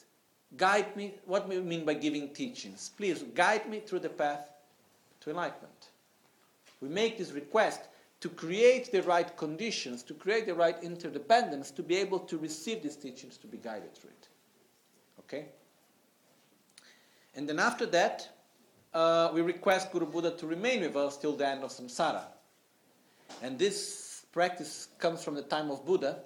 Guide 0.57 0.97
me, 0.97 1.15
what 1.25 1.49
we 1.49 1.61
mean 1.61 1.85
by 1.85 1.95
giving 1.95 2.33
teachings? 2.33 2.91
Please 2.97 3.23
guide 3.35 3.69
me 3.69 3.81
through 3.81 3.99
the 4.01 4.09
path 4.09 4.49
to 5.21 5.31
enlightenment. 5.31 5.89
We 6.81 6.89
make 6.89 7.19
this 7.19 7.33
request 7.33 7.81
to 8.21 8.29
create 8.29 8.93
the 8.93 9.03
right 9.03 9.37
conditions, 9.37 10.03
to 10.05 10.15
create 10.15 10.47
the 10.47 10.55
right 10.55 10.77
interdependence, 10.83 11.71
to 11.73 11.83
be 11.83 11.97
able 11.97 12.21
to 12.21 12.39
receive 12.39 12.83
these 12.83 12.97
teachings, 12.97 13.37
to 13.39 13.47
be 13.47 13.59
guided 13.59 13.95
through 13.95 14.11
it. 14.11 14.29
Okay? 15.21 15.47
And 17.35 17.49
then 17.49 17.59
after 17.59 17.85
that, 17.87 18.29
uh, 18.95 19.31
we 19.35 19.43
request 19.43 19.93
Guru 19.93 20.07
Buddha 20.07 20.31
to 20.39 20.47
remain 20.47 20.81
with 20.81 20.97
us 20.97 21.19
till 21.19 21.37
the 21.37 21.47
end 21.47 21.63
of 21.63 21.71
samsara. 21.71 22.23
And 23.43 23.59
this 23.59 24.25
practice 24.33 24.89
comes 24.99 25.23
from 25.23 25.35
the 25.35 25.43
time 25.43 25.71
of 25.71 25.85
Buddha, 25.85 26.21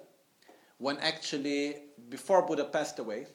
when 0.77 0.97
actually, 0.99 1.75
before 2.09 2.41
Buddha 2.41 2.65
passed 2.65 2.99
away, 2.99 3.27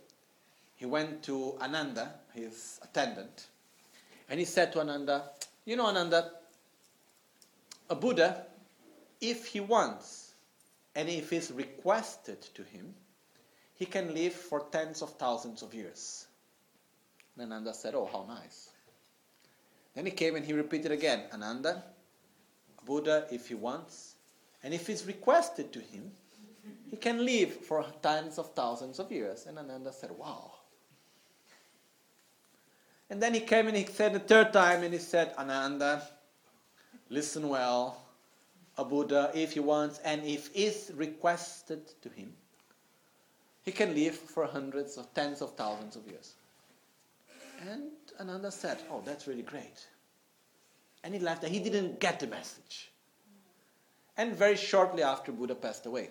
he 0.76 0.86
went 0.86 1.22
to 1.24 1.58
Ananda, 1.60 2.14
his 2.34 2.78
attendant, 2.82 3.46
and 4.28 4.38
he 4.38 4.46
said 4.46 4.72
to 4.72 4.80
Ananda, 4.80 5.30
You 5.64 5.76
know, 5.76 5.86
Ananda, 5.86 6.30
a 7.88 7.94
Buddha, 7.94 8.46
if 9.20 9.46
he 9.46 9.60
wants 9.60 10.32
and 10.94 11.08
if 11.08 11.32
it's 11.32 11.50
requested 11.50 12.42
to 12.54 12.62
him, 12.62 12.94
he 13.74 13.86
can 13.86 14.14
live 14.14 14.32
for 14.32 14.66
tens 14.70 15.02
of 15.02 15.10
thousands 15.14 15.62
of 15.62 15.74
years. 15.74 16.26
And 17.38 17.52
Ananda 17.52 17.74
said, 17.74 17.94
Oh, 17.94 18.08
how 18.10 18.24
nice. 18.26 18.70
Then 19.94 20.06
he 20.06 20.12
came 20.12 20.36
and 20.36 20.44
he 20.44 20.52
repeated 20.52 20.92
again, 20.92 21.24
Ananda, 21.32 21.82
Buddha, 22.84 23.26
if 23.30 23.48
he 23.48 23.54
wants, 23.54 24.14
and 24.62 24.72
if 24.72 24.88
it's 24.88 25.06
requested 25.06 25.72
to 25.72 25.80
him, 25.80 26.10
he 26.90 26.96
can 26.96 27.24
live 27.24 27.52
for 27.52 27.84
tens 28.02 28.38
of 28.38 28.52
thousands 28.54 28.98
of 28.98 29.10
years. 29.10 29.46
And 29.46 29.58
Ananda 29.58 29.92
said, 29.92 30.10
Wow. 30.10 30.55
And 33.08 33.22
then 33.22 33.34
he 33.34 33.40
came 33.40 33.68
and 33.68 33.76
he 33.76 33.84
said 33.84 34.14
the 34.14 34.18
third 34.18 34.52
time 34.52 34.82
and 34.82 34.92
he 34.92 34.98
said, 34.98 35.32
Ananda, 35.38 36.02
listen 37.08 37.48
well, 37.48 38.02
a 38.76 38.84
Buddha, 38.84 39.30
if 39.34 39.52
he 39.52 39.60
wants, 39.60 40.00
and 40.04 40.24
if 40.24 40.54
is 40.54 40.90
requested 40.94 41.80
to 42.02 42.08
him, 42.08 42.32
he 43.62 43.72
can 43.72 43.94
live 43.94 44.14
for 44.16 44.46
hundreds 44.46 44.96
of 44.96 45.12
tens 45.14 45.40
of 45.40 45.54
thousands 45.54 45.96
of 45.96 46.06
years. 46.06 46.34
And 47.68 47.90
Ananda 48.20 48.50
said, 48.50 48.78
Oh, 48.90 49.02
that's 49.04 49.26
really 49.26 49.42
great. 49.42 49.86
And 51.02 51.14
he 51.14 51.20
left 51.20 51.44
and 51.44 51.52
he 51.52 51.60
didn't 51.60 52.00
get 52.00 52.20
the 52.20 52.26
message. 52.26 52.90
And 54.16 54.34
very 54.34 54.56
shortly 54.56 55.02
after, 55.02 55.30
Buddha 55.32 55.54
passed 55.54 55.86
away. 55.86 56.10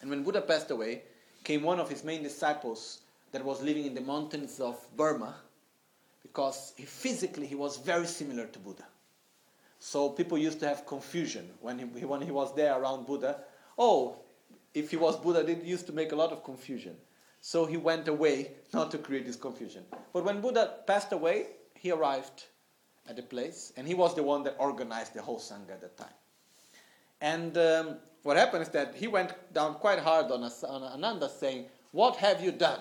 And 0.00 0.10
when 0.10 0.22
Buddha 0.22 0.42
passed 0.42 0.70
away, 0.70 1.02
came 1.44 1.62
one 1.62 1.80
of 1.80 1.88
his 1.88 2.04
main 2.04 2.22
disciples 2.22 3.00
that 3.32 3.44
was 3.44 3.62
living 3.62 3.86
in 3.86 3.94
the 3.94 4.00
mountains 4.00 4.60
of 4.60 4.76
Burma 4.96 5.36
because 6.26 6.72
he, 6.76 6.84
physically 6.84 7.46
he 7.46 7.54
was 7.54 7.76
very 7.76 8.06
similar 8.06 8.46
to 8.46 8.58
Buddha. 8.58 8.84
So 9.78 10.08
people 10.08 10.36
used 10.36 10.58
to 10.60 10.68
have 10.68 10.84
confusion 10.84 11.48
when 11.60 11.78
he, 11.78 11.84
when 11.84 12.20
he 12.20 12.32
was 12.32 12.54
there 12.54 12.80
around 12.80 13.06
Buddha. 13.06 13.38
Oh, 13.78 14.16
if 14.74 14.90
he 14.90 14.96
was 14.96 15.16
Buddha, 15.16 15.46
it 15.46 15.62
used 15.62 15.86
to 15.86 15.92
make 15.92 16.12
a 16.12 16.16
lot 16.16 16.32
of 16.32 16.42
confusion. 16.42 16.96
So 17.40 17.64
he 17.64 17.76
went 17.76 18.08
away 18.08 18.50
not 18.74 18.90
to 18.90 18.98
create 18.98 19.26
this 19.26 19.36
confusion. 19.36 19.84
But 20.12 20.24
when 20.24 20.40
Buddha 20.40 20.74
passed 20.86 21.12
away, 21.12 21.46
he 21.74 21.92
arrived 21.92 22.44
at 23.08 23.14
the 23.14 23.22
place, 23.22 23.72
and 23.76 23.86
he 23.86 23.94
was 23.94 24.14
the 24.16 24.22
one 24.22 24.42
that 24.44 24.56
organized 24.58 25.14
the 25.14 25.22
whole 25.22 25.38
Sangha 25.38 25.70
at 25.70 25.80
that 25.80 25.96
time. 25.96 26.16
And 27.20 27.56
um, 27.56 27.96
what 28.24 28.36
happened 28.36 28.62
is 28.62 28.68
that 28.70 28.96
he 28.96 29.06
went 29.06 29.32
down 29.54 29.74
quite 29.74 30.00
hard 30.00 30.32
on, 30.32 30.42
on 30.42 30.82
Ananda, 30.82 31.28
saying, 31.28 31.66
What 31.92 32.16
have 32.16 32.42
you 32.42 32.50
done? 32.50 32.80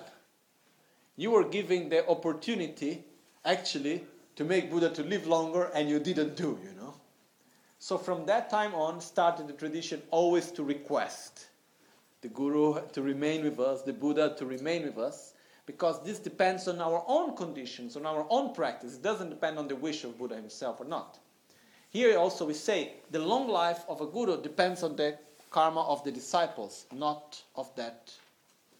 You 1.15 1.31
were 1.31 1.43
giving 1.43 1.89
the 1.89 2.07
opportunity, 2.09 3.05
actually, 3.45 4.03
to 4.35 4.43
make 4.43 4.69
Buddha 4.69 4.89
to 4.89 5.03
live 5.03 5.27
longer, 5.27 5.71
and 5.73 5.89
you 5.89 5.99
didn't 5.99 6.35
do, 6.35 6.59
you 6.63 6.71
know. 6.79 6.93
So 7.79 7.97
from 7.97 8.25
that 8.25 8.49
time 8.49 8.73
on, 8.73 8.99
started 8.99 9.47
the 9.47 9.53
tradition 9.53 10.01
always 10.11 10.51
to 10.51 10.63
request 10.63 11.47
the 12.21 12.27
Guru 12.29 12.81
to 12.93 13.01
remain 13.01 13.43
with 13.43 13.59
us, 13.59 13.83
the 13.83 13.93
Buddha 13.93 14.35
to 14.37 14.45
remain 14.45 14.83
with 14.83 14.97
us, 14.97 15.33
because 15.67 16.03
this 16.03 16.19
depends 16.19 16.67
on 16.67 16.81
our 16.81 17.03
own 17.07 17.35
conditions, 17.35 17.95
on 17.95 18.05
our 18.05 18.25
own 18.29 18.53
practice. 18.53 18.95
It 18.95 19.03
doesn't 19.03 19.29
depend 19.29 19.59
on 19.59 19.67
the 19.67 19.75
wish 19.75 20.03
of 20.03 20.17
Buddha 20.17 20.35
himself 20.35 20.81
or 20.81 20.85
not. 20.85 21.19
Here 21.91 22.17
also 22.17 22.45
we 22.45 22.53
say 22.53 22.93
the 23.11 23.19
long 23.19 23.47
life 23.47 23.85
of 23.87 24.01
a 24.01 24.05
guru 24.05 24.41
depends 24.41 24.83
on 24.83 24.95
the 24.95 25.17
karma 25.49 25.83
of 25.83 26.03
the 26.03 26.11
disciples, 26.11 26.85
not 26.91 27.41
of 27.55 27.73
that 27.75 28.11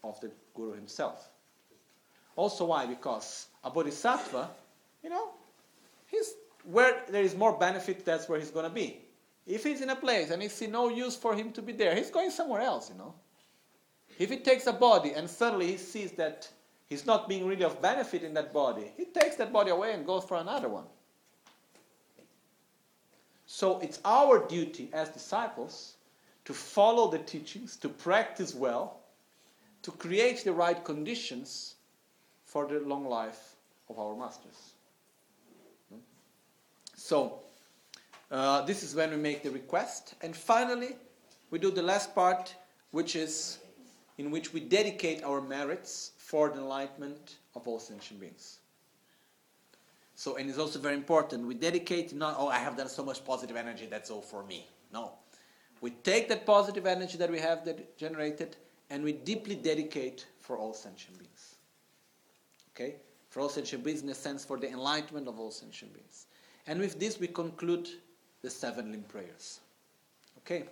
of 0.04 0.20
the 0.20 0.30
guru 0.54 0.74
himself. 0.74 1.28
Also 2.36 2.66
why? 2.66 2.86
Because 2.86 3.46
a 3.64 3.70
bodhisattva, 3.70 4.48
you 5.02 5.10
know, 5.10 5.30
he's 6.06 6.34
where 6.64 7.02
there 7.08 7.22
is 7.22 7.34
more 7.34 7.58
benefit, 7.58 8.04
that's 8.04 8.28
where 8.28 8.38
he's 8.38 8.50
going 8.50 8.68
to 8.68 8.74
be. 8.74 9.00
If 9.46 9.64
he's 9.64 9.80
in 9.80 9.90
a 9.90 9.96
place 9.96 10.30
and 10.30 10.42
he 10.42 10.48
sees 10.48 10.68
no 10.68 10.88
use 10.88 11.16
for 11.16 11.34
him 11.34 11.52
to 11.52 11.62
be 11.62 11.72
there, 11.72 11.94
he's 11.94 12.10
going 12.10 12.30
somewhere 12.30 12.60
else, 12.60 12.90
you 12.90 12.98
know. 12.98 13.14
If 14.18 14.30
he 14.30 14.38
takes 14.38 14.66
a 14.66 14.72
body 14.72 15.12
and 15.12 15.28
suddenly 15.30 15.68
he 15.68 15.76
sees 15.76 16.12
that 16.12 16.48
he's 16.88 17.06
not 17.06 17.28
being 17.28 17.46
really 17.46 17.64
of 17.64 17.80
benefit 17.80 18.22
in 18.22 18.34
that 18.34 18.52
body, 18.52 18.92
he 18.96 19.04
takes 19.04 19.36
that 19.36 19.52
body 19.52 19.70
away 19.70 19.92
and 19.92 20.04
goes 20.04 20.24
for 20.24 20.36
another 20.36 20.68
one. 20.68 20.84
So 23.46 23.78
it's 23.78 24.00
our 24.04 24.44
duty 24.46 24.90
as 24.92 25.08
disciples 25.10 25.94
to 26.44 26.52
follow 26.52 27.08
the 27.10 27.18
teachings, 27.18 27.76
to 27.76 27.88
practice 27.88 28.54
well, 28.54 29.00
to 29.82 29.92
create 29.92 30.42
the 30.42 30.52
right 30.52 30.82
conditions 30.84 31.75
for 32.46 32.66
the 32.66 32.80
long 32.80 33.06
life 33.06 33.56
of 33.90 33.98
our 33.98 34.16
masters. 34.16 34.72
So, 36.94 37.40
uh, 38.30 38.62
this 38.62 38.82
is 38.82 38.94
when 38.94 39.10
we 39.10 39.16
make 39.16 39.42
the 39.42 39.50
request. 39.50 40.14
And 40.22 40.34
finally, 40.34 40.96
we 41.50 41.58
do 41.58 41.70
the 41.70 41.82
last 41.82 42.14
part, 42.14 42.54
which 42.92 43.14
is 43.14 43.58
in 44.18 44.30
which 44.30 44.54
we 44.54 44.60
dedicate 44.60 45.22
our 45.22 45.40
merits 45.40 46.12
for 46.16 46.48
the 46.48 46.56
enlightenment 46.56 47.36
of 47.54 47.68
all 47.68 47.78
sentient 47.78 48.20
beings. 48.20 48.60
So, 50.14 50.36
and 50.36 50.48
it's 50.48 50.58
also 50.58 50.78
very 50.78 50.94
important, 50.94 51.46
we 51.46 51.54
dedicate 51.54 52.14
not, 52.14 52.36
oh, 52.38 52.48
I 52.48 52.58
have 52.58 52.76
done 52.76 52.88
so 52.88 53.04
much 53.04 53.22
positive 53.22 53.54
energy, 53.54 53.86
that's 53.86 54.10
all 54.10 54.22
for 54.22 54.42
me. 54.44 54.66
No. 54.90 55.12
We 55.82 55.90
take 55.90 56.30
that 56.30 56.46
positive 56.46 56.86
energy 56.86 57.18
that 57.18 57.30
we 57.30 57.38
have 57.38 57.66
that 57.66 57.98
generated 57.98 58.56
and 58.88 59.04
we 59.04 59.12
deeply 59.12 59.56
dedicate 59.56 60.26
for 60.40 60.56
all 60.56 60.72
sentient 60.72 61.18
beings. 61.18 61.55
Okay? 62.76 62.96
For 63.30 63.40
all 63.40 63.48
sentient 63.48 63.82
beings 63.82 64.02
in 64.02 64.08
a 64.10 64.14
sense 64.14 64.44
for 64.44 64.58
the 64.58 64.68
enlightenment 64.70 65.28
of 65.28 65.40
all 65.40 65.50
sentient 65.50 65.94
beings. 65.94 66.26
And 66.66 66.80
with 66.80 67.00
this 67.00 67.18
we 67.18 67.28
conclude 67.28 67.88
the 68.42 68.50
seven 68.50 68.92
limb 68.92 69.04
prayers. 69.04 69.60
Okay? 70.38 70.64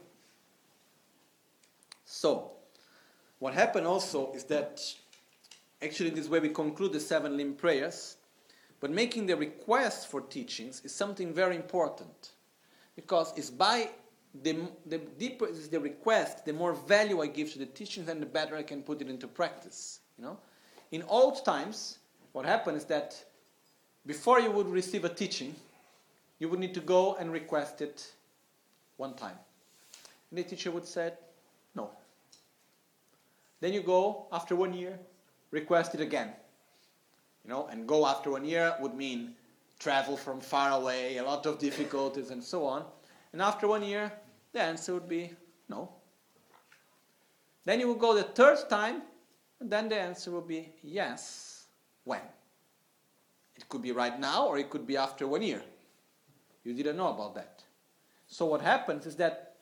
So, 2.04 2.52
what 3.38 3.54
happened 3.54 3.86
also 3.86 4.32
is 4.32 4.44
that 4.44 4.80
actually 5.82 6.10
in 6.10 6.14
this 6.14 6.28
way 6.28 6.40
we 6.40 6.50
conclude 6.50 6.92
the 6.92 7.00
seven 7.00 7.36
limb 7.36 7.54
prayers 7.54 8.16
but 8.80 8.90
making 8.90 9.24
the 9.24 9.36
request 9.36 10.08
for 10.08 10.20
teachings 10.20 10.82
is 10.84 10.94
something 10.94 11.32
very 11.32 11.56
important 11.56 12.32
because 12.96 13.32
it's 13.36 13.48
by 13.48 13.88
the, 14.42 14.68
the 14.84 14.98
deeper 14.98 15.46
is 15.46 15.68
the 15.68 15.80
request, 15.80 16.44
the 16.44 16.52
more 16.52 16.74
value 16.74 17.22
I 17.22 17.28
give 17.28 17.52
to 17.52 17.58
the 17.58 17.66
teachings 17.66 18.08
and 18.08 18.20
the 18.20 18.26
better 18.26 18.56
I 18.56 18.62
can 18.62 18.82
put 18.82 19.00
it 19.00 19.08
into 19.08 19.26
practice. 19.26 20.00
You 20.18 20.24
know? 20.24 20.38
In 20.94 21.02
old 21.08 21.44
times, 21.44 21.98
what 22.30 22.46
happened 22.46 22.76
is 22.76 22.84
that 22.84 23.20
before 24.06 24.38
you 24.38 24.52
would 24.52 24.68
receive 24.68 25.04
a 25.04 25.08
teaching, 25.08 25.56
you 26.38 26.48
would 26.48 26.60
need 26.60 26.72
to 26.74 26.80
go 26.80 27.16
and 27.16 27.32
request 27.32 27.82
it 27.82 28.12
one 28.96 29.14
time. 29.14 29.36
And 30.30 30.38
the 30.38 30.44
teacher 30.44 30.70
would 30.70 30.86
say, 30.86 31.12
no. 31.74 31.90
Then 33.58 33.72
you 33.72 33.82
go 33.82 34.26
after 34.30 34.54
one 34.54 34.72
year, 34.72 34.96
request 35.50 35.96
it 35.96 36.00
again. 36.00 36.30
You 37.44 37.50
know, 37.50 37.66
and 37.72 37.88
go 37.88 38.06
after 38.06 38.30
one 38.30 38.44
year 38.44 38.76
would 38.78 38.94
mean 38.94 39.34
travel 39.80 40.16
from 40.16 40.40
far 40.40 40.80
away, 40.80 41.16
a 41.16 41.24
lot 41.24 41.44
of 41.44 41.58
difficulties, 41.58 42.30
and 42.30 42.40
so 42.40 42.64
on. 42.66 42.84
And 43.32 43.42
after 43.42 43.66
one 43.66 43.82
year, 43.82 44.12
the 44.52 44.62
answer 44.62 44.94
would 44.94 45.08
be 45.08 45.32
no. 45.68 45.90
Then 47.64 47.80
you 47.80 47.88
would 47.88 47.98
go 47.98 48.14
the 48.14 48.22
third 48.22 48.58
time, 48.70 49.02
then 49.70 49.88
the 49.88 49.96
answer 49.96 50.30
will 50.30 50.40
be 50.40 50.72
yes. 50.82 51.66
When? 52.04 52.20
It 53.56 53.68
could 53.68 53.82
be 53.82 53.92
right 53.92 54.18
now, 54.18 54.46
or 54.46 54.58
it 54.58 54.70
could 54.70 54.86
be 54.86 54.96
after 54.96 55.26
one 55.26 55.42
year. 55.42 55.62
You 56.64 56.74
didn't 56.74 56.96
know 56.96 57.08
about 57.08 57.34
that. 57.34 57.62
So 58.26 58.46
what 58.46 58.60
happens 58.60 59.06
is 59.06 59.16
that 59.16 59.54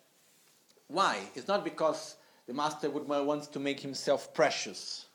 why? 0.88 1.18
It's 1.34 1.48
not 1.48 1.64
because 1.64 2.16
the 2.46 2.54
master 2.54 2.90
would 2.90 3.08
wants 3.08 3.46
to 3.48 3.60
make 3.60 3.80
himself 3.80 4.34
precious 4.34 5.06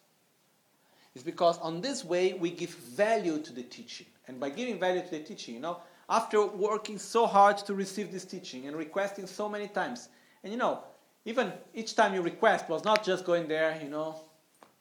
It's 1.13 1.23
because 1.23 1.57
on 1.59 1.81
this 1.81 2.03
way 2.03 2.33
we 2.33 2.49
give 2.49 2.69
value 2.69 3.41
to 3.41 3.53
the 3.53 3.63
teaching. 3.63 4.07
And 4.27 4.39
by 4.39 4.49
giving 4.49 4.79
value 4.79 5.01
to 5.01 5.09
the 5.09 5.19
teaching, 5.19 5.55
you 5.55 5.61
know, 5.61 5.81
after 6.09 6.45
working 6.45 6.99
so 6.99 7.25
hard 7.25 7.57
to 7.59 7.73
receive 7.73 8.11
this 8.11 8.25
teaching 8.25 8.67
and 8.67 8.75
requesting 8.75 9.27
so 9.27 9.49
many 9.49 9.67
times, 9.67 10.09
and 10.43 10.51
you 10.51 10.57
know, 10.57 10.83
even 11.25 11.51
each 11.73 11.95
time 11.95 12.13
you 12.13 12.21
request 12.21 12.69
was 12.69 12.83
not 12.83 13.03
just 13.03 13.25
going 13.25 13.47
there, 13.47 13.79
you 13.81 13.89
know, 13.89 14.15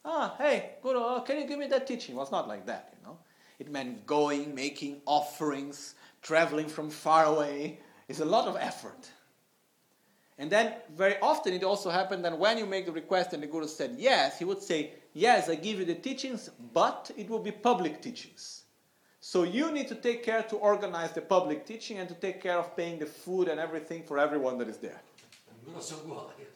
ah, 0.06 0.34
hey, 0.38 0.70
Guru, 0.82 1.00
oh, 1.00 1.20
can 1.20 1.38
you 1.38 1.46
give 1.46 1.58
me 1.58 1.66
that 1.66 1.86
teaching? 1.86 2.14
It 2.14 2.18
was 2.18 2.30
not 2.30 2.48
like 2.48 2.64
that, 2.66 2.94
you 2.96 3.06
know. 3.06 3.18
It 3.58 3.70
meant 3.70 4.06
going, 4.06 4.54
making 4.54 5.02
offerings, 5.04 5.94
traveling 6.22 6.68
from 6.68 6.90
far 6.90 7.24
away. 7.26 7.80
It's 8.08 8.20
a 8.20 8.24
lot 8.24 8.46
of 8.46 8.56
effort. 8.56 9.10
And 10.38 10.50
then 10.50 10.74
very 10.94 11.18
often 11.20 11.54
it 11.54 11.64
also 11.64 11.90
happened 11.90 12.24
that 12.24 12.38
when 12.38 12.58
you 12.58 12.66
make 12.66 12.86
the 12.86 12.92
request 12.92 13.32
and 13.32 13.42
the 13.42 13.46
Guru 13.46 13.66
said 13.66 13.96
yes, 13.98 14.38
he 14.38 14.44
would 14.44 14.62
say, 14.62 14.92
Yes, 15.14 15.48
I 15.48 15.54
give 15.54 15.78
you 15.78 15.86
the 15.86 15.94
teachings, 15.94 16.50
but 16.74 17.10
it 17.16 17.30
will 17.30 17.38
be 17.38 17.50
public 17.50 18.02
teachings. 18.02 18.64
So 19.20 19.44
you 19.44 19.72
need 19.72 19.88
to 19.88 19.94
take 19.94 20.22
care 20.22 20.42
to 20.42 20.56
organize 20.56 21.12
the 21.12 21.22
public 21.22 21.64
teaching 21.64 21.96
and 21.98 22.08
to 22.10 22.14
take 22.14 22.42
care 22.42 22.58
of 22.58 22.76
paying 22.76 22.98
the 22.98 23.06
food 23.06 23.48
and 23.48 23.58
everything 23.58 24.02
for 24.02 24.18
everyone 24.18 24.58
that 24.58 24.68
is 24.68 24.76
there. 24.76 25.00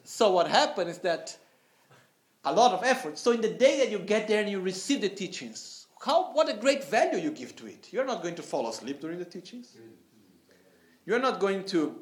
So 0.05 0.31
what 0.31 0.47
happened 0.47 0.91
is 0.91 0.99
that 0.99 1.39
a 2.45 2.53
lot 2.53 2.73
of 2.73 2.85
effort. 2.85 3.19
So 3.19 3.33
in 3.33 3.41
the 3.41 3.51
day 3.51 3.79
that 3.79 3.91
you 3.91 3.99
get 3.99 4.29
there 4.29 4.41
and 4.41 4.51
you 4.51 4.61
receive 4.61 5.01
the 5.01 5.09
teachings, 5.09 5.87
how 6.01 6.33
what 6.33 6.49
a 6.49 6.55
great 6.55 6.85
value 6.85 7.19
you 7.19 7.31
give 7.31 7.55
to 7.57 7.67
it. 7.67 7.89
You're 7.93 8.07
not 8.07 8.23
going 8.23 8.35
to 8.37 8.43
fall 8.43 8.69
asleep 8.69 9.01
during 9.01 9.19
the 9.19 9.25
teachings. 9.25 9.77
You're 11.05 11.19
not 11.19 11.41
going 11.41 11.65
to, 11.67 11.97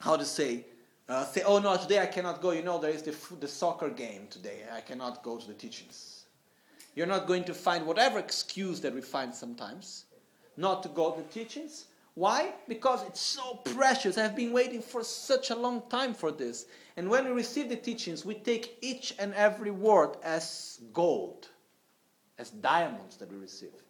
how 0.00 0.16
to 0.16 0.24
say, 0.24 0.66
uh, 1.08 1.24
say, 1.24 1.42
oh 1.42 1.58
no, 1.58 1.76
today 1.76 2.00
I 2.00 2.06
cannot 2.06 2.42
go. 2.42 2.50
You 2.50 2.62
know, 2.62 2.78
there 2.78 2.90
is 2.90 3.02
the, 3.02 3.14
the 3.40 3.48
soccer 3.48 3.88
game 3.88 4.26
today. 4.28 4.62
I 4.74 4.80
cannot 4.80 5.22
go 5.22 5.38
to 5.38 5.46
the 5.46 5.54
teachings. 5.54 6.24
You're 6.94 7.06
not 7.06 7.26
going 7.26 7.44
to 7.44 7.54
find 7.54 7.86
whatever 7.86 8.18
excuse 8.18 8.80
that 8.80 8.94
we 8.94 9.00
find 9.00 9.34
sometimes 9.34 10.06
not 10.56 10.82
to 10.82 10.88
go 10.88 11.12
to 11.12 11.22
the 11.22 11.28
teachings. 11.28 11.86
Why? 12.16 12.54
Because 12.66 13.02
it's 13.06 13.20
so 13.20 13.56
precious. 13.56 14.16
I've 14.16 14.34
been 14.34 14.50
waiting 14.50 14.80
for 14.80 15.04
such 15.04 15.50
a 15.50 15.54
long 15.54 15.82
time 15.90 16.14
for 16.14 16.32
this. 16.32 16.64
And 16.96 17.10
when 17.10 17.26
we 17.26 17.30
receive 17.30 17.68
the 17.68 17.76
teachings, 17.76 18.24
we 18.24 18.36
take 18.36 18.78
each 18.80 19.14
and 19.18 19.34
every 19.34 19.70
word 19.70 20.16
as 20.22 20.80
gold, 20.94 21.48
as 22.38 22.48
diamonds 22.48 23.18
that 23.18 23.30
we 23.30 23.36
receive. 23.36 23.82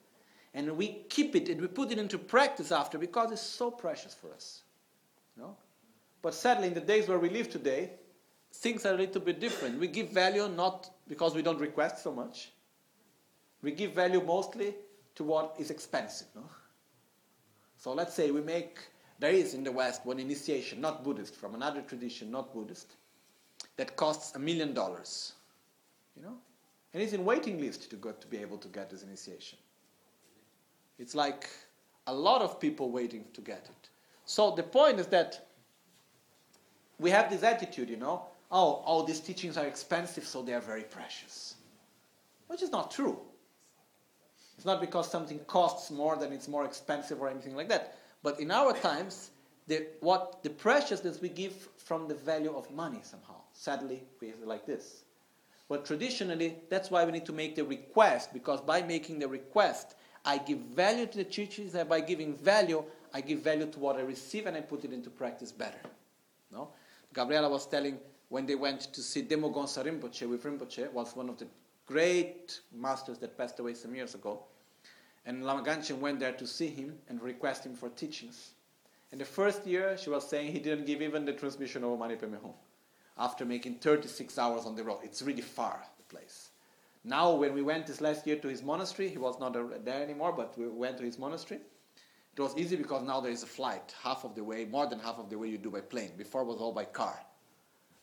And 0.55 0.77
we 0.77 1.05
keep 1.09 1.36
it 1.36 1.48
and 1.48 1.61
we 1.61 1.69
put 1.69 1.93
it 1.93 1.98
into 1.98 2.19
practice 2.19 2.73
after 2.73 2.98
because 2.98 3.31
it's 3.31 3.40
so 3.40 3.70
precious 3.70 4.12
for 4.12 4.32
us. 4.32 4.62
No? 5.36 5.57
But 6.20 6.35
sadly, 6.35 6.66
in 6.66 6.74
the 6.74 6.81
days 6.81 7.07
where 7.07 7.20
we 7.20 7.31
live 7.31 7.48
today, 7.48 7.93
things 8.53 8.85
are 8.85 8.94
a 8.94 8.97
little 8.97 9.20
bit 9.20 9.39
different. 9.39 9.78
We 9.78 9.86
give 9.86 10.11
value 10.11 10.48
not 10.48 10.90
because 11.07 11.36
we 11.36 11.43
don't 11.43 11.61
request 11.61 12.03
so 12.03 12.11
much. 12.11 12.51
We 13.62 13.70
give 13.70 13.93
value 13.93 14.20
mostly 14.20 14.74
to 15.15 15.23
what 15.23 15.55
is 15.61 15.70
expensive. 15.70 16.27
No? 16.35 16.43
So 17.86 17.92
let's 17.92 18.14
say 18.14 18.32
we 18.32 18.40
make, 18.40 18.80
there 19.20 19.30
is 19.30 19.54
in 19.54 19.62
the 19.62 19.70
West 19.70 20.04
one 20.04 20.18
initiation, 20.18 20.80
not 20.80 21.04
Buddhist, 21.04 21.36
from 21.36 21.54
another 21.54 21.82
tradition, 21.82 22.32
not 22.32 22.52
Buddhist, 22.52 22.96
that 23.76 23.94
costs 23.94 24.34
a 24.34 24.40
million 24.40 24.74
dollars. 24.74 25.34
You 26.16 26.24
know? 26.24 26.34
And 26.92 27.00
it's 27.00 27.12
in 27.12 27.24
waiting 27.24 27.60
list 27.60 27.88
to 27.90 27.94
go 27.94 28.10
to 28.10 28.26
be 28.26 28.38
able 28.38 28.58
to 28.58 28.66
get 28.66 28.90
this 28.90 29.04
initiation. 29.04 29.56
It's 30.98 31.14
like 31.14 31.48
a 32.08 32.12
lot 32.12 32.42
of 32.42 32.58
people 32.58 32.90
waiting 32.90 33.24
to 33.34 33.40
get 33.40 33.68
it. 33.70 33.88
So 34.24 34.50
the 34.50 34.64
point 34.64 34.98
is 34.98 35.06
that 35.06 35.46
we 36.98 37.10
have 37.10 37.30
this 37.30 37.44
attitude, 37.44 37.88
you 37.88 37.98
know, 37.98 38.22
oh, 38.50 38.82
all 38.84 39.04
these 39.04 39.20
teachings 39.20 39.56
are 39.56 39.66
expensive, 39.66 40.24
so 40.26 40.42
they 40.42 40.54
are 40.54 40.60
very 40.60 40.82
precious. 40.82 41.54
Which 42.48 42.64
is 42.64 42.72
not 42.72 42.90
true. 42.90 43.20
It's 44.56 44.64
not 44.64 44.80
because 44.80 45.10
something 45.10 45.38
costs 45.40 45.90
more 45.90 46.16
than 46.16 46.32
it's 46.32 46.48
more 46.48 46.64
expensive 46.64 47.20
or 47.20 47.28
anything 47.28 47.54
like 47.54 47.68
that. 47.68 47.98
But 48.22 48.40
in 48.40 48.50
our 48.50 48.72
times, 48.72 49.30
the, 49.66 49.86
what 50.00 50.42
the 50.42 50.50
preciousness 50.50 51.20
we 51.20 51.28
give 51.28 51.68
from 51.76 52.08
the 52.08 52.14
value 52.14 52.54
of 52.54 52.70
money 52.70 53.00
somehow. 53.02 53.40
Sadly, 53.52 54.04
we 54.20 54.28
have 54.28 54.40
like 54.40 54.66
this. 54.66 55.04
But 55.68 55.84
traditionally, 55.84 56.56
that's 56.70 56.90
why 56.90 57.04
we 57.04 57.12
need 57.12 57.26
to 57.26 57.32
make 57.32 57.56
the 57.56 57.64
request, 57.64 58.32
because 58.32 58.60
by 58.60 58.82
making 58.82 59.18
the 59.18 59.28
request, 59.28 59.96
I 60.24 60.38
give 60.38 60.58
value 60.58 61.06
to 61.06 61.18
the 61.18 61.24
teachings, 61.24 61.74
and 61.74 61.88
by 61.88 62.00
giving 62.00 62.34
value, 62.34 62.84
I 63.12 63.20
give 63.20 63.40
value 63.40 63.66
to 63.66 63.78
what 63.78 63.96
I 63.96 64.02
receive 64.02 64.46
and 64.46 64.56
I 64.56 64.60
put 64.60 64.84
it 64.84 64.92
into 64.92 65.10
practice 65.10 65.50
better. 65.50 65.78
No? 66.52 66.68
Gabriela 67.12 67.48
was 67.48 67.66
telling 67.66 67.98
when 68.28 68.46
they 68.46 68.54
went 68.54 68.80
to 68.92 69.02
see 69.02 69.22
Demo 69.22 69.50
Gonsa 69.50 69.84
Rinpoche 69.84 70.28
with 70.28 70.44
Rinpoche, 70.44 70.92
was 70.92 71.14
one 71.16 71.28
of 71.28 71.38
the 71.38 71.46
great 71.86 72.60
masters 72.72 73.18
that 73.18 73.38
passed 73.38 73.58
away 73.60 73.74
some 73.74 73.94
years 73.94 74.14
ago. 74.14 74.42
And 75.24 75.44
Lama 75.44 75.62
Gangchen 75.62 75.98
went 75.98 76.20
there 76.20 76.32
to 76.32 76.46
see 76.46 76.68
him 76.68 76.98
and 77.08 77.20
request 77.22 77.64
him 77.64 77.74
for 77.74 77.88
teachings. 77.90 78.50
And 79.12 79.20
the 79.20 79.24
first 79.24 79.66
year, 79.66 79.96
she 79.96 80.10
was 80.10 80.28
saying 80.28 80.52
he 80.52 80.58
didn't 80.58 80.86
give 80.86 81.02
even 81.02 81.24
the 81.24 81.32
transmission 81.32 81.84
of 81.84 81.98
Mani 81.98 82.16
Padme 82.16 82.34
Hum 82.42 82.52
after 83.18 83.44
making 83.44 83.76
36 83.76 84.38
hours 84.38 84.66
on 84.66 84.74
the 84.76 84.84
road. 84.84 84.98
It's 85.02 85.22
really 85.22 85.42
far, 85.42 85.82
the 85.96 86.02
place. 86.04 86.50
Now, 87.04 87.32
when 87.32 87.54
we 87.54 87.62
went 87.62 87.86
this 87.86 88.00
last 88.00 88.26
year 88.26 88.36
to 88.36 88.48
his 88.48 88.62
monastery, 88.62 89.08
he 89.08 89.18
was 89.18 89.38
not 89.38 89.54
there 89.84 90.02
anymore, 90.02 90.32
but 90.32 90.58
we 90.58 90.68
went 90.68 90.98
to 90.98 91.04
his 91.04 91.18
monastery. 91.18 91.60
It 92.36 92.40
was 92.42 92.56
easy 92.58 92.76
because 92.76 93.02
now 93.02 93.20
there 93.20 93.30
is 93.30 93.42
a 93.42 93.46
flight, 93.46 93.94
half 94.02 94.24
of 94.24 94.34
the 94.34 94.44
way, 94.44 94.66
more 94.66 94.86
than 94.86 94.98
half 94.98 95.18
of 95.18 95.30
the 95.30 95.38
way 95.38 95.48
you 95.48 95.56
do 95.56 95.70
by 95.70 95.80
plane. 95.80 96.10
Before 96.18 96.42
it 96.42 96.46
was 96.46 96.58
all 96.58 96.72
by 96.72 96.84
car. 96.84 97.18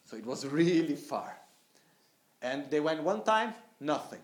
So 0.06 0.18
it 0.18 0.26
was 0.26 0.48
really 0.62 0.96
far. 0.96 1.38
And 2.42 2.70
they 2.72 2.80
went 2.80 3.04
one 3.04 3.24
time, 3.24 3.54
nothing. 3.84 4.22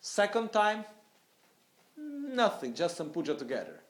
Second 0.00 0.52
time, 0.52 0.84
nothing, 1.96 2.74
just 2.74 2.96
some 2.96 3.10
puja 3.10 3.34
together. 3.34 3.80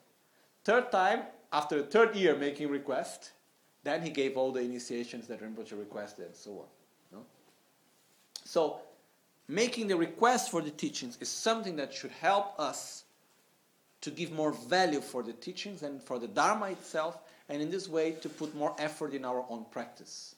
Third 0.63 0.91
time, 0.91 1.23
after 1.51 1.81
the 1.81 1.87
third 1.87 2.15
year 2.15 2.35
making 2.35 2.69
request, 2.69 3.31
then 3.83 4.01
he 4.01 4.09
gave 4.09 4.37
all 4.37 4.51
the 4.51 4.61
initiations 4.61 5.27
that 5.27 5.41
Rinpoche 5.41 5.77
requested 5.77 6.25
and 6.25 6.35
so 6.35 6.51
on. 6.51 6.65
No? 7.11 7.25
So, 8.43 8.79
making 9.47 9.87
the 9.87 9.95
request 9.95 10.51
for 10.51 10.61
the 10.61 10.71
teachings 10.71 11.17
is 11.19 11.29
something 11.29 11.75
that 11.77 11.93
should 11.93 12.11
help 12.11 12.59
us 12.59 13.05
to 14.01 14.11
give 14.11 14.31
more 14.31 14.51
value 14.51 15.01
for 15.01 15.23
the 15.23 15.33
teachings 15.33 15.83
and 15.83 16.01
for 16.01 16.19
the 16.19 16.27
Dharma 16.27 16.67
itself, 16.67 17.19
and 17.49 17.61
in 17.61 17.69
this 17.69 17.87
way 17.87 18.13
to 18.13 18.29
put 18.29 18.55
more 18.55 18.75
effort 18.79 19.13
in 19.13 19.25
our 19.25 19.45
own 19.49 19.65
practice. 19.71 20.35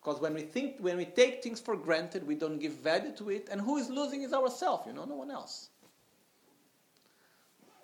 Because 0.00 0.20
when 0.20 0.34
we 0.34 0.42
think, 0.42 0.76
when 0.78 0.96
we 0.96 1.04
take 1.04 1.42
things 1.42 1.60
for 1.60 1.76
granted, 1.76 2.26
we 2.26 2.34
don't 2.34 2.58
give 2.58 2.72
value 2.72 3.12
to 3.16 3.30
it, 3.30 3.48
and 3.50 3.60
who 3.60 3.76
is 3.78 3.90
losing 3.90 4.22
is 4.22 4.32
ourselves, 4.32 4.86
you 4.86 4.92
know, 4.92 5.04
no 5.04 5.16
one 5.16 5.30
else. 5.30 5.70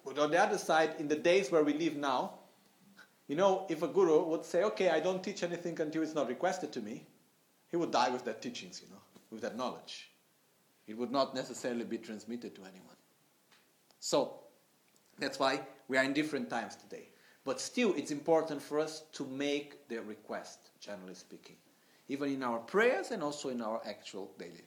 But 0.05 0.19
on 0.19 0.31
the 0.31 0.41
other 0.41 0.59
side, 0.59 0.95
in 0.99 1.09
the 1.09 1.17
days 1.17 1.51
where 1.51 1.65
we 1.65 1.75
live 1.75 1.97
now, 1.97 2.35
you 3.27 3.37
know, 3.37 3.67
if 3.69 3.83
a 3.83 3.89
guru 3.89 4.23
would 4.25 4.45
say, 4.45 4.63
okay, 4.65 4.91
I 4.91 5.01
don't 5.01 5.25
teach 5.25 5.43
anything 5.43 5.81
until 5.81 6.03
it's 6.03 6.15
not 6.15 6.29
requested 6.29 6.73
to 6.73 6.81
me, 6.81 7.07
he 7.71 7.77
would 7.77 7.91
die 7.91 8.11
with 8.11 8.25
that 8.27 8.43
teachings, 8.43 8.83
you 8.85 8.93
know, 8.95 9.01
with 9.31 9.41
that 9.41 9.57
knowledge. 9.57 10.11
It 10.87 10.97
would 10.99 11.11
not 11.11 11.35
necessarily 11.35 11.85
be 11.85 11.99
transmitted 11.99 12.55
to 12.55 12.63
anyone. 12.63 12.97
So, 13.99 14.41
that's 15.19 15.39
why 15.39 15.61
we 15.89 15.97
are 15.97 16.05
in 16.05 16.13
different 16.13 16.51
times 16.51 16.77
today. 16.77 17.09
But 17.45 17.61
still, 17.61 17.95
it's 17.95 18.11
important 18.11 18.61
for 18.61 18.79
us 18.79 19.05
to 19.13 19.25
make 19.27 19.89
the 19.89 19.99
request, 20.03 20.71
generally 20.81 21.15
speaking, 21.15 21.57
even 22.09 22.33
in 22.33 22.43
our 22.43 22.59
prayers 22.59 23.11
and 23.11 23.23
also 23.23 23.49
in 23.49 23.61
our 23.61 23.81
actual 23.87 24.31
daily 24.39 24.65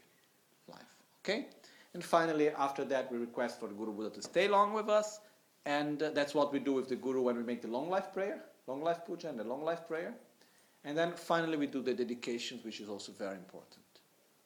life. 0.68 0.82
Okay? 1.24 1.48
And 1.94 2.04
finally, 2.04 2.50
after 2.50 2.84
that, 2.86 3.12
we 3.12 3.18
request 3.18 3.60
for 3.60 3.68
the 3.68 3.74
Guru 3.74 3.92
Buddha 3.92 4.10
to 4.12 4.22
stay 4.22 4.48
long 4.48 4.74
with 4.74 4.90
us. 4.90 5.20
And 5.66 6.02
uh, 6.02 6.12
that's 6.12 6.34
what 6.34 6.54
we 6.54 6.60
do 6.60 6.74
with 6.74 6.90
the 6.90 6.96
Guru 6.96 7.22
when 7.22 7.36
we 7.36 7.44
make 7.44 7.62
the 7.62 7.68
long 7.68 7.90
life 7.90 8.14
prayer, 8.14 8.44
long 8.68 8.84
life 8.84 9.00
puja, 9.06 9.30
and 9.30 9.40
the 9.40 9.44
long 9.44 9.64
life 9.64 9.88
prayer. 9.88 10.14
And 10.84 10.98
then 10.98 11.14
finally, 11.14 11.58
we 11.58 11.68
do 11.68 11.82
the 11.82 11.94
dedications, 11.94 12.64
which 12.64 12.80
is 12.80 12.88
also 12.88 13.12
very 13.12 13.36
important. 13.36 13.84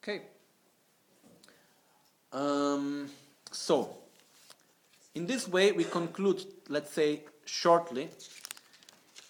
Okay. 0.01 0.22
Um, 2.34 3.09
so, 3.51 3.97
in 5.13 5.27
this 5.27 5.47
way, 5.47 5.73
we 5.73 5.84
conclude, 5.84 6.43
let's 6.69 6.91
say, 6.91 7.23
shortly, 7.45 8.09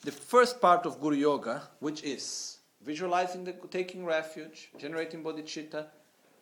the 0.04 0.12
first 0.12 0.62
part 0.62 0.86
of 0.86 1.02
Guru 1.02 1.16
Yoga, 1.16 1.64
which 1.80 2.04
is 2.04 2.60
visualizing 2.84 3.44
the 3.44 3.54
taking 3.70 4.06
refuge, 4.06 4.70
generating 4.78 5.24
bodhicitta, 5.24 5.88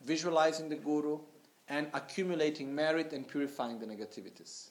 visualizing 0.06 0.70
the 0.70 0.76
Guru, 0.76 1.20
and 1.68 1.88
accumulating 1.94 2.74
merit 2.74 3.14
and 3.14 3.28
purifying 3.28 3.80
the 3.80 3.86
negativities. 3.86 4.70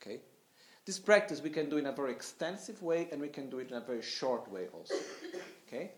Okay? 0.00 0.20
This 0.84 0.98
practice 0.98 1.42
we 1.42 1.50
can 1.50 1.68
do 1.68 1.78
in 1.78 1.86
a 1.86 1.92
very 1.92 2.12
extensive 2.12 2.80
way 2.82 3.08
and 3.10 3.20
we 3.20 3.28
can 3.28 3.50
do 3.50 3.58
it 3.58 3.70
in 3.70 3.76
a 3.76 3.80
very 3.80 4.02
short 4.02 4.50
way 4.50 4.66
also. 4.72 4.94
Okay? 5.66 5.90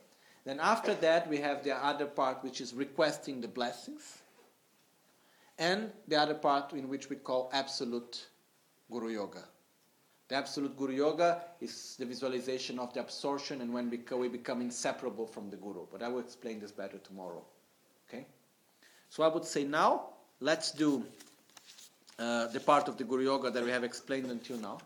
Then 0.45 0.61
after 0.61 0.95
that 0.95 1.29
we 1.29 1.39
have 1.39 1.63
the 1.63 1.77
other 1.77 2.07
part 2.07 2.43
which 2.43 2.63
is 2.63 2.73
requesting 2.73 3.43
the 3.43 3.49
blessings 3.49 4.19
and 5.59 5.91
the 6.07 6.17
other 6.17 6.35
part 6.35 6.73
in 6.73 6.89
which 6.89 7.11
we 7.11 7.17
call 7.17 7.51
absolute 7.53 8.29
Guru 8.91 9.09
Yoga. 9.09 9.45
The 10.29 10.35
absolute 10.35 10.77
Guru 10.77 10.93
Yoga 10.93 11.41
is 11.61 11.97
the 11.99 12.05
visualization 12.05 12.79
of 12.79 12.93
the 12.93 13.01
absorption 13.01 13.63
and 13.63 13.73
when 13.73 13.91
we 13.91 14.29
become 14.29 14.61
inseparable 14.61 15.27
from 15.27 15.49
the 15.49 15.57
Guru. 15.57 15.87
But 15.91 16.03
I 16.03 16.09
will 16.09 16.21
explain 16.21 16.61
this 16.61 16.71
better 16.71 16.99
tomorrow. 16.99 17.43
Okay? 18.09 18.27
So 19.09 19.23
I 19.23 19.29
would 19.29 19.45
say 19.45 19.65
now 19.65 20.11
let's 20.41 20.71
do 20.73 21.05
uh, 22.19 22.49
the 22.49 22.61
part 22.61 22.89
of 22.89 22.97
the 22.97 23.05
Guru 23.05 23.25
Yoga 23.25 23.51
that 23.51 23.65
we 23.65 23.71
have 23.71 23.85
explained 23.85 24.31
until 24.31 24.59
now. 24.59 24.79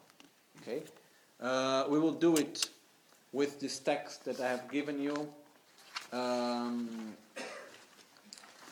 Okay, 0.60 0.82
uh, 1.40 1.86
we 1.89 1.98
will 1.98 2.12
do 2.12 2.36
it 2.36 2.69
with 3.32 3.59
this 3.59 3.78
text 3.78 4.24
that 4.27 4.39
I 4.40 4.48
have 4.48 4.70
given 4.70 5.01
you. 5.01 5.28
Um, 6.12 7.14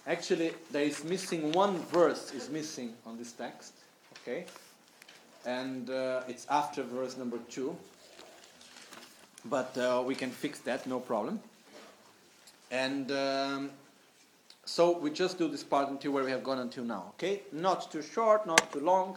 actually, 0.07 0.53
there 0.71 0.85
is 0.85 1.03
missing 1.05 1.53
one 1.53 1.79
verse 1.87 2.33
is 2.33 2.49
missing 2.51 2.95
on 3.07 3.17
this 3.17 3.33
text. 3.33 3.73
Okay, 4.23 4.45
and 5.47 5.89
uh, 5.91 6.23
it's 6.29 6.47
after 6.51 6.83
verse 6.83 7.17
number 7.17 7.39
two. 7.49 7.77
But 9.45 9.77
uh, 9.79 10.03
we 10.07 10.15
can 10.15 10.31
fix 10.31 10.59
that, 10.61 10.87
no 10.87 11.01
problem. 11.01 11.41
And 12.71 13.11
um, 13.11 13.71
so 14.65 14.99
we 14.99 15.11
just 15.11 15.39
do 15.39 15.49
this 15.49 15.65
part 15.65 15.89
until 15.89 16.13
where 16.13 16.25
we 16.25 16.31
have 16.31 16.45
gone 16.45 16.59
until 16.59 16.85
now, 16.85 17.13
okay? 17.15 17.43
Not 17.53 17.91
too 17.91 18.03
short, 18.03 18.47
not 18.47 18.71
too 18.73 18.81
long. 18.81 19.17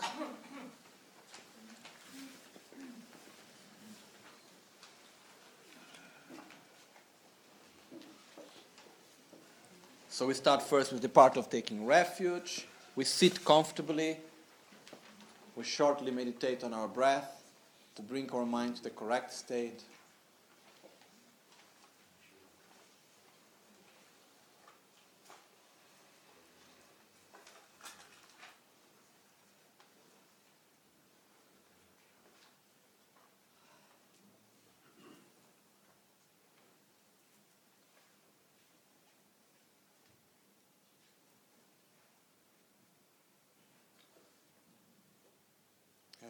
So 10.10 10.28
we 10.28 10.36
start 10.36 10.62
first 10.62 10.94
with 10.94 11.02
the 11.02 11.10
part 11.10 11.38
of 11.38 11.50
taking 11.50 11.86
refuge. 11.86 12.68
We 12.96 13.04
sit 13.04 13.44
comfortably. 13.44 14.18
We 15.56 15.64
shortly 15.64 16.12
meditate 16.12 16.64
on 16.64 16.74
our 16.74 16.88
breath 16.88 17.44
to 17.96 18.02
bring 18.02 18.30
our 18.32 18.46
mind 18.46 18.78
to 18.78 18.84
the 18.84 18.90
correct 18.90 19.34
state. 19.34 19.84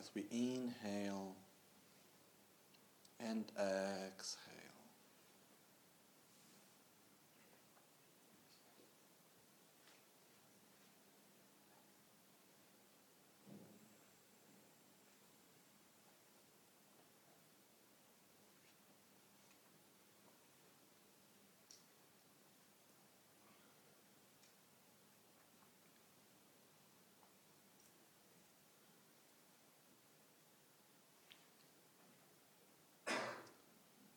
As 0.04 0.12
we 0.16 0.26
inhale 0.32 1.34
and 3.22 3.46
exhale. 3.56 4.53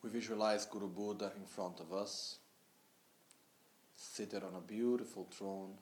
We 0.07 0.21
visualize 0.21 0.65
Guru 0.65 0.87
Buddha 0.87 1.33
in 1.35 1.45
front 1.45 1.81
of 1.81 1.91
us, 1.91 2.37
seated 3.93 4.41
on 4.41 4.55
a 4.55 4.61
beautiful 4.61 5.27
throne 5.29 5.73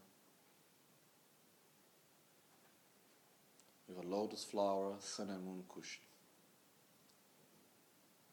with 3.87 4.03
a 4.03 4.07
lotus 4.07 4.43
flower, 4.43 4.93
sun 4.99 5.29
and 5.29 5.45
moon 5.45 5.63
cushion. 5.69 6.01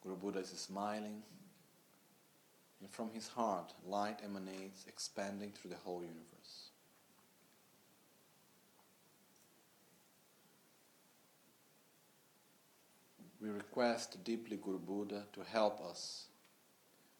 Guru 0.01 0.15
Buddha 0.15 0.39
is 0.39 0.47
smiling, 0.47 1.21
and 2.81 2.89
from 2.89 3.11
his 3.11 3.27
heart, 3.27 3.71
light 3.85 4.19
emanates, 4.25 4.85
expanding 4.87 5.51
through 5.51 5.69
the 5.69 5.77
whole 5.77 6.01
universe. 6.01 6.32
We 13.43 13.49
request 13.49 14.23
deeply 14.23 14.55
Guru 14.55 14.79
Buddha 14.79 15.25
to 15.33 15.43
help 15.43 15.81
us, 15.81 16.27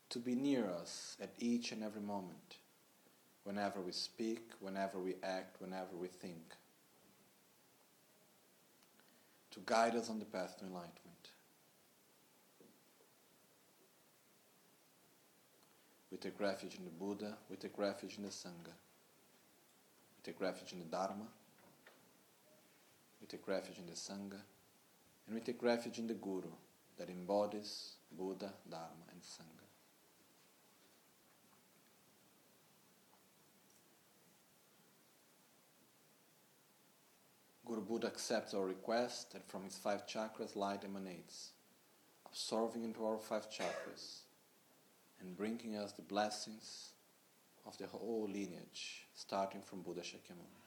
to 0.10 0.20
be 0.20 0.36
near 0.36 0.70
us 0.70 1.18
at 1.22 1.34
each 1.38 1.74
and 1.74 1.84
every 1.84 2.02
moment, 2.02 2.56
whenever 3.44 3.82
we 3.82 3.92
speak, 3.92 4.52
whenever 4.62 5.00
we 5.00 5.16
act, 5.22 5.60
whenever 5.60 5.98
we 6.00 6.08
think, 6.08 6.56
to 9.52 9.60
guide 9.66 9.96
us 9.96 10.10
on 10.10 10.18
the 10.20 10.26
path 10.26 10.58
to 10.60 10.64
enlightenment. 10.64 11.02
We 16.10 16.18
take 16.18 16.40
refuge 16.40 16.76
in 16.76 16.86
the 16.86 16.92
Buddha, 16.92 17.36
we 17.50 17.58
take 17.58 17.78
refuge 17.78 18.16
in 18.18 18.24
the 18.24 18.30
Sangha, 18.30 18.72
we 18.72 20.24
take 20.24 20.40
refuge 20.40 20.72
in 20.72 20.80
the 20.80 20.86
Dharma, 20.86 21.28
we 23.20 23.28
take 23.28 23.46
refuge 23.46 23.78
in 23.78 23.88
the 23.88 23.92
Sangha 23.92 24.40
and 25.26 25.36
we 25.36 25.42
take 25.42 25.62
refuge 25.64 26.00
in 26.00 26.08
the 26.08 26.14
Guru 26.14 26.52
that 26.98 27.10
embodies 27.10 27.94
Buddha, 28.12 28.54
Dharma, 28.70 29.06
and 29.12 29.22
Sangha. 29.22 29.64
Guru 37.66 37.82
Buddha 37.82 38.08
accepts 38.08 38.54
our 38.54 38.66
request, 38.66 39.34
and 39.34 39.44
from 39.46 39.64
his 39.64 39.76
five 39.76 40.06
chakras, 40.06 40.56
light 40.56 40.84
emanates, 40.84 41.52
absorbing 42.26 42.84
into 42.84 43.06
our 43.06 43.18
five 43.18 43.50
chakras 43.50 44.24
and 45.24 45.38
bringing 45.38 45.78
us 45.78 45.94
the 45.94 46.02
blessings 46.02 46.90
of 47.66 47.78
the 47.78 47.88
whole 47.88 48.28
lineage, 48.30 49.08
starting 49.16 49.62
from 49.62 49.82
Buddha 49.82 50.02
Shakyamuni. 50.02 50.63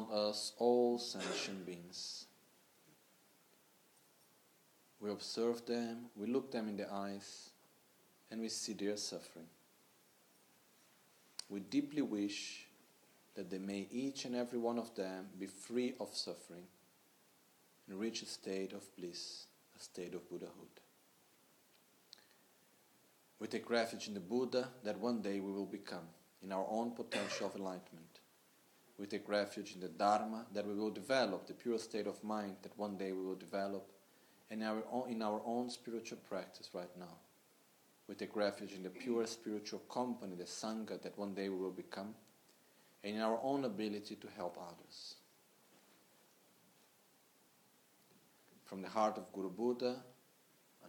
Around 0.00 0.12
us 0.12 0.52
all 0.58 0.98
sentient 0.98 1.66
beings. 1.66 2.26
We 5.00 5.10
observe 5.10 5.64
them, 5.64 6.06
we 6.16 6.26
look 6.26 6.52
them 6.52 6.68
in 6.68 6.76
the 6.76 6.92
eyes, 6.92 7.50
and 8.30 8.40
we 8.40 8.48
see 8.48 8.74
their 8.74 8.96
suffering. 8.96 9.46
We 11.48 11.60
deeply 11.60 12.02
wish 12.02 12.66
that 13.34 13.50
they 13.50 13.58
may 13.58 13.88
each 13.90 14.24
and 14.24 14.36
every 14.36 14.58
one 14.58 14.78
of 14.78 14.94
them 14.94 15.28
be 15.38 15.46
free 15.46 15.94
of 15.98 16.14
suffering 16.14 16.66
and 17.88 17.98
reach 17.98 18.22
a 18.22 18.26
state 18.26 18.72
of 18.72 18.84
bliss, 18.96 19.46
a 19.76 19.82
state 19.82 20.14
of 20.14 20.28
Buddhahood. 20.28 20.80
We 23.38 23.46
take 23.46 23.70
refuge 23.70 24.06
in 24.06 24.14
the 24.14 24.20
Buddha 24.20 24.68
that 24.84 24.98
one 24.98 25.22
day 25.22 25.40
we 25.40 25.50
will 25.50 25.66
become, 25.66 26.06
in 26.42 26.52
our 26.52 26.66
own 26.68 26.90
potential 26.90 27.46
of 27.46 27.56
enlightenment. 27.56 27.99
Take 29.10 29.28
refuge 29.28 29.74
in 29.74 29.80
the 29.80 29.88
Dharma 29.88 30.46
that 30.54 30.64
we 30.64 30.72
will 30.72 30.90
develop, 30.90 31.48
the 31.48 31.52
pure 31.52 31.78
state 31.78 32.06
of 32.06 32.22
mind 32.22 32.54
that 32.62 32.78
one 32.78 32.96
day 32.96 33.10
we 33.10 33.24
will 33.24 33.34
develop, 33.34 33.90
and 34.48 34.62
our 34.62 34.84
own, 34.92 35.10
in 35.10 35.20
our 35.20 35.42
own 35.44 35.68
spiritual 35.68 36.18
practice 36.28 36.70
right 36.72 36.96
now. 36.96 37.18
We 38.06 38.14
take 38.14 38.36
refuge 38.36 38.72
in 38.72 38.84
the 38.84 38.90
pure 38.90 39.26
spiritual 39.26 39.80
company, 39.90 40.36
the 40.36 40.44
Sangha 40.44 41.02
that 41.02 41.18
one 41.18 41.34
day 41.34 41.48
we 41.48 41.56
will 41.56 41.72
become, 41.72 42.14
and 43.02 43.16
in 43.16 43.20
our 43.20 43.40
own 43.42 43.64
ability 43.64 44.14
to 44.14 44.28
help 44.36 44.56
others. 44.56 45.16
From 48.64 48.80
the 48.80 48.88
heart 48.88 49.18
of 49.18 49.32
Guru 49.32 49.50
Buddha, 49.50 49.96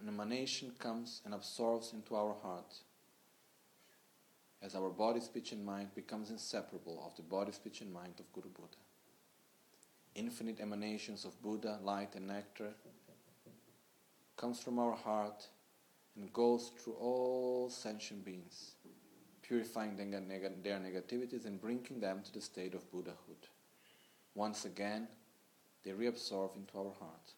an 0.00 0.06
emanation 0.06 0.70
comes 0.78 1.22
and 1.24 1.34
absorbs 1.34 1.92
into 1.92 2.14
our 2.14 2.36
heart 2.40 2.76
as 4.62 4.74
our 4.74 4.90
body, 4.90 5.20
speech, 5.20 5.52
and 5.52 5.64
mind 5.64 5.88
becomes 5.94 6.30
inseparable 6.30 7.02
of 7.04 7.16
the 7.16 7.22
body, 7.22 7.52
speech, 7.52 7.80
and 7.80 7.92
mind 7.92 8.14
of 8.20 8.32
Guru 8.32 8.48
Buddha. 8.48 8.76
Infinite 10.14 10.60
emanations 10.60 11.24
of 11.24 11.40
Buddha, 11.42 11.78
light, 11.82 12.14
and 12.14 12.28
nectar 12.28 12.74
comes 14.36 14.60
from 14.60 14.78
our 14.78 14.94
heart 14.94 15.46
and 16.16 16.32
goes 16.32 16.70
through 16.78 16.94
all 16.94 17.70
sentient 17.70 18.24
beings, 18.24 18.72
purifying 19.42 19.96
their, 19.96 20.06
neg- 20.06 20.62
negativities 20.64 21.46
and 21.46 21.60
bringing 21.60 22.00
them 22.00 22.20
to 22.24 22.32
the 22.32 22.40
state 22.40 22.74
of 22.74 22.90
Buddhahood. 22.90 23.48
Once 24.34 24.64
again, 24.64 25.08
they 25.84 25.90
reabsorb 25.90 26.56
into 26.56 26.78
our 26.78 26.92
heart. 26.98 27.32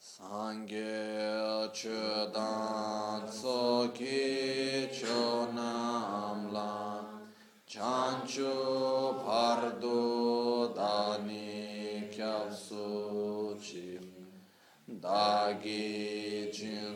Sangye 0.00 1.03
chodan 1.74 3.26
soki 3.26 4.88
chonam 4.94 6.52
lan 6.52 7.04
chanchu 7.68 8.54
pardo 9.24 10.72
dani 10.72 12.08
kyapsu 12.14 13.58
chi. 13.60 13.98
Dagi 14.86 16.48
jinso 16.52 16.93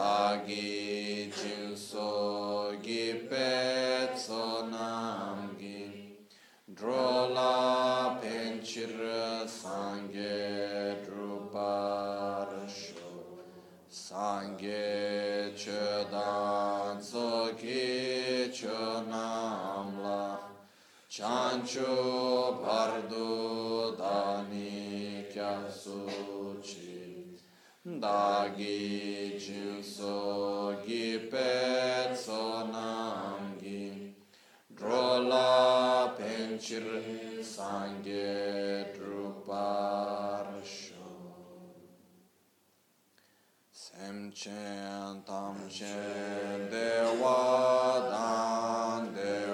dagi 0.00 1.30
jinso 1.38 2.72
gi 2.84 3.06
petso 3.28 4.44
nam 4.72 5.38
gi. 5.60 5.82
Drola 6.76 8.16
penchir 8.20 8.96
sangye 9.60 10.40
drupar 11.04 12.48
sho. 12.78 13.12
Sangye 14.04 15.52
chodan 15.60 16.96
soki 17.10 18.48
chonam 18.58 19.88
la. 20.04 20.24
Chancho 21.14 21.92
pardu 22.64 23.49
dagi 28.00 29.36
jinso 29.36 30.16
gi 30.86 31.28
petso 31.30 32.64
nam 32.72 33.58
gi 33.60 34.14
drola 34.76 36.16
penchir 36.16 36.88
sangye 37.54 38.88
drupar 38.94 40.46
sho. 40.64 41.12
Semchen 43.82 45.22
tamchen 45.28 46.70
dewa 46.72 47.40
dan 48.12 49.14
dewe 49.14 49.49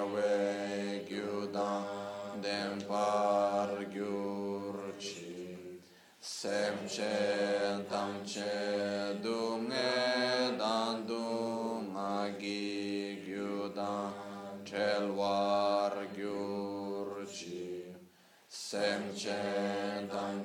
semce 6.47 7.03
che 7.03 7.87
tam 7.89 8.23
che 8.23 9.19
du 9.21 9.59
nge 9.67 10.57
dan 10.57 11.05
du 11.05 11.81
ma 11.93 12.31
gi 12.39 13.21
gyu 13.27 13.73
dan 13.75 14.13
chel 14.65 15.11
war 15.11 15.93
gyur 16.15 17.27
chi. 17.27 17.85
Sem 18.49 19.03
che 19.19 19.43
tam 20.15 20.45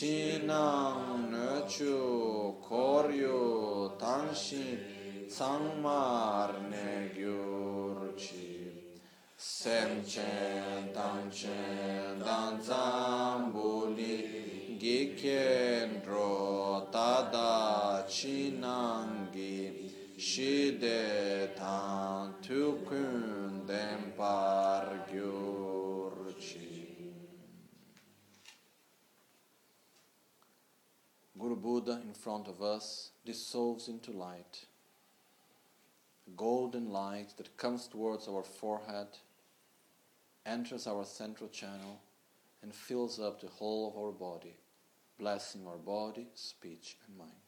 chinang 0.00 1.28
nechu 1.28 2.56
koryu 2.66 3.92
tangshin 4.00 4.80
sangmar 5.28 6.50
ne 6.72 6.92
gyurchi 7.16 8.72
semchen 9.36 10.88
tamchen 10.96 12.16
danzambuli 12.28 14.16
gikendro 14.80 16.32
tada 16.90 18.02
chinangi 18.08 19.58
shide 20.16 21.52
tan 21.60 22.32
tukun 22.40 23.68
dempar 23.68 24.84
Guru 31.40 31.56
Buddha 31.56 32.02
in 32.04 32.12
front 32.12 32.48
of 32.48 32.60
us 32.60 33.12
dissolves 33.24 33.88
into 33.88 34.10
light. 34.10 34.66
Golden 36.36 36.90
light 36.90 37.32
that 37.38 37.56
comes 37.56 37.88
towards 37.88 38.28
our 38.28 38.42
forehead, 38.42 39.08
enters 40.44 40.86
our 40.86 41.06
central 41.06 41.48
channel, 41.48 41.98
and 42.62 42.74
fills 42.74 43.18
up 43.18 43.40
the 43.40 43.46
whole 43.46 43.88
of 43.88 43.96
our 43.96 44.12
body, 44.12 44.54
blessing 45.18 45.66
our 45.66 45.78
body, 45.78 46.28
speech, 46.34 46.98
and 47.06 47.16
mind. 47.16 47.39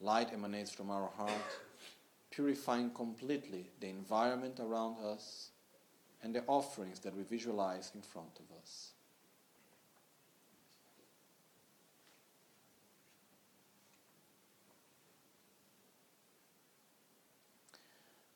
Light 0.00 0.32
emanates 0.32 0.70
from 0.70 0.90
our 0.90 1.10
heart, 1.16 1.30
purifying 2.30 2.90
completely 2.90 3.66
the 3.80 3.88
environment 3.88 4.58
around 4.58 4.96
us 5.04 5.50
and 6.22 6.34
the 6.34 6.42
offerings 6.46 7.00
that 7.00 7.14
we 7.14 7.22
visualize 7.22 7.92
in 7.94 8.00
front 8.00 8.38
of 8.38 8.56
us. 8.62 8.92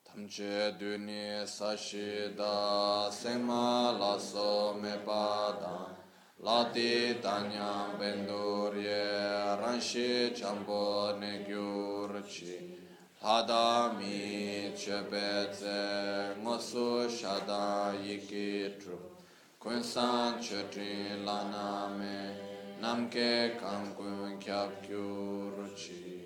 Tamche 0.07 0.79
duni 0.79 1.45
sashi 1.47 2.37
da 2.37 3.11
sema 3.11 3.91
laso 3.99 4.75
me 4.75 4.91
pada 5.05 6.04
lati 6.45 7.17
tanyam 7.23 7.97
bendurye 7.99 9.57
ranshi 9.61 10.31
champo 10.39 11.17
negyurchi 11.19 12.55
hadami 13.23 14.71
chepetse 14.77 16.37
ngosu 16.43 17.09
shada 17.09 17.95
yikitru. 18.05 18.99
Kunsan 19.59 20.37
chutri 20.45 21.17
laname 21.25 22.37
namke 22.83 23.57
kankun 23.59 24.39
kyapkyurchi. 24.39 26.21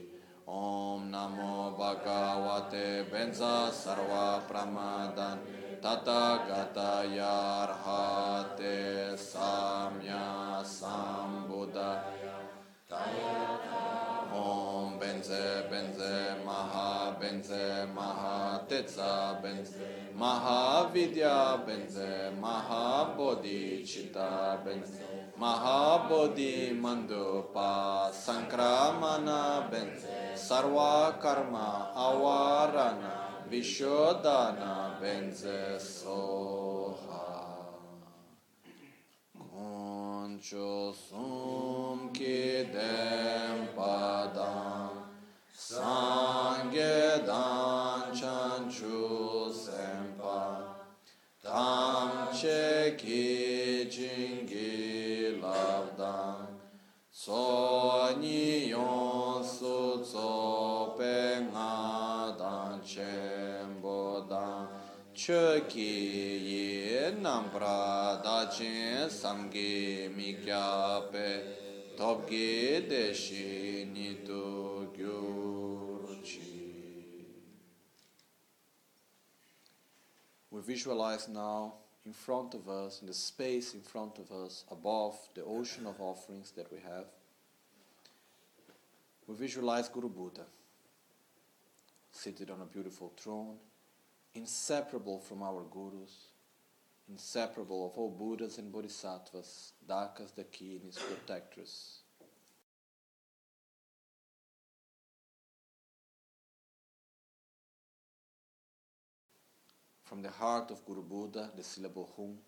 Om 0.49 1.13
Namo 1.13 1.77
Bhagavate 1.79 3.05
Benza 3.09 3.71
Sarva 3.71 4.41
Pramadani 4.49 5.68
तथागतया 5.85 7.33
अर्हते 7.63 8.77
Samya 9.19 10.25
sambuddhaya 10.69 12.37
ॐ 14.31 14.97
बेन्से 15.01 15.45
बेन्से 15.71 16.15
महा 16.45 16.89
बेन्से 17.21 17.67
महातित्सा 17.95 19.11
बेन्से 19.43 19.89
महाविद्या 20.21 21.35
बेन्से 21.67 22.09
महाबोधिचिता 22.41 24.29
बेन्से 24.65 25.21
Mahabodhi 25.41 26.55
मन्दुपा 26.85 27.71
सङ्क्रामण 28.21 29.31
बेन्से 29.71 30.19
सर्वकर्म 30.45 31.57
अवारण 32.09 33.01
Vishodana 33.51 35.01
benze 35.01 35.81
soha. 35.81 37.65
Koncho 39.39 40.95
sum 40.95 42.13
kidem 42.13 43.69
padam. 43.75 44.93
Sange 45.51 47.25
dan 47.27 48.13
chanchu 48.13 49.51
sempa. 49.51 50.45
Tam 51.43 52.29
cheki 52.33 53.89
jingi 53.89 55.41
lavdan. 55.41 56.47
So 57.11 57.68
Ye 65.31 67.13
Nam 67.21 67.51
Pra 67.51 68.19
Da 68.23 68.49
Chen 68.49 69.11
Sam 69.11 69.51
Ge 69.51 70.09
Mi 70.17 70.39
Kya 70.43 71.13
Pe 71.13 71.43
Top 71.99 72.27
Ge 72.27 72.89
De 72.89 73.13
Shi 73.13 73.85
Ni 73.93 74.25
Tu 74.25 74.89
Gyur 74.97 76.17
Chi 76.25 77.27
We 80.51 80.63
visualize 80.63 81.29
now 81.29 81.75
in 82.07 82.15
front 82.15 82.55
of 82.55 82.67
us, 82.71 83.03
in 83.03 83.07
the 83.07 83.13
space 83.13 83.75
in 83.75 83.83
front 83.83 84.19
of 84.19 84.33
us, 84.33 84.65
above 84.71 85.15
the 85.35 85.45
ocean 85.45 85.85
of 85.87 86.01
offerings 86.01 86.53
that 86.53 86.73
we 86.73 86.79
have. 86.79 87.05
We 89.27 89.35
visualize 89.35 89.91
Guru 89.91 90.09
Buddha 90.09 90.47
seated 92.13 92.51
on 92.51 92.63
a 92.63 92.65
beautiful 92.65 93.13
throne, 93.15 93.59
inseparable 94.39 95.19
from 95.19 95.43
our 95.43 95.65
gurus, 95.73 96.29
inseparable 97.09 97.87
of 97.87 97.99
all 97.99 98.11
Buddhas 98.11 98.59
and 98.59 98.73
Bodhisattvas, 98.73 99.73
Dakas, 99.89 100.33
Dakinis, 100.33 100.97
protectors. 100.97 101.99
From 110.05 110.23
the 110.23 110.31
heart 110.31 110.71
of 110.71 110.87
Guru 110.87 111.03
Buddha, 111.03 111.51
the 111.57 111.65
syllable 111.65 112.09
Hum, 112.17 112.39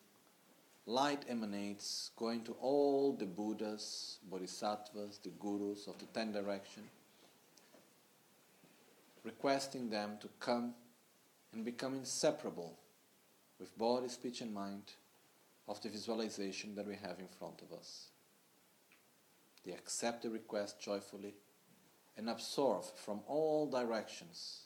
light 0.86 1.24
emanates 1.28 2.10
going 2.16 2.42
to 2.44 2.52
all 2.52 3.12
the 3.12 3.26
Buddhas, 3.26 4.18
Bodhisattvas, 4.30 5.18
the 5.24 5.30
Gurus 5.30 5.88
of 5.88 5.98
the 5.98 6.06
Ten 6.06 6.32
Direction, 6.32 6.84
requesting 9.24 9.90
them 9.90 10.16
to 10.20 10.28
come 10.38 10.72
and 11.52 11.64
become 11.64 11.94
inseparable 11.94 12.78
with 13.58 13.76
body, 13.76 14.08
speech, 14.08 14.40
and 14.40 14.54
mind 14.54 14.92
of 15.68 15.80
the 15.82 15.88
visualization 15.88 16.74
that 16.74 16.86
we 16.86 16.94
have 16.94 17.18
in 17.18 17.28
front 17.28 17.62
of 17.62 17.76
us. 17.76 18.08
They 19.64 19.72
accept 19.72 20.22
the 20.22 20.30
request 20.30 20.80
joyfully 20.80 21.34
and 22.16 22.30
absorb 22.30 22.84
from 22.96 23.20
all 23.26 23.66
directions 23.66 24.62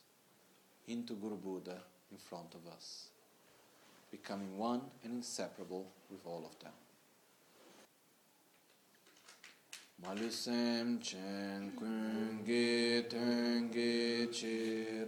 into 0.87 1.13
Guru 1.13 1.37
Buddha 1.37 1.77
in 2.11 2.17
front 2.17 2.53
of 2.53 2.71
us, 2.71 3.09
becoming 4.11 4.57
one 4.57 4.81
and 5.03 5.13
inseparable 5.13 5.87
with 6.09 6.25
all 6.25 6.45
of 6.45 6.57
them. 6.59 6.71
Malusem 10.03 11.01
chen 11.01 11.71
kungi 11.79 13.03
tengi 13.09 14.27
chir 14.27 15.07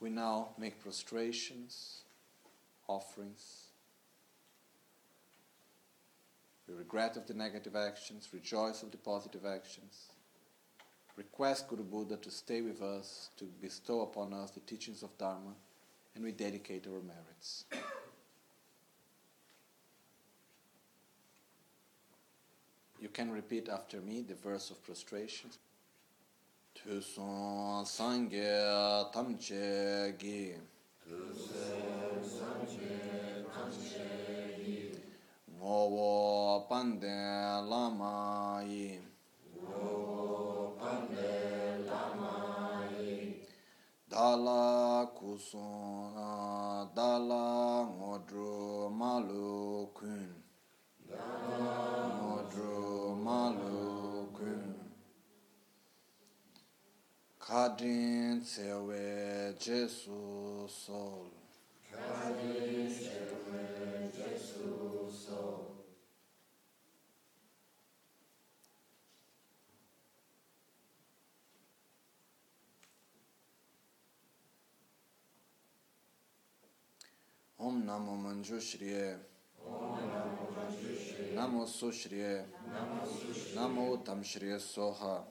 we 0.00 0.08
now 0.08 0.48
make 0.58 0.82
prostrations, 0.82 2.00
offerings. 2.88 3.66
We 6.66 6.74
regret 6.74 7.16
of 7.16 7.26
the 7.26 7.34
negative 7.34 7.76
actions, 7.76 8.28
rejoice 8.32 8.82
of 8.82 8.90
the 8.90 8.96
positive 8.96 9.44
actions. 9.44 10.08
Request 11.16 11.68
Guru 11.68 11.84
Buddha 11.84 12.16
to 12.16 12.30
stay 12.30 12.62
with 12.62 12.80
us, 12.80 13.30
to 13.36 13.44
bestow 13.60 14.00
upon 14.02 14.32
us 14.32 14.52
the 14.52 14.60
teachings 14.60 15.02
of 15.02 15.16
Dharma, 15.18 15.54
and 16.14 16.24
we 16.24 16.32
dedicate 16.32 16.86
our 16.86 17.02
merits. 17.02 17.64
You 23.00 23.08
can 23.08 23.30
repeat 23.30 23.68
after 23.68 24.00
me 24.00 24.22
the 24.22 24.34
verse 24.34 24.70
of 24.70 24.82
prostration. 24.84 25.50
Tusun 26.74 27.84
sangye 27.84 28.52
tamche 29.12 30.16
gi. 30.20 30.54
Tusun 31.02 32.22
sangye 32.36 33.44
tamche 33.54 34.54
gi. 34.58 34.82
Ngowo 35.56 36.66
panden 36.68 37.68
lama 37.70 38.62
yi. 38.70 38.98
Ngowo 39.62 40.76
panden 40.78 41.86
lama 41.90 42.34
yi. 42.98 43.20
Dala 44.10 45.06
kusuna 45.16 46.88
dala 46.96 47.44
ngodru 47.96 48.90
malu 48.98 49.88
kun. 49.96 50.28
Dala 51.08 52.09
Kadrin 57.40 58.40
tsewe 58.44 59.02
Jesu 59.58 60.68
sol. 60.68 61.30
Om 77.58 77.84
Namo 77.86 78.16
Manjushriye. 78.16 79.18
Namo 81.40 81.64
Su 81.64 81.90
Shriye 81.90 82.44
Namo 83.54 84.02
Tam 84.02 84.20
Shriye 84.22 84.58
Soha. 84.58 85.24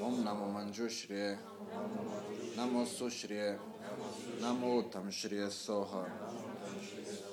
Om 0.00 0.22
Namo 0.22 0.46
Manju 0.46 0.88
Shriye 0.88 1.38
Namo 2.54 2.86
Su 2.86 3.06
Shriye 3.10 3.58
Namo 4.40 4.88
Tam 4.88 5.10
Shriye 5.10 5.50
Soha. 5.50 6.08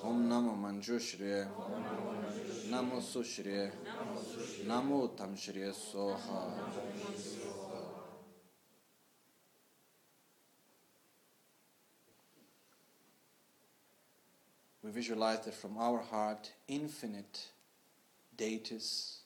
Om 0.01 0.27
Namo 0.27 0.53
Manju 0.53 0.99
Shriye 0.99 1.47
Namo 2.69 2.99
Su 2.99 3.21
Shriye 3.23 3.71
Namo 4.65 5.13
Tam 5.15 5.33
Shriye 5.33 5.71
Soha. 5.71 7.62
Visualize 14.93 15.39
that 15.45 15.55
from 15.55 15.77
our 15.77 15.99
heart, 15.99 16.51
infinite 16.67 17.47
deities 18.37 19.17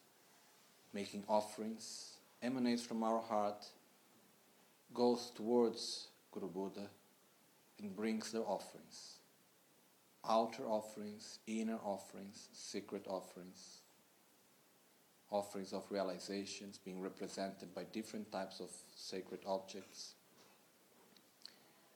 making 0.93 1.23
offerings 1.27 2.17
emanates 2.41 2.83
from 2.83 3.03
our 3.03 3.21
heart, 3.21 3.65
goes 4.93 5.31
towards 5.35 6.07
Guru 6.31 6.47
Buddha, 6.47 6.87
and 7.79 7.95
brings 7.95 8.31
their 8.31 8.43
offerings. 8.43 9.17
Outer 10.27 10.63
offerings, 10.63 11.39
inner 11.47 11.79
offerings, 11.83 12.47
secret 12.53 13.05
offerings, 13.07 13.81
offerings 15.29 15.73
of 15.73 15.83
realizations 15.89 16.77
being 16.77 17.01
represented 17.01 17.73
by 17.75 17.83
different 17.91 18.31
types 18.31 18.59
of 18.59 18.69
sacred 18.95 19.39
objects, 19.45 20.13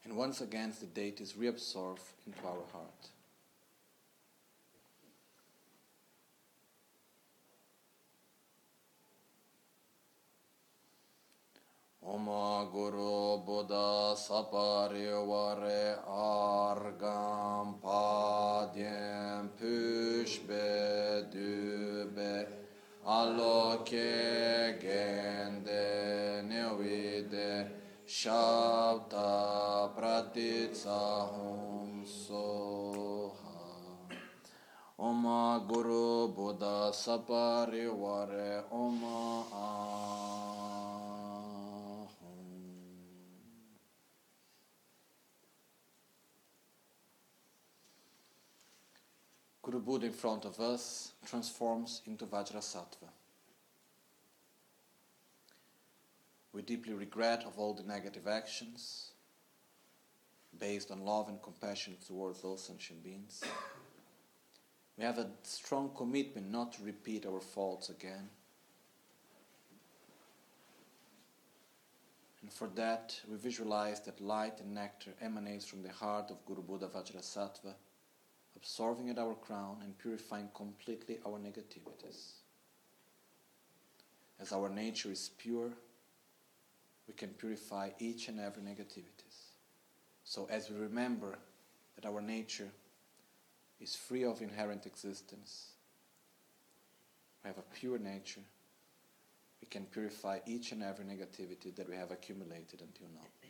And 0.04 0.18
once 0.18 0.42
again, 0.42 0.74
the 0.80 0.88
date 0.88 1.22
is 1.22 1.34
reabsorbed 1.34 2.00
into 2.26 2.40
our 2.46 2.66
heart. 2.72 3.10
Oma 12.04 12.66
Guru 12.72 13.38
Buddha 13.46 14.16
Sapariware 14.18 16.00
Argam 16.10 17.76
Padyam 17.80 19.50
Pushbe 19.56 21.30
Dube 21.32 22.48
Aloke 23.06 24.80
Gende 24.82 26.42
Nevide 26.50 27.70
Shabda 28.08 29.92
Pratitsahum 29.96 32.04
Soha 32.04 33.62
Oma 34.98 35.64
Guru 35.68 36.30
Buddha 36.34 36.90
Sapariware 36.92 38.64
Oma 38.72 39.46
Ahum 39.54 40.61
Guru 49.72 49.84
Buddha 49.84 50.08
in 50.08 50.12
front 50.12 50.44
of 50.44 50.60
us 50.60 51.14
transforms 51.26 52.02
into 52.06 52.26
Vajrasattva. 52.26 53.08
We 56.52 56.62
deeply 56.62 56.94
regret 56.94 57.46
of 57.46 57.58
all 57.58 57.74
the 57.74 57.84
negative 57.84 58.28
actions 58.28 59.12
based 60.60 60.92
on 60.92 61.06
love 61.06 61.30
and 61.30 61.42
compassion 61.42 61.96
towards 62.06 62.44
all 62.44 62.58
sentient 62.58 63.02
beings. 63.02 63.42
We 64.98 65.06
have 65.06 65.20
a 65.20 65.30
strong 65.44 65.92
commitment 65.96 66.52
not 66.52 66.74
to 66.74 66.84
repeat 66.84 67.26
our 67.26 67.40
faults 67.40 67.90
again. 67.90 68.28
And 72.42 72.52
for 72.52 72.68
that, 72.76 73.18
we 73.30 73.38
visualize 73.38 74.02
that 74.02 74.20
light 74.20 74.60
and 74.60 74.74
nectar 74.74 75.12
emanates 75.22 75.66
from 75.66 75.82
the 75.82 75.94
heart 75.94 76.30
of 76.30 76.46
Guru 76.46 76.62
Buddha 76.62 76.90
Vajrasattva 76.94 77.74
absorbing 78.62 79.10
at 79.10 79.18
our 79.18 79.34
crown 79.34 79.78
and 79.84 79.98
purifying 79.98 80.50
completely 80.54 81.18
our 81.26 81.40
negativities. 81.40 82.34
As 84.40 84.52
our 84.52 84.70
nature 84.70 85.12
is 85.12 85.32
pure, 85.38 85.72
we 87.08 87.14
can 87.16 87.30
purify 87.30 87.90
each 88.00 88.28
and 88.28 88.40
every 88.40 88.62
negativities. 88.62 89.50
So 90.24 90.48
as 90.52 90.70
we 90.70 90.78
remember 90.78 91.40
that 91.96 92.08
our 92.08 92.22
nature 92.22 92.70
is 93.80 93.96
free 93.96 94.24
of 94.24 94.42
inherent 94.42 94.86
existence, 94.86 95.72
we 97.44 97.48
have 97.48 97.58
a 97.58 97.76
pure 97.76 97.98
nature, 97.98 98.42
we 99.60 99.68
can 99.68 99.86
purify 99.86 100.40
each 100.46 100.72
and 100.72 100.84
every 100.84 101.06
negativity 101.06 101.76
that 101.76 101.90
we 101.90 101.96
have 101.96 102.12
accumulated 102.12 102.82
until 102.82 103.08
now. 103.16 103.41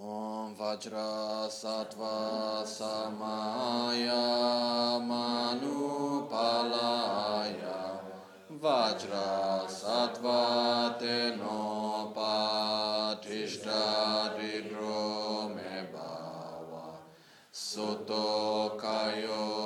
Om 0.00 0.54
Vajra 0.54 1.48
Sattva 1.50 2.62
Samaya 2.64 4.20
Manu 5.04 6.28
Palaya 6.30 7.98
Vajra 8.48 9.66
Sattva 9.66 10.96
Teno 11.00 12.12
Patishta 12.14 13.82
Ridro 14.38 15.48
Me 15.56 15.86
Bhava 15.92 16.86
Suto 17.52 18.78
Kayo 18.78 19.57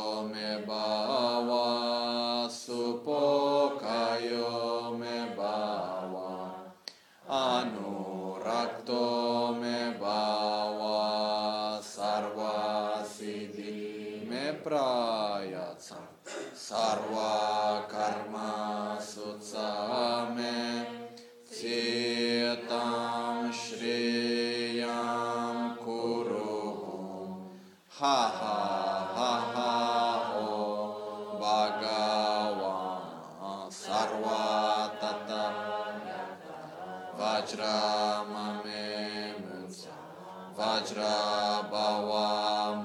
बवा 40.98 42.28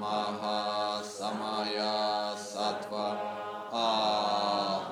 महासमय 0.00 1.78
सत्व 2.38 2.96
आह 3.78 4.88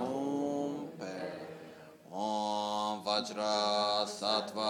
वज्रत्व 3.07 4.61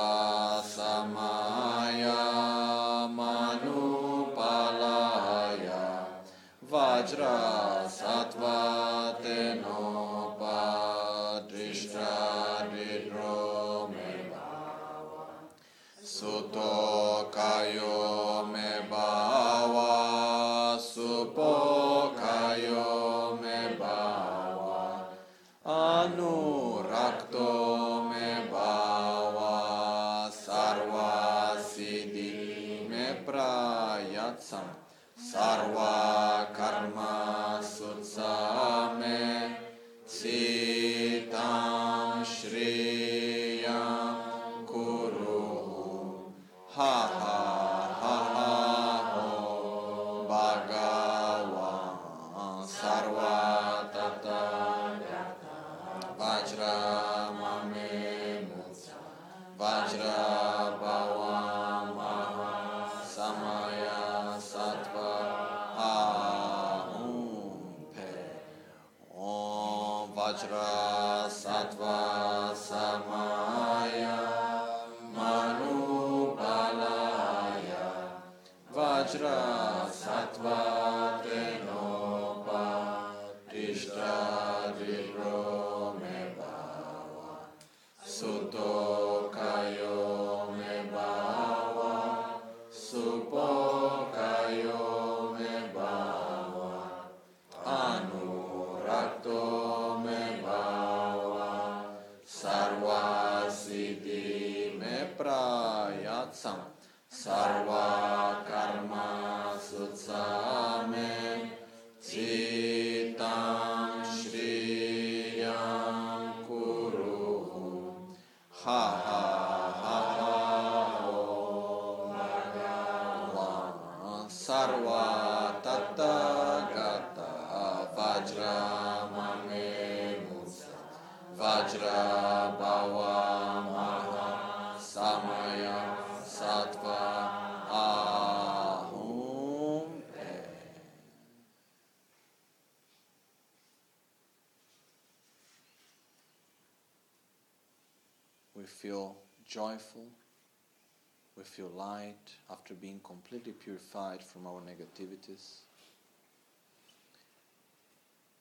completely 153.27 153.53
purified 153.53 154.23
from 154.23 154.47
our 154.47 154.61
negativities. 154.61 155.63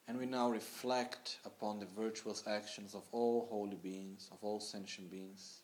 And 0.08 0.20
we 0.20 0.28
now 0.28 0.50
reflect 0.50 1.40
upon 1.44 1.80
the 1.80 1.88
virtuous 1.88 2.44
actions 2.46 2.94
of 2.94 3.02
all 3.12 3.48
holy 3.50 3.78
beings, 3.78 4.30
of 4.32 4.38
all 4.44 4.60
sentient 4.60 5.10
beings. 5.10 5.62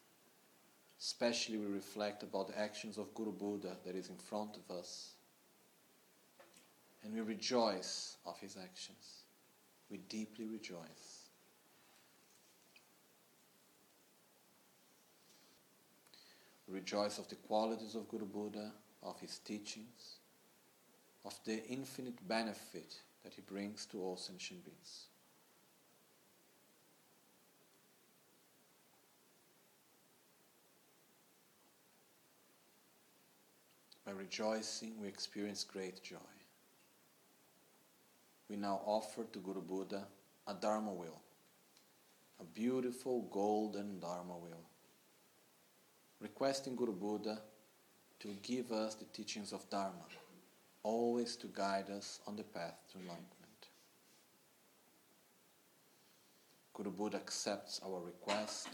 Especially, 1.00 1.58
we 1.58 1.68
reflect 1.68 2.24
about 2.24 2.48
the 2.48 2.60
actions 2.60 2.98
of 2.98 3.14
Guru 3.14 3.32
Buddha 3.32 3.76
that 3.86 3.96
is 3.96 4.10
in 4.10 4.18
front 4.18 4.58
of 4.58 4.76
us. 4.76 5.12
And 7.04 7.14
we 7.14 7.22
rejoice 7.22 8.18
of 8.26 8.40
his 8.40 8.58
actions. 8.58 9.24
We 9.92 9.98
deeply 9.98 10.46
rejoice. 10.46 11.30
Rejoice 16.68 17.20
of 17.20 17.28
the 17.28 17.36
qualities 17.36 17.96
of 17.96 18.08
Guru 18.08 18.26
Buddha, 18.26 18.72
of 19.04 19.20
his 19.20 19.40
teachings, 19.40 20.18
of 21.26 21.38
the 21.46 21.66
infinite 21.68 22.28
benefit 22.28 22.96
that 23.24 23.34
he 23.34 23.42
brings 23.42 23.86
to 23.88 24.02
all 24.02 24.18
sentient 24.18 24.64
beings. 24.64 25.06
By 34.06 34.12
rejoicing, 34.12 35.00
we 35.00 35.08
experience 35.08 35.64
great 35.64 36.04
joy. 36.04 36.18
We 38.50 38.58
now 38.58 38.82
offer 38.86 39.24
to 39.24 39.40
Guru 39.40 39.62
Buddha 39.62 40.04
a 40.48 40.54
Dharma 40.54 40.92
wheel, 40.92 41.22
a 42.40 42.44
beautiful 42.44 43.22
golden 43.32 44.00
Dharma 44.00 44.34
wheel, 44.34 44.66
requesting 46.20 46.76
Guru 46.76 46.94
Buddha 46.94 47.40
to 48.22 48.36
give 48.44 48.72
us 48.72 48.94
the 48.94 49.06
teachings 49.06 49.52
of 49.52 49.68
Dharma 49.72 50.06
always 50.84 51.36
to 51.38 51.48
guide 51.48 51.90
us 51.90 52.20
on 52.28 52.36
the 52.36 52.44
path 52.44 52.76
to 52.92 53.00
enlightenment. 53.00 53.28
Guru 56.74 56.92
Buddha 56.92 57.18
accepts 57.18 57.82
our 57.84 58.00
request. 58.00 58.70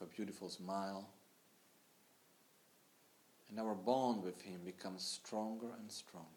With 0.00 0.08
a 0.08 0.14
beautiful 0.14 0.48
smile. 0.48 1.08
And 3.50 3.60
our 3.60 3.74
bond 3.74 4.24
with 4.24 4.40
him 4.42 4.60
becomes 4.64 5.02
stronger 5.04 5.68
and 5.78 5.90
stronger. 5.90 6.28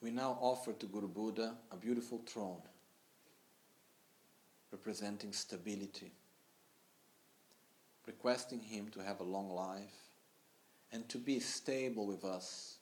We 0.00 0.10
now 0.10 0.38
offer 0.40 0.72
to 0.72 0.86
Guru 0.86 1.08
Buddha 1.08 1.54
a 1.70 1.76
beautiful 1.76 2.22
throne 2.26 2.62
representing 4.72 5.32
stability 5.32 6.12
requesting 8.10 8.60
Him 8.60 8.88
to 8.88 9.00
have 9.00 9.20
a 9.20 9.24
long 9.24 9.50
life 9.50 9.94
and 10.92 11.08
to 11.08 11.18
be 11.18 11.38
stable 11.38 12.06
with 12.06 12.24
us 12.24 12.78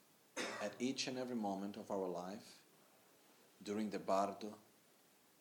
at 0.62 0.72
each 0.78 1.06
and 1.06 1.18
every 1.18 1.36
moment 1.36 1.76
of 1.76 1.90
our 1.90 2.08
life, 2.08 2.48
during 3.62 3.90
the 3.90 3.98
bardo, 3.98 4.54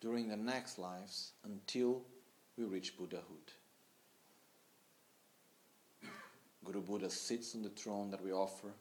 during 0.01 0.27
the 0.27 0.35
next 0.35 0.77
lives, 0.77 1.31
until 1.45 2.01
we 2.57 2.65
reach 2.65 2.97
Buddhahood. 2.97 3.51
Guru 6.65 6.81
Buddha 6.81 7.09
sits 7.09 7.55
on 7.55 7.61
the 7.61 7.69
throne 7.69 8.09
that 8.11 8.21
we 8.21 8.33
offer, 8.33 8.73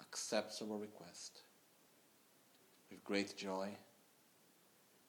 accepts 0.00 0.62
our 0.62 0.78
request. 0.78 1.40
With 2.90 3.02
great 3.02 3.36
joy, 3.36 3.70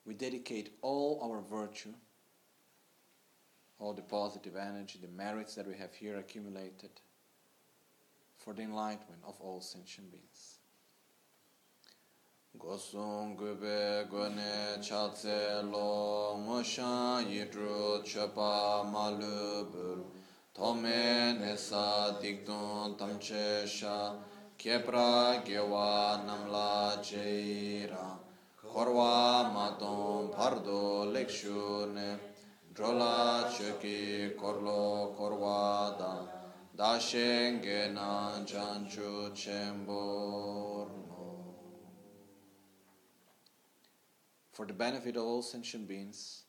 we 0.09 0.15
dedicate 0.15 0.75
all 0.81 1.21
our 1.23 1.39
virtue 1.39 1.93
all 3.79 3.93
the 3.93 4.01
positive 4.01 4.55
energy, 4.57 4.99
the 5.01 5.07
merits 5.07 5.55
that 5.55 5.65
we 5.67 5.75
have 5.75 5.93
here 5.93 6.17
accumulated 6.17 6.89
for 8.37 8.53
the 8.53 8.61
enlightenment 8.61 9.21
of 9.25 9.35
all 9.39 9.61
sentient 9.61 10.11
beings. 10.11 10.57
Gosung 12.57 13.37
gube 13.37 14.09
gone 14.09 14.81
chatse 14.81 15.63
lo 15.71 16.37
ngoshan 16.43 17.25
yidru 17.31 18.03
chopa 18.03 18.83
malubul 18.91 20.03
tome 20.53 21.37
nesa 21.39 22.19
dikdun 22.19 22.97
tamche 22.97 23.65
sha 23.65 24.13
kepra 24.57 25.41
gewa 25.45 26.19
namla 26.25 27.01
jeira 27.01 28.28
korwa 28.73 29.51
maton 29.53 30.31
pardo 30.31 31.05
lekshune 31.13 32.19
drola 32.73 33.49
korlo 34.37 35.15
chanchu 38.45 39.31
chemborno. 39.33 40.89
For 44.51 44.65
the 44.65 44.73
benefit 44.73 45.15
of 45.15 45.23
all 45.23 45.41
sentient 45.41 45.87
beings, 45.87 46.43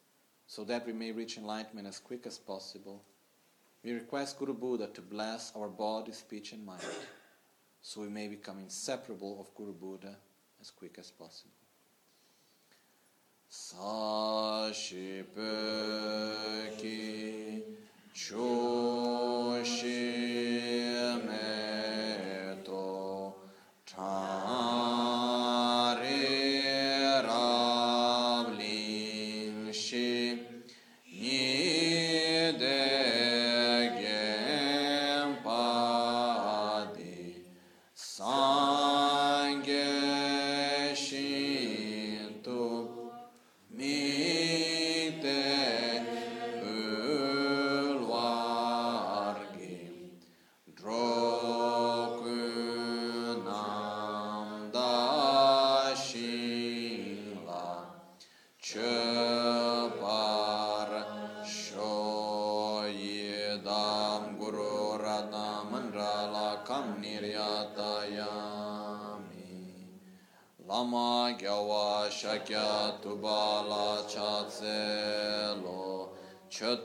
so 0.47 0.65
that 0.65 0.87
we 0.87 0.93
may 0.93 1.13
reach 1.13 1.39
enlightenment 1.39 1.87
as 1.87 1.99
quick 1.99 2.27
as 2.27 2.39
possible, 2.39 3.03
we 3.83 3.93
request 3.93 4.39
Guru 4.39 4.53
Buddha 4.53 4.89
to 4.89 5.01
bless 5.01 5.53
our 5.57 5.69
body, 5.69 6.13
speech, 6.13 6.53
and 6.53 6.67
mind, 6.67 6.83
so 7.81 8.01
we 8.03 8.09
may 8.09 8.29
become 8.29 8.59
inseparable 8.59 9.41
of 9.41 9.55
Guru 9.55 9.73
Buddha 9.73 10.17
as 10.61 10.71
quick 10.71 10.97
as 10.99 11.11
possible. 11.11 11.60
Sa 13.53 14.71
shi 14.73 15.25
pe 15.35 15.55
ki 16.79 17.65
chu 18.15 18.47
shi 19.65 20.70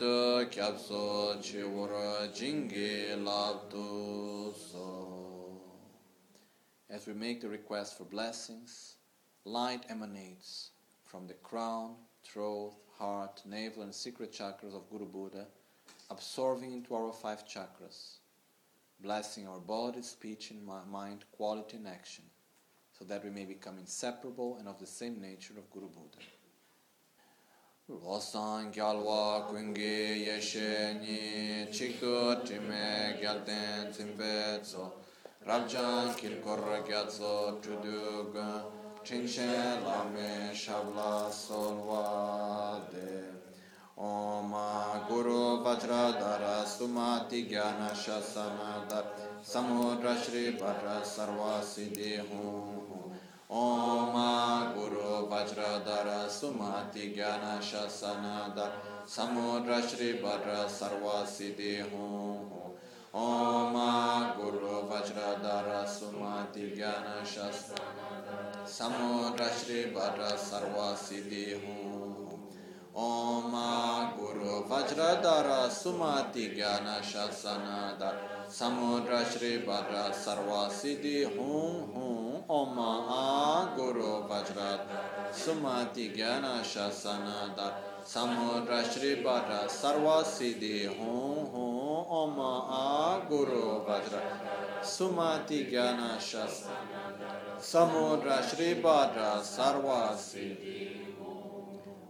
Choto 0.06 0.46
kyapso 0.50 1.36
chiwara 1.42 2.28
jingi 2.28 3.08
labdu 3.24 4.54
so. 4.54 5.62
As 6.92 7.08
we 7.08 7.14
make 7.14 7.42
the 7.42 7.50
request 7.50 7.98
for 7.98 8.04
blessings, 8.04 8.98
light 9.46 9.84
emanates 9.90 10.70
from 11.04 11.26
the 11.26 11.34
crown, 11.34 11.96
throat, 12.24 12.76
heart, 13.00 13.42
navel, 13.46 13.82
and 13.82 13.96
secret 13.96 14.32
chakras 14.32 14.76
of 14.76 14.88
Guru 14.92 15.08
Buddha, 15.08 15.48
absorbing 16.12 16.72
into 16.72 16.94
our 16.94 17.12
five 17.12 17.44
chakras, 17.48 18.20
blessing 19.00 19.48
our 19.48 19.60
body, 19.60 20.04
speech, 20.04 20.52
and 20.52 20.64
mind, 20.64 21.26
quality, 21.32 21.78
and 21.78 21.88
action 21.88 22.26
so 22.92 23.06
that 23.06 23.24
we 23.24 23.32
may 23.32 23.46
become 23.46 23.80
inseparable 23.80 24.58
and 24.60 24.68
of 24.68 24.80
the 24.80 24.86
same 24.86 25.20
nature 25.20 25.56
of 25.58 25.72
Guru 25.72 25.88
Buddha. 25.88 26.20
Losan 27.88 28.72
gyalwa 28.72 29.46
kungi 29.48 30.26
yeshe 30.26 30.98
ni 31.02 31.68
chikto 31.72 32.44
time 32.44 33.14
gyalten 33.22 33.92
tsimpezo 33.94 34.92
Rabjan 35.46 36.16
kilkor 36.16 36.82
gyatso 36.88 37.62
tudug 37.62 38.34
chinshe 39.04 39.54
lame 39.86 40.50
shabla 40.52 41.30
solvade. 41.30 43.22
Oma 43.96 45.06
Guru 45.08 45.64
Vajradhara 45.64 46.66
Sumati 46.66 47.48
Gyana 47.48 47.94
Shasanadar 47.94 49.06
Samudra 49.44 50.18
Shri 50.18 50.58
Bhadra 50.58 51.04
Sarva 51.04 51.62
Siddhi 51.62 52.18
Hum 52.18 52.95
Om 53.48 54.74
Guru 54.74 55.30
Vajradhara 55.30 56.28
Sumati 56.28 57.14
Gyana 57.16 57.60
Shasanada 57.62 58.72
Samudra 59.06 59.88
Shri 59.88 60.14
Bhadra 60.18 60.66
Sarva 60.66 61.24
Siddhi 61.24 61.84
Hum 61.92 62.50
Om 63.14 63.74
Guru 64.36 64.90
Vajradhara 64.90 65.86
Sumati 65.86 66.76
Gyana 66.76 67.22
Shasanada 67.22 68.66
Samudra 68.66 69.48
Shri 69.54 69.94
Bhadra 69.94 70.32
Sarva 70.34 70.96
Siddhi 70.96 71.54
Hum 71.54 72.40
Om 72.96 73.52
Guru 74.18 74.68
Vajradhara 74.68 75.70
Sumati 75.70 76.56
Gyana 76.58 77.00
Shasanada 77.00 78.35
Samudra 78.48 79.26
Shri 79.26 79.60
Bhadra 79.66 80.12
Sarva 80.14 80.70
Siddhi 80.70 81.26
Hum 81.26 81.92
Hum 81.94 82.44
Om 82.48 82.78
A 82.80 83.74
Guru 83.76 84.28
Vajrat 84.30 84.82
Sumati 85.34 86.16
Gyana 86.16 86.62
Shasana 86.62 87.56
Dar 87.56 87.74
Samudra 88.06 88.84
Shri 88.84 89.24
Bhadra 89.24 89.68
Sarva 89.68 90.24
Siddhi 90.24 90.86
Hum 90.86 91.46
Hum 91.48 92.06
Om 92.08 92.40
A 92.40 93.26
Guru 93.28 93.84
Vajrat 93.84 94.84
Sumati 94.84 95.72
Gyana 95.72 96.18
Shasana 96.18 97.60
Samudra 97.60 98.48
Shri 98.48 98.76
Bhadra 98.76 99.42
Sarva 99.42 100.14
Siddhi 100.14 101.05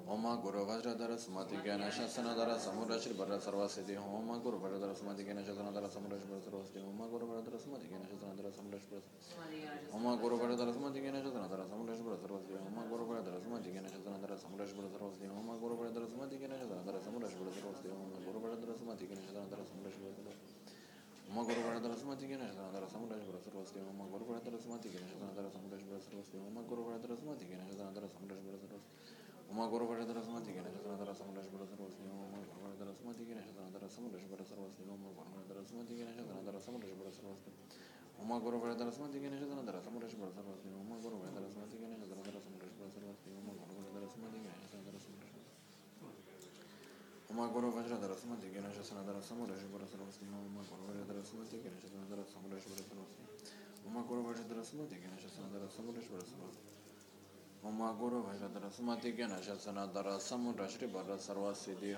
Om 0.08 0.40
Guru 0.40 0.66
Vajradhara 0.66 1.18
Sumati 1.18 1.56
Gyana 1.66 1.90
Shasana 1.90 2.36
Dara 2.36 2.60
Samudra 2.60 3.00
Shri 3.02 3.14
Bhadra 3.14 3.40
Sarva 3.42 3.66
Siddhi 3.66 3.98
Om 3.98 4.40
Guru 4.40 4.60
Vajradhara 4.62 4.94
Sumati 4.94 5.26
Gyana 5.26 5.42
Shasana 5.42 5.74
Dara 5.74 5.90
Samudra 5.90 6.14
Shri 6.22 6.30
Bhadra 6.30 6.46
Sarva 6.46 6.62
Siddhi 6.62 6.86
Om 6.86 7.02
Guru 7.10 7.26
Vajradhara 7.26 7.58
Sumati 7.58 7.90
Gyana 7.90 8.06
Shasana 8.06 8.38
Dara 8.38 8.54
Samudra 8.54 8.78
Shri 8.78 8.94
Bhadra 8.94 9.02
Om 9.98 10.06
Guru 10.22 10.38
Vajradhara 10.38 10.70
Sumati 10.70 11.02
Gyana 11.02 11.26
Shasana 11.26 11.50
Dara 11.50 11.66
Samudra 11.66 11.98
Shri 11.98 12.06
Bhadra 12.06 12.22
Sarva 12.22 12.38
Siddhi 12.46 12.62
Om 12.62 12.78
Guru 12.86 13.10
Vajradhara 13.10 13.42
Sumati 13.42 13.74
Gyana 13.74 13.90
Shasana 13.90 14.22
Dara 14.22 14.38
Samudra 14.38 14.70
Shri 14.70 14.78
Bhadra 14.78 14.94
Sarva 14.94 15.10
Siddhi 15.18 15.34
Om 15.34 15.50
Guru 15.58 15.74
Vajradhara 15.74 16.06
Sumati 16.06 16.38
Gyana 16.38 16.54
Shasana 16.62 16.78
Dara 16.78 16.94
Samudra 16.94 17.26
Shri 17.26 17.42
Bhadra 17.42 17.58
Sarva 17.58 17.74
Siddhi 17.74 17.90
Om 23.82 23.98
Guru 24.14 24.30
Vajradhara 24.30 24.62
Sumati 24.62 24.94
Gyana 24.94 25.10
Shasana 25.10 25.34
Dara 25.34 25.50
Samudra 25.50 25.82
Shri 25.82 25.98
Bhadra 25.98 26.46
Om 26.46 26.62
Guru 26.70 26.86
Vajradhara 26.86 27.18
Sumati 27.18 27.50
Gyana 27.50 27.66
Shasana 27.66 27.90
Dara 27.96 28.06
Samudra 28.14 28.38
Shri 28.38 28.54
Bhadra 29.56 31.06
Sarva 31.16 31.88
Siddhi 31.88 32.12
Om 32.36 32.52
Guru 32.52 32.68
Vajradhara 32.68 32.92
Sumati 32.92 33.22
Gyana 33.24 33.40
Shasana 33.40 33.72
Dara 33.72 33.88
Samudra 33.88 34.18
Shri 34.20 34.28
Bhadra 34.28 34.44
Sarva 34.44 34.68
Siddhi 34.68 34.92
Om 34.92 35.00
Guru 35.08 35.40
Vajradhara 35.40 35.64
Sumati 35.64 35.94
Gyana 35.96 36.12
Shasana 36.12 36.44
Dara 36.44 36.60
Samudra 36.60 36.88
Shri 36.88 36.98
Bhadra 37.00 37.14
Sarva 37.16 37.36
Siddhi 37.40 37.56
Om 38.20 38.32
Guru 38.42 38.60
Vajradhara 38.60 38.92
Sumati 38.92 39.20
Gyana 39.20 39.38
Shasana 39.40 39.64
Dara 39.64 39.80
Samudra 39.80 40.08
Shri 40.10 40.20
Bhadra 40.20 40.36
Sarva 40.36 40.56
Siddhi 40.60 40.76
Om 40.76 40.92
Guru 41.00 41.16
Vajradhara 41.24 41.48
Sumati 41.48 41.78
Gyana 41.80 41.96
Shasana 41.96 42.26
Dara 42.26 42.42
Samudra 42.44 42.68
Shri 42.68 42.76
Bhadra 42.76 42.92
Sarva 42.92 43.16
Siddhi 43.16 43.36
Om 47.30 47.52
Guru 47.52 47.72
Vajradhara 47.72 48.16
Sumati 48.16 48.48
Gyana 48.52 48.70
Shasana 48.76 49.04
Dara 49.08 49.22
Samudra 49.22 49.56
Shri 49.56 49.70
Bhadra 49.72 49.88
Sarva 49.88 50.12
Siddhi 50.12 50.36
Om 50.36 50.58
Guru 50.60 50.84
Vajradhara 50.92 51.24
Sumati 51.24 51.58
Gyana 51.64 51.80
Shasana 51.80 52.06
Dara 52.10 52.24
Samudra 52.28 52.60
Shri 52.60 52.72
Bhadra 52.76 52.90
Sarva 52.92 53.08
Siddhi 53.08 53.88
Om 53.88 53.96
Guru 54.04 54.22
Vajradhara 54.28 54.64
Sumati 54.64 54.96
Gyana 55.00 55.16
Shasana 55.16 55.48
Dara 55.52 55.68
Samudra 55.70 56.02
Shri 56.02 56.16
Bhadra 56.16 56.75
Oma 57.68 57.96
Guru 58.00 58.22
Vajradara 58.22 58.70
Sumati 58.70 59.18
Gyana 59.18 59.92
Dara 59.92 60.20
Samudra 60.20 60.70
Shri 60.70 60.88
Bhadra 60.88 61.18
Sarva 61.18 61.52
Siddhi 61.52 61.96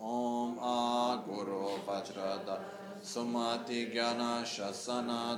Om 0.00 0.58
A 0.58 1.22
Guru 1.24 1.68
Vajradara 1.86 2.60
Sumati 3.00 3.92
Gyana 3.94 4.42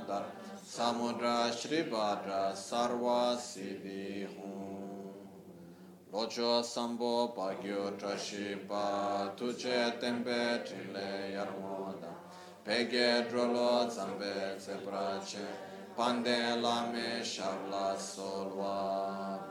Dara 0.07 0.25
Samudra 0.65 1.51
Shri 1.55 1.83
Bhadra 1.83 2.53
Sarva 2.53 3.37
Siddhi 3.37 4.27
Locho 6.11 6.63
Sambo 6.63 7.27
Pagyo 7.27 7.91
Trashipa 7.99 9.35
Tuche 9.37 9.99
Tempe 9.99 10.63
Trile 10.65 11.33
Yarmoda 11.35 12.09
Pegye 12.65 13.29
Drolo 13.29 13.87
Zambe 13.87 14.57
Zebrache 14.57 15.45
Pande 15.95 16.59
Lame 16.59 17.21
Shavla 17.21 17.95
Solva 17.95 19.50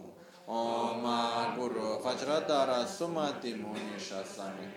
Om 0.51 1.07
Guru 1.55 2.03
Vajradhara 2.03 2.83
Sumati 2.85 3.55
Muni 3.55 3.95
Shasane 3.97 4.67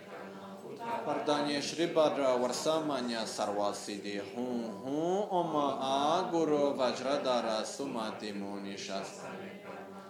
Vardanya 1.04 1.60
Shri 1.60 1.88
Bhadra 1.88 2.38
Varsamanya 2.38 3.26
Sarva 3.26 3.74
Siddhi 3.74 4.20
Hum 4.36 4.70
Hum 4.84 5.26
Om 5.32 5.56
A 5.56 6.28
Guru 6.30 6.76
Vajradhara 6.78 7.64
Sumati 7.66 8.32
Muni 8.32 8.74
Shasane 8.74 9.50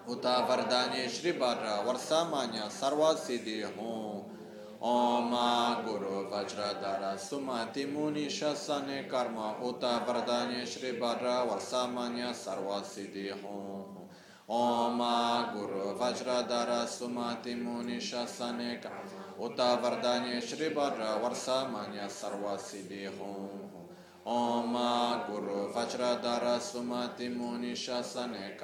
Uta 0.06 0.44
Vardanya 0.46 1.08
Shri 1.08 1.32
Bhadra 1.32 1.82
Varsamanya 1.82 2.68
Sarva 2.68 3.16
Siddhi 3.16 3.62
Hum 3.62 4.22
Om 4.82 5.30
Guru 5.86 6.28
Vajradhara 6.28 7.16
Sumati 7.16 7.90
Muni 7.90 8.26
Shasane 8.26 9.08
Karma 9.08 9.56
Uta 9.64 10.04
Vardanya 10.06 10.66
Shri 10.66 10.92
Bhadra 11.00 11.48
Varsamanya 11.48 12.34
Sarva 14.46 14.68
Siddhi 14.68 14.96
Hum 14.96 14.96
Om 14.96 14.98
Guru 15.54 15.98
Vajradhara 15.98 16.86
Sumati 16.86 17.54
Muni 17.54 17.96
Shasane 17.96 18.80
Karma 18.80 19.34
Uta 19.40 19.78
Vardanya 19.82 20.40
Shri 20.42 20.68
Bhadra 20.70 21.18
Varsamanya 21.20 22.08
Sarva 22.08 22.58
Siddhi 22.58 23.06
Hum 23.06 23.48
Om 24.26 24.72
Guru 25.26 25.72
Vajradhara 25.72 26.58
Sumati 26.60 27.34
Muni 27.34 27.72
Shasane 27.72 28.58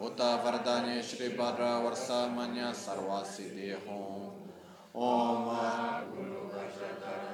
Uta 0.00 0.40
Vardanya 0.44 1.02
Shri 1.02 1.30
Bhadra 1.30 1.80
Varsamanya 1.82 2.74
Sarva 2.74 3.24
Siddhi 3.24 3.74
Hum 3.86 4.32
Om 4.94 5.44
Guru 6.12 6.50
Vajradhara 6.52 7.32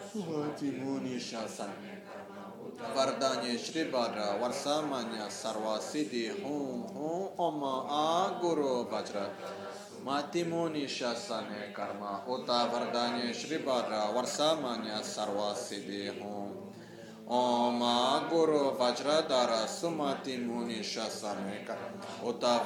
Sumati 2.79 2.85
Muni 2.85 2.87
Shasane 2.87 2.95
Vardanya 2.95 3.59
Shri 3.59 3.91
Bhadra 3.91 4.39
Varsamanya 4.39 5.29
Sarva 5.29 5.79
Siddhi 5.81 6.29
Hum 6.43 6.87
Hum 6.95 7.29
Om 7.37 7.63
A 7.65 8.39
Guru 8.41 8.85
Vajra. 8.89 9.31
Mati 10.05 10.45
Muni 10.45 10.85
Shasane 10.87 11.73
Karma 11.75 12.23
Uta 12.29 12.71
Vardanya 12.71 13.35
Shri 13.35 13.59
Bhadra 13.59 14.13
Varsamanya 14.15 15.01
Sarva 15.03 15.55
Siddhi 15.55 16.21
Hum. 16.21 16.53
Om 17.27 18.31
Guru 18.31 18.77
Vajradhara 18.77 19.67
Sumati 19.67 20.39
Muni 20.39 20.79
Shasane 20.81 21.67
Karma 21.67 22.05
Uta 22.25 22.63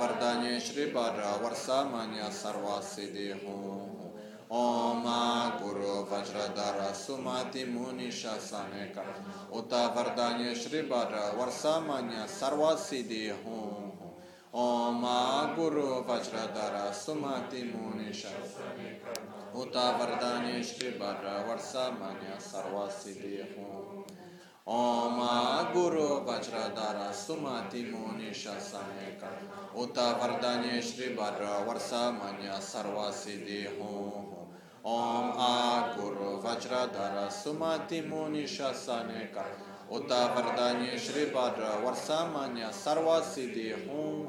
Vardanya 9.95 10.55
Shri 10.55 10.83
Bhadra 10.83 11.33
Varsamanya 11.39 12.27
Sarva 12.29 12.77
Siddhi 12.77 13.33
Hum 13.45 13.93
Om 14.53 15.03
Guru 15.57 16.05
Vajradhara 16.05 16.93
Sumati 16.93 17.73
Muni 17.73 18.11
Shasane 18.12 19.01
Karma 19.01 19.57
Uta 19.57 19.97
Vardanya 19.99 20.62
Shri 20.62 20.93
Bhadra 20.99 21.45
Varsamanya 21.49 22.37
Sarva 22.37 22.91
Siddhi 22.91 23.41
Hum 23.57 24.05
Om 24.66 25.19
Guru 25.73 26.27
Vajradhara 26.27 27.11
Sumati 27.11 27.91
Muni 27.91 28.31
Shasane 28.31 29.16
Uta 29.74 30.19
Vardanya 30.20 30.83
Shri 30.83 31.16
Bhadra 31.16 31.65
Varsamanya 31.65 32.61
Sarva 32.61 33.11
Siddhi 33.11 33.66
Hum 33.79 34.41
Om 34.85 35.33
Guru 35.97 36.43
Vajradhara 36.43 37.31
Sumati 37.31 38.03
Muni 38.05 38.43
Shasane 38.43 39.29
Uta 39.89 40.35
Vardanya 40.35 40.99
Shri 40.99 41.27
Bhadra 41.27 41.81
Varsamanya 41.85 42.69
Sarva 42.73 43.23
Siddhi 43.23 43.87
Hum 43.87 44.27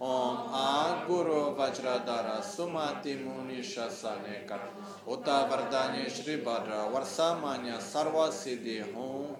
Om 0.00 1.06
Guru 1.06 1.54
Vajradhara 1.54 2.42
Sumati 2.42 3.14
Muni 3.24 3.62
Shasane 3.62 4.42
Uta 5.06 5.46
Vardanya 5.48 6.10
Shri 6.10 6.38
Bhadra 6.42 6.90
Varsamanya 6.92 7.78
Sarva 7.78 8.28
Siddhi 8.32 8.92
Hum 8.92 9.36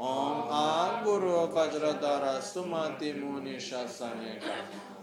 Om 0.00 1.04
Guru 1.04 1.46
Vajradhara 1.54 2.42
Sumati 2.42 3.14
Muni 3.14 3.54
Shasane 3.54 4.42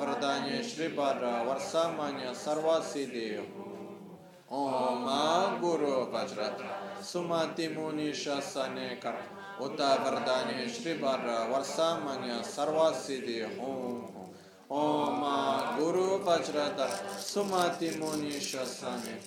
Vardanya 0.00 0.62
Shri 0.62 0.88
Bhadra 0.88 1.44
Varsamanya 1.46 2.34
Sarvasiddhi 2.34 3.38
Hum 3.38 4.08
Om 4.50 5.06
A 5.06 5.56
Guru 5.60 6.10
Vajradhara 6.10 6.98
Sumati 7.00 7.68
Muni 7.72 8.10
Shasaneka 8.10 9.14
Uta 9.60 9.98
Vardanya 10.02 10.68
Shri 10.68 10.98
Bhadra 10.98 11.46
Varsamanya 11.46 12.42
Sarvasiddhi 12.42 13.46
Hum 13.56 14.02
Om 14.02 14.09
Oma 14.72 15.74
Guru 15.76 16.20
Vajrada 16.20 16.86
Sumati 17.18 17.98
Muni 17.98 18.38
Shasane 18.38 19.18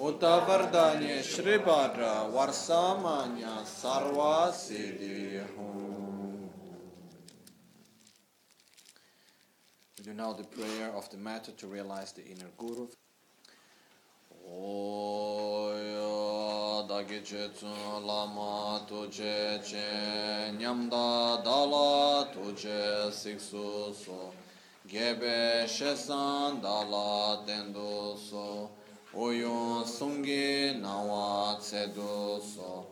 Uta 0.00 0.44
Vardhanya 0.46 1.20
Shri 1.24 1.58
Bhadra 1.58 2.30
Varsamanya 2.32 3.64
Sarva 3.64 4.52
Siddhi 4.52 5.42
We 9.98 10.04
do 10.04 10.14
now 10.14 10.32
the 10.34 10.44
prayer 10.44 10.92
of 10.94 11.10
the 11.10 11.16
matter 11.16 11.50
to 11.50 11.66
realize 11.66 12.12
the 12.12 12.24
inner 12.24 12.50
Guru. 12.56 12.86
dāgī 16.86 17.18
lāma 18.06 18.86
sō 23.50 24.45
gebe 24.88 25.66
shesan 25.66 26.60
dala 26.62 27.42
tendo 27.46 28.16
so 28.16 28.70
oyon 29.14 29.84
sungi 29.84 30.80
nawa 30.80 31.58
tsedo 31.58 32.40
so 32.40 32.86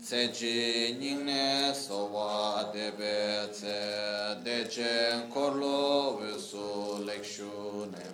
tseji 0.00 0.96
nyingne 1.00 1.74
sowa 1.74 2.70
debe 2.72 3.48
tse 3.50 4.38
deche 4.44 5.24
korlo 5.32 6.18
visu 6.20 7.02
lekshune. 7.06 8.04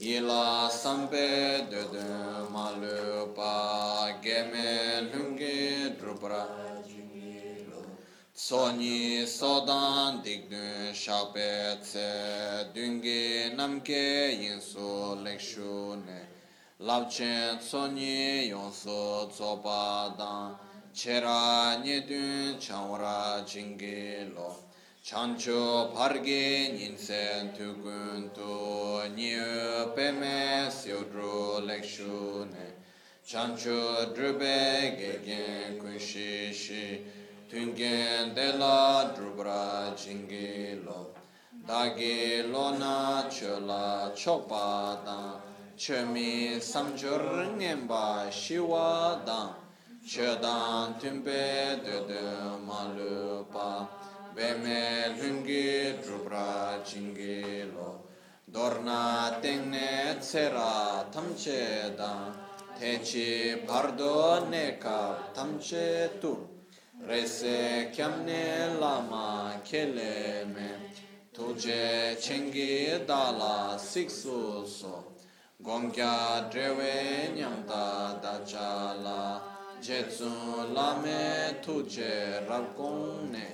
Ila 0.00 0.70
sampe 0.70 1.66
dede 1.70 2.06
alupa, 2.54 4.16
geme 4.22 5.10
lungi 5.12 5.92
drupra 5.98 6.46
Soni 8.40 9.26
sodan 9.26 10.22
dikdun 10.24 10.94
shakpe 10.94 11.76
tse, 11.82 12.72
dungi 12.74 13.54
namke 13.54 14.32
yinsu 14.42 15.22
lekshu 15.22 16.02
ne, 16.06 16.20
labchen 16.80 17.60
soni 17.60 18.48
yonsu 18.48 19.28
tsoba 19.30 20.16
dan, 20.16 20.56
chera 20.94 21.76
nyedun 21.84 22.58
chanwara 22.58 23.44
jingi 23.46 24.32
lo, 24.34 24.56
chancho 25.04 25.92
pargi 25.94 26.72
nyinsen 26.78 27.52
tukun 27.52 28.30
tu, 28.34 29.02
nyu 29.14 29.92
peme 29.94 30.70
siodru 30.70 31.60
lekshu 31.68 32.48
ne, 32.50 32.72
chancho 33.22 34.14
drube 34.14 34.96
gegen 34.98 35.78
kunshi 35.78 36.50
shi, 36.54 37.04
Tungen 37.50 38.32
de 38.32 38.52
la 38.58 39.10
drupra 39.12 39.92
jingi 39.96 40.80
lo. 40.84 41.10
Dagi 41.66 42.48
lo 42.48 42.78
na 42.78 43.26
cho 43.28 43.58
la 43.58 44.12
chopa 44.14 45.00
dang 45.04 45.40
Che 45.74 46.04
mi 46.04 46.60
samchur 46.60 47.56
ngenpa 47.56 48.30
shiwa 48.30 49.20
dang 49.26 49.52
Che 50.06 50.38
dang 50.38 50.94
tunpe 51.00 51.82
de 51.82 52.04
de 52.06 52.56
ma 52.64 52.86
pa. 53.50 53.88
Be 54.32 54.54
me 54.62 55.16
lungi 55.18 55.98
drupra 56.00 56.78
jingi 56.84 57.64
lo. 57.74 58.06
Dorna 58.44 59.38
tengne 59.40 60.18
tsera 60.20 61.04
tamche 61.10 61.96
dang 61.96 62.32
Techi 62.78 63.60
bardo 63.66 64.46
nekab 64.48 65.34
tamche 65.34 66.10
tu. 66.20 66.49
Rese 67.08 67.90
kyamne 67.94 68.78
lama 68.80 69.60
kele 69.64 70.44
me 70.54 70.68
tuje 71.34 72.16
chengi 72.20 73.06
dala 73.06 73.78
siksu 73.78 74.66
so. 74.66 75.04
Gongya 75.62 76.48
drewe 76.50 77.34
nyamta 77.36 78.18
dachala 78.22 79.40
jetsu 79.82 80.30
lame 80.74 81.60
tuje 81.62 82.40
rakong 82.48 83.30
ne 83.30 83.46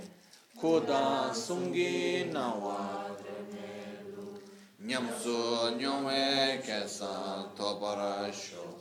kuda 0.61 1.35
sungi 1.35 2.31
nawa 2.33 3.11
nyamsu 4.87 5.75
nyongwe 5.81 6.63
kesa 6.65 7.45
toparasho 7.57 8.76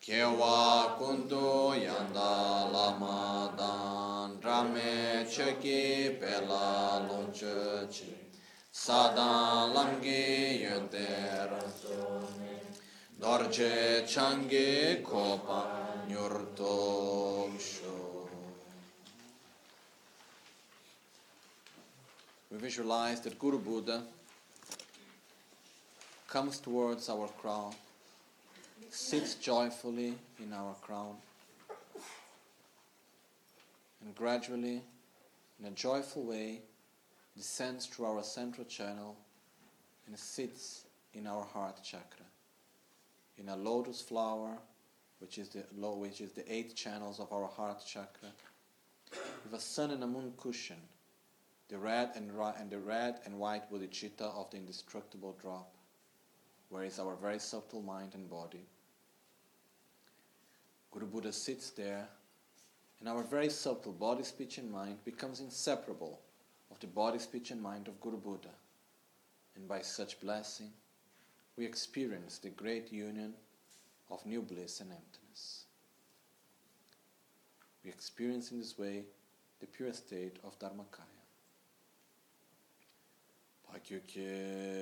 kewa 0.00 0.96
kundu 0.98 1.76
yanda 1.76 2.72
lama 2.72 3.52
dan 3.58 4.40
rame 4.40 5.26
cheki 5.28 6.18
pela 6.18 7.06
lonche 7.08 7.86
chi. 7.90 8.14
Sadan 8.72 9.74
lamgi 9.74 10.62
yunte 10.62 11.06
dorje 13.20 14.06
changi 14.06 15.02
kopa 15.02 15.60
nyurto 16.08 17.50
sho 17.58 18.28
We 22.50 22.58
visualize 22.58 23.20
that 23.20 23.38
Guru 23.38 23.58
Buddha 23.58 24.02
comes 26.26 26.58
towards 26.58 27.08
our 27.08 27.28
crown 27.40 27.74
sits 28.90 29.34
joyfully 29.34 30.14
in 30.38 30.52
our 30.52 30.74
crown 30.82 31.16
and 34.02 34.14
gradually, 34.14 34.82
in 35.60 35.66
a 35.66 35.70
joyful 35.70 36.24
way, 36.24 36.62
descends 37.36 37.86
through 37.86 38.06
our 38.06 38.22
central 38.22 38.66
channel 38.66 39.16
and 40.06 40.18
sits 40.18 40.84
in 41.14 41.26
our 41.26 41.44
heart 41.44 41.80
chakra, 41.82 42.24
in 43.38 43.48
a 43.48 43.56
lotus 43.56 44.00
flower, 44.00 44.58
which 45.18 45.38
is 45.38 45.50
the 45.50 45.60
which 45.70 46.20
is 46.20 46.32
the 46.32 46.52
eight 46.52 46.74
channels 46.74 47.20
of 47.20 47.32
our 47.32 47.46
heart 47.46 47.82
chakra, 47.86 48.30
with 49.44 49.52
a 49.52 49.60
sun 49.60 49.90
and 49.90 50.02
a 50.02 50.06
moon 50.06 50.32
cushion, 50.36 50.80
the 51.68 51.78
red 51.78 52.10
and, 52.14 52.30
and 52.58 52.70
the 52.70 52.78
red 52.78 53.20
and 53.26 53.38
white 53.38 53.70
bodhicitta 53.70 54.22
of 54.22 54.50
the 54.50 54.56
indestructible 54.56 55.36
drop, 55.40 55.72
where 56.70 56.84
is 56.84 56.98
our 56.98 57.16
very 57.16 57.38
subtle 57.38 57.82
mind 57.82 58.14
and 58.14 58.30
body. 58.30 58.64
Guru 60.90 61.06
Buddha 61.06 61.32
sits 61.32 61.70
there, 61.70 62.08
and 62.98 63.08
our 63.08 63.22
very 63.22 63.48
subtle 63.48 63.92
body, 63.92 64.24
speech, 64.24 64.58
and 64.58 64.70
mind 64.70 65.04
becomes 65.04 65.40
inseparable 65.40 66.20
of 66.70 66.80
the 66.80 66.86
body, 66.86 67.18
speech, 67.18 67.50
and 67.50 67.62
mind 67.62 67.88
of 67.88 68.00
Guru 68.00 68.18
Buddha. 68.18 68.50
And 69.56 69.68
by 69.68 69.82
such 69.82 70.20
blessing, 70.20 70.70
we 71.56 71.64
experience 71.64 72.38
the 72.38 72.50
great 72.50 72.92
union 72.92 73.34
of 74.10 74.24
new 74.26 74.42
bliss 74.42 74.80
and 74.80 74.90
emptiness. 74.90 75.64
We 77.84 77.90
experience 77.90 78.50
in 78.50 78.58
this 78.58 78.78
way 78.78 79.04
the 79.60 79.66
pure 79.66 79.92
state 79.92 80.38
of 80.44 80.58
Dharmakaya. 80.58 81.20
Pakyukye 83.70 84.80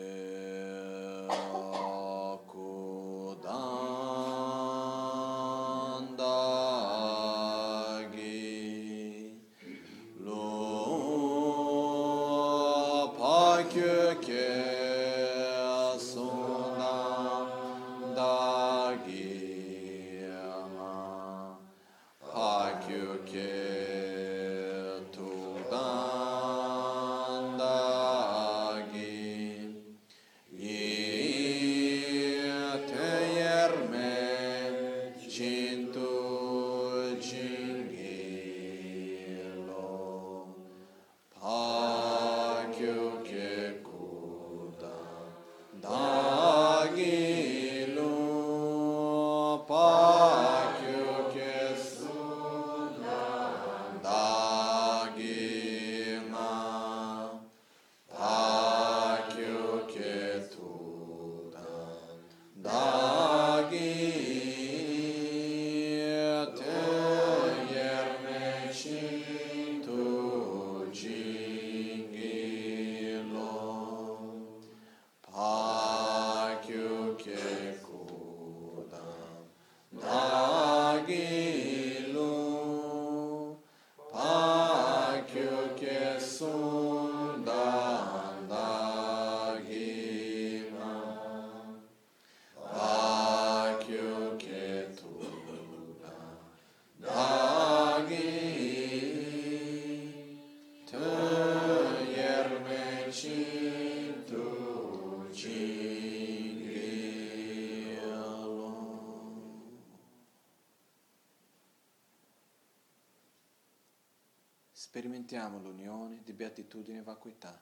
sperimentiamo 115.29 115.59
l'unione 115.59 116.23
di 116.25 116.33
beatitudine 116.33 117.01
e 117.01 117.03
vacuità, 117.03 117.61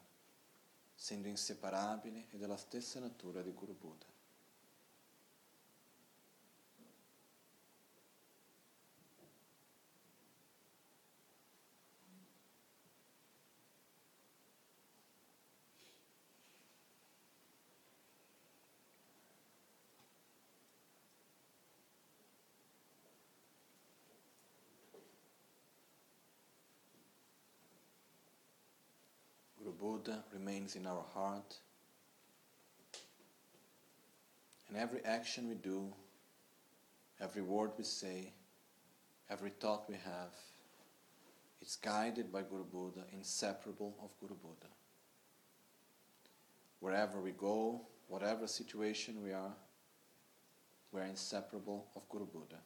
essendo 0.96 1.26
inseparabili 1.26 2.28
e 2.30 2.38
della 2.38 2.56
stessa 2.56 3.00
natura 3.00 3.42
di 3.42 3.52
Guru 3.52 3.76
Buddha 30.66 30.74
in 30.74 30.86
our 30.86 31.04
heart. 31.14 31.54
And 34.68 34.76
every 34.76 35.00
action 35.04 35.48
we 35.48 35.54
do, 35.54 35.92
every 37.20 37.42
word 37.42 37.70
we 37.78 37.84
say, 37.84 38.32
every 39.30 39.50
thought 39.50 39.88
we 39.88 39.94
have, 39.94 40.32
it's 41.62 41.76
guided 41.76 42.32
by 42.32 42.42
Guru 42.42 42.64
Buddha, 42.64 43.04
inseparable 43.12 43.94
of 44.02 44.10
Guru 44.20 44.34
Buddha. 44.34 44.72
Wherever 46.80 47.20
we 47.20 47.30
go, 47.30 47.82
whatever 48.08 48.48
situation 48.48 49.22
we 49.22 49.32
are, 49.32 49.54
we're 50.90 51.02
inseparable 51.02 51.86
of 51.94 52.08
Guru 52.08 52.26
Buddha. 52.26 52.58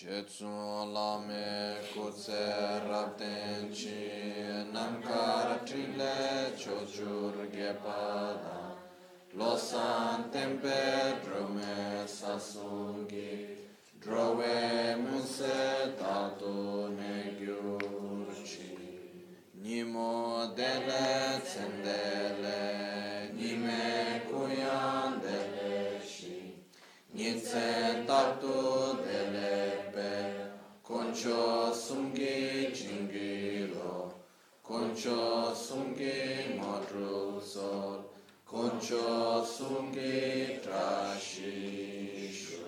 Jetsun 0.00 0.94
lame 0.94 1.76
kutse 1.92 2.44
rabden 2.88 3.68
namkar 4.72 5.48
trile 5.66 6.16
chochur 6.56 7.34
gepada 7.52 8.60
losan 9.36 10.30
tempe 10.32 10.80
drome 11.22 12.06
sasungi 12.06 13.39
trashishu. 40.62 42.58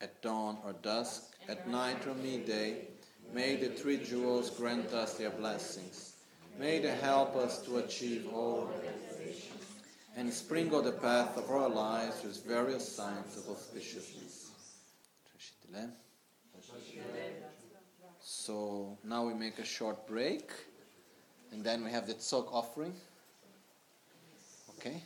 At 0.00 0.20
dawn 0.20 0.58
or 0.64 0.74
dusk 0.74 1.36
at 1.48 1.66
night 1.68 2.06
or 2.06 2.14
midday 2.14 2.88
may 3.32 3.56
the 3.56 3.68
three 3.68 3.96
jewels 3.96 4.50
grant 4.50 4.92
us 4.92 5.14
their 5.14 5.30
blessings. 5.30 6.16
May 6.58 6.78
they 6.78 6.94
help 6.96 7.34
us 7.34 7.62
to 7.64 7.78
achieve 7.78 8.28
all 8.32 8.70
and 10.16 10.32
sprinkle 10.32 10.82
the 10.82 10.92
path 10.92 11.38
of 11.38 11.50
our 11.50 11.68
lives 11.68 12.22
with 12.22 12.44
various 12.44 12.86
signs 12.86 13.38
of 13.38 13.44
auspiciousness. 13.44 14.46
So 18.46 18.96
now 19.02 19.26
we 19.26 19.34
make 19.34 19.58
a 19.58 19.64
short 19.64 20.06
break, 20.06 20.52
and 21.50 21.64
then 21.64 21.82
we 21.82 21.90
have 21.90 22.06
the 22.06 22.14
tzok 22.14 22.46
offering. 22.52 22.94
Okay? 24.78 25.02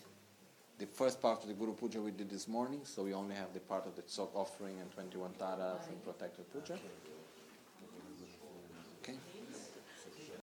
The 0.78 0.84
first 0.84 1.22
part 1.22 1.40
of 1.42 1.48
the 1.48 1.54
Guru 1.54 1.72
Puja 1.72 2.02
we 2.02 2.10
did 2.10 2.28
this 2.28 2.46
morning, 2.46 2.80
so 2.84 3.02
we 3.02 3.14
only 3.14 3.34
have 3.34 3.54
the 3.54 3.60
part 3.60 3.86
of 3.86 3.96
the 3.96 4.02
tzok 4.02 4.28
offering 4.34 4.78
and 4.78 4.92
21 4.92 5.32
taras 5.38 5.86
and 5.88 6.04
protector 6.04 6.42
puja. 6.52 6.78